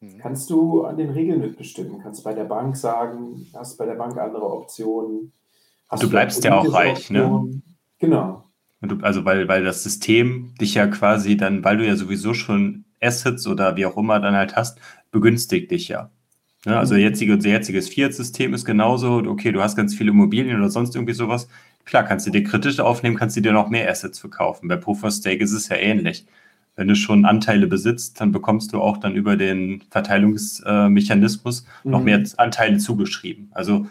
mhm. 0.00 0.16
kannst 0.16 0.48
du 0.48 0.82
an 0.84 0.96
den 0.96 1.10
Regeln 1.10 1.40
mitbestimmen. 1.40 2.00
Kannst 2.02 2.24
bei 2.24 2.32
der 2.32 2.44
Bank 2.44 2.74
sagen, 2.74 3.46
hast 3.52 3.76
bei 3.76 3.84
der 3.84 3.96
Bank 3.96 4.16
andere 4.16 4.50
Optionen. 4.50 5.32
du 6.00 6.08
bleibst 6.08 6.42
ja 6.42 6.58
auch 6.58 6.72
reich, 6.72 7.10
ne? 7.10 7.24
Optionen. 7.24 7.50
ne? 7.50 7.62
Genau. 7.98 8.44
Du, 8.80 8.96
also 9.02 9.26
weil, 9.26 9.46
weil 9.46 9.62
das 9.62 9.82
System 9.82 10.54
dich 10.58 10.74
ja 10.74 10.86
quasi 10.86 11.36
dann, 11.36 11.64
weil 11.64 11.76
du 11.76 11.86
ja 11.86 11.96
sowieso 11.96 12.32
schon 12.32 12.86
Assets 12.98 13.46
oder 13.46 13.76
wie 13.76 13.84
auch 13.84 13.98
immer 13.98 14.20
dann 14.20 14.34
halt 14.34 14.56
hast, 14.56 14.78
begünstigt 15.10 15.70
dich 15.70 15.88
ja. 15.88 16.10
Ne? 16.64 16.78
Also 16.78 16.94
mhm. 16.94 17.00
jetzige, 17.00 17.34
unser 17.34 17.50
jetziges 17.50 17.90
Fiat-System 17.90 18.54
ist 18.54 18.64
genauso, 18.64 19.22
okay, 19.26 19.52
du 19.52 19.60
hast 19.60 19.76
ganz 19.76 19.94
viele 19.94 20.12
Immobilien 20.12 20.58
oder 20.58 20.70
sonst 20.70 20.94
irgendwie 20.94 21.12
sowas, 21.12 21.46
Klar, 21.84 22.04
kannst 22.04 22.26
du 22.26 22.30
dir 22.30 22.44
kritisch 22.44 22.80
aufnehmen, 22.80 23.16
kannst 23.16 23.36
du 23.36 23.40
dir 23.40 23.52
noch 23.52 23.68
mehr 23.68 23.90
Assets 23.90 24.18
verkaufen. 24.18 24.68
Bei 24.68 24.76
Proof 24.76 25.04
of 25.04 25.12
Stake 25.12 25.42
ist 25.42 25.52
es 25.52 25.68
ja 25.68 25.76
ähnlich. 25.76 26.26
Wenn 26.76 26.88
du 26.88 26.96
schon 26.96 27.24
Anteile 27.24 27.66
besitzt, 27.66 28.20
dann 28.20 28.32
bekommst 28.32 28.72
du 28.72 28.80
auch 28.80 28.96
dann 28.96 29.14
über 29.14 29.36
den 29.36 29.82
Verteilungsmechanismus 29.90 31.66
mhm. 31.84 31.90
noch 31.90 32.02
mehr 32.02 32.22
Anteile 32.36 32.78
zugeschrieben. 32.78 33.50
Also 33.52 33.86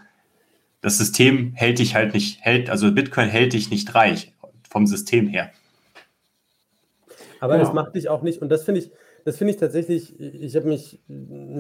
das 0.82 0.98
System 0.98 1.54
hält 1.54 1.80
dich 1.80 1.96
halt 1.96 2.14
nicht, 2.14 2.42
hält, 2.42 2.70
also 2.70 2.92
Bitcoin 2.92 3.30
hält 3.30 3.54
dich 3.54 3.70
nicht 3.70 3.96
reich 3.96 4.34
vom 4.70 4.86
System 4.86 5.28
her. 5.28 5.50
Aber 7.40 7.56
ja. 7.56 7.62
das 7.62 7.74
macht 7.74 7.96
dich 7.96 8.10
auch 8.10 8.22
nicht, 8.22 8.42
und 8.42 8.50
das 8.50 8.64
finde 8.64 8.82
ich, 8.82 8.92
das 9.26 9.38
finde 9.38 9.54
ich 9.54 9.60
tatsächlich, 9.60 10.20
ich 10.20 10.56
habe 10.58 10.68
mich 10.68 11.00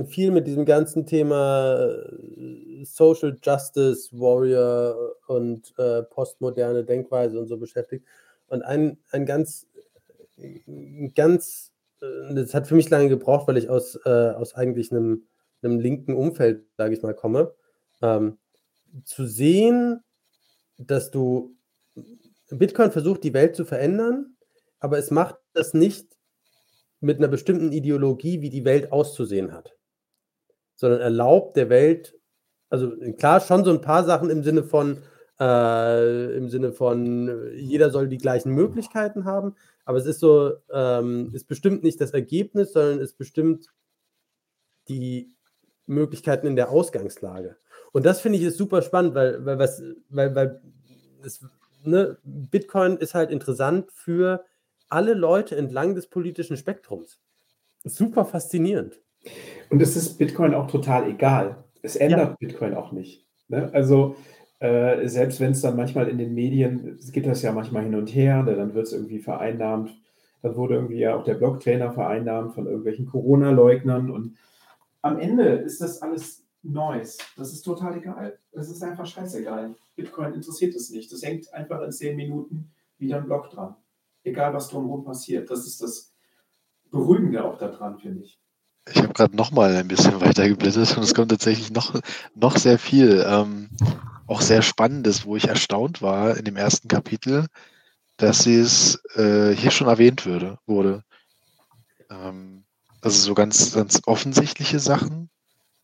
viel 0.07 0.31
mit 0.31 0.47
diesem 0.47 0.65
ganzen 0.65 1.05
Thema 1.05 1.85
äh, 1.85 2.72
Social 2.85 3.37
Justice 3.41 4.09
Warrior 4.11 5.15
und 5.27 5.73
äh, 5.77 6.03
postmoderne 6.03 6.83
Denkweise 6.83 7.39
und 7.39 7.47
so 7.47 7.57
beschäftigt. 7.57 8.05
Und 8.47 8.61
ein, 8.63 8.97
ein 9.11 9.25
ganz, 9.25 9.67
ganz, 11.15 11.71
äh, 12.01 12.33
das 12.35 12.53
hat 12.53 12.67
für 12.67 12.75
mich 12.75 12.89
lange 12.89 13.09
gebraucht, 13.09 13.47
weil 13.47 13.57
ich 13.57 13.69
aus, 13.69 13.99
äh, 14.05 14.09
aus 14.09 14.53
eigentlich 14.53 14.91
einem, 14.91 15.23
einem 15.61 15.79
linken 15.79 16.15
Umfeld, 16.15 16.65
sage 16.77 16.93
ich 16.93 17.01
mal, 17.01 17.15
komme, 17.15 17.53
ähm, 18.01 18.37
zu 19.05 19.25
sehen, 19.25 20.03
dass 20.77 21.11
du 21.11 21.55
Bitcoin 22.49 22.91
versucht, 22.91 23.23
die 23.23 23.33
Welt 23.33 23.55
zu 23.55 23.65
verändern, 23.65 24.35
aber 24.79 24.97
es 24.97 25.11
macht 25.11 25.35
das 25.53 25.73
nicht 25.73 26.17
mit 26.99 27.17
einer 27.17 27.27
bestimmten 27.27 27.71
Ideologie, 27.71 28.41
wie 28.41 28.49
die 28.49 28.65
Welt 28.65 28.91
auszusehen 28.91 29.51
hat, 29.51 29.75
sondern 30.75 31.01
erlaubt 31.01 31.57
der 31.57 31.69
Welt, 31.69 32.15
also 32.73 32.91
klar 33.19 33.39
schon 33.39 33.63
so 33.63 33.69
ein 33.69 33.81
paar 33.81 34.03
Sachen 34.03 34.31
im 34.31 34.41
Sinne 34.41 34.63
von, 34.63 34.97
äh, 35.39 36.35
im 36.35 36.49
Sinne 36.49 36.71
von, 36.71 37.51
jeder 37.55 37.91
soll 37.91 38.07
die 38.07 38.17
gleichen 38.17 38.51
Möglichkeiten 38.51 39.25
haben, 39.25 39.53
aber 39.85 39.99
es 39.99 40.07
ist 40.07 40.19
so, 40.19 40.53
ähm, 40.71 41.29
ist 41.33 41.47
bestimmt 41.47 41.83
nicht 41.83 42.01
das 42.01 42.11
Ergebnis, 42.11 42.73
sondern 42.73 42.99
es 42.99 43.13
bestimmt 43.13 43.67
die 44.87 45.35
Möglichkeiten 45.85 46.47
in 46.47 46.55
der 46.55 46.71
Ausgangslage. 46.71 47.57
Und 47.91 48.07
das 48.07 48.21
finde 48.21 48.39
ich 48.39 48.43
ist 48.43 48.57
super 48.57 48.81
spannend, 48.81 49.13
weil, 49.13 49.45
weil, 49.45 49.59
was, 49.59 49.83
weil, 50.09 50.33
weil 50.33 50.59
es, 51.23 51.45
ne, 51.83 52.17
Bitcoin 52.23 52.97
ist 52.97 53.13
halt 53.13 53.29
interessant 53.29 53.91
für 53.91 54.45
alle 54.89 55.13
Leute 55.13 55.55
entlang 55.57 55.93
des 55.93 56.07
politischen 56.07 56.57
Spektrums. 56.57 57.19
Super 57.83 58.25
faszinierend. 58.25 58.99
Und 59.69 59.79
es 59.79 59.95
ist 59.95 60.17
Bitcoin 60.17 60.55
auch 60.55 60.65
total 60.65 61.07
egal. 61.07 61.63
Es 61.83 61.95
ändert 61.95 62.29
ja. 62.29 62.35
Bitcoin 62.39 62.73
auch 62.73 62.91
nicht. 62.91 63.27
Ne? 63.49 63.69
Also 63.73 64.15
äh, 64.59 65.07
selbst 65.09 65.39
wenn 65.39 65.51
es 65.51 65.61
dann 65.61 65.75
manchmal 65.75 66.07
in 66.07 66.17
den 66.17 66.33
Medien, 66.33 66.97
es 66.97 67.11
geht 67.11 67.27
das 67.27 67.41
ja 67.41 67.51
manchmal 67.51 67.83
hin 67.83 67.95
und 67.95 68.07
her, 68.07 68.43
ne, 68.43 68.55
dann 68.55 68.73
wird 68.73 68.87
es 68.87 68.93
irgendwie 68.93 69.19
vereinnahmt. 69.19 69.93
Dann 70.41 70.55
wurde 70.55 70.75
irgendwie 70.75 70.99
ja 70.99 71.15
auch 71.15 71.23
der 71.23 71.35
Blocktrainer 71.35 71.91
vereinnahmt 71.91 72.53
von 72.53 72.65
irgendwelchen 72.65 73.05
Corona-Leugnern. 73.05 74.09
Und 74.09 74.37
am 75.01 75.19
Ende 75.19 75.43
ist 75.49 75.81
das 75.81 76.01
alles 76.01 76.45
Neues. 76.61 77.17
Das 77.35 77.51
ist 77.51 77.63
total 77.63 77.97
egal. 77.97 78.39
Das 78.53 78.69
ist 78.69 78.81
einfach 78.83 79.05
scheißegal. 79.05 79.75
Bitcoin 79.97 80.33
interessiert 80.33 80.75
es 80.75 80.89
nicht. 80.89 81.11
Das 81.11 81.23
hängt 81.23 81.53
einfach 81.53 81.81
in 81.81 81.91
zehn 81.91 82.15
Minuten 82.15 82.71
wieder 82.97 83.17
ein 83.17 83.25
Block 83.25 83.49
dran. 83.49 83.75
Egal, 84.23 84.53
was 84.53 84.69
drumherum 84.69 85.03
passiert. 85.03 85.51
Das 85.51 85.65
ist 85.65 85.81
das 85.81 86.13
Beruhigende 86.89 87.43
auch 87.43 87.57
daran, 87.57 87.97
finde 87.97 88.23
ich. 88.23 88.39
Ich 88.89 88.97
habe 88.97 89.13
gerade 89.13 89.35
noch 89.35 89.51
mal 89.51 89.75
ein 89.75 89.87
bisschen 89.87 90.19
weiter 90.21 90.47
geblättert 90.47 90.97
und 90.97 91.03
es 91.03 91.13
kommt 91.13 91.31
tatsächlich 91.31 91.71
noch, 91.71 91.99
noch 92.35 92.57
sehr 92.57 92.79
viel. 92.79 93.25
Ähm, 93.27 93.69
auch 94.27 94.41
sehr 94.41 94.61
Spannendes, 94.61 95.25
wo 95.25 95.35
ich 95.35 95.47
erstaunt 95.47 96.01
war 96.01 96.37
in 96.37 96.45
dem 96.45 96.55
ersten 96.55 96.87
Kapitel, 96.87 97.47
dass 98.17 98.45
es 98.45 99.03
äh, 99.15 99.51
hier 99.51 99.71
schon 99.71 99.87
erwähnt 99.87 100.25
würde, 100.25 100.59
wurde. 100.65 101.03
Ähm, 102.09 102.63
also 103.01 103.19
so 103.19 103.33
ganz, 103.33 103.73
ganz 103.73 104.01
offensichtliche 104.05 104.79
Sachen. 104.79 105.29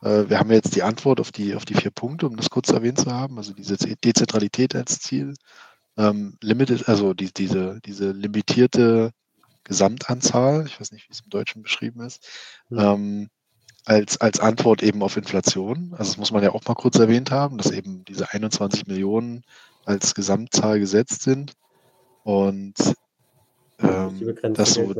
Äh, 0.01 0.29
wir 0.29 0.39
haben 0.39 0.51
jetzt 0.51 0.75
die 0.75 0.83
Antwort 0.83 1.19
auf 1.19 1.31
die, 1.31 1.55
auf 1.55 1.65
die 1.65 1.75
vier 1.75 1.91
Punkte, 1.91 2.27
um 2.27 2.37
das 2.37 2.49
kurz 2.49 2.69
erwähnt 2.69 2.99
zu 2.99 3.11
haben. 3.11 3.37
Also 3.37 3.53
diese 3.53 3.77
Dezentralität 3.77 4.75
als 4.75 4.99
Ziel, 4.99 5.33
ähm, 5.97 6.37
limited, 6.41 6.87
also 6.87 7.13
die, 7.13 7.33
diese, 7.33 7.79
diese 7.85 8.11
limitierte 8.11 9.11
Gesamtanzahl, 9.69 10.65
ich 10.65 10.81
weiß 10.81 10.91
nicht, 10.91 11.07
wie 11.07 11.13
es 11.13 11.21
im 11.21 11.29
Deutschen 11.29 11.61
beschrieben 11.61 12.01
ist, 12.01 12.27
mhm. 12.69 12.79
ähm, 12.79 13.29
als, 13.85 14.19
als 14.19 14.39
Antwort 14.39 14.83
eben 14.83 15.01
auf 15.03 15.15
Inflation. 15.15 15.91
Also 15.91 16.11
das 16.11 16.17
muss 16.17 16.31
man 16.31 16.43
ja 16.43 16.51
auch 16.51 16.65
mal 16.67 16.73
kurz 16.73 16.97
erwähnt 16.97 17.31
haben, 17.31 17.57
dass 17.57 17.71
eben 17.71 18.03
diese 18.03 18.33
21 18.33 18.87
Millionen 18.87 19.43
als 19.85 20.15
Gesamtzahl 20.15 20.79
gesetzt 20.79 21.21
sind. 21.21 21.53
Und 22.23 22.75
ähm, 23.79 24.35
das 24.53 24.73
so, 24.73 24.93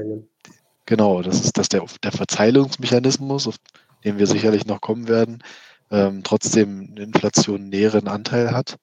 genau, 0.85 1.21
das 1.23 1.43
ist 1.43 1.57
dass 1.57 1.69
der, 1.69 1.83
der 2.03 2.11
Verteilungsmechanismus, 2.11 3.47
auf 3.47 3.55
den 4.03 4.19
wir 4.19 4.27
sicherlich 4.27 4.65
noch 4.65 4.81
kommen 4.81 5.07
werden, 5.07 5.43
ähm, 5.91 6.21
trotzdem 6.23 6.79
einen 6.79 6.97
inflationären 6.97 8.07
Anteil 8.07 8.51
hat, 8.51 8.77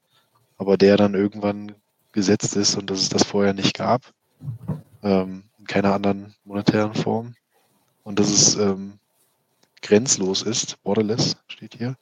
aber 0.58 0.76
der 0.76 0.96
dann 0.96 1.14
irgendwann 1.14 1.76
gesetzt 2.12 2.56
ist 2.56 2.76
und 2.76 2.90
dass 2.90 3.00
es 3.00 3.08
das 3.08 3.22
vorher 3.22 3.54
nicht 3.54 3.76
gab, 3.76 4.02
ähm, 5.02 5.45
in 5.66 5.74
keiner 5.74 5.94
anderen 5.94 6.34
monetären 6.44 6.94
Form. 6.94 7.34
Und 8.04 8.18
das 8.20 8.30
ist 8.30 8.56
ähm, 8.56 8.98
grenzlos 9.82 10.42
ist. 10.42 10.82
Borderless 10.82 11.36
steht 11.48 11.74
hier. 11.74 11.96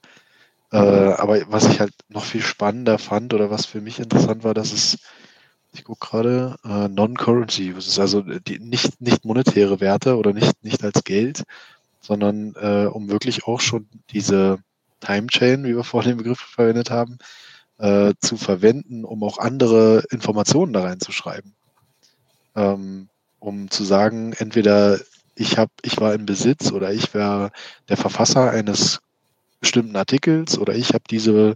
Äh, 0.70 0.76
aber 0.76 1.40
was 1.50 1.66
ich 1.66 1.80
halt 1.80 1.94
noch 2.08 2.24
viel 2.24 2.42
spannender 2.42 2.98
fand 2.98 3.32
oder 3.32 3.50
was 3.50 3.64
für 3.64 3.80
mich 3.80 4.00
interessant 4.00 4.44
war, 4.44 4.54
dass 4.54 4.72
es, 4.72 4.98
ich 5.72 5.84
gucke 5.84 6.06
gerade, 6.06 6.56
äh, 6.64 6.88
Non-Currency, 6.88 7.70
ist 7.70 7.98
also 7.98 8.22
die, 8.22 8.58
nicht, 8.58 9.00
nicht 9.00 9.24
monetäre 9.24 9.80
Werte 9.80 10.16
oder 10.16 10.32
nicht, 10.32 10.62
nicht 10.62 10.84
als 10.84 11.04
Geld, 11.04 11.44
sondern 12.00 12.54
äh, 12.56 12.86
um 12.86 13.08
wirklich 13.08 13.46
auch 13.46 13.60
schon 13.60 13.88
diese 14.10 14.58
Time 15.00 15.28
Chain, 15.28 15.64
wie 15.64 15.76
wir 15.76 15.84
vorhin 15.84 16.12
den 16.12 16.18
Begriff 16.18 16.40
verwendet 16.40 16.90
haben, 16.90 17.18
äh, 17.78 18.12
zu 18.20 18.36
verwenden, 18.36 19.04
um 19.04 19.22
auch 19.22 19.38
andere 19.38 20.04
Informationen 20.10 20.72
da 20.72 20.82
reinzuschreiben. 20.82 21.54
Ähm, 22.56 23.08
um 23.44 23.70
zu 23.70 23.84
sagen, 23.84 24.32
entweder 24.32 24.98
ich 25.34 25.58
habe, 25.58 25.70
ich 25.82 26.00
war 26.00 26.14
im 26.14 26.26
Besitz 26.26 26.72
oder 26.72 26.92
ich 26.92 27.12
wäre 27.12 27.50
der 27.88 27.96
Verfasser 27.96 28.50
eines 28.50 29.00
bestimmten 29.60 29.96
Artikels 29.96 30.58
oder 30.58 30.74
ich 30.74 30.94
habe 30.94 31.04
diese 31.10 31.54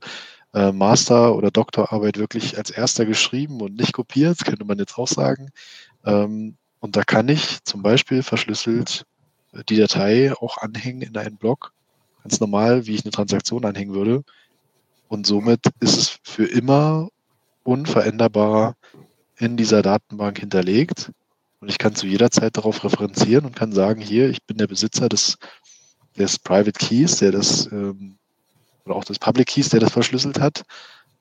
äh, 0.53 0.73
Master- 0.73 1.35
oder 1.35 1.51
Doktorarbeit 1.51 2.19
wirklich 2.19 2.59
als 2.59 2.71
erster 2.71 3.07
geschrieben 3.07 3.61
und 3.61 3.77
nicht 3.77 3.93
kopiert, 3.93 4.45
könnte 4.45 4.65
man 4.65 4.79
jetzt 4.79 4.99
auch 4.99 5.09
sagen. 5.09 5.51
Ähm, 6.05 6.57
und 6.81 6.97
da 6.97 7.05
kann 7.05 7.29
ich 7.29 7.65
zum 7.65 7.83
Beispiel 7.83 8.23
verschlüsselt 8.23 9.05
die 9.69 9.77
Datei 9.77 10.33
auch 10.35 10.59
anhängen 10.59 11.03
in 11.03 11.17
einen 11.17 11.37
Blog, 11.37 11.73
ganz 12.23 12.39
normal, 12.41 12.87
wie 12.87 12.95
ich 12.95 13.05
eine 13.05 13.13
Transaktion 13.13 13.65
anhängen 13.65 13.95
würde. 13.95 14.25
Und 15.09 15.27
somit 15.27 15.61
ist 15.81 15.97
es 15.97 16.19
für 16.23 16.45
immer 16.45 17.09
unveränderbar 17.65 18.77
in 19.39 19.57
dieser 19.57 19.81
Datenbank 19.83 20.39
hinterlegt. 20.39 21.13
Und 21.61 21.69
ich 21.69 21.79
kann 21.79 21.95
zu 21.95 22.07
jeder 22.07 22.31
Zeit 22.31 22.57
darauf 22.57 22.85
referenzieren 22.85 23.45
und 23.45 23.57
kann 23.57 23.73
sagen, 23.73 24.01
hier, 24.01 24.29
ich 24.29 24.45
bin 24.45 24.59
der 24.59 24.69
Besitzer 24.69 25.09
des, 25.09 25.39
des 26.17 26.39
Private 26.39 26.73
Keys, 26.73 27.19
der 27.19 27.33
das, 27.33 27.71
ähm, 27.73 28.17
oder 28.85 28.95
auch 28.95 29.05
des 29.05 29.19
Public 29.19 29.49
Keys, 29.49 29.71
der 29.71 29.81
das 29.81 29.93
verschlüsselt 29.93 30.41
hat. 30.41 30.63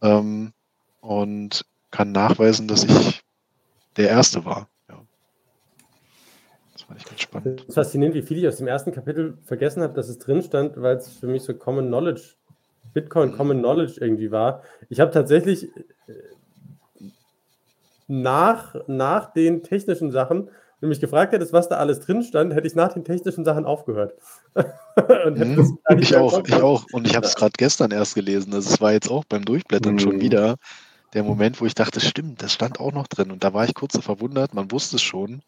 Ähm, 0.02 0.54
und 1.02 1.66
kann 1.92 2.12
nachweisen, 2.12 2.68
dass 2.68 2.84
ich 2.84 3.22
der 3.96 4.10
Erste 4.10 4.46
war. 4.46 4.68
Ja. 4.90 5.02
Das 6.74 6.82
fand 6.84 7.00
ich 7.00 7.06
ganz 7.06 7.22
spannend. 7.22 7.60
Das 7.62 7.70
ist 7.70 7.76
faszinierend, 7.76 8.16
wie 8.16 8.22
viel 8.22 8.38
ich 8.38 8.48
aus 8.48 8.58
dem 8.58 8.68
ersten 8.68 8.92
Kapitel 8.92 9.38
vergessen 9.44 9.82
habe, 9.82 9.94
dass 9.94 10.10
es 10.10 10.20
drin 10.20 10.44
stand, 10.44 10.80
weil 10.80 10.98
es 10.98 11.10
für 11.10 11.28
mich 11.28 11.44
so 11.44 11.54
Common 11.54 11.88
Knowledge, 11.88 12.36
Bitcoin 12.94 13.32
mhm. 13.32 13.38
Common 13.38 13.60
Knowledge 13.60 14.00
irgendwie 14.00 14.32
war. 14.32 14.64
Ich 14.90 15.00
habe 15.00 15.12
tatsächlich 15.12 15.64
äh, 16.08 16.14
nach, 18.08 18.76
nach 18.88 19.34
den 19.34 19.64
technischen 19.64 20.12
Sachen, 20.12 20.50
wenn 20.80 20.90
du 20.90 20.90
mich 20.90 21.02
gefragt 21.02 21.34
hättest, 21.34 21.54
was 21.54 21.70
da 21.70 21.78
alles 21.78 22.02
drin 22.02 22.22
stand, 22.22 22.54
hätte 22.54 22.68
ich 22.68 22.76
nach 22.76 22.94
den 22.94 23.04
technischen 23.04 23.44
Sachen 23.44 23.66
aufgehört. 23.66 24.14
mhm, 24.56 25.80
ich 25.98 26.16
auch, 26.16 26.44
ich 26.46 26.54
auch. 26.54 26.86
Und 26.92 27.08
ich 27.08 27.16
habe 27.16 27.26
es 27.26 27.36
gerade 27.36 27.54
gestern 27.58 27.92
erst 27.92 28.16
gelesen. 28.16 28.54
Also 28.54 28.70
es 28.70 28.80
war 28.80 28.94
jetzt 28.94 29.10
auch 29.10 29.26
beim 29.26 29.44
Durchblättern 29.44 29.94
mhm. 29.94 30.00
schon 30.00 30.22
wieder 30.22 30.56
der 31.14 31.24
Moment, 31.24 31.60
wo 31.60 31.66
ich 31.66 31.74
dachte, 31.74 32.00
stimmt, 32.00 32.44
das 32.44 32.54
stand 32.54 32.80
auch 32.80 32.92
noch 32.92 33.08
drin. 33.08 33.32
Und 33.32 33.44
da 33.44 33.54
war 33.54 33.66
ich 33.66 33.74
kurz 33.74 33.94
so 33.94 34.02
verwundert, 34.02 34.54
man 34.54 34.72
wusste 34.72 34.98
es 34.98 35.02
schon, 35.02 35.42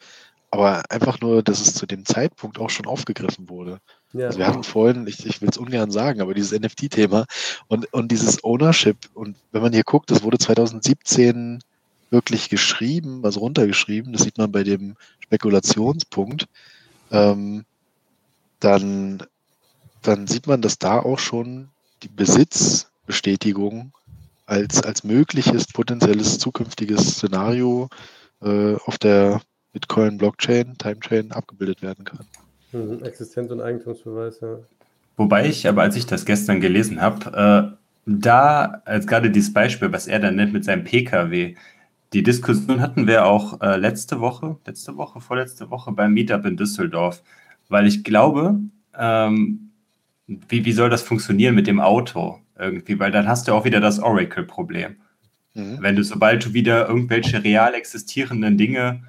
aber 0.51 0.81
einfach 0.89 1.21
nur, 1.21 1.43
dass 1.43 1.61
es 1.61 1.75
zu 1.75 1.85
dem 1.85 2.05
Zeitpunkt 2.05 2.59
auch 2.59 2.71
schon 2.71 2.87
aufgegriffen 2.87 3.49
wurde. 3.49 3.79
Ja. 4.13 4.27
Also 4.27 4.39
wir 4.39 4.47
hatten 4.47 4.63
vorhin, 4.63 5.05
ich, 5.05 5.25
ich 5.27 5.41
will 5.41 5.49
es 5.49 5.57
ungern 5.57 5.91
sagen, 5.91 6.21
aber 6.21 6.33
dieses 6.33 6.59
NFT-Thema 6.59 7.25
und, 7.67 7.93
und 7.93 8.11
dieses 8.11 8.43
Ownership. 8.43 8.97
Und 9.13 9.37
wenn 9.51 9.61
man 9.61 9.73
hier 9.73 9.83
guckt, 9.83 10.09
das 10.09 10.23
wurde 10.23 10.39
2017 10.39 11.59
wirklich 12.09 12.49
geschrieben, 12.49 13.21
also 13.23 13.41
runtergeschrieben, 13.41 14.13
das 14.13 14.23
sieht 14.23 14.37
man 14.37 14.51
bei 14.51 14.63
dem 14.63 14.95
Spekulationspunkt, 15.19 16.47
ähm, 17.11 17.65
dann, 18.59 19.23
dann 20.01 20.27
sieht 20.27 20.47
man, 20.47 20.61
dass 20.61 20.79
da 20.79 20.99
auch 20.99 21.19
schon 21.19 21.69
die 22.03 22.09
Besitzbestätigung 22.09 23.91
als, 24.45 24.81
als 24.81 25.03
mögliches 25.03 25.67
potenzielles 25.67 26.39
zukünftiges 26.39 27.15
Szenario 27.15 27.89
äh, 28.41 28.75
auf 28.85 28.97
der 28.97 29.41
Bitcoin-Blockchain, 29.73 30.77
Timechain 30.77 31.31
abgebildet 31.31 31.81
werden 31.81 32.05
kann. 32.05 32.25
Mhm, 32.71 33.03
Existenz- 33.03 33.51
und 33.51 33.61
Eigentumsbeweis, 33.61 34.39
ja. 34.41 34.57
Wobei 35.17 35.47
ich, 35.47 35.67
aber 35.67 35.81
als 35.81 35.95
ich 35.95 36.05
das 36.05 36.25
gestern 36.25 36.61
gelesen 36.61 37.01
habe, 37.01 37.75
äh, 37.75 37.79
da, 38.05 38.81
als 38.85 39.05
gerade 39.05 39.29
dieses 39.29 39.53
Beispiel, 39.53 39.91
was 39.91 40.07
er 40.07 40.19
dann 40.19 40.35
nennt 40.35 40.53
mit 40.53 40.65
seinem 40.65 40.83
PKW, 40.83 41.55
die 42.13 42.23
Diskussion 42.23 42.81
hatten 42.81 43.07
wir 43.07 43.25
auch 43.25 43.61
äh, 43.61 43.77
letzte 43.77 44.19
Woche, 44.19 44.57
letzte 44.65 44.97
Woche, 44.97 45.21
vorletzte 45.21 45.69
Woche 45.69 45.91
beim 45.91 46.13
Meetup 46.13 46.45
in 46.45 46.57
Düsseldorf, 46.57 47.21
weil 47.67 47.85
ich 47.85 48.03
glaube, 48.03 48.59
ähm, 48.97 49.71
wie, 50.27 50.65
wie 50.65 50.71
soll 50.71 50.89
das 50.89 51.03
funktionieren 51.03 51.55
mit 51.55 51.67
dem 51.67 51.79
Auto 51.79 52.39
irgendwie, 52.57 52.99
weil 52.99 53.11
dann 53.11 53.27
hast 53.27 53.47
du 53.47 53.53
auch 53.53 53.65
wieder 53.65 53.79
das 53.79 53.99
Oracle-Problem. 53.99 54.95
Mhm. 55.53 55.77
Wenn 55.79 55.95
du, 55.95 56.03
sobald 56.03 56.45
du 56.45 56.53
wieder 56.53 56.87
irgendwelche 56.87 57.43
real 57.43 57.73
existierenden 57.73 58.57
Dinge 58.57 59.03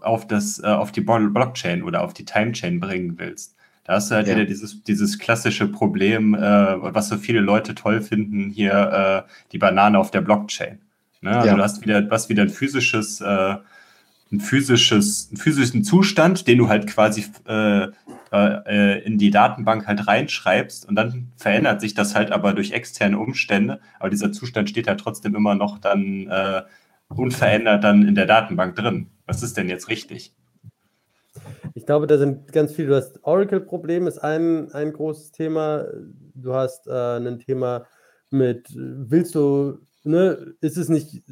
auf, 0.00 0.26
das, 0.26 0.62
äh, 0.62 0.66
auf 0.66 0.92
die 0.92 1.00
Blockchain 1.00 1.82
oder 1.82 2.02
auf 2.02 2.14
die 2.14 2.24
Timechain 2.24 2.78
bringen 2.78 3.18
willst, 3.18 3.56
da 3.84 3.94
hast 3.94 4.10
du 4.10 4.14
halt 4.14 4.28
ja. 4.28 4.36
wieder 4.36 4.44
dieses, 4.44 4.82
dieses 4.84 5.18
klassische 5.18 5.66
Problem, 5.66 6.34
äh, 6.34 6.38
was 6.38 7.08
so 7.08 7.16
viele 7.16 7.40
Leute 7.40 7.74
toll 7.74 8.00
finden, 8.00 8.50
hier 8.50 9.24
äh, 9.26 9.32
die 9.50 9.58
Banane 9.58 9.98
auf 9.98 10.10
der 10.10 10.20
Blockchain. 10.20 10.78
Ne? 11.22 11.30
Also 11.30 11.48
ja. 11.48 11.56
du 11.56 11.62
hast 11.62 11.80
wieder, 11.82 12.10
was 12.10 12.28
wieder 12.28 12.42
ein 12.42 12.50
physisches, 12.50 13.20
äh, 13.20 13.56
ein 14.32 14.40
physisches, 14.40 15.28
einen 15.30 15.38
physischen 15.38 15.84
Zustand, 15.84 16.46
den 16.46 16.58
du 16.58 16.68
halt 16.68 16.86
quasi 16.86 17.24
äh, 17.46 17.88
äh, 18.32 19.04
in 19.04 19.18
die 19.18 19.30
Datenbank 19.30 19.86
halt 19.86 20.06
reinschreibst 20.06 20.88
und 20.88 20.96
dann 20.96 21.32
verändert 21.36 21.80
sich 21.80 21.94
das 21.94 22.14
halt 22.14 22.32
aber 22.32 22.54
durch 22.54 22.72
externe 22.72 23.18
Umstände. 23.18 23.80
Aber 24.00 24.10
dieser 24.10 24.32
Zustand 24.32 24.68
steht 24.68 24.88
halt 24.88 25.00
trotzdem 25.00 25.34
immer 25.34 25.54
noch 25.54 25.78
dann 25.78 26.28
äh, 26.28 26.62
unverändert 27.08 27.84
dann 27.84 28.06
in 28.06 28.14
der 28.14 28.26
Datenbank 28.26 28.74
drin. 28.74 29.08
Was 29.26 29.42
ist 29.42 29.56
denn 29.56 29.68
jetzt 29.68 29.88
richtig? 29.88 30.34
Ich 31.74 31.86
glaube, 31.86 32.06
da 32.06 32.18
sind 32.18 32.52
ganz 32.52 32.72
viele. 32.72 32.88
Du 32.88 32.94
hast 32.96 33.22
Oracle-Problem, 33.22 34.06
ist 34.06 34.18
ein, 34.18 34.72
ein 34.72 34.92
großes 34.92 35.32
Thema. 35.32 35.86
Du 36.34 36.54
hast 36.54 36.86
äh, 36.86 37.16
ein 37.16 37.38
Thema 37.38 37.86
mit, 38.30 38.68
willst 38.74 39.34
du 39.34 39.78
ne, 40.04 40.54
ist 40.60 40.76
es 40.76 40.88
nicht 40.88 41.22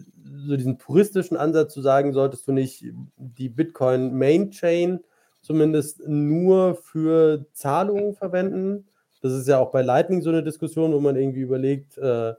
so 0.47 0.57
diesen 0.57 0.79
puristischen 0.79 1.37
Ansatz 1.37 1.75
zu 1.75 1.83
sagen, 1.83 2.13
solltest 2.13 2.47
du 2.49 2.53
nicht 2.53 2.85
die 3.17 3.49
Bitcoin 3.49 4.17
Main 4.17 4.51
Chain 4.51 5.01
zumindest 5.43 6.07
nur 6.07 6.77
für 6.77 7.47
Zahlungen 7.53 8.15
verwenden? 8.15 8.87
Das 9.23 9.33
ist 9.33 9.49
ja 9.49 9.59
auch 9.59 9.71
bei 9.71 9.83
Lightning 9.83 10.23
so 10.23 10.31
eine 10.31 10.43
Diskussion, 10.43 10.93
wo 10.93 11.01
man 11.01 11.17
irgendwie 11.17 11.41
überlegt, 11.41 11.99
äh, 11.99 12.35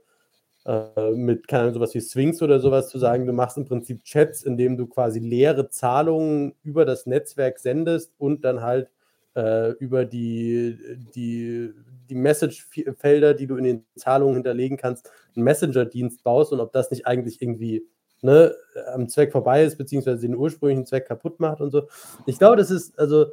äh, 0.66 1.12
mit 1.12 1.48
keine 1.48 1.64
Ahnung, 1.64 1.74
sowas 1.76 1.94
wie 1.95 2.02
Swings 2.02 2.41
oder 2.41 2.60
sowas 2.60 2.90
zu 2.90 2.99
sagen, 2.99 3.26
du 3.26 3.34
machst 3.34 3.58
im 3.58 3.66
Prinzip 3.66 4.03
Chats, 4.03 4.44
indem 4.44 4.78
du 4.78 4.88
quasi 4.88 5.20
leere 5.20 5.70
Zahlungen 5.70 6.53
über 6.64 6.86
das 6.86 7.06
Netzwerk 7.06 7.60
sendest 7.60 8.14
und 8.18 8.44
dann 8.45 8.62
halt 8.62 8.90
äh, 9.36 9.72
über 9.74 10.06
die, 10.06 10.78
die, 11.16 11.74
die 12.12 12.16
Message-Felder, 12.16 13.34
die 13.34 13.48
du 13.48 13.56
in 13.56 13.64
den 13.64 13.86
Zahlungen 13.96 14.36
hinterlegen 14.36 14.78
kannst, 14.78 15.10
einen 15.36 15.46
Messenger-Dienst 15.46 16.24
baust 16.24 16.52
und 16.52 16.60
ob 16.60 16.74
das 16.74 16.92
nicht 16.92 17.08
eigentlich 17.08 17.42
irgendwie 17.42 17.88
ne, 18.22 18.54
am 18.94 19.08
Zweck 19.08 19.32
vorbei 19.32 19.64
ist, 19.64 19.78
beziehungsweise 19.78 20.22
den 20.22 20.36
ursprünglichen 20.36 20.86
Zweck 20.86 21.08
kaputt 21.08 21.40
macht 21.40 21.62
und 21.62 21.72
so. 21.72 21.88
Ich 22.26 22.38
glaube, 22.38 22.58
das 22.58 22.70
ist, 22.70 23.00
also, 23.00 23.28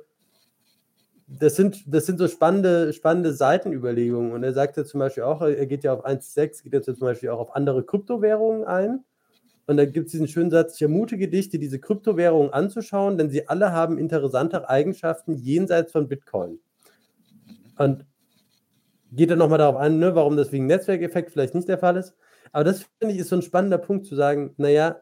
das 1.27 1.57
sind, 1.57 1.83
das 1.87 2.07
sind 2.07 2.19
so 2.19 2.29
spannende, 2.29 2.93
spannende 2.93 3.35
Seitenüberlegungen. 3.35 4.33
Und 4.33 4.45
er 4.45 4.55
sagt 4.55 4.77
ja 4.77 4.85
zum 4.85 5.01
Beispiel 5.01 5.25
auch, 5.25 5.43
er 5.43 5.67
geht 5.67 5.85
ja 5.85 5.93
auf 5.93 6.07
1.6, 6.07 6.63
geht 6.63 6.73
jetzt 6.73 6.87
zum 6.87 6.97
Beispiel 7.01 7.29
auch 7.31 7.41
auf 7.41 7.55
andere 7.55 7.85
Kryptowährungen 7.85 8.65
ein. 8.65 9.05
Und 9.67 9.77
da 9.77 9.85
gibt 9.85 10.07
es 10.07 10.13
diesen 10.13 10.29
schönen 10.29 10.51
Satz, 10.51 10.77
ich 10.77 10.83
ermutige 10.83 11.29
dich, 11.29 11.51
dir 11.51 11.61
diese 11.61 11.79
Kryptowährungen 11.79 12.55
anzuschauen, 12.55 13.19
denn 13.19 13.29
sie 13.29 13.49
alle 13.49 13.73
haben 13.73 13.99
interessante 13.99 14.71
Eigenschaften 14.71 15.35
jenseits 15.35 15.93
von 15.93 16.09
Bitcoin. 16.09 16.61
Und 17.77 18.07
geht 19.13 19.31
dann 19.31 19.39
nochmal 19.39 19.59
darauf 19.59 19.77
ein, 19.77 19.99
ne, 19.99 20.15
warum 20.15 20.37
das 20.37 20.53
wegen 20.53 20.67
Netzwerkeffekt 20.67 21.31
vielleicht 21.31 21.55
nicht 21.55 21.69
der 21.69 21.79
Fall 21.79 21.97
ist. 21.97 22.15
Aber 22.53 22.65
das 22.65 22.87
finde 22.99 23.15
ich 23.15 23.21
ist 23.21 23.29
so 23.29 23.37
ein 23.37 23.43
spannender 23.43 23.79
Punkt 23.79 24.07
zu 24.07 24.15
sagen, 24.15 24.55
naja, 24.57 25.01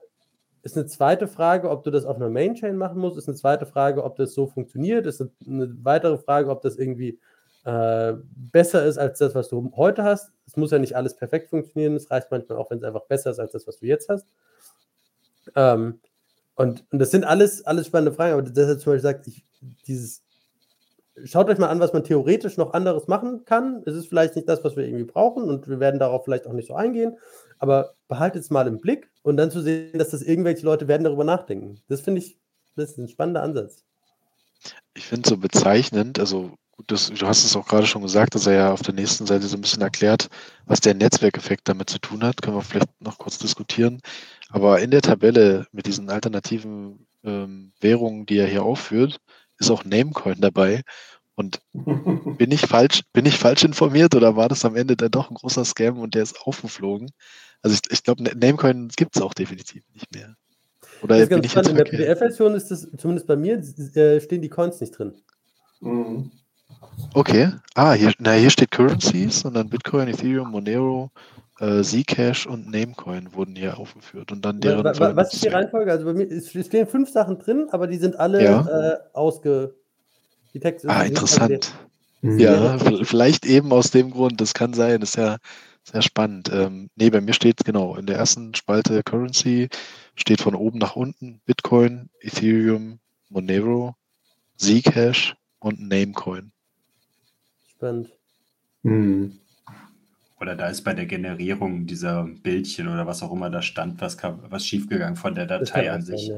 ist 0.63 0.77
eine 0.77 0.87
zweite 0.87 1.29
Frage, 1.29 1.71
ob 1.71 1.85
du 1.85 1.91
das 1.91 2.05
auf 2.05 2.17
einer 2.17 2.29
Mainchain 2.29 2.77
machen 2.77 2.99
musst, 2.99 3.17
ist 3.17 3.29
eine 3.29 3.37
zweite 3.37 3.67
Frage, 3.67 4.03
ob 4.03 4.17
das 4.17 4.35
so 4.35 4.49
funktioniert, 4.49 5.07
ist 5.07 5.23
eine 5.47 5.77
weitere 5.83 6.19
Frage, 6.19 6.51
ob 6.51 6.61
das 6.63 6.77
irgendwie 6.77 7.21
äh, 7.65 8.15
besser 8.35 8.85
ist 8.85 8.99
als 8.99 9.19
das, 9.19 9.35
was 9.35 9.49
du 9.49 9.73
heute 9.77 10.03
hast. 10.03 10.33
Es 10.47 10.57
muss 10.57 10.73
ja 10.73 10.79
nicht 10.79 10.97
alles 10.97 11.17
perfekt 11.17 11.51
funktionieren, 11.51 11.95
es 11.95 12.11
reicht 12.11 12.31
manchmal 12.31 12.59
auch, 12.59 12.71
wenn 12.71 12.79
es 12.79 12.85
einfach 12.85 13.05
besser 13.07 13.31
ist 13.31 13.39
als 13.39 13.53
das, 13.53 13.67
was 13.67 13.79
du 13.79 13.87
jetzt 13.87 14.09
hast. 14.09 14.27
Ähm, 15.55 16.01
und, 16.57 16.85
und 16.91 16.99
das 16.99 17.11
sind 17.13 17.25
alles, 17.25 17.65
alles 17.65 17.87
spannende 17.87 18.13
Fragen, 18.13 18.33
aber 18.33 18.43
deshalb 18.43 18.81
zum 18.81 18.93
Beispiel 18.93 19.03
sagt, 19.03 19.27
ich, 19.29 19.45
dieses, 19.87 20.25
schaut 21.25 21.49
euch 21.49 21.59
mal 21.59 21.69
an, 21.69 21.81
was 21.81 21.93
man 21.93 22.05
theoretisch 22.05 22.57
noch 22.57 22.73
anderes 22.75 23.09
machen 23.09 23.45
kann. 23.45 23.83
Es 23.87 23.95
ist 23.95 24.09
vielleicht 24.09 24.37
nicht 24.37 24.49
das, 24.49 24.63
was 24.65 24.77
wir 24.77 24.85
irgendwie 24.85 25.05
brauchen 25.05 25.45
und 25.45 25.69
wir 25.69 25.81
werden 25.81 26.01
darauf 26.01 26.25
vielleicht 26.25 26.47
auch 26.47 26.53
nicht 26.53 26.69
so 26.69 26.75
eingehen, 26.75 27.17
aber 27.59 27.95
behaltet 28.09 28.43
es 28.43 28.51
mal 28.51 28.67
im 28.67 28.81
Blick 28.81 29.11
und 29.23 29.37
dann 29.37 29.51
zu 29.51 29.61
sehen, 29.61 29.99
dass 29.99 30.11
das 30.11 30.23
irgendwelche 30.23 30.65
Leute 30.65 30.89
werden 30.89 31.05
darüber 31.05 31.25
nachdenken. 31.25 31.81
Das 31.89 32.01
finde 32.01 32.21
ich, 32.21 32.39
das 32.77 32.91
ist 32.91 32.99
ein 32.99 33.09
spannender 33.09 33.43
Ansatz. 33.43 33.85
Ich 34.95 35.07
finde 35.07 35.27
es 35.27 35.31
so 35.31 35.37
bezeichnend, 35.37 36.19
also 36.19 36.53
das, 36.87 37.11
du 37.11 37.27
hast 37.27 37.45
es 37.45 37.57
auch 37.57 37.67
gerade 37.67 37.87
schon 37.87 38.03
gesagt, 38.03 38.35
dass 38.35 38.47
er 38.47 38.53
ja 38.53 38.73
auf 38.73 38.83
der 38.83 38.95
nächsten 38.95 39.27
Seite 39.27 39.47
so 39.47 39.57
ein 39.57 39.63
bisschen 39.63 39.83
erklärt, 39.83 40.29
was 40.67 40.81
der 40.81 40.95
Netzwerkeffekt 40.95 41.69
damit 41.69 41.89
zu 41.89 41.99
tun 41.99 42.23
hat. 42.23 42.43
Können 42.43 42.57
wir 42.57 42.63
vielleicht 42.63 43.01
noch 43.01 43.19
kurz 43.19 43.39
diskutieren. 43.39 44.01
Aber 44.51 44.81
in 44.81 44.91
der 44.91 45.03
Tabelle 45.03 45.67
mit 45.73 45.87
diesen 45.87 46.11
alternativen 46.11 47.07
ähm, 47.25 47.73
Währungen, 47.81 48.27
die 48.27 48.39
er 48.39 48.47
hier 48.47 48.63
aufführt, 48.63 49.19
ist 49.59 49.71
auch 49.71 49.85
Namecoin 49.85 50.41
dabei. 50.41 50.83
Und 51.35 51.61
bin 52.39 52.51
ich 52.51 52.63
falsch, 52.63 53.03
bin 53.13 53.27
ich 53.27 53.39
falsch 53.39 53.65
informiert 53.65 54.15
oder 54.15 54.37
war 54.37 54.49
das 54.49 54.65
am 54.65 54.77
Ende 54.77 54.97
dann 54.97 55.11
doch 55.11 55.31
ein 55.31 55.35
großer 55.35 55.65
Scam 55.65 55.99
und 55.99 56.15
der 56.15 56.23
ist 56.23 56.41
aufgeflogen? 56.43 57.11
Also 57.63 57.77
ich, 57.77 57.93
ich 57.93 58.03
glaube, 58.03 58.23
Namecoin 58.23 58.89
gibt 58.97 59.17
es 59.17 59.23
auch 59.23 59.35
definitiv 59.35 59.83
nicht 59.93 60.13
mehr. 60.15 60.37
Oder 61.03 61.17
das 61.17 61.25
ist 61.25 61.31
ganz 61.31 61.51
spannend. 61.51 61.71
In 61.71 61.77
der 61.77 61.85
PDF-Version 61.85 62.55
ist 62.55 62.71
das, 62.71 62.89
zumindest 62.97 63.27
bei 63.27 63.37
mir, 63.37 63.59
äh, 63.59 64.21
stehen 64.21 64.41
die 64.41 64.49
Coins 64.49 64.81
nicht 64.81 64.99
drin. 64.99 65.15
Mhm. 65.81 66.31
Okay. 67.13 67.53
Ah, 67.75 67.93
hier, 67.93 68.13
na, 68.19 68.33
hier 68.33 68.51
steht 68.51 68.71
Currencies 68.71 69.45
und 69.45 69.55
dann 69.55 69.69
Bitcoin, 69.69 70.09
Ethereum, 70.09 70.51
Monero, 70.51 71.11
äh, 71.61 71.83
Zcash 71.83 72.47
und 72.47 72.71
Namecoin 72.71 73.33
wurden 73.35 73.57
hier 73.57 73.79
aufgeführt. 73.79 74.33
Und 74.33 74.45
dann 74.45 74.61
deren. 74.61 74.85
Was, 74.85 75.01
was 75.01 75.35
ist 75.35 75.45
die 75.45 75.49
Reihenfolge? 75.49 75.91
Also 75.91 76.05
bei 76.05 76.13
mir 76.13 76.31
es 76.31 76.51
stehen 76.51 76.87
fünf 76.87 77.11
Sachen 77.11 77.39
drin, 77.39 77.69
aber 77.71 77.87
die 77.87 77.99
sind 77.99 78.19
alle 78.19 78.43
ja. 78.43 78.93
äh, 78.93 78.99
ausge. 79.13 79.75
Die 80.55 80.61
Texte 80.61 80.89
ah, 80.89 81.03
interessant. 81.03 81.75
Ja, 82.23 82.79
vielleicht 83.03 83.45
eben 83.45 83.73
aus 83.73 83.91
dem 83.91 84.11
Grund, 84.11 84.41
das 84.41 84.55
kann 84.55 84.73
sein, 84.73 85.01
das 85.01 85.11
ist 85.11 85.17
ja 85.17 85.37
sehr 85.85 86.03
spannend. 86.03 86.51
Ähm, 86.53 86.89
nee, 86.97 87.11
bei 87.11 87.21
mir 87.21 87.35
steht 87.35 87.65
genau 87.65 87.95
in 87.97 88.07
der 88.07 88.17
ersten 88.17 88.55
Spalte 88.55 89.03
Currency 89.03 89.69
steht 90.17 90.41
von 90.41 90.55
oben 90.55 90.79
nach 90.79 90.97
unten 90.97 91.41
Bitcoin, 91.45 92.09
Ethereum, 92.21 92.99
Monero, 93.29 93.95
Zcash 94.57 95.37
und 95.59 95.81
Namecoin. 95.81 96.53
Spannend. 97.69 98.11
Hm. 98.83 99.39
Oder 100.39 100.55
da 100.55 100.69
ist 100.69 100.83
bei 100.83 100.93
der 100.93 101.07
Generierung 101.07 101.87
dieser 101.87 102.25
Bildchen 102.25 102.89
oder 102.89 103.07
was 103.07 103.23
auch 103.23 103.33
immer 103.33 103.49
da 103.49 103.63
stand, 103.63 104.01
was, 104.01 104.19
was 104.23 104.67
schiefgegangen 104.67 105.17
von 105.17 105.35
der 105.35 105.47
Datei 105.47 105.91
an 105.91 106.03
sich. 106.03 106.31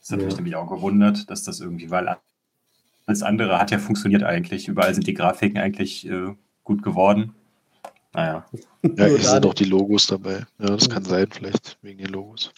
Das 0.00 0.10
hat 0.10 0.18
ja. 0.18 0.26
mich 0.26 0.36
nämlich 0.36 0.56
auch 0.56 0.68
gewundert, 0.68 1.30
dass 1.30 1.44
das 1.44 1.60
irgendwie, 1.60 1.90
weil 1.90 2.16
alles 3.06 3.22
andere 3.22 3.58
hat 3.58 3.70
ja 3.70 3.78
funktioniert 3.78 4.24
eigentlich. 4.24 4.66
Überall 4.66 4.94
sind 4.94 5.06
die 5.06 5.14
Grafiken 5.14 5.58
eigentlich 5.58 6.08
äh, 6.08 6.34
gut 6.64 6.82
geworden. 6.82 7.34
Naja. 8.12 8.44
Ja, 8.96 9.06
hier 9.06 9.20
sind 9.20 9.46
auch 9.46 9.54
die 9.54 9.64
Logos 9.64 10.08
dabei. 10.08 10.44
Ja, 10.58 10.66
das 10.66 10.90
kann 10.90 11.04
sein, 11.04 11.28
vielleicht 11.30 11.78
wegen 11.82 11.98
den 11.98 12.08
Logos. 12.08 12.52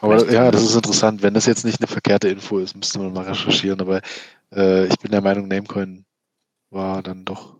Aber 0.00 0.20
vielleicht 0.20 0.32
ja, 0.32 0.50
das 0.50 0.62
ist 0.62 0.74
interessant. 0.74 1.22
Wenn 1.22 1.34
das 1.34 1.44
jetzt 1.44 1.66
nicht 1.66 1.80
eine 1.80 1.86
verkehrte 1.86 2.28
Info 2.28 2.58
ist, 2.60 2.74
müsste 2.74 2.98
man 2.98 3.12
mal 3.12 3.26
recherchieren. 3.26 3.78
Aber 3.82 4.00
äh, 4.54 4.86
ich 4.86 4.98
bin 4.98 5.10
der 5.10 5.20
Meinung, 5.20 5.48
Namecoin 5.48 6.06
war 6.70 7.02
dann 7.02 7.26
doch 7.26 7.55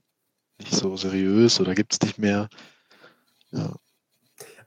nicht 0.61 0.75
so 0.75 0.97
seriös 0.97 1.61
oder 1.61 1.75
gibt 1.75 1.93
es 1.93 2.01
nicht 2.01 2.19
mehr. 2.19 2.49
Ja. 3.53 3.75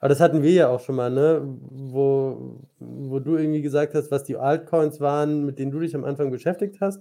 Aber 0.00 0.08
das 0.08 0.20
hatten 0.20 0.42
wir 0.42 0.52
ja 0.52 0.68
auch 0.68 0.80
schon 0.80 0.96
mal, 0.96 1.10
ne? 1.10 1.42
Wo, 1.42 2.58
wo 2.78 3.18
du 3.18 3.36
irgendwie 3.36 3.60
gesagt 3.60 3.94
hast, 3.94 4.10
was 4.10 4.24
die 4.24 4.36
Altcoins 4.36 4.98
waren, 5.00 5.44
mit 5.44 5.58
denen 5.58 5.70
du 5.70 5.80
dich 5.80 5.94
am 5.94 6.04
Anfang 6.04 6.30
beschäftigt 6.30 6.80
hast. 6.80 7.00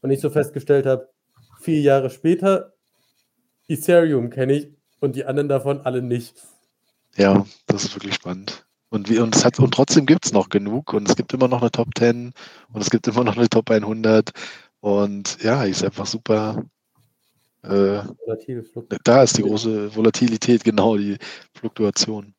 Und 0.00 0.10
ich 0.10 0.20
so 0.20 0.30
festgestellt 0.30 0.86
habe, 0.86 1.08
vier 1.60 1.80
Jahre 1.82 2.08
später, 2.08 2.72
Ethereum 3.68 4.30
kenne 4.30 4.54
ich 4.54 4.72
und 5.00 5.16
die 5.16 5.26
anderen 5.26 5.48
davon 5.48 5.82
alle 5.82 6.00
nicht. 6.00 6.42
Ja, 7.16 7.44
das 7.66 7.84
ist 7.84 7.94
wirklich 7.94 8.14
spannend. 8.14 8.66
Und, 8.88 9.08
wie, 9.08 9.18
und, 9.18 9.36
es 9.36 9.44
hat, 9.44 9.58
und 9.60 9.72
trotzdem 9.72 10.06
gibt 10.06 10.26
es 10.26 10.32
noch 10.32 10.48
genug 10.48 10.94
und 10.94 11.08
es 11.08 11.16
gibt 11.16 11.32
immer 11.32 11.46
noch 11.46 11.60
eine 11.60 11.70
Top 11.70 11.88
10 11.96 12.32
und 12.72 12.80
es 12.80 12.90
gibt 12.90 13.06
immer 13.06 13.22
noch 13.22 13.36
eine 13.36 13.48
Top 13.48 13.70
100 13.70 14.30
und 14.80 15.42
ja, 15.42 15.62
ist 15.64 15.84
einfach 15.84 16.06
super, 16.06 16.64
äh, 17.62 18.02
da 19.04 19.22
ist 19.22 19.36
die 19.36 19.42
große 19.42 19.94
Volatilität, 19.94 20.64
genau, 20.64 20.96
die 20.96 21.18
Fluktuation. 21.54 22.34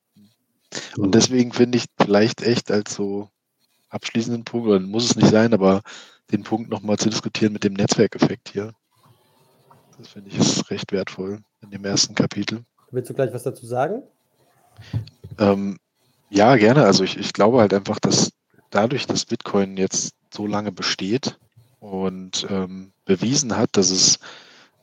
Und 0.98 1.07
mhm. 1.07 1.11
deswegen 1.11 1.52
finde 1.52 1.77
ich 1.77 1.85
vielleicht 1.99 2.41
echt 2.41 2.72
als 2.72 2.95
so 2.95 3.30
abschließenden 3.89 4.45
Punkt, 4.45 4.68
oder 4.68 4.80
muss 4.80 5.06
es 5.06 5.15
nicht 5.15 5.30
sein, 5.30 5.53
aber 5.53 5.81
den 6.31 6.43
Punkt 6.43 6.69
nochmal 6.69 6.98
zu 6.98 7.10
diskutieren 7.10 7.53
mit 7.53 7.64
dem 7.64 7.73
Netzwerkeffekt 7.73 8.49
hier. 8.49 8.73
Das 9.98 10.10
finde 10.10 10.30
ich 10.30 10.39
ist 10.39 10.69
recht 10.72 10.91
wertvoll 10.91 11.39
in 11.61 11.69
dem 11.72 11.85
ersten 11.85 12.15
Kapitel. 12.15 12.64
Willst 12.89 13.10
du 13.10 13.14
gleich 13.14 13.34
was 13.34 13.43
dazu 13.43 13.65
sagen? 13.65 14.02
Ähm, 15.38 15.77
ja, 16.30 16.56
gerne. 16.56 16.85
Also 16.85 17.03
ich, 17.03 17.18
ich 17.18 17.34
glaube 17.34 17.60
halt 17.60 17.73
einfach, 17.73 17.99
dass 17.99 18.31
dadurch, 18.69 19.06
dass 19.06 19.26
Bitcoin 19.26 19.77
jetzt 19.77 20.14
so 20.34 20.48
lange 20.48 20.72
besteht 20.72 21.38
und 21.80 22.48
ähm, 22.49 22.93
bewiesen 23.06 23.57
hat, 23.57 23.69
dass 23.73 23.91
es 23.91 24.19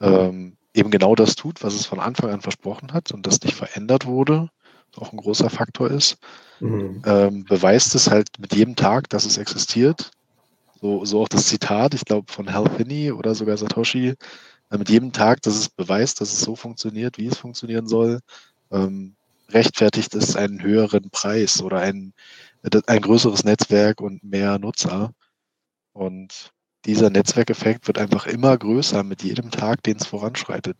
ähm, 0.01 0.57
eben 0.75 0.91
genau 0.91 1.15
das 1.15 1.35
tut, 1.35 1.63
was 1.63 1.75
es 1.75 1.87
von 1.87 2.01
Anfang 2.01 2.31
an 2.31 2.41
versprochen 2.41 2.93
hat 2.93 3.13
und 3.13 3.27
das 3.27 3.43
nicht 3.43 3.55
verändert 3.55 4.07
wurde, 4.07 4.51
auch 4.97 5.13
ein 5.13 5.19
großer 5.19 5.51
Faktor 5.51 5.91
ist, 5.91 6.19
mhm. 6.61 7.03
ähm, 7.05 7.45
beweist 7.45 7.95
es 7.95 8.11
halt 8.11 8.29
mit 8.39 8.55
jedem 8.55 8.77
Tag, 8.77 9.09
dass 9.11 9.25
es 9.25 9.39
existiert. 9.39 10.11
So, 10.81 11.05
so 11.05 11.23
auch 11.23 11.29
das 11.29 11.47
Zitat, 11.47 11.95
ich 11.95 12.05
glaube, 12.05 12.33
von 12.33 12.53
Hal 12.53 12.69
Finney 12.77 13.13
oder 13.13 13.35
sogar 13.35 13.57
Satoshi, 13.57 14.15
äh, 14.71 14.79
mit 14.79 14.89
jedem 14.89 15.13
Tag, 15.13 15.43
dass 15.43 15.57
es 15.57 15.69
beweist, 15.69 16.21
dass 16.21 16.33
es 16.33 16.41
so 16.41 16.57
funktioniert, 16.57 17.19
wie 17.19 17.27
es 17.27 17.39
funktionieren 17.39 17.87
soll, 17.87 18.21
ähm, 18.71 19.15
rechtfertigt 19.51 20.15
es 20.15 20.37
einen 20.37 20.63
höheren 20.63 21.11
Preis 21.11 21.63
oder 21.63 21.79
ein, 21.79 22.13
ein 22.87 23.01
größeres 23.01 23.45
Netzwerk 23.45 24.01
und 24.01 24.23
mehr 24.23 24.59
Nutzer. 24.59 25.13
Und 25.93 26.53
dieser 26.85 27.11
Netzwerkeffekt 27.11 27.87
wird 27.87 27.99
einfach 27.99 28.27
immer 28.27 28.57
größer 28.57 29.03
mit 29.03 29.23
jedem 29.23 29.51
Tag, 29.51 29.83
den 29.83 29.97
es 29.97 30.07
voranschreitet. 30.07 30.77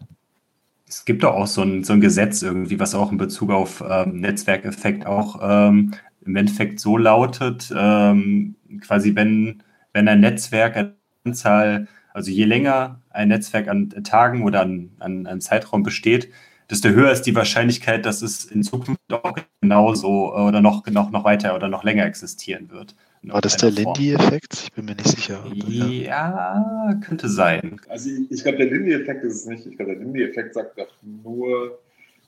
Es 0.87 1.05
gibt 1.05 1.23
doch 1.23 1.35
auch 1.35 1.47
so 1.47 1.63
ein, 1.63 1.85
so 1.85 1.93
ein 1.93 2.01
Gesetz 2.01 2.43
irgendwie, 2.43 2.81
was 2.81 2.95
auch 2.95 3.13
in 3.13 3.19
Bezug 3.19 3.51
auf 3.51 3.85
ähm, 3.87 4.21
Netzwerkeffekt 4.21 5.07
auch 5.07 5.39
ähm, 5.43 5.95
im 6.25 6.37
Endeffekt 6.37 6.81
so 6.81 6.97
lautet, 6.97 7.73
ähm, 7.77 8.57
quasi 8.81 9.15
wenn, 9.15 9.63
wenn 9.93 10.09
ein 10.09 10.21
Netzwerk 10.21 10.95
Anzahl, 11.25 11.89
also 12.15 12.31
je 12.31 12.45
länger 12.45 13.03
ein 13.11 13.29
Netzwerk 13.29 13.69
an 13.69 13.91
Tagen 14.05 14.45
oder 14.45 14.63
an, 14.63 14.91
an, 14.99 15.27
an 15.27 15.41
Zeitraum 15.41 15.83
besteht, 15.83 16.31
desto 16.71 16.89
höher 16.89 17.11
ist 17.11 17.23
die 17.23 17.35
Wahrscheinlichkeit, 17.35 18.07
dass 18.07 18.23
es 18.23 18.45
in 18.45 18.63
Zukunft 18.63 19.01
auch 19.13 19.37
genauso 19.61 20.35
oder 20.35 20.61
noch, 20.61 20.87
noch, 20.87 21.11
noch 21.11 21.25
weiter 21.25 21.55
oder 21.55 21.69
noch 21.69 21.85
länger 21.85 22.05
existieren 22.05 22.71
wird. 22.71 22.95
War 23.23 23.41
das 23.41 23.57
der 23.57 23.71
Lindy-Effekt? 23.71 24.65
Ich 24.65 24.73
bin 24.73 24.85
mir 24.87 24.95
nicht 24.95 25.09
sicher. 25.09 25.45
Ja, 25.55 26.99
könnte 27.05 27.29
sein. 27.29 27.81
Also 27.89 28.11
ich, 28.11 28.31
ich 28.31 28.43
glaube, 28.43 28.59
der 28.59 28.71
Lindy-Effekt 28.71 29.25
ist 29.25 29.35
es 29.37 29.47
nicht. 29.47 29.67
Ich 29.67 29.77
glaube, 29.77 29.93
der 29.93 30.03
Lindy-Effekt 30.03 30.55
sagt 30.55 30.79
doch 30.79 30.93
nur, 31.03 31.79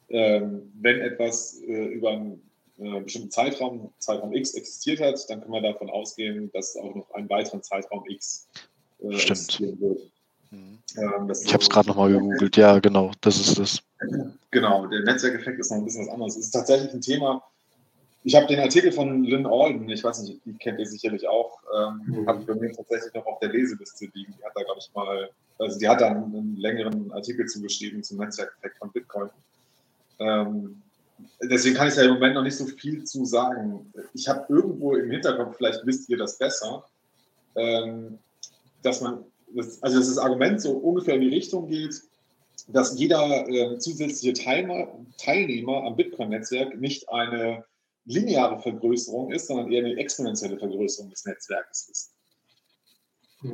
ähm, 0.08 0.72
wenn 0.80 1.00
etwas 1.00 1.60
äh, 1.66 1.86
über 1.86 2.10
einen 2.10 2.42
äh, 2.78 3.00
bestimmten 3.00 3.30
Zeitraum, 3.30 3.92
Zeitraum 3.98 4.32
X 4.32 4.54
existiert 4.54 5.00
hat, 5.00 5.18
dann 5.28 5.40
kann 5.40 5.50
man 5.50 5.62
davon 5.62 5.88
ausgehen, 5.90 6.50
dass 6.52 6.76
auch 6.76 6.94
noch 6.94 7.10
einen 7.14 7.28
weiteren 7.28 7.62
Zeitraum 7.62 8.04
X 8.08 8.48
äh, 9.02 9.14
existieren 9.14 9.80
wird. 9.80 10.00
Mhm. 10.50 10.78
Ähm, 10.96 11.32
ich 11.44 11.52
habe 11.52 11.62
es 11.62 11.70
gerade 11.70 11.88
nochmal 11.88 12.10
gegoogelt. 12.10 12.56
Ja, 12.56 12.78
genau, 12.80 13.12
das 13.20 13.38
ist 13.38 13.58
das. 13.58 13.82
Genau, 14.50 14.86
der 14.86 15.02
Netzwerkeffekt 15.02 15.60
ist 15.60 15.70
noch 15.70 15.78
ein 15.78 15.84
bisschen 15.84 16.06
was 16.06 16.12
anderes. 16.12 16.36
Es 16.36 16.46
ist 16.46 16.50
tatsächlich 16.50 16.92
ein 16.92 17.00
Thema, 17.00 17.42
Ich 18.22 18.34
habe 18.34 18.46
den 18.46 18.60
Artikel 18.60 18.92
von 18.92 19.24
Lynn 19.24 19.46
Alden, 19.46 19.88
ich 19.88 20.04
weiß 20.04 20.22
nicht, 20.22 20.40
die 20.44 20.52
kennt 20.54 20.78
ihr 20.78 20.86
sicherlich 20.86 21.26
auch, 21.26 21.58
ähm, 21.74 22.02
mhm. 22.04 22.26
habe 22.26 22.40
ich 22.40 22.46
bei 22.46 22.54
mir 22.54 22.72
tatsächlich 22.72 23.14
noch 23.14 23.24
auf 23.24 23.38
der 23.38 23.48
Leseliste 23.48 24.10
liegen. 24.12 24.34
Die 24.38 24.44
hat 24.44 24.52
da, 24.54 24.62
glaube 24.62 24.80
ich, 24.80 24.90
mal, 24.94 25.30
also 25.58 25.78
die 25.78 25.88
hat 25.88 26.02
da 26.02 26.08
einen, 26.08 26.24
einen 26.24 26.56
längeren 26.56 27.10
Artikel 27.12 27.46
zugeschrieben 27.46 28.02
zum 28.02 28.18
Netzwerkeffekt 28.18 28.76
von 28.76 28.92
Bitcoin. 28.92 29.30
Ähm, 30.18 30.82
deswegen 31.42 31.76
kann 31.76 31.88
ich 31.88 31.94
da 31.94 32.02
im 32.02 32.14
Moment 32.14 32.34
noch 32.34 32.42
nicht 32.42 32.56
so 32.56 32.66
viel 32.66 33.04
zu 33.04 33.24
sagen. 33.24 33.90
Ich 34.12 34.28
habe 34.28 34.44
irgendwo 34.50 34.94
im 34.94 35.10
Hinterkopf, 35.10 35.56
vielleicht 35.56 35.86
wisst 35.86 36.10
ihr 36.10 36.18
das 36.18 36.36
besser, 36.36 36.84
ähm, 37.56 38.18
dass 38.82 39.00
man, 39.00 39.24
das, 39.54 39.82
also 39.82 39.98
dass 39.98 40.08
das 40.08 40.18
Argument 40.18 40.60
so 40.60 40.72
ungefähr 40.72 41.14
in 41.14 41.22
die 41.22 41.28
Richtung 41.28 41.68
geht, 41.68 42.02
dass 42.68 42.98
jeder 42.98 43.48
äh, 43.48 43.78
zusätzliche 43.78 44.34
Teilnehmer, 44.34 44.88
Teilnehmer 45.16 45.84
am 45.84 45.96
Bitcoin-Netzwerk 45.96 46.78
nicht 46.78 47.08
eine 47.08 47.64
lineare 48.04 48.58
Vergrößerung 48.58 49.32
ist, 49.32 49.46
sondern 49.46 49.70
eher 49.70 49.84
eine 49.84 49.96
exponentielle 49.96 50.58
Vergrößerung 50.58 51.10
des 51.10 51.24
Netzwerkes 51.24 51.88
ist. 51.90 52.12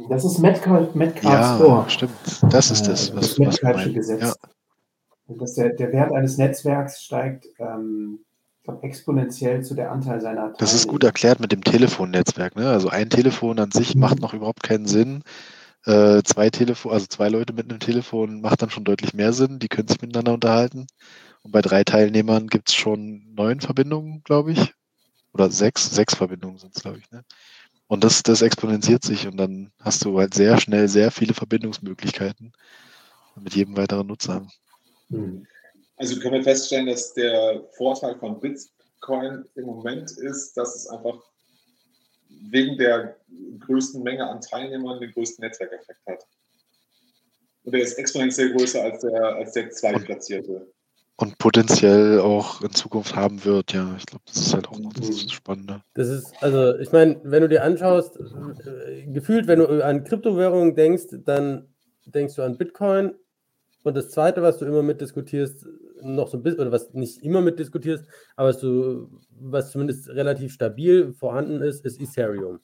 Das 0.09 0.25
ist 0.25 0.39
Metcalf, 0.41 0.95
Metcalf's 0.95 1.61
ja, 1.61 1.89
stimmt. 1.89 2.13
Das 2.51 2.71
ist 2.71 2.89
das, 2.89 3.15
was, 3.15 3.29
das 3.31 3.39
Metcalfsche 3.39 3.93
Gesetz. 3.93 4.21
Ja. 4.21 4.35
Dass 5.29 5.55
der, 5.55 5.71
der 5.71 5.93
Wert 5.93 6.13
eines 6.13 6.39
Netzwerks 6.39 7.03
steigt 7.03 7.47
ähm, 7.59 8.25
glaub, 8.65 8.83
exponentiell 8.83 9.63
zu 9.63 9.75
der 9.75 9.93
Anteil 9.93 10.21
seiner 10.21 10.37
Teilnehmer. 10.37 10.59
Das 10.59 10.75
ist 10.75 10.89
gut 10.89 11.05
erklärt 11.05 11.41
mit 11.41 11.53
dem 11.53 11.63
Telefonnetzwerk. 11.63 12.57
Ne? 12.57 12.69
Also 12.69 12.89
ein 12.89 13.11
Telefon 13.11 13.59
an 13.59 13.71
sich 13.71 13.95
mhm. 13.95 14.01
macht 14.01 14.21
noch 14.21 14.35
überhaupt 14.35 14.63
keinen 14.63 14.87
Sinn. 14.87 15.23
Äh, 15.85 16.23
zwei 16.25 16.51
Telefon, 16.51 16.93
also 16.93 17.07
zwei 17.07 17.29
Leute 17.29 17.53
mit 17.53 17.71
einem 17.71 17.79
Telefon 17.79 18.41
macht 18.41 18.63
dann 18.63 18.71
schon 18.71 18.85
deutlich 18.85 19.15
mehr 19.15 19.33
Sinn. 19.33 19.61
Die 19.61 19.69
können 19.69 19.89
sich 19.89 20.01
miteinander 20.01 20.35
unterhalten. 20.35 20.87
Und 21.47 21.53
bei 21.53 21.63
drei 21.63 21.85
Teilnehmern 21.85 22.49
gibt 22.49 22.71
es 22.71 22.75
schon 22.75 23.33
neun 23.33 23.61
Verbindungen, 23.61 24.21
glaube 24.25 24.51
ich. 24.51 24.75
Oder 25.33 25.49
sechs, 25.49 25.89
sechs 25.89 26.17
Verbindungen 26.17 26.59
sind 26.59 26.75
es, 26.75 26.83
glaube 26.83 26.99
ich. 26.99 27.09
Ne? 27.13 27.25
Und 27.87 28.03
das, 28.03 28.25
das 28.25 28.43
exponentiert 28.43 29.05
sich 29.05 29.29
und 29.29 29.37
dann 29.37 29.71
hast 29.81 30.05
du 30.05 30.19
halt 30.19 30.35
sehr 30.35 30.59
schnell 30.59 30.89
sehr 30.89 31.13
viele 31.13 31.35
Verbindungsmöglichkeiten 31.35 32.53
mit 33.37 33.55
jedem 33.55 33.77
weiteren 33.77 34.09
Nutzer. 34.09 34.45
Hm. 35.11 35.47
Also 35.97 36.19
können 36.19 36.35
wir 36.35 36.43
feststellen, 36.43 36.87
dass 36.87 37.15
der 37.15 37.63
Vorteil 37.77 38.19
von 38.19 38.41
Bitcoin 38.41 39.45
im 39.55 39.67
Moment 39.67 40.11
ist, 40.11 40.57
dass 40.57 40.75
es 40.75 40.89
einfach 40.89 41.23
wegen 42.29 42.77
der 42.77 43.17
größten 43.61 44.03
Menge 44.03 44.29
an 44.29 44.41
Teilnehmern 44.41 44.99
den 44.99 45.13
größten 45.13 45.45
Netzwerkeffekt 45.45 46.05
hat. 46.07 46.27
Und 47.63 47.73
der 47.73 47.83
ist 47.83 47.97
exponentiell 48.01 48.53
größer 48.53 48.83
als 48.83 49.01
der, 49.01 49.25
als 49.37 49.53
der 49.53 49.71
zweitplatzierte 49.71 50.67
und 51.17 51.39
potenziell 51.39 52.21
auch 52.21 52.61
in 52.61 52.73
Zukunft 52.73 53.17
haben 53.17 53.45
wird, 53.45 53.73
ja. 53.73 53.95
Ich 53.99 54.07
glaube, 54.07 54.25
das 54.27 54.37
ist 54.37 54.55
halt 54.55 54.69
auch 54.69 54.79
noch 54.79 54.93
das 54.93 55.09
mhm. 55.09 55.29
Spannende. 55.31 55.83
Das 55.95 56.09
ist, 56.09 56.35
also 56.43 56.79
ich 56.79 56.93
meine, 56.93 57.19
wenn 57.25 57.43
du 57.43 57.49
dir 57.49 57.65
anschaust, 57.65 58.19
äh, 58.19 59.07
gefühlt, 59.07 59.47
wenn 59.47 59.61
du 59.61 59.85
an 59.85 60.05
Kryptowährungen 60.05 60.75
denkst, 60.75 61.07
dann 61.25 61.69
denkst 62.05 62.35
du 62.35 62.43
an 62.43 62.59
Bitcoin. 62.59 63.15
Und 63.83 63.97
das 63.97 64.11
zweite, 64.11 64.43
was 64.43 64.59
du 64.59 64.67
immer 64.67 64.83
mitdiskutierst, 64.83 65.67
noch 66.03 66.29
so 66.29 66.37
ein 66.37 66.43
bisschen, 66.43 66.61
oder 66.61 66.73
was 66.73 66.93
nicht 66.93 67.23
immer 67.23 67.41
mitdiskutierst, 67.41 68.05
aber 68.35 68.49
was 68.49 68.59
du, 68.59 69.09
was 69.31 69.71
zumindest 69.71 70.09
relativ 70.09 70.53
stabil 70.53 71.13
vorhanden 71.15 71.63
ist, 71.63 71.85
ist 71.87 72.01
Ethereum. 72.01 72.61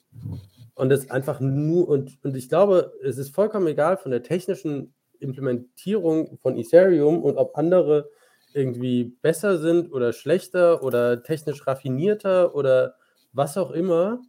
Und 0.75 0.89
das 0.89 1.09
einfach 1.09 1.39
nur, 1.39 1.87
und, 1.87 2.23
und 2.23 2.35
ich 2.35 2.49
glaube, 2.49 2.93
es 3.01 3.17
ist 3.17 3.33
vollkommen 3.33 3.67
egal 3.67 3.97
von 3.97 4.11
der 4.11 4.21
technischen 4.21 4.93
Implementierung 5.19 6.37
von 6.41 6.57
Ethereum 6.57 7.23
und 7.23 7.37
ob 7.37 7.57
andere 7.57 8.09
irgendwie 8.53 9.15
besser 9.21 9.57
sind 9.57 9.91
oder 9.91 10.13
schlechter 10.13 10.83
oder 10.83 11.23
technisch 11.23 11.65
raffinierter 11.65 12.55
oder 12.55 12.95
was 13.31 13.57
auch 13.57 13.71
immer. 13.71 14.21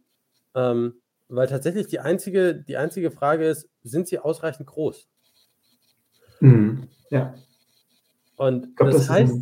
Ähm, 0.53 1.01
weil 1.27 1.47
tatsächlich 1.47 1.87
die 1.87 1.99
einzige, 1.99 2.55
die 2.55 2.77
einzige 2.77 3.11
Frage 3.11 3.47
ist, 3.47 3.69
sind 3.83 4.07
sie 4.07 4.19
ausreichend 4.19 4.67
groß? 4.67 5.07
Mhm. 6.39 6.87
Ja. 7.09 7.33
Und 8.37 8.75
glaub, 8.75 8.91
das, 8.91 9.01
das 9.01 9.09
heißt, 9.09 9.33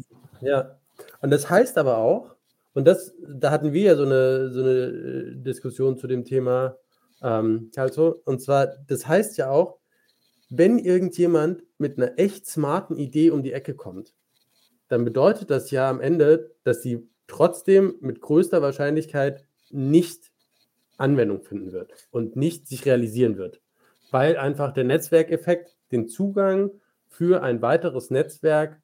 ja, 0.41 0.79
und 1.21 1.31
das 1.31 1.49
heißt 1.49 1.77
aber 1.77 1.97
auch, 1.97 2.35
und 2.73 2.85
das, 2.85 3.13
da 3.19 3.51
hatten 3.51 3.73
wir 3.73 3.81
ja 3.81 3.95
so 3.95 4.03
eine, 4.03 4.51
so 4.51 4.61
eine 4.61 4.71
äh, 4.71 5.35
Diskussion 5.35 5.97
zu 5.97 6.07
dem 6.07 6.25
Thema, 6.25 6.77
ähm, 7.21 7.71
also, 7.75 8.21
und 8.25 8.41
zwar, 8.41 8.67
das 8.87 9.07
heißt 9.07 9.37
ja 9.37 9.49
auch, 9.49 9.79
wenn 10.49 10.77
irgendjemand 10.77 11.63
mit 11.77 11.97
einer 11.97 12.19
echt 12.19 12.45
smarten 12.45 12.97
Idee 12.97 13.31
um 13.31 13.41
die 13.43 13.53
Ecke 13.53 13.73
kommt, 13.73 14.13
dann 14.93 15.05
bedeutet 15.05 15.49
das 15.49 15.71
ja 15.71 15.89
am 15.89 15.99
Ende, 15.99 16.51
dass 16.63 16.83
sie 16.83 17.09
trotzdem 17.25 17.95
mit 17.99 18.21
größter 18.21 18.61
Wahrscheinlichkeit 18.61 19.43
nicht 19.71 20.31
Anwendung 20.97 21.41
finden 21.41 21.71
wird 21.71 21.91
und 22.11 22.35
nicht 22.35 22.67
sich 22.67 22.85
realisieren 22.85 23.37
wird, 23.37 23.59
weil 24.11 24.37
einfach 24.37 24.71
der 24.71 24.83
Netzwerkeffekt 24.83 25.75
den 25.91 26.07
Zugang 26.07 26.69
für 27.07 27.41
ein 27.41 27.63
weiteres 27.63 28.11
Netzwerk 28.11 28.83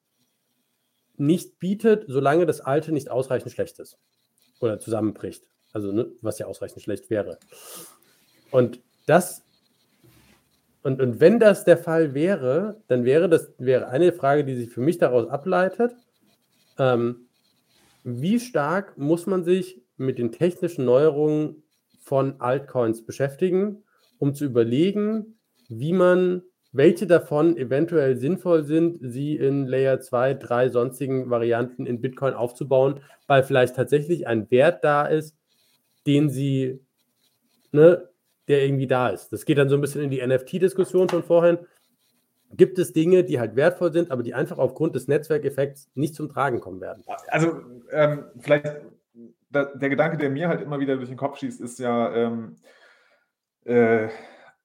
nicht 1.18 1.60
bietet, 1.60 2.06
solange 2.08 2.48
das 2.48 2.60
alte 2.60 2.92
nicht 2.92 3.12
ausreichend 3.12 3.52
schlecht 3.52 3.78
ist 3.78 4.00
oder 4.60 4.80
zusammenbricht. 4.80 5.46
Also, 5.74 5.92
ne, 5.92 6.12
was 6.22 6.40
ja 6.40 6.48
ausreichend 6.48 6.82
schlecht 6.82 7.12
wäre. 7.12 7.38
Und 8.50 8.82
das 9.06 9.44
und, 10.82 11.02
und 11.02 11.20
wenn 11.20 11.40
das 11.40 11.66
der 11.66 11.78
Fall 11.78 12.14
wäre, 12.14 12.82
dann 12.88 13.04
wäre 13.04 13.28
das 13.28 13.52
wäre 13.58 13.88
eine 13.90 14.14
Frage, 14.14 14.46
die 14.46 14.56
sich 14.56 14.70
für 14.70 14.82
mich 14.82 14.98
daraus 14.98 15.28
ableitet. 15.28 15.94
Ähm, 16.78 17.28
wie 18.04 18.40
stark 18.40 18.98
muss 18.98 19.28
man 19.28 19.44
sich 19.44 19.82
mit 19.98 20.18
den 20.18 20.32
technischen 20.32 20.86
Neuerungen 20.86 21.64
von 22.00 22.40
Altcoins 22.40 23.06
beschäftigen, 23.06 23.84
um 24.18 24.34
zu 24.34 24.46
überlegen, 24.46 25.38
wie 25.68 25.94
man, 25.94 26.44
welche 26.72 27.08
davon 27.08 27.58
eventuell 27.58 28.16
sinnvoll 28.18 28.64
sind, 28.64 29.00
sie 29.02 29.36
in 29.36 29.68
Layer 29.68 30.00
2, 30.00 30.36
3 30.36 30.70
sonstigen 30.70 31.30
Varianten 31.30 31.86
in 31.86 32.00
Bitcoin 32.00 32.34
aufzubauen, 32.34 33.02
weil 33.28 33.44
vielleicht 33.44 33.76
tatsächlich 33.76 34.28
ein 34.28 34.50
Wert 34.50 34.84
da 34.84 35.06
ist, 35.06 35.36
den 36.08 36.30
sie 36.30 36.80
ne, 37.72 38.09
der 38.50 38.66
irgendwie 38.66 38.88
da 38.88 39.10
ist. 39.10 39.32
Das 39.32 39.46
geht 39.46 39.58
dann 39.58 39.70
so 39.70 39.76
ein 39.76 39.82
bisschen 39.82 40.02
in 40.02 40.10
die 40.10 40.26
NFT-Diskussion 40.26 41.08
von 41.08 41.24
vorhin. 41.24 41.60
Gibt 42.52 42.80
es 42.80 42.94
Dinge, 42.94 43.24
die 43.24 43.40
halt 43.40 43.56
wertvoll 43.56 43.94
sind, 43.94 44.10
aber 44.10 44.24
die 44.24 44.34
einfach 44.34 44.58
aufgrund 44.58 44.96
des 44.96 45.08
Netzwerkeffekts 45.08 45.92
nicht 45.94 46.16
zum 46.16 46.30
Tragen 46.30 46.60
kommen 46.60 46.82
werden? 46.82 47.04
Also 47.28 47.62
ähm, 47.92 48.26
vielleicht 48.40 48.82
da, 49.52 49.66
der 49.66 49.90
Gedanke, 49.90 50.18
der 50.18 50.30
mir 50.30 50.48
halt 50.48 50.62
immer 50.62 50.80
wieder 50.80 50.96
durch 50.96 51.10
den 51.10 51.18
Kopf 51.18 51.38
schießt, 51.38 51.62
ist 51.62 51.80
ja, 51.80 52.14
ähm, 52.14 52.56
äh, 53.66 54.10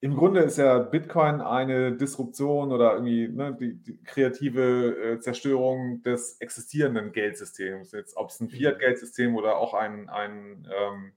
im 0.01 0.15
Grunde 0.15 0.41
ist 0.41 0.57
ja 0.57 0.79
Bitcoin 0.79 1.41
eine 1.41 1.95
Disruption 1.95 2.71
oder 2.71 2.93
irgendwie 2.93 3.27
ne, 3.27 3.55
die, 3.59 3.75
die, 3.75 4.03
kreative 4.03 4.95
äh, 4.97 5.19
Zerstörung 5.19 6.01
des 6.03 6.39
existierenden 6.41 7.11
Geldsystems. 7.11 7.91
Jetzt, 7.91 8.17
ob 8.17 8.29
es 8.29 8.39
ein 8.39 8.45
mhm. 8.45 8.51
Fiat-Geldsystem 8.51 9.35
oder 9.35 9.57
auch 9.57 9.73
ein, 9.73 10.09
ein 10.09 10.67
ähm, 10.75 11.11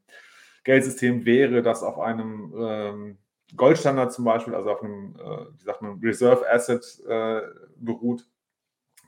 Geldsystem 0.69 1.25
wäre, 1.25 1.63
das 1.63 1.83
auf 1.83 1.99
einem 1.99 2.53
ähm, 2.55 3.19
Goldstandard 3.57 4.13
zum 4.13 4.27
Beispiel, 4.27 4.55
also 4.55 4.71
auf 4.71 4.83
einem, 4.83 5.17
äh, 5.17 5.47
wie 5.59 5.65
sagt 5.65 5.81
man, 5.81 5.99
Reserve 6.01 6.45
Asset 6.47 6.85
äh, 7.09 7.41
beruht, 7.77 8.29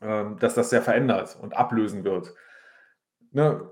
äh, 0.01 0.25
dass 0.39 0.55
das 0.55 0.71
sehr 0.71 0.81
verändert 0.81 1.39
und 1.39 1.55
ablösen 1.55 2.03
wird. 2.03 2.33
Ne? 3.33 3.71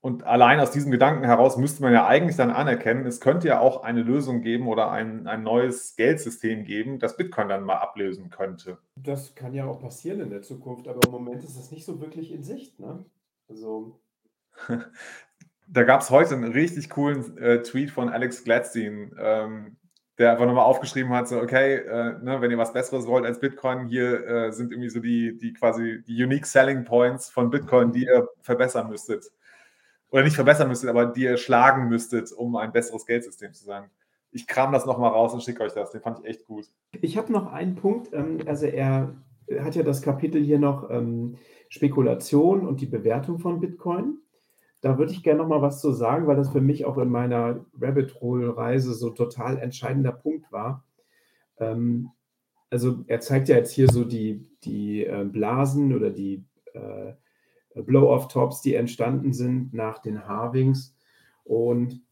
Und 0.00 0.24
allein 0.24 0.60
aus 0.60 0.70
diesem 0.70 0.90
Gedanken 0.90 1.24
heraus 1.26 1.58
müsste 1.58 1.82
man 1.82 1.92
ja 1.92 2.06
eigentlich 2.06 2.36
dann 2.36 2.50
anerkennen, 2.50 3.04
es 3.04 3.20
könnte 3.20 3.48
ja 3.48 3.60
auch 3.60 3.82
eine 3.82 4.02
Lösung 4.02 4.40
geben 4.40 4.66
oder 4.66 4.90
ein, 4.90 5.26
ein 5.26 5.42
neues 5.42 5.96
Geldsystem 5.96 6.64
geben, 6.64 7.00
das 7.00 7.18
Bitcoin 7.18 7.50
dann 7.50 7.64
mal 7.64 7.76
ablösen 7.76 8.30
könnte. 8.30 8.78
Das 8.96 9.34
kann 9.34 9.52
ja 9.52 9.66
auch 9.66 9.78
passieren 9.78 10.20
in 10.20 10.30
der 10.30 10.40
Zukunft, 10.40 10.88
aber 10.88 11.00
im 11.04 11.12
Moment 11.12 11.44
ist 11.44 11.58
das 11.58 11.70
nicht 11.70 11.84
so 11.84 12.00
wirklich 12.00 12.32
in 12.32 12.42
Sicht. 12.42 12.80
Ne? 12.80 13.04
Also 13.46 14.00
da 15.72 15.84
gab 15.84 16.00
es 16.00 16.10
heute 16.10 16.34
einen 16.34 16.52
richtig 16.52 16.90
coolen 16.90 17.38
äh, 17.38 17.62
Tweet 17.62 17.90
von 17.90 18.08
Alex 18.08 18.42
Gladstein, 18.44 19.14
ähm, 19.18 19.76
der 20.18 20.32
einfach 20.32 20.46
nochmal 20.46 20.64
aufgeschrieben 20.64 21.12
hat, 21.12 21.28
so, 21.28 21.40
okay, 21.40 21.76
äh, 21.76 22.18
ne, 22.22 22.40
wenn 22.40 22.50
ihr 22.50 22.58
was 22.58 22.72
Besseres 22.72 23.06
wollt 23.06 23.24
als 23.24 23.40
Bitcoin, 23.40 23.86
hier 23.86 24.26
äh, 24.26 24.52
sind 24.52 24.72
irgendwie 24.72 24.90
so 24.90 25.00
die, 25.00 25.38
die 25.38 25.52
quasi 25.52 26.02
die 26.06 26.22
Unique 26.22 26.44
Selling 26.44 26.84
Points 26.84 27.30
von 27.30 27.50
Bitcoin, 27.50 27.92
die 27.92 28.04
ihr 28.04 28.28
verbessern 28.40 28.90
müsstet. 28.90 29.30
Oder 30.10 30.24
nicht 30.24 30.34
verbessern 30.34 30.68
müsstet, 30.68 30.90
aber 30.90 31.06
die 31.06 31.22
ihr 31.22 31.36
schlagen 31.36 31.88
müsstet, 31.88 32.32
um 32.32 32.56
ein 32.56 32.72
besseres 32.72 33.06
Geldsystem 33.06 33.54
zu 33.54 33.64
sein. 33.64 33.84
Ich 34.32 34.46
kram 34.46 34.72
das 34.72 34.86
nochmal 34.86 35.10
raus 35.10 35.32
und 35.32 35.42
schicke 35.42 35.62
euch 35.62 35.72
das. 35.72 35.92
Den 35.92 36.00
fand 36.00 36.18
ich 36.18 36.24
echt 36.26 36.44
gut. 36.46 36.66
Ich 37.00 37.16
habe 37.16 37.32
noch 37.32 37.52
einen 37.52 37.76
Punkt. 37.76 38.12
Ähm, 38.12 38.40
also 38.46 38.66
er 38.66 39.14
hat 39.60 39.76
ja 39.76 39.84
das 39.84 40.02
Kapitel 40.02 40.42
hier 40.42 40.58
noch 40.58 40.90
ähm, 40.90 41.36
Spekulation 41.68 42.66
und 42.66 42.80
die 42.80 42.86
Bewertung 42.86 43.38
von 43.38 43.60
Bitcoin. 43.60 44.18
Da 44.80 44.98
würde 44.98 45.12
ich 45.12 45.22
gerne 45.22 45.40
noch 45.40 45.48
mal 45.48 45.62
was 45.62 45.80
zu 45.80 45.92
sagen, 45.92 46.26
weil 46.26 46.36
das 46.36 46.50
für 46.50 46.60
mich 46.60 46.84
auch 46.84 46.98
in 46.98 47.10
meiner 47.10 47.64
Rabbit 47.78 48.20
Hole-Reise 48.20 48.94
so 48.94 49.10
total 49.10 49.58
entscheidender 49.58 50.12
Punkt 50.12 50.50
war. 50.50 50.84
Ähm, 51.58 52.10
also 52.70 53.04
er 53.06 53.20
zeigt 53.20 53.48
ja 53.48 53.56
jetzt 53.56 53.72
hier 53.72 53.88
so 53.88 54.04
die, 54.04 54.46
die 54.64 55.04
äh, 55.04 55.24
Blasen 55.24 55.94
oder 55.94 56.10
die, 56.10 56.44
äh, 56.72 57.12
Blow-off-Tops, 57.74 58.62
die 58.62 58.74
entstanden 58.74 59.32
sind 59.32 59.72
nach 59.72 59.98
den 59.98 60.26
Harvings. 60.26 60.94
Und 61.44 62.02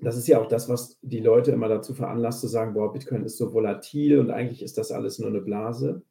das 0.00 0.16
ist 0.16 0.28
ja 0.28 0.40
auch 0.40 0.46
das, 0.46 0.68
was 0.68 0.98
die 1.02 1.20
Leute 1.20 1.52
immer 1.52 1.68
dazu 1.68 1.94
veranlasst 1.94 2.40
zu 2.40 2.48
sagen, 2.48 2.74
boah, 2.74 2.92
Bitcoin 2.92 3.24
ist 3.24 3.38
so 3.38 3.52
volatil 3.52 4.18
und 4.18 4.30
eigentlich 4.30 4.62
ist 4.62 4.76
das 4.76 4.92
alles 4.92 5.18
nur 5.18 5.28
eine 5.28 5.40
Blase. 5.40 6.02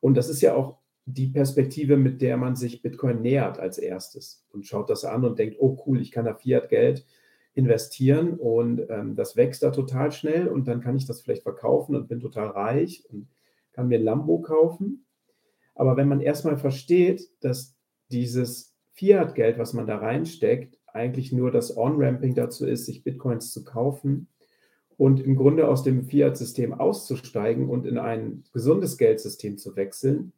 Und 0.00 0.16
das 0.16 0.28
ist 0.28 0.40
ja 0.40 0.54
auch 0.54 0.78
die 1.06 1.28
Perspektive, 1.28 1.96
mit 1.96 2.20
der 2.22 2.36
man 2.36 2.56
sich 2.56 2.82
Bitcoin 2.82 3.22
nähert 3.22 3.58
als 3.58 3.78
erstes 3.78 4.44
und 4.52 4.66
schaut 4.66 4.90
das 4.90 5.04
an 5.04 5.24
und 5.24 5.38
denkt, 5.38 5.56
oh 5.58 5.82
cool, 5.86 6.00
ich 6.00 6.12
kann 6.12 6.24
da 6.24 6.34
Fiat-Geld 6.34 7.04
investieren 7.54 8.34
und 8.34 8.82
ähm, 8.88 9.16
das 9.16 9.36
wächst 9.36 9.62
da 9.62 9.70
total 9.70 10.12
schnell 10.12 10.48
und 10.48 10.68
dann 10.68 10.80
kann 10.80 10.96
ich 10.96 11.06
das 11.06 11.20
vielleicht 11.20 11.42
verkaufen 11.42 11.96
und 11.96 12.08
bin 12.08 12.20
total 12.20 12.48
reich 12.48 13.04
und 13.10 13.28
kann 13.72 13.88
mir 13.88 13.98
Lambo 13.98 14.40
kaufen. 14.40 15.04
Aber 15.74 15.96
wenn 15.96 16.08
man 16.08 16.20
erstmal 16.20 16.58
versteht, 16.58 17.28
dass 17.40 17.76
dieses 18.10 18.76
Fiat-Geld, 18.92 19.58
was 19.58 19.72
man 19.72 19.86
da 19.86 19.96
reinsteckt, 19.96 20.78
eigentlich 20.86 21.32
nur 21.32 21.50
das 21.50 21.76
On-Ramping 21.76 22.34
dazu 22.34 22.66
ist, 22.66 22.86
sich 22.86 23.02
Bitcoins 23.02 23.52
zu 23.52 23.64
kaufen 23.64 24.28
und 24.96 25.20
im 25.20 25.36
Grunde 25.36 25.68
aus 25.68 25.82
dem 25.82 26.04
Fiat-System 26.04 26.74
auszusteigen 26.74 27.68
und 27.68 27.86
in 27.86 27.98
ein 27.98 28.44
gesundes 28.52 28.98
Geldsystem 28.98 29.56
zu 29.56 29.76
wechseln, 29.76 30.32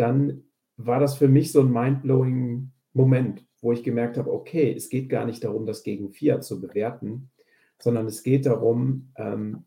dann 0.00 0.44
war 0.76 0.98
das 0.98 1.16
für 1.16 1.28
mich 1.28 1.52
so 1.52 1.60
ein 1.60 1.72
mind-blowing 1.72 2.72
Moment, 2.92 3.46
wo 3.60 3.72
ich 3.72 3.82
gemerkt 3.82 4.16
habe, 4.16 4.32
okay, 4.32 4.72
es 4.74 4.88
geht 4.88 5.08
gar 5.08 5.26
nicht 5.26 5.44
darum, 5.44 5.66
das 5.66 5.82
gegen 5.82 6.10
Fiat 6.10 6.42
zu 6.42 6.60
bewerten, 6.60 7.30
sondern 7.78 8.06
es 8.06 8.22
geht 8.22 8.46
darum, 8.46 9.12
ähm, 9.16 9.64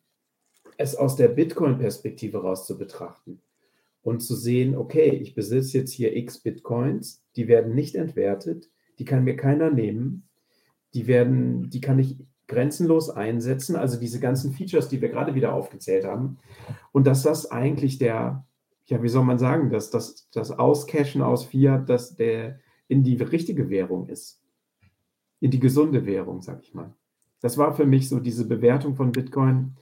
es 0.78 0.96
aus 0.96 1.16
der 1.16 1.30
Bitcoin-Perspektive 1.30 2.42
raus 2.42 2.66
zu 2.66 2.78
betrachten 2.78 3.42
und 4.02 4.22
zu 4.22 4.36
sehen, 4.36 4.76
okay, 4.76 5.12
ich 5.12 5.36
besitze 5.36 5.78
jetzt 5.78 5.92
hier 5.92 6.16
x 6.16 6.40
Bitcoins, 6.40 7.24
die 7.36 7.48
werden 7.48 7.76
nicht 7.76 7.96
entwertet, 7.96 8.70
die 9.00 9.06
kann 9.06 9.24
mir 9.24 9.36
keiner 9.36 9.70
nehmen, 9.70 10.28
die 10.94 11.08
werden, 11.08 11.70
die 11.70 11.82
kann 11.82 12.00
ich 12.00 12.18
grenzenlos 12.48 13.10
einsetzen, 13.10 13.76
also 13.76 14.00
diese 14.00 14.20
ganzen 14.20 14.52
Features, 14.52 14.90
die 14.90 15.02
wir 15.02 15.10
gerade 15.10 15.36
wieder 15.36 15.54
aufgezählt 15.54 16.06
haben. 16.06 16.38
Und 16.92 17.08
dass 17.08 17.24
das 17.24 17.50
eigentlich 17.50 17.98
der, 17.98 18.46
ja, 18.86 19.02
wie 19.02 19.10
soll 19.10 19.24
man 19.24 19.40
sagen, 19.40 19.70
dass 19.70 19.90
das, 19.90 20.30
das 20.32 20.52
Auscashen 20.52 21.22
aus 21.22 21.46
Fiat, 21.46 21.90
dass 21.90 22.16
der 22.16 22.60
in 22.88 23.04
die 23.04 23.16
richtige 23.16 23.70
Währung 23.70 24.10
ist. 24.10 24.42
In 25.40 25.52
die 25.52 25.60
gesunde 25.60 26.06
Währung, 26.06 26.42
sag 26.42 26.62
ich 26.64 26.74
mal. 26.74 26.94
Das 27.42 27.58
war 27.58 27.74
für 27.74 27.86
mich 27.86 28.10
so 28.10 28.20
diese 28.20 28.48
Bewertung 28.48 28.96
von 28.96 29.12
Bitcoin. 29.12 29.76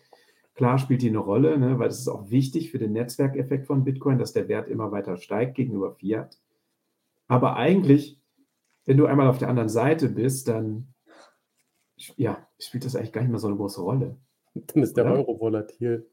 Klar 0.55 0.77
spielt 0.77 1.01
die 1.01 1.09
eine 1.09 1.19
Rolle, 1.19 1.57
ne, 1.57 1.79
weil 1.79 1.89
es 1.89 1.99
ist 1.99 2.07
auch 2.07 2.29
wichtig 2.29 2.71
für 2.71 2.79
den 2.79 2.91
Netzwerkeffekt 2.93 3.67
von 3.67 3.83
Bitcoin, 3.83 4.17
dass 4.17 4.33
der 4.33 4.47
Wert 4.47 4.67
immer 4.67 4.91
weiter 4.91 5.17
steigt 5.17 5.55
gegenüber 5.55 5.93
Fiat. 5.93 6.39
Aber 7.27 7.55
eigentlich 7.55 8.21
wenn 8.85 8.97
du 8.97 9.05
einmal 9.05 9.27
auf 9.27 9.37
der 9.37 9.49
anderen 9.49 9.69
Seite 9.69 10.09
bist, 10.09 10.47
dann 10.47 10.93
ja, 12.15 12.47
spielt 12.59 12.85
das 12.85 12.95
eigentlich 12.95 13.13
gar 13.13 13.21
nicht 13.21 13.31
mehr 13.31 13.39
so 13.39 13.47
eine 13.47 13.57
große 13.57 13.81
Rolle. 13.81 14.17
Dann 14.53 14.83
ist 14.83 14.97
der? 14.97 15.05
Euro 15.05 15.39
volatil. 15.39 16.09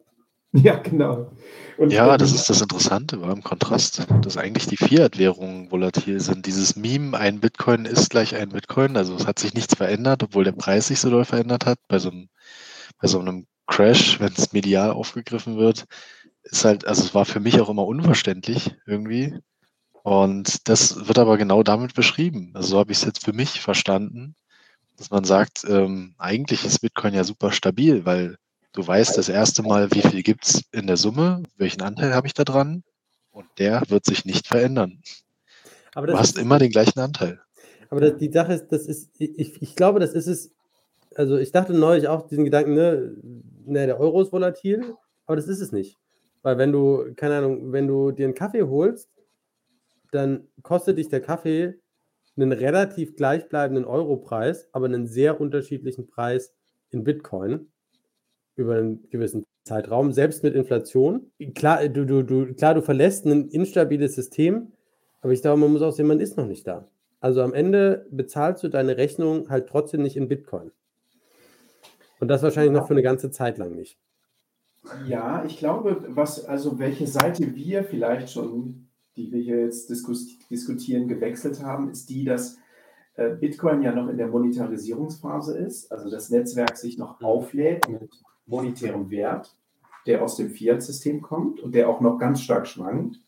Ja, 0.52 0.76
genau. 0.76 1.30
Und 1.76 1.92
ja, 1.92 2.16
das 2.16 2.32
ist 2.32 2.48
das 2.48 2.62
Interessante 2.62 3.20
war 3.20 3.32
im 3.32 3.42
Kontrast, 3.42 4.06
dass 4.22 4.36
eigentlich 4.36 4.66
die 4.66 4.76
Fiat-Währungen 4.76 5.70
volatil 5.70 6.20
sind. 6.20 6.46
Dieses 6.46 6.74
Meme, 6.74 7.16
ein 7.16 7.40
Bitcoin 7.40 7.84
ist 7.84 8.10
gleich 8.10 8.34
ein 8.34 8.48
Bitcoin, 8.48 8.96
also 8.96 9.14
es 9.14 9.26
hat 9.26 9.38
sich 9.38 9.54
nichts 9.54 9.74
verändert, 9.74 10.22
obwohl 10.22 10.44
der 10.44 10.52
Preis 10.52 10.88
sich 10.88 11.00
so 11.00 11.10
doll 11.10 11.24
verändert 11.24 11.66
hat. 11.66 11.78
Bei 11.86 11.98
so 11.98 12.10
einem, 12.10 12.28
bei 13.00 13.08
so 13.08 13.20
einem 13.20 13.46
Crash, 13.66 14.18
wenn 14.20 14.32
es 14.32 14.52
medial 14.52 14.90
aufgegriffen 14.90 15.58
wird, 15.58 15.84
ist 16.42 16.64
halt, 16.64 16.86
also 16.86 17.04
es 17.04 17.14
war 17.14 17.26
für 17.26 17.40
mich 17.40 17.60
auch 17.60 17.68
immer 17.68 17.86
unverständlich 17.86 18.74
irgendwie. 18.86 19.38
Und 20.02 20.68
das 20.68 21.06
wird 21.06 21.18
aber 21.18 21.36
genau 21.36 21.62
damit 21.62 21.94
beschrieben. 21.94 22.52
Also 22.54 22.70
so 22.70 22.78
habe 22.78 22.92
ich 22.92 22.98
es 22.98 23.04
jetzt 23.04 23.24
für 23.24 23.34
mich 23.34 23.60
verstanden, 23.60 24.34
dass 24.96 25.10
man 25.10 25.24
sagt, 25.24 25.64
ähm, 25.68 26.14
eigentlich 26.18 26.64
ist 26.64 26.80
Bitcoin 26.80 27.14
ja 27.14 27.24
super 27.24 27.52
stabil, 27.52 28.04
weil 28.06 28.36
du 28.72 28.86
weißt 28.86 29.16
das 29.16 29.28
erste 29.28 29.62
Mal, 29.62 29.90
wie 29.92 30.02
viel 30.02 30.22
gibt 30.22 30.46
es 30.46 30.64
in 30.72 30.86
der 30.86 30.96
Summe, 30.96 31.42
welchen 31.56 31.82
Anteil 31.82 32.14
habe 32.14 32.26
ich 32.26 32.34
da 32.34 32.44
dran 32.44 32.84
und 33.30 33.46
der 33.58 33.82
wird 33.88 34.04
sich 34.04 34.24
nicht 34.24 34.46
verändern. 34.46 35.00
du 35.94 36.18
hast 36.18 36.36
ist, 36.36 36.42
immer 36.42 36.58
den 36.58 36.70
gleichen 36.70 37.00
Anteil. 37.00 37.40
Aber 37.90 38.00
das, 38.00 38.18
die 38.18 38.30
Sache 38.30 38.52
ist, 38.52 38.68
das 38.68 38.86
ist, 38.86 39.10
ich, 39.18 39.62
ich 39.62 39.76
glaube, 39.76 40.00
das 40.00 40.12
ist 40.12 40.26
es, 40.26 40.50
also 41.14 41.36
ich 41.36 41.52
dachte 41.52 41.72
neulich 41.72 42.08
auch 42.08 42.28
diesen 42.28 42.44
Gedanken, 42.44 42.74
ne, 42.74 43.16
ne, 43.64 43.86
der 43.86 43.98
Euro 43.98 44.20
ist 44.22 44.32
volatil, 44.32 44.94
aber 45.26 45.36
das 45.36 45.48
ist 45.48 45.60
es 45.60 45.72
nicht. 45.72 45.96
Weil 46.42 46.58
wenn 46.58 46.72
du, 46.72 47.12
keine 47.16 47.38
Ahnung, 47.38 47.72
wenn 47.72 47.86
du 47.86 48.12
dir 48.12 48.26
einen 48.26 48.34
Kaffee 48.34 48.62
holst 48.62 49.08
dann 50.10 50.48
kostet 50.62 50.98
dich 50.98 51.08
der 51.08 51.20
Kaffee 51.20 51.74
einen 52.36 52.52
relativ 52.52 53.16
gleichbleibenden 53.16 53.84
Europreis, 53.84 54.68
aber 54.72 54.86
einen 54.86 55.06
sehr 55.06 55.40
unterschiedlichen 55.40 56.06
Preis 56.06 56.54
in 56.90 57.04
Bitcoin 57.04 57.68
über 58.58 58.76
einen 58.76 59.08
gewissen 59.10 59.44
Zeitraum, 59.64 60.12
selbst 60.12 60.42
mit 60.42 60.54
Inflation. 60.54 61.30
Klar, 61.54 61.88
du, 61.88 62.04
du, 62.04 62.22
du, 62.22 62.54
klar, 62.54 62.74
du 62.74 62.82
verlässt 62.82 63.26
ein 63.26 63.48
instabiles 63.48 64.14
System, 64.14 64.72
aber 65.20 65.32
ich 65.32 65.42
glaube, 65.42 65.60
man 65.60 65.72
muss 65.72 65.82
auch 65.82 65.92
sehen, 65.92 66.06
man 66.06 66.20
ist 66.20 66.36
noch 66.36 66.46
nicht 66.46 66.66
da. 66.66 66.88
Also 67.20 67.42
am 67.42 67.54
Ende 67.54 68.06
bezahlst 68.10 68.62
du 68.62 68.68
deine 68.68 68.96
Rechnung 68.96 69.48
halt 69.50 69.68
trotzdem 69.68 70.02
nicht 70.02 70.16
in 70.16 70.28
Bitcoin. 70.28 70.70
Und 72.20 72.28
das 72.28 72.42
wahrscheinlich 72.42 72.72
noch 72.72 72.86
für 72.86 72.94
eine 72.94 73.02
ganze 73.02 73.30
Zeit 73.30 73.58
lang 73.58 73.74
nicht. 73.74 73.96
Ja, 75.06 75.44
ich 75.44 75.58
glaube, 75.58 76.04
was, 76.08 76.44
also 76.44 76.78
welche 76.78 77.06
Seite 77.06 77.54
wir 77.54 77.84
vielleicht 77.84 78.30
schon 78.30 78.88
die 79.18 79.32
wir 79.32 79.40
hier 79.40 79.60
jetzt 79.64 79.90
diskutieren, 79.90 81.08
gewechselt 81.08 81.62
haben, 81.62 81.90
ist 81.90 82.08
die, 82.08 82.24
dass 82.24 82.56
äh, 83.16 83.34
Bitcoin 83.34 83.82
ja 83.82 83.92
noch 83.92 84.08
in 84.08 84.16
der 84.16 84.28
Monetarisierungsphase 84.28 85.58
ist, 85.58 85.90
also 85.90 86.08
das 86.08 86.30
Netzwerk 86.30 86.76
sich 86.76 86.96
noch 86.96 87.20
auflädt 87.20 87.88
mit 87.88 88.08
monetärem 88.48 89.10
Wert, 89.10 89.54
der 90.06 90.22
aus 90.22 90.36
dem 90.36 90.50
Fiat-System 90.50 91.22
kommt 91.22 91.60
und 91.60 91.74
der 91.74 91.88
auch 91.88 92.00
noch 92.00 92.18
ganz 92.18 92.40
stark 92.40 92.66
schwankt. 92.66 93.20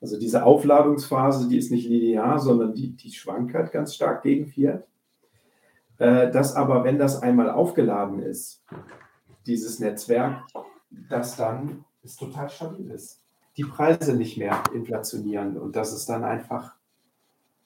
Also 0.00 0.18
diese 0.18 0.44
Aufladungsphase, 0.44 1.48
die 1.48 1.56
ist 1.56 1.70
nicht 1.70 1.88
linear, 1.88 2.38
sondern 2.38 2.74
die, 2.74 2.90
die 2.90 3.12
schwankt 3.12 3.54
halt 3.54 3.72
ganz 3.72 3.94
stark 3.94 4.22
gegen 4.22 4.46
Fiat. 4.46 4.86
Äh, 5.98 6.30
dass 6.30 6.54
aber, 6.54 6.84
wenn 6.84 6.98
das 6.98 7.22
einmal 7.22 7.50
aufgeladen 7.50 8.20
ist, 8.20 8.62
dieses 9.46 9.78
Netzwerk, 9.78 10.42
das 11.08 11.36
dann 11.36 11.84
ist 12.02 12.18
total 12.18 12.50
stabil 12.50 12.90
ist 12.90 13.22
die 13.56 13.64
Preise 13.64 14.14
nicht 14.14 14.36
mehr 14.36 14.62
inflationieren 14.74 15.56
und 15.56 15.76
das 15.76 15.92
ist 15.92 16.06
dann 16.06 16.24
einfach, 16.24 16.74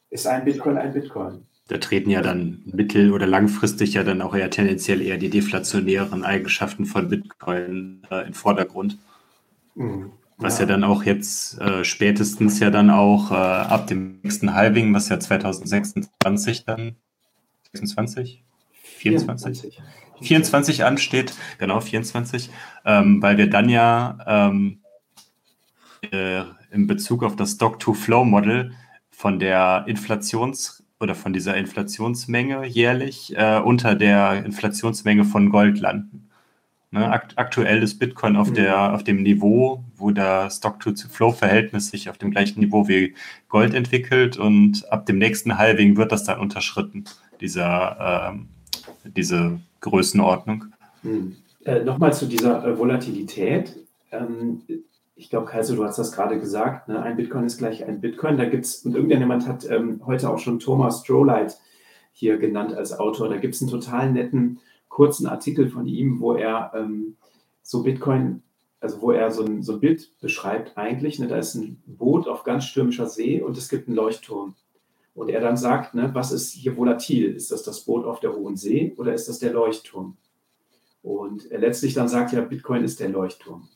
ist 0.08 0.26
ein 0.26 0.44
Bitcoin 0.44 0.78
ein 0.78 0.92
Bitcoin. 0.92 1.46
Da 1.70 1.78
treten 1.78 2.10
ja 2.10 2.20
dann 2.20 2.62
mittel- 2.64 3.12
oder 3.12 3.28
langfristig 3.28 3.94
ja 3.94 4.02
dann 4.02 4.22
auch 4.22 4.34
eher 4.34 4.50
tendenziell 4.50 5.00
eher 5.00 5.18
die 5.18 5.30
deflationären 5.30 6.24
Eigenschaften 6.24 6.84
von 6.84 7.08
Bitcoin 7.08 8.02
äh, 8.10 8.26
in 8.26 8.34
Vordergrund. 8.34 8.98
Mhm. 9.76 10.10
Was 10.36 10.58
ja. 10.58 10.62
ja. 10.62 10.66
dann 10.66 10.82
auch 10.82 11.04
jetzt 11.04 11.60
äh, 11.60 11.84
spätestens 11.84 12.58
ja 12.58 12.70
dann 12.70 12.90
auch 12.90 13.30
äh, 13.30 13.34
ab 13.34 13.86
dem 13.86 14.18
nächsten 14.20 14.52
Halving, 14.52 14.92
was 14.92 15.10
ja 15.10 15.20
2026 15.20 16.64
dann 16.64 16.96
26? 17.72 18.42
24? 18.72 19.60
24, 19.60 19.82
24 20.22 20.84
ansteht, 20.84 21.34
genau 21.58 21.78
24, 21.78 22.50
ähm, 22.84 23.22
weil 23.22 23.38
wir 23.38 23.48
dann 23.48 23.68
ja 23.68 24.18
ähm, 24.26 24.80
äh, 26.10 26.42
in 26.72 26.88
Bezug 26.88 27.22
auf 27.22 27.36
das 27.36 27.52
Stock-to-Flow-Model 27.52 28.72
von 29.12 29.38
der 29.38 29.84
Inflations- 29.86 30.79
oder 31.00 31.14
von 31.14 31.32
dieser 31.32 31.56
Inflationsmenge 31.56 32.66
jährlich 32.66 33.34
äh, 33.36 33.58
unter 33.58 33.94
der 33.94 34.44
Inflationsmenge 34.44 35.24
von 35.24 35.50
Gold 35.50 35.80
landen. 35.80 36.28
Ne, 36.92 37.08
akt 37.08 37.38
aktuell 37.38 37.84
ist 37.84 38.00
Bitcoin 38.00 38.36
auf, 38.36 38.52
der, 38.52 38.88
mhm. 38.88 38.94
auf 38.94 39.04
dem 39.04 39.22
Niveau, 39.22 39.84
wo 39.96 40.10
der 40.10 40.50
Stock-to-Flow-Verhältnis 40.50 41.90
sich 41.90 42.10
auf 42.10 42.18
dem 42.18 42.32
gleichen 42.32 42.60
Niveau 42.60 42.88
wie 42.88 43.14
Gold 43.48 43.74
entwickelt 43.74 44.36
und 44.36 44.90
ab 44.90 45.06
dem 45.06 45.18
nächsten 45.18 45.56
Halving 45.56 45.96
wird 45.96 46.10
das 46.10 46.24
dann 46.24 46.40
unterschritten, 46.40 47.04
dieser, 47.40 48.34
äh, 48.34 49.08
diese 49.10 49.60
Größenordnung. 49.80 50.66
Hm. 51.02 51.36
Äh, 51.64 51.84
Nochmal 51.84 52.12
zu 52.12 52.26
dieser 52.26 52.76
Volatilität. 52.76 53.76
Ähm, 54.10 54.62
ich 55.20 55.28
glaube, 55.28 55.44
Kaiser, 55.44 55.76
du 55.76 55.84
hast 55.84 55.98
das 55.98 56.12
gerade 56.12 56.40
gesagt, 56.40 56.88
ne? 56.88 57.02
ein 57.02 57.14
Bitcoin 57.14 57.44
ist 57.44 57.58
gleich 57.58 57.84
ein 57.84 58.00
Bitcoin. 58.00 58.38
Da 58.38 58.46
gibt 58.46 58.64
es, 58.64 58.86
und 58.86 58.94
irgendjemand 58.94 59.46
hat 59.46 59.68
ähm, 59.68 60.00
heute 60.06 60.30
auch 60.30 60.38
schon 60.38 60.58
Thomas 60.58 61.00
Strohlight 61.00 61.58
hier 62.12 62.38
genannt 62.38 62.72
als 62.72 62.98
Autor. 62.98 63.28
Da 63.28 63.36
gibt 63.36 63.54
es 63.54 63.60
einen 63.60 63.70
total 63.70 64.10
netten, 64.10 64.60
kurzen 64.88 65.26
Artikel 65.26 65.68
von 65.68 65.86
ihm, 65.86 66.20
wo 66.20 66.32
er 66.32 66.72
ähm, 66.74 67.18
so 67.62 67.82
Bitcoin, 67.82 68.42
also 68.80 69.02
wo 69.02 69.10
er 69.10 69.30
so 69.30 69.44
ein, 69.44 69.62
so 69.62 69.74
ein 69.74 69.80
Bild 69.80 70.10
beschreibt 70.22 70.78
eigentlich. 70.78 71.18
Ne? 71.18 71.28
Da 71.28 71.36
ist 71.36 71.54
ein 71.54 71.82
Boot 71.84 72.26
auf 72.26 72.42
ganz 72.42 72.64
stürmischer 72.64 73.06
See 73.06 73.42
und 73.42 73.58
es 73.58 73.68
gibt 73.68 73.88
einen 73.88 73.96
Leuchtturm. 73.96 74.54
Und 75.12 75.28
er 75.28 75.42
dann 75.42 75.58
sagt, 75.58 75.94
ne, 75.94 76.10
was 76.14 76.32
ist 76.32 76.52
hier 76.52 76.78
volatil? 76.78 77.34
Ist 77.34 77.50
das 77.50 77.62
das 77.62 77.80
Boot 77.84 78.06
auf 78.06 78.20
der 78.20 78.34
hohen 78.34 78.56
See 78.56 78.94
oder 78.96 79.12
ist 79.12 79.28
das 79.28 79.38
der 79.38 79.52
Leuchtturm? 79.52 80.16
Und 81.02 81.50
er 81.50 81.58
letztlich 81.58 81.92
dann 81.92 82.08
sagt, 82.08 82.32
ja, 82.32 82.40
Bitcoin 82.40 82.84
ist 82.84 83.00
der 83.00 83.10
Leuchtturm. 83.10 83.68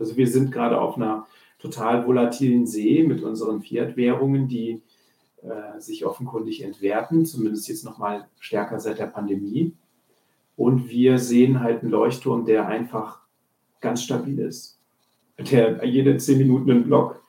Also 0.00 0.16
wir 0.16 0.26
sind 0.26 0.50
gerade 0.50 0.80
auf 0.80 0.96
einer 0.96 1.26
total 1.58 2.06
volatilen 2.06 2.66
See 2.66 3.04
mit 3.04 3.22
unseren 3.22 3.60
Fiat-Währungen, 3.62 4.48
die 4.48 4.82
äh, 5.42 5.78
sich 5.78 6.04
offenkundig 6.04 6.64
entwerten, 6.64 7.26
zumindest 7.26 7.68
jetzt 7.68 7.84
nochmal 7.84 8.26
stärker 8.40 8.80
seit 8.80 8.98
der 8.98 9.06
Pandemie. 9.06 9.74
Und 10.56 10.88
wir 10.90 11.18
sehen 11.18 11.60
halt 11.60 11.82
einen 11.82 11.90
Leuchtturm, 11.90 12.44
der 12.44 12.66
einfach 12.66 13.20
ganz 13.80 14.02
stabil 14.02 14.38
ist. 14.40 14.78
Der 15.38 15.84
jede 15.86 16.16
zehn 16.18 16.38
Minuten 16.38 16.70
einen 16.70 16.84
Block 16.84 17.22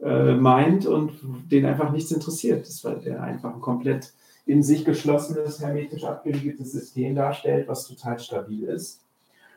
äh, 0.00 0.34
meint 0.34 0.86
und 0.86 1.12
den 1.50 1.64
einfach 1.64 1.90
nichts 1.90 2.10
interessiert. 2.10 2.66
Das 2.66 2.84
war 2.84 2.96
der 2.96 3.22
einfach 3.22 3.54
ein 3.54 3.60
komplett 3.60 4.12
in 4.46 4.62
sich 4.62 4.84
geschlossenes, 4.84 5.60
hermetisch 5.60 6.04
abgeriegeltes 6.04 6.72
System 6.72 7.14
darstellt, 7.14 7.68
was 7.68 7.86
total 7.86 8.18
stabil 8.18 8.64
ist. 8.64 9.02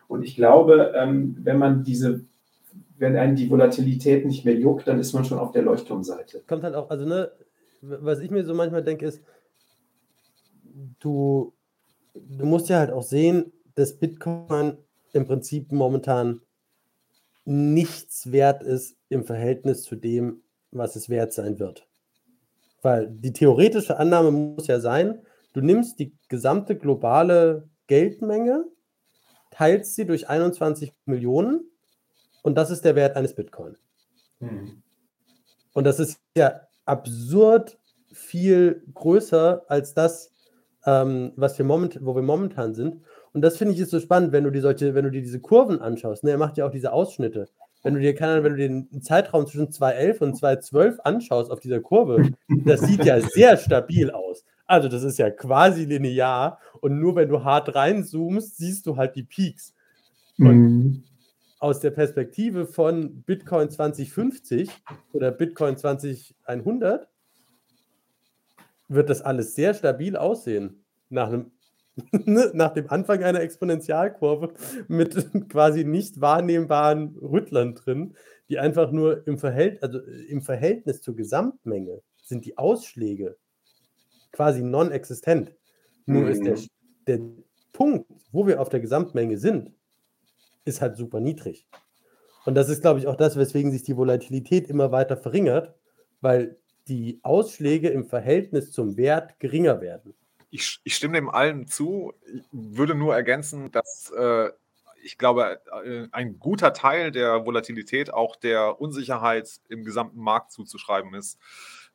Und 0.08 0.24
ich 0.24 0.36
glaube, 0.36 0.94
ähm, 0.96 1.38
wenn 1.44 1.58
man 1.58 1.84
diese, 1.84 2.26
wenn 2.98 3.16
einen 3.16 3.36
die 3.36 3.50
Volatilität 3.50 4.26
nicht 4.26 4.46
mehr 4.46 4.56
juckt, 4.56 4.88
dann 4.88 5.00
ist 5.00 5.14
man 5.14 5.26
schon 5.26 5.40
auf 5.40 5.52
der 5.52 5.64
Leuchtturmseite. 5.64 6.44
Kommt 6.48 6.64
halt 6.64 6.76
auch, 6.76 6.90
also 6.90 7.06
ne, 7.06 7.32
was 7.82 8.20
ich 8.20 8.32
mir 8.32 8.44
so 8.46 8.54
manchmal 8.54 8.84
denke, 8.84 9.06
ist, 9.06 9.22
du 11.00 11.54
du 12.14 12.46
musst 12.46 12.70
ja 12.70 12.80
halt 12.80 12.92
auch 12.92 13.04
sehen, 13.04 13.52
dass 13.76 13.98
Bitcoin 13.98 14.78
im 15.14 15.26
Prinzip 15.26 15.72
momentan 15.72 16.42
nichts 17.46 18.32
wert 18.32 18.64
ist 18.64 18.96
im 19.10 19.26
Verhältnis 19.26 19.84
zu 19.84 19.96
dem, 19.96 20.44
was 20.72 20.96
es 20.96 21.10
wert 21.10 21.34
sein 21.34 21.60
wird. 21.60 21.88
Weil 22.82 23.10
die 23.10 23.34
theoretische 23.34 23.98
Annahme 23.98 24.32
muss 24.32 24.68
ja 24.68 24.80
sein, 24.80 25.22
du 25.54 25.62
nimmst 25.62 26.00
die 26.00 26.16
gesamte 26.30 26.78
globale 26.78 27.70
Geldmenge, 27.88 28.66
teilst 29.52 29.96
sie 29.96 30.06
durch 30.06 30.30
21 30.30 30.94
Millionen 31.06 31.66
und 32.44 32.56
das 32.56 32.70
ist 32.70 32.86
der 32.86 32.96
Wert 32.96 33.16
eines 33.16 33.34
Bitcoin. 33.34 33.76
Hm. 34.40 34.84
Und 35.74 35.84
das 35.86 36.00
ist 36.00 36.20
ja 36.38 36.62
absurd 36.86 37.80
viel 38.12 38.84
größer 38.94 39.64
als 39.68 39.96
das, 39.96 40.32
ähm, 40.86 41.32
was 41.36 41.58
wir 41.58 41.66
moment, 41.66 41.98
wo 42.02 42.14
wir 42.16 42.22
momentan 42.22 42.76
sind. 42.76 43.02
Und 43.34 43.42
das 43.42 43.58
finde 43.58 43.74
ich 43.74 43.80
ist 43.80 43.90
so 43.90 44.00
spannend, 44.00 44.32
wenn 44.32 44.44
du 44.44 44.52
dir 44.52 44.62
solche, 44.62 44.94
wenn 44.94 45.06
du 45.06 45.12
dir 45.12 45.22
diese 45.22 45.40
Kurven 45.40 45.82
anschaust. 45.82 46.24
Ne? 46.24 46.32
Er 46.32 46.38
macht 46.38 46.58
ja 46.58 46.68
auch 46.68 46.72
diese 46.72 46.94
Ausschnitte. 46.94 47.48
Wenn 47.82 47.96
du 47.96 48.00
dir, 48.00 48.14
kann, 48.16 48.44
wenn 48.44 48.56
du 48.56 48.58
den 48.58 49.02
Zeitraum 49.02 49.46
zwischen 49.48 49.70
2.11 49.70 50.20
und 50.20 50.36
2.12 50.36 51.00
anschaust 51.00 51.52
auf 51.52 51.60
dieser 51.60 51.82
Kurve, 51.82 52.32
das 52.66 52.82
sieht 52.82 53.04
ja 53.04 53.20
sehr 53.20 53.58
stabil 53.58 54.12
aus. 54.12 54.46
Also 54.66 54.88
das 54.88 55.04
ist 55.04 55.18
ja 55.18 55.30
quasi 55.30 55.86
linear 55.86 56.60
und 56.80 57.00
nur 57.00 57.16
wenn 57.16 57.28
du 57.28 57.44
hart 57.44 57.76
reinzoomst, 57.76 58.58
siehst 58.58 58.86
du 58.86 58.96
halt 58.96 59.16
die 59.16 59.24
Peaks. 59.24 59.74
Und 60.38 60.58
mhm. 60.58 61.04
Aus 61.64 61.80
der 61.80 61.92
Perspektive 61.92 62.66
von 62.66 63.24
Bitcoin 63.24 63.70
2050 63.70 64.70
oder 65.14 65.32
Bitcoin 65.32 65.78
2100 65.78 67.08
wird 68.90 69.10
das 69.10 69.22
alles 69.22 69.56
sehr 69.56 69.74
stabil 69.74 70.18
aussehen. 70.18 70.84
Nach, 71.08 71.30
einem, 71.30 71.52
nach 72.26 72.74
dem 72.74 72.90
Anfang 72.90 73.24
einer 73.24 73.40
Exponentialkurve 73.40 74.54
mit 74.90 75.16
quasi 75.50 75.86
nicht 75.86 76.20
wahrnehmbaren 76.20 77.18
Rüttlern 77.18 77.76
drin, 77.76 78.18
die 78.50 78.60
einfach 78.60 78.92
nur 78.92 79.26
im, 79.26 79.38
Verhält 79.38 79.82
also 79.82 80.02
im 80.02 80.42
Verhältnis 80.42 81.02
zur 81.02 81.16
Gesamtmenge 81.16 82.02
sind 82.22 82.44
die 82.44 82.58
Ausschläge 82.58 83.38
quasi 84.34 84.62
non-existent. 84.62 85.56
Nur 86.08 86.24
mhm. 86.24 86.28
ist 86.28 86.44
der, 86.44 86.58
mhm. 86.58 86.68
der 87.08 87.20
Punkt, 87.72 88.12
wo 88.34 88.48
wir 88.48 88.60
auf 88.60 88.68
der 88.68 88.82
Gesamtmenge 88.82 89.38
sind, 89.38 89.72
ist 90.66 90.82
halt 90.82 90.98
super 90.98 91.20
niedrig. 91.20 91.68
Und 92.46 92.56
das 92.56 92.70
ist, 92.70 92.82
glaube 92.82 93.00
ich, 93.00 93.08
auch 93.08 93.16
das, 93.16 93.38
weswegen 93.38 93.72
sich 93.72 93.84
die 93.84 93.96
Volatilität 93.96 94.70
immer 94.70 94.92
weiter 94.92 95.18
verringert, 95.18 95.74
weil 96.22 96.58
die 96.88 97.20
Ausschläge 97.24 97.90
im 97.90 98.06
Verhältnis 98.06 98.72
zum 98.72 98.98
Wert 98.98 99.40
geringer 99.40 99.80
werden. 99.82 100.14
Ich, 100.50 100.80
ich 100.84 100.96
stimme 100.96 101.16
dem 101.16 101.30
allen 101.30 101.68
zu. 101.68 102.14
Ich 102.26 102.44
würde 102.52 102.96
nur 102.96 103.16
ergänzen, 103.16 103.72
dass 103.72 104.12
äh, 104.12 104.50
ich 105.04 105.18
glaube, 105.18 105.62
äh, 105.86 106.08
ein 106.12 106.40
guter 106.40 106.74
Teil 106.74 107.12
der 107.12 107.46
Volatilität 107.46 108.14
auch 108.14 108.36
der 108.36 108.80
Unsicherheit 108.80 109.60
im 109.70 109.84
gesamten 109.84 110.20
Markt 110.20 110.52
zuzuschreiben 110.52 111.14
ist, 111.14 111.40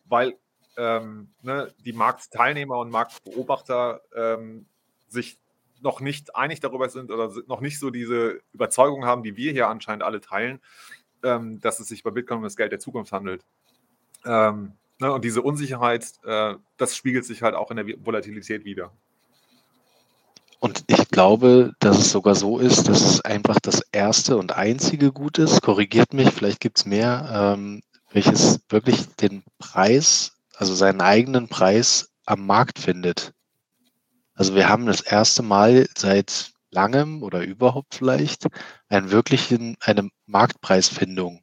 weil 0.05 0.37
ähm, 0.77 1.31
ne, 1.43 1.73
die 1.85 1.93
Marktteilnehmer 1.93 2.79
und 2.79 2.91
Marktbeobachter 2.91 4.01
ähm, 4.15 4.67
sich 5.09 5.39
noch 5.83 6.01
nicht 6.01 6.37
einig 6.37 6.61
darüber 6.61 6.89
sind 6.89 7.11
oder 7.11 7.33
noch 7.47 7.61
nicht 7.61 7.79
so 7.79 7.91
diese 7.91 8.41
Überzeugung 8.53 9.05
haben, 9.05 9.23
die 9.23 9.37
wir 9.37 9.53
hier 9.53 9.69
anscheinend 9.69 10.03
alle 10.03 10.21
teilen, 10.21 10.61
ähm, 11.23 11.61
dass 11.61 11.81
es 11.81 11.89
sich 11.89 12.03
bei 12.03 12.11
Bitcoin 12.11 12.39
um 12.39 12.45
das 12.45 12.57
Geld 12.57 12.73
der 12.73 12.81
Zukunft 12.81 13.13
handelt. 13.13 13.45
Ähm, 14.25 14.73
ne, 14.99 15.13
und 15.13 15.25
diese 15.25 15.43
Unsicherheit, 15.43 16.13
äh, 16.25 16.55
das 16.77 16.97
spiegelt 16.97 17.25
sich 17.25 17.43
halt 17.43 17.55
auch 17.55 17.71
in 17.71 17.77
der 17.77 17.87
Volatilität 18.05 18.65
wieder. 18.65 18.93
Und 20.61 20.83
ich 20.89 21.09
glaube, 21.09 21.75
dass 21.79 21.99
es 21.99 22.11
sogar 22.11 22.35
so 22.35 22.59
ist, 22.59 22.89
dass 22.89 23.03
es 23.03 23.21
einfach 23.21 23.59
das 23.61 23.81
erste 23.93 24.37
und 24.37 24.53
einzige 24.53 25.13
Gut 25.13 25.39
ist, 25.39 25.63
korrigiert 25.63 26.13
mich, 26.15 26.31
vielleicht 26.31 26.61
gibt 26.61 26.79
es 26.79 26.87
mehr, 26.87 27.55
ähm, 27.57 27.81
welches 28.11 28.61
wirklich 28.69 29.07
den 29.17 29.45
Preis, 29.59 30.33
also 30.57 30.75
seinen 30.75 31.01
eigenen 31.01 31.47
Preis 31.47 32.11
am 32.27 32.45
Markt 32.47 32.81
findet. 32.81 33.33
Also 34.39 34.55
wir 34.55 34.69
haben 34.69 34.87
das 34.87 35.01
erste 35.01 35.43
Mal 35.43 35.89
seit 35.97 36.53
langem 36.71 37.25
oder 37.25 37.43
überhaupt 37.43 37.97
vielleicht 37.97 38.47
einen 38.89 39.11
wirklichen, 39.11 39.77
eine 39.81 40.11
Marktpreisfindung. 40.27 41.43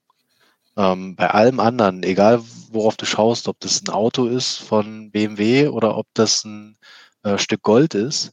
Ähm, 0.78 1.18
bei 1.18 1.30
allem 1.30 1.60
anderen, 1.60 2.04
egal 2.04 2.42
worauf 2.72 2.96
du 2.96 3.06
schaust, 3.06 3.50
ob 3.50 3.60
das 3.60 3.82
ein 3.82 3.90
Auto 3.90 4.28
ist 4.28 4.60
von 4.60 5.12
BMW 5.12 5.68
oder 5.68 5.98
ob 5.98 6.08
das 6.14 6.46
ein 6.46 6.78
äh, 7.24 7.38
Stück 7.38 7.64
Gold 7.64 7.96
ist, 7.96 8.32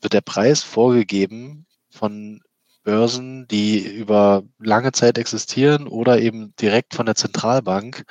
wird 0.00 0.12
der 0.12 0.20
Preis 0.20 0.62
vorgegeben 0.62 1.66
von 1.90 2.40
Börsen, 2.84 3.48
die 3.48 3.80
über 3.80 4.44
lange 4.60 4.92
Zeit 4.92 5.18
existieren 5.18 5.88
oder 5.88 6.20
eben 6.20 6.54
direkt 6.60 6.94
von 6.94 7.06
der 7.06 7.16
Zentralbank 7.16 8.04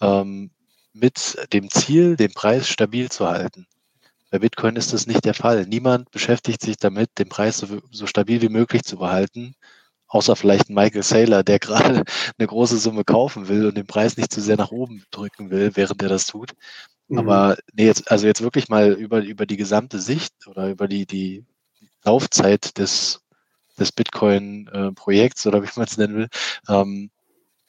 ähm, 0.00 0.52
mit 0.94 1.36
dem 1.52 1.68
Ziel, 1.68 2.16
den 2.16 2.32
Preis 2.32 2.66
stabil 2.66 3.10
zu 3.10 3.28
halten. 3.28 3.66
Bei 4.34 4.40
Bitcoin 4.40 4.74
ist 4.74 4.92
das 4.92 5.06
nicht 5.06 5.24
der 5.24 5.32
Fall. 5.32 5.64
Niemand 5.64 6.10
beschäftigt 6.10 6.60
sich 6.60 6.76
damit, 6.76 7.08
den 7.20 7.28
Preis 7.28 7.58
so, 7.58 7.68
so 7.92 8.08
stabil 8.08 8.42
wie 8.42 8.48
möglich 8.48 8.82
zu 8.82 8.96
behalten, 8.96 9.54
außer 10.08 10.34
vielleicht 10.34 10.70
Michael 10.70 11.04
Saylor, 11.04 11.44
der 11.44 11.58
gerade 11.60 12.02
eine 12.36 12.48
große 12.48 12.78
Summe 12.78 13.04
kaufen 13.04 13.46
will 13.46 13.64
und 13.64 13.76
den 13.76 13.86
Preis 13.86 14.16
nicht 14.16 14.32
zu 14.32 14.40
sehr 14.40 14.56
nach 14.56 14.72
oben 14.72 15.04
drücken 15.12 15.50
will, 15.50 15.70
während 15.76 16.02
er 16.02 16.08
das 16.08 16.26
tut. 16.26 16.50
Mhm. 17.06 17.18
Aber 17.18 17.56
nee, 17.74 17.86
jetzt, 17.86 18.10
also 18.10 18.26
jetzt 18.26 18.42
wirklich 18.42 18.68
mal 18.68 18.94
über, 18.94 19.22
über 19.22 19.46
die 19.46 19.56
gesamte 19.56 20.00
Sicht 20.00 20.32
oder 20.48 20.68
über 20.68 20.88
die, 20.88 21.06
die 21.06 21.44
Laufzeit 22.02 22.76
des, 22.76 23.20
des 23.78 23.92
Bitcoin-Projekts 23.92 25.46
oder 25.46 25.62
wie 25.62 25.70
man 25.76 25.86
es 25.86 25.96
nennen 25.96 26.16
will, 26.16 26.28
ähm, 26.68 27.12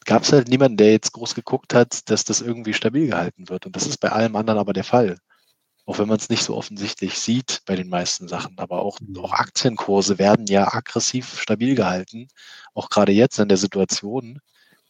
gab 0.03 0.23
es 0.23 0.33
halt 0.33 0.47
niemanden, 0.47 0.77
der 0.77 0.93
jetzt 0.93 1.11
groß 1.11 1.35
geguckt 1.35 1.75
hat, 1.75 2.09
dass 2.09 2.23
das 2.23 2.41
irgendwie 2.41 2.73
stabil 2.73 3.05
gehalten 3.05 3.49
wird. 3.49 3.67
Und 3.67 3.75
das 3.75 3.85
ist 3.85 3.99
bei 3.99 4.11
allem 4.11 4.35
anderen 4.35 4.57
aber 4.57 4.73
der 4.73 4.83
Fall. 4.83 5.19
Auch 5.85 5.99
wenn 5.99 6.07
man 6.07 6.17
es 6.17 6.29
nicht 6.29 6.43
so 6.43 6.55
offensichtlich 6.55 7.19
sieht 7.19 7.61
bei 7.65 7.75
den 7.75 7.89
meisten 7.89 8.27
Sachen. 8.27 8.57
Aber 8.57 8.81
auch, 8.81 8.99
mhm. 8.99 9.17
auch 9.19 9.33
Aktienkurse 9.33 10.17
werden 10.17 10.47
ja 10.47 10.73
aggressiv 10.73 11.39
stabil 11.39 11.75
gehalten. 11.75 12.27
Auch 12.73 12.89
gerade 12.89 13.11
jetzt 13.11 13.39
in 13.39 13.49
der 13.49 13.57
Situation. 13.57 14.39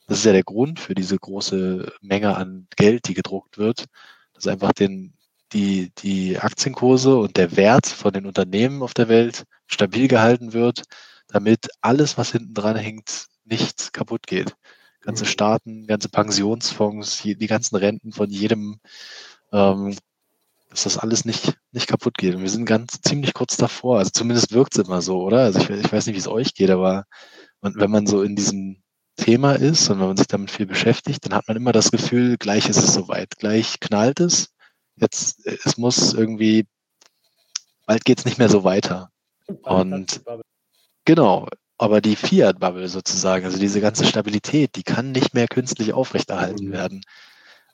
Das 0.07 0.19
ist 0.19 0.25
ja 0.25 0.31
der 0.31 0.43
Grund 0.43 0.79
für 0.79 0.95
diese 0.95 1.17
große 1.17 1.91
Menge 2.01 2.35
an 2.37 2.67
Geld, 2.77 3.07
die 3.07 3.13
gedruckt 3.13 3.57
wird. 3.57 3.85
Dass 4.33 4.47
einfach 4.47 4.71
den, 4.71 5.13
die, 5.51 5.91
die 5.97 6.39
Aktienkurse 6.39 7.17
und 7.17 7.37
der 7.37 7.57
Wert 7.57 7.87
von 7.87 8.13
den 8.13 8.25
Unternehmen 8.25 8.81
auf 8.81 8.93
der 8.93 9.09
Welt 9.09 9.43
stabil 9.67 10.07
gehalten 10.07 10.53
wird, 10.53 10.83
damit 11.27 11.67
alles, 11.81 12.17
was 12.17 12.31
hinten 12.31 12.53
dran 12.53 12.77
hängt, 12.77 13.27
nicht 13.43 13.93
kaputt 13.93 14.27
geht. 14.27 14.55
Ganze 15.01 15.25
mhm. 15.25 15.29
Staaten, 15.29 15.87
ganze 15.87 16.09
Pensionsfonds, 16.09 17.21
die 17.23 17.47
ganzen 17.47 17.75
Renten 17.75 18.11
von 18.11 18.29
jedem 18.29 18.79
ähm, 19.51 19.95
dass 20.75 20.83
das 20.83 20.97
alles 20.97 21.23
nicht, 21.23 21.53
nicht 21.71 21.87
kaputt 21.87 22.17
geht. 22.17 22.35
Und 22.35 22.41
wir 22.41 22.49
sind 22.49 22.65
ganz 22.65 22.99
ziemlich 23.01 23.33
kurz 23.33 23.55
davor. 23.55 23.99
Also 23.99 24.11
zumindest 24.11 24.51
wirkt 24.51 24.77
es 24.77 24.85
immer 24.85 25.01
so, 25.01 25.21
oder? 25.21 25.39
Also 25.39 25.59
ich, 25.59 25.69
ich 25.69 25.91
weiß 25.91 26.05
nicht, 26.05 26.15
wie 26.15 26.19
es 26.19 26.27
euch 26.27 26.53
geht, 26.53 26.69
aber 26.69 27.05
wenn 27.61 27.89
man 27.89 28.05
so 28.05 28.21
in 28.23 28.35
diesem 28.35 28.83
Thema 29.15 29.53
ist 29.53 29.89
und 29.89 30.01
wenn 30.01 30.07
man 30.07 30.17
sich 30.17 30.27
damit 30.27 30.51
viel 30.51 30.65
beschäftigt, 30.65 31.25
dann 31.25 31.33
hat 31.33 31.47
man 31.47 31.55
immer 31.55 31.71
das 31.71 31.91
Gefühl, 31.91 32.35
gleich 32.37 32.67
ist 32.67 32.77
es 32.77 32.93
soweit, 32.93 33.37
gleich 33.37 33.79
knallt 33.79 34.19
es. 34.19 34.49
Jetzt, 34.97 35.45
es 35.45 35.77
muss 35.77 36.13
irgendwie, 36.13 36.67
bald 37.85 38.03
geht 38.03 38.19
es 38.19 38.25
nicht 38.25 38.37
mehr 38.37 38.49
so 38.49 38.65
weiter. 38.65 39.11
Und 39.61 40.23
genau, 41.05 41.47
aber 41.77 42.01
die 42.01 42.17
Fiat-Bubble 42.17 42.89
sozusagen, 42.89 43.45
also 43.45 43.57
diese 43.57 43.79
ganze 43.79 44.05
Stabilität, 44.05 44.75
die 44.75 44.83
kann 44.83 45.13
nicht 45.13 45.33
mehr 45.33 45.47
künstlich 45.47 45.93
aufrechterhalten 45.93 46.67
mhm. 46.67 46.71
werden. 46.73 47.01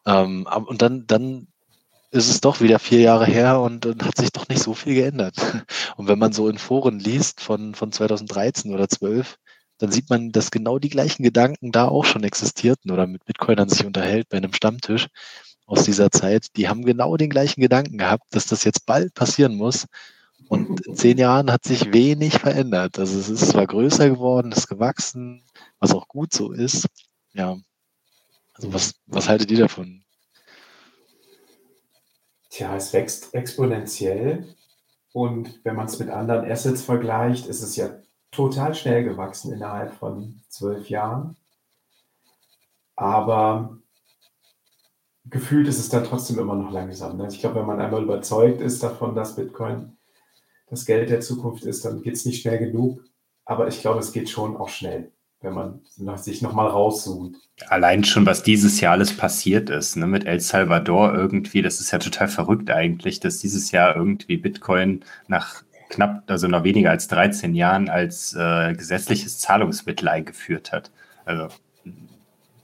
Ähm, 0.06 0.48
und 0.68 0.84
dann, 0.84 1.08
dann 1.08 1.48
ist 2.12 2.30
es 2.30 2.42
doch 2.42 2.60
wieder 2.60 2.78
vier 2.78 3.00
Jahre 3.00 3.26
her 3.26 3.62
und, 3.62 3.86
und, 3.86 4.04
hat 4.04 4.18
sich 4.18 4.32
doch 4.32 4.48
nicht 4.50 4.62
so 4.62 4.74
viel 4.74 4.96
geändert. 4.96 5.36
Und 5.98 6.08
wenn 6.08 6.20
man 6.20 6.34
so 6.34 6.50
in 6.50 6.58
Foren 6.58 7.00
liest 7.00 7.40
von, 7.42 7.74
von 7.74 7.92
2013 7.92 8.74
oder 8.74 8.90
12, 8.90 9.38
dann 9.78 9.92
sieht 9.92 10.10
man, 10.10 10.32
dass 10.32 10.52
genau 10.52 10.78
die 10.78 10.90
gleichen 10.90 11.24
Gedanken 11.24 11.72
da 11.72 11.88
auch 11.88 12.06
schon 12.06 12.24
existierten 12.24 12.92
oder 12.92 13.08
mit 13.08 13.26
Bitcoinern 13.26 13.70
sich 13.70 13.86
unterhält 13.86 14.30
bei 14.30 14.38
einem 14.38 14.54
Stammtisch. 14.54 15.08
aus 15.66 15.86
dieser 15.86 16.12
Zeit, 16.12 16.48
die 16.58 16.68
haben 16.68 16.84
genau 16.84 17.16
den 17.16 17.30
gleichen 17.30 17.62
Gedanken 17.62 17.98
gehabt, 17.98 18.26
dass 18.32 18.46
das 18.46 18.66
jetzt 18.66 18.86
bald 18.86 19.14
passieren 19.14 19.56
muss. 19.56 19.86
Und 20.50 20.86
in 20.86 20.96
zehn 20.96 21.18
Jahren 21.18 21.50
hat 21.50 21.64
sich 21.64 21.94
wenig 21.94 22.40
verändert. 22.40 23.00
Also 23.00 23.18
es 23.18 23.30
ist 23.30 23.52
zwar 23.52 23.66
größer 23.68 24.10
geworden, 24.10 24.52
ist 24.52 24.68
gewachsen, 24.68 25.44
was 25.80 25.94
auch 25.94 26.10
gut 26.10 26.34
so 26.34 26.52
ist. 26.52 26.88
Ja. 27.34 27.58
Also 28.54 28.74
was, 28.74 28.96
was 29.06 29.30
haltet 29.30 29.50
ihr 29.50 29.60
davon? 29.60 30.04
Tja, 32.52 32.76
es 32.76 32.92
wächst 32.92 33.34
exponentiell. 33.34 34.56
Und 35.14 35.60
wenn 35.64 35.76
man 35.76 35.88
es 35.88 36.00
mit 36.00 36.10
anderen 36.10 36.50
Assets 36.50 36.84
vergleicht, 36.84 37.48
ist 37.48 37.62
es 37.62 37.76
ja 37.78 37.90
total 38.30 38.76
schnell 38.76 39.04
gewachsen 39.04 39.54
innerhalb 39.54 39.94
von 39.94 40.42
zwölf 40.50 40.90
Jahren. 40.90 41.38
Aber 42.96 43.78
gefühlt 45.26 45.68
ist 45.68 45.80
es 45.80 45.90
dann 45.90 46.04
trotzdem 46.04 46.40
immer 46.40 46.56
noch 46.56 46.72
langsam. 46.72 47.18
Ne? 47.18 47.28
Ich 47.30 47.40
glaube, 47.40 47.62
wenn 47.62 47.66
man 47.66 47.80
einmal 47.80 48.04
überzeugt 48.04 48.62
ist 48.62 48.84
davon, 48.84 49.16
dass 49.16 49.36
Bitcoin 49.36 49.98
das 50.68 50.86
Geld 50.86 51.10
der 51.10 51.22
Zukunft 51.22 51.64
ist, 51.64 51.84
dann 51.86 52.02
geht 52.02 52.16
es 52.16 52.26
nicht 52.26 52.42
schnell 52.42 52.60
genug. 52.60 53.04
Aber 53.46 53.68
ich 53.68 53.80
glaube, 53.82 54.00
es 54.00 54.12
geht 54.12 54.30
schon 54.30 54.58
auch 54.58 54.70
schnell, 54.70 55.12
wenn 55.42 55.54
man 55.54 55.82
sich 56.18 56.42
nochmal 56.42 56.68
rauszoomt. 56.68 57.38
Allein 57.68 58.04
schon, 58.04 58.26
was 58.26 58.44
dieses 58.44 58.80
Jahr 58.80 58.94
alles 58.94 59.16
passiert 59.16 59.70
ist, 59.70 59.96
ne, 59.96 60.08
mit 60.08 60.26
El 60.26 60.40
Salvador 60.40 61.14
irgendwie, 61.14 61.62
das 61.62 61.80
ist 61.80 61.92
ja 61.92 62.00
total 62.00 62.28
verrückt 62.28 62.70
eigentlich, 62.70 63.20
dass 63.20 63.40
dieses 63.40 63.72
Jahr 63.72 63.96
irgendwie 63.96 64.38
Bitcoin 64.38 65.04
nach 65.28 65.64
knapp, 65.90 66.24
also 66.28 66.48
noch 66.48 66.64
weniger 66.64 66.92
als 66.92 67.08
13 67.08 67.54
Jahren 67.56 67.90
als 67.90 68.34
äh, 68.34 68.74
gesetzliches 68.74 69.40
Zahlungsmittel 69.40 70.08
eingeführt 70.08 70.72
hat. 70.72 70.92
Also 71.26 71.48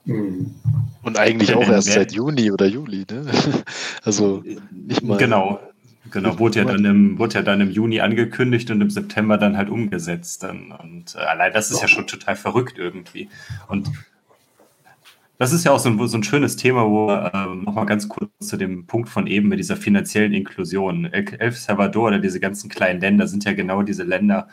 hm. 0.06 0.56
und 1.04 1.20
eigentlich 1.20 1.54
auch 1.54 1.68
erst 1.68 1.91
seit 1.91 2.14
Juni 2.14 2.52
oder 2.52 2.66
Juli, 2.66 3.06
ne? 3.12 3.26
Also 4.04 4.44
nicht 4.72 5.04
mal. 5.04 5.18
Genau, 5.18 5.60
genau. 6.12 6.40
Wurde 6.40 6.60
ja, 6.60 6.66
dann 6.66 6.86
im, 6.86 7.20
wurde 7.20 7.36
ja 7.36 7.42
dann 7.42 7.62
im 7.62 7.72
Juni 7.72 8.02
angekündigt 8.02 8.72
und 8.72 8.82
im 8.82 8.90
September 8.90 9.38
dann 9.38 9.58
halt 9.58 9.70
umgesetzt. 9.70 10.44
Dann. 10.44 10.72
Und 10.72 11.16
äh, 11.16 11.20
allein 11.20 11.54
das 11.54 11.72
ist 11.72 11.82
ja 11.82 11.88
schon 11.88 12.08
total 12.08 12.36
verrückt 12.36 12.78
irgendwie. 12.78 13.30
Und 13.68 13.90
das 15.38 15.54
ist 15.54 15.64
ja 15.66 15.72
auch 15.72 15.80
so 15.80 15.90
ein, 15.90 16.08
so 16.08 16.18
ein 16.18 16.24
schönes 16.24 16.56
Thema, 16.56 16.86
wo 16.90 17.12
äh, 17.12 17.56
nochmal 17.64 17.86
ganz 17.86 18.10
kurz 18.10 18.32
zu 18.40 18.58
dem 18.58 18.88
Punkt 18.88 19.08
von 19.10 19.28
eben 19.28 19.50
mit 19.50 19.60
dieser 19.60 19.78
finanziellen 19.78 20.34
Inklusion. 20.34 21.06
El, 21.06 21.52
Salvador 21.52 22.08
oder 22.08 22.20
diese 22.20 22.40
ganzen 22.40 22.70
kleinen 22.70 23.00
Länder 23.00 23.28
sind 23.28 23.46
ja 23.46 23.54
genau 23.54 23.84
diese 23.84 24.04
Länder, 24.04 24.48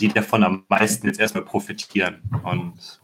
die 0.00 0.08
davon 0.08 0.44
am 0.44 0.64
meisten 0.68 1.06
jetzt 1.06 1.18
erstmal 1.18 1.44
profitieren. 1.44 2.16
Und 2.44 3.00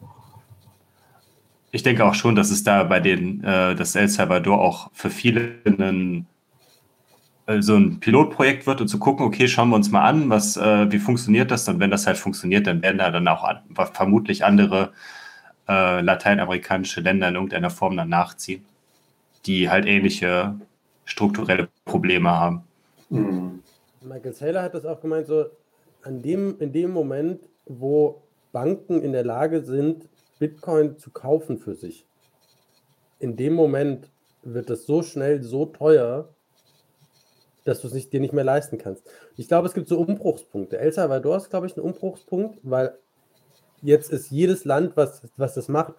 ich 1.72 1.82
denke 1.82 2.04
auch 2.04 2.14
schon, 2.14 2.36
dass 2.36 2.50
es 2.50 2.62
da 2.62 2.84
bei 2.84 3.00
den, 3.00 3.42
äh, 3.42 3.74
dass 3.74 3.96
El 3.96 4.08
Salvador 4.08 4.60
auch 4.60 4.90
für 4.92 5.10
viele 5.10 5.56
einen, 5.64 6.26
so 7.60 7.76
ein 7.76 7.98
Pilotprojekt 8.00 8.66
wird 8.66 8.80
und 8.80 8.88
zu 8.88 8.98
gucken, 8.98 9.26
okay, 9.26 9.48
schauen 9.48 9.70
wir 9.70 9.76
uns 9.76 9.90
mal 9.90 10.04
an, 10.04 10.30
was, 10.30 10.56
äh, 10.56 10.90
wie 10.92 10.98
funktioniert 10.98 11.50
das? 11.50 11.68
Und 11.68 11.80
wenn 11.80 11.90
das 11.90 12.06
halt 12.06 12.16
funktioniert, 12.16 12.66
dann 12.66 12.82
werden 12.82 12.98
da 12.98 13.10
dann 13.10 13.26
auch 13.28 13.44
an, 13.44 13.60
vermutlich 13.92 14.44
andere 14.44 14.92
äh, 15.68 16.00
lateinamerikanische 16.00 17.00
Länder 17.00 17.28
in 17.28 17.34
irgendeiner 17.34 17.70
Form 17.70 17.96
dann 17.96 18.08
nachziehen, 18.08 18.64
die 19.46 19.68
halt 19.68 19.86
ähnliche 19.86 20.54
strukturelle 21.04 21.68
Probleme 21.84 22.30
haben. 22.30 22.62
Mhm. 23.10 23.62
Michael 24.02 24.32
Saylor 24.32 24.62
hat 24.62 24.74
das 24.74 24.84
auch 24.84 25.00
gemeint, 25.00 25.26
so 25.26 25.46
an 26.02 26.22
dem, 26.22 26.58
in 26.58 26.72
dem 26.72 26.90
Moment, 26.90 27.40
wo 27.66 28.22
Banken 28.52 29.02
in 29.02 29.12
der 29.12 29.24
Lage 29.24 29.62
sind, 29.62 30.08
Bitcoin 30.38 30.98
zu 30.98 31.10
kaufen 31.10 31.58
für 31.58 31.74
sich. 31.74 32.04
In 33.20 33.36
dem 33.36 33.54
Moment 33.54 34.10
wird 34.42 34.70
das 34.70 34.86
so 34.86 35.02
schnell 35.02 35.42
so 35.42 35.66
teuer, 35.66 36.28
dass 37.64 37.80
du 37.80 37.88
es 37.88 37.94
nicht, 37.94 38.12
dir 38.12 38.20
nicht 38.20 38.32
mehr 38.32 38.44
leisten 38.44 38.78
kannst. 38.78 39.08
Ich 39.36 39.48
glaube, 39.48 39.68
es 39.68 39.74
gibt 39.74 39.88
so 39.88 39.98
Umbruchspunkte. 39.98 40.78
El 40.78 40.92
Salvador 40.92 41.36
ist, 41.36 41.50
glaube 41.50 41.66
ich, 41.66 41.76
ein 41.76 41.80
Umbruchspunkt, 41.80 42.58
weil 42.62 42.98
jetzt 43.82 44.12
ist 44.12 44.30
jedes 44.30 44.64
Land, 44.64 44.96
was, 44.96 45.22
was 45.36 45.54
das 45.54 45.68
macht, 45.68 45.94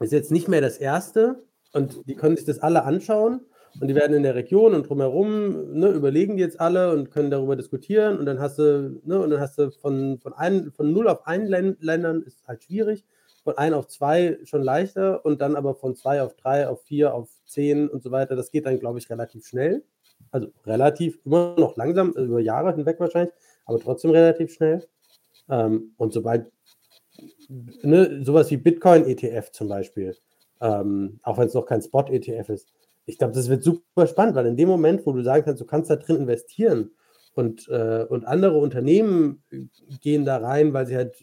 ist 0.00 0.12
jetzt 0.12 0.30
nicht 0.30 0.48
mehr 0.48 0.60
das 0.60 0.78
erste 0.78 1.42
und 1.72 2.06
die 2.06 2.14
können 2.14 2.36
sich 2.36 2.46
das 2.46 2.58
alle 2.58 2.84
anschauen 2.84 3.40
und 3.80 3.88
die 3.88 3.94
werden 3.94 4.16
in 4.16 4.22
der 4.22 4.34
Region 4.34 4.74
und 4.74 4.88
drumherum 4.88 5.72
ne, 5.72 5.88
überlegen 5.88 6.36
die 6.36 6.42
jetzt 6.42 6.60
alle 6.60 6.92
und 6.92 7.10
können 7.10 7.30
darüber 7.30 7.56
diskutieren 7.56 8.18
und 8.18 8.26
dann 8.26 8.40
hast 8.40 8.58
du, 8.58 9.00
ne, 9.04 9.20
und 9.20 9.30
dann 9.30 9.40
hast 9.40 9.58
du 9.58 9.70
von, 9.70 10.18
von, 10.18 10.32
ein, 10.34 10.70
von 10.72 10.92
0 10.92 11.08
auf 11.08 11.26
1 11.26 11.48
Ländern 11.80 12.22
ist 12.22 12.46
halt 12.46 12.64
schwierig 12.64 13.04
von 13.46 13.56
1 13.56 13.76
auf 13.76 13.86
2 13.86 14.40
schon 14.42 14.62
leichter 14.62 15.24
und 15.24 15.40
dann 15.40 15.54
aber 15.54 15.76
von 15.76 15.94
2 15.94 16.22
auf 16.22 16.34
3, 16.34 16.66
auf 16.66 16.82
4, 16.82 17.14
auf 17.14 17.28
10 17.46 17.88
und 17.88 18.02
so 18.02 18.10
weiter. 18.10 18.34
Das 18.34 18.50
geht 18.50 18.66
dann, 18.66 18.80
glaube 18.80 18.98
ich, 18.98 19.08
relativ 19.08 19.46
schnell. 19.46 19.84
Also 20.30 20.48
relativ, 20.64 21.18
immer 21.24 21.54
noch 21.58 21.76
langsam, 21.76 22.12
also 22.16 22.24
über 22.24 22.40
Jahre 22.40 22.74
hinweg 22.74 23.00
wahrscheinlich, 23.00 23.34
aber 23.64 23.78
trotzdem 23.78 24.10
relativ 24.10 24.52
schnell. 24.52 24.86
Ähm, 25.48 25.92
und 25.96 26.12
sobald 26.12 26.50
ne, 27.82 28.24
sowas 28.24 28.50
wie 28.50 28.56
Bitcoin-ETF 28.56 29.50
zum 29.52 29.68
Beispiel, 29.68 30.16
ähm, 30.60 31.20
auch 31.22 31.38
wenn 31.38 31.48
es 31.48 31.54
noch 31.54 31.66
kein 31.66 31.82
Spot-ETF 31.82 32.48
ist, 32.50 32.72
ich 33.06 33.18
glaube, 33.18 33.34
das 33.34 33.48
wird 33.48 33.62
super 33.62 34.06
spannend, 34.06 34.34
weil 34.34 34.46
in 34.46 34.56
dem 34.56 34.68
Moment, 34.68 35.06
wo 35.06 35.12
du 35.12 35.22
sagen 35.22 35.44
kannst, 35.44 35.60
du 35.60 35.66
kannst 35.66 35.90
da 35.90 35.96
drin 35.96 36.16
investieren 36.16 36.90
und, 37.34 37.68
äh, 37.68 38.04
und 38.08 38.24
andere 38.24 38.58
Unternehmen 38.58 39.42
gehen 40.00 40.24
da 40.24 40.38
rein, 40.38 40.72
weil 40.72 40.86
sie 40.86 40.96
halt 40.96 41.16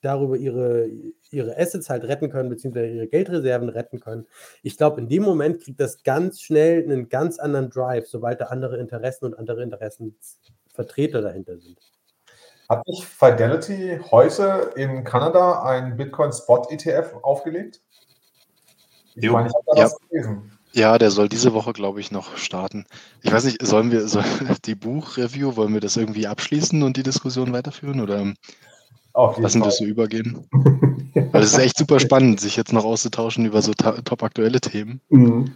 darüber 0.00 0.36
ihre, 0.36 0.88
ihre 1.32 1.56
Assets 1.58 1.90
halt 1.90 2.04
retten 2.04 2.30
können, 2.30 2.48
beziehungsweise 2.48 2.92
ihre 2.92 3.06
Geldreserven 3.06 3.68
retten 3.68 4.00
können. 4.00 4.26
Ich 4.62 4.76
glaube, 4.76 5.00
in 5.00 5.08
dem 5.08 5.22
Moment 5.22 5.62
kriegt 5.62 5.80
das 5.80 6.02
ganz 6.02 6.40
schnell 6.40 6.82
einen 6.82 7.08
ganz 7.08 7.38
anderen 7.38 7.70
Drive, 7.70 8.06
sobald 8.06 8.40
da 8.40 8.46
andere 8.46 8.78
Interessen 8.78 9.26
und 9.26 9.38
andere 9.38 9.62
Interessensvertreter 9.62 11.22
dahinter 11.22 11.58
sind. 11.58 11.78
Hat 12.68 12.86
nicht 12.86 13.04
Fidelity 13.04 13.98
heute 14.10 14.70
in 14.76 15.02
Kanada 15.02 15.62
einen 15.62 15.96
Bitcoin 15.96 16.32
Spot 16.32 16.68
ETF 16.70 17.16
aufgelegt? 17.22 17.80
Ich 19.16 19.24
jo. 19.24 19.32
meine, 19.32 19.48
ich 19.48 19.54
habe 19.54 19.64
da 19.66 19.76
ja. 19.76 19.84
was 19.86 19.98
gelesen. 20.08 20.52
Ja, 20.72 20.98
der 20.98 21.10
soll 21.10 21.28
diese 21.28 21.52
Woche, 21.52 21.72
glaube 21.72 21.98
ich, 21.98 22.12
noch 22.12 22.36
starten. 22.36 22.86
Ich 23.22 23.32
weiß 23.32 23.44
nicht, 23.44 23.66
sollen 23.66 23.90
wir 23.90 24.06
soll, 24.06 24.22
die 24.64 24.76
Buchreview, 24.76 25.56
wollen 25.56 25.74
wir 25.74 25.80
das 25.80 25.96
irgendwie 25.96 26.28
abschließen 26.28 26.82
und 26.84 26.96
die 26.96 27.02
Diskussion 27.02 27.52
weiterführen? 27.52 28.00
Oder 28.00 28.32
Lassen 29.14 29.60
wir 29.60 29.66
das 29.66 29.78
so 29.78 29.84
übergehen. 29.84 30.46
Weil 31.32 31.42
es 31.42 31.52
ist 31.52 31.58
echt 31.58 31.78
super 31.78 32.00
spannend, 32.00 32.40
sich 32.40 32.56
jetzt 32.56 32.72
noch 32.72 32.84
auszutauschen 32.84 33.44
über 33.44 33.62
so 33.62 33.72
top 33.74 34.22
aktuelle 34.22 34.60
Themen. 34.60 35.00
Mhm. 35.08 35.52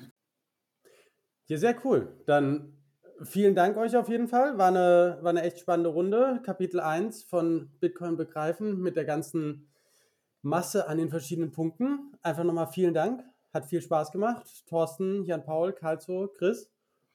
Ja, 1.47 1.59
sehr 1.59 1.76
cool. 1.85 2.09
Dann 2.26 2.72
vielen 3.22 3.55
Dank 3.55 3.76
euch 3.76 3.97
auf 3.97 4.09
jeden 4.09 4.28
Fall. 4.28 4.59
War 4.59 4.68
eine, 4.68 5.18
war 5.20 5.31
eine 5.31 5.43
echt 5.43 5.60
spannende 5.60 5.90
Runde. 5.90 6.40
Kapitel 6.44 6.81
1 6.81 7.24
von 7.24 7.70
Bitcoin 7.81 8.16
begreifen 8.16 8.81
mit 8.81 8.97
der 8.97 9.05
ganzen 9.05 9.68
Masse 10.43 10.89
an 10.89 10.98
den 10.98 11.10
verschiedenen 11.10 11.52
Punkten. 11.52 12.12
Einfach 12.22 12.44
nochmal 12.44 12.68
vielen 12.68 12.94
Dank. 12.94 13.22
Hat 13.52 13.66
viel 13.66 13.81
Spaß 13.81 14.10
gemacht. 14.10 14.64
Thorsten, 14.68 15.24
Jan-Paul, 15.24 15.74
Karlso, 15.74 16.28
Chris. 16.36 16.70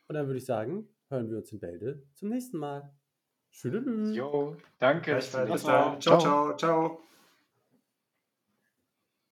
Und 0.08 0.16
dann 0.16 0.28
würde 0.28 0.38
ich 0.38 0.46
sagen, 0.46 0.88
hören 1.10 1.30
wir 1.30 1.38
uns 1.38 1.52
in 1.52 1.60
Bälde 1.60 2.04
zum 2.16 2.30
nächsten 2.30 2.58
Mal. 2.58 2.92
Tschüss. 3.52 4.16
Jo, 4.16 4.56
danke. 4.80 5.16
Bis 5.16 5.32
dann. 5.64 6.00
Ciao, 6.02 6.20
ciao, 6.20 6.58
ciao. 6.58 7.09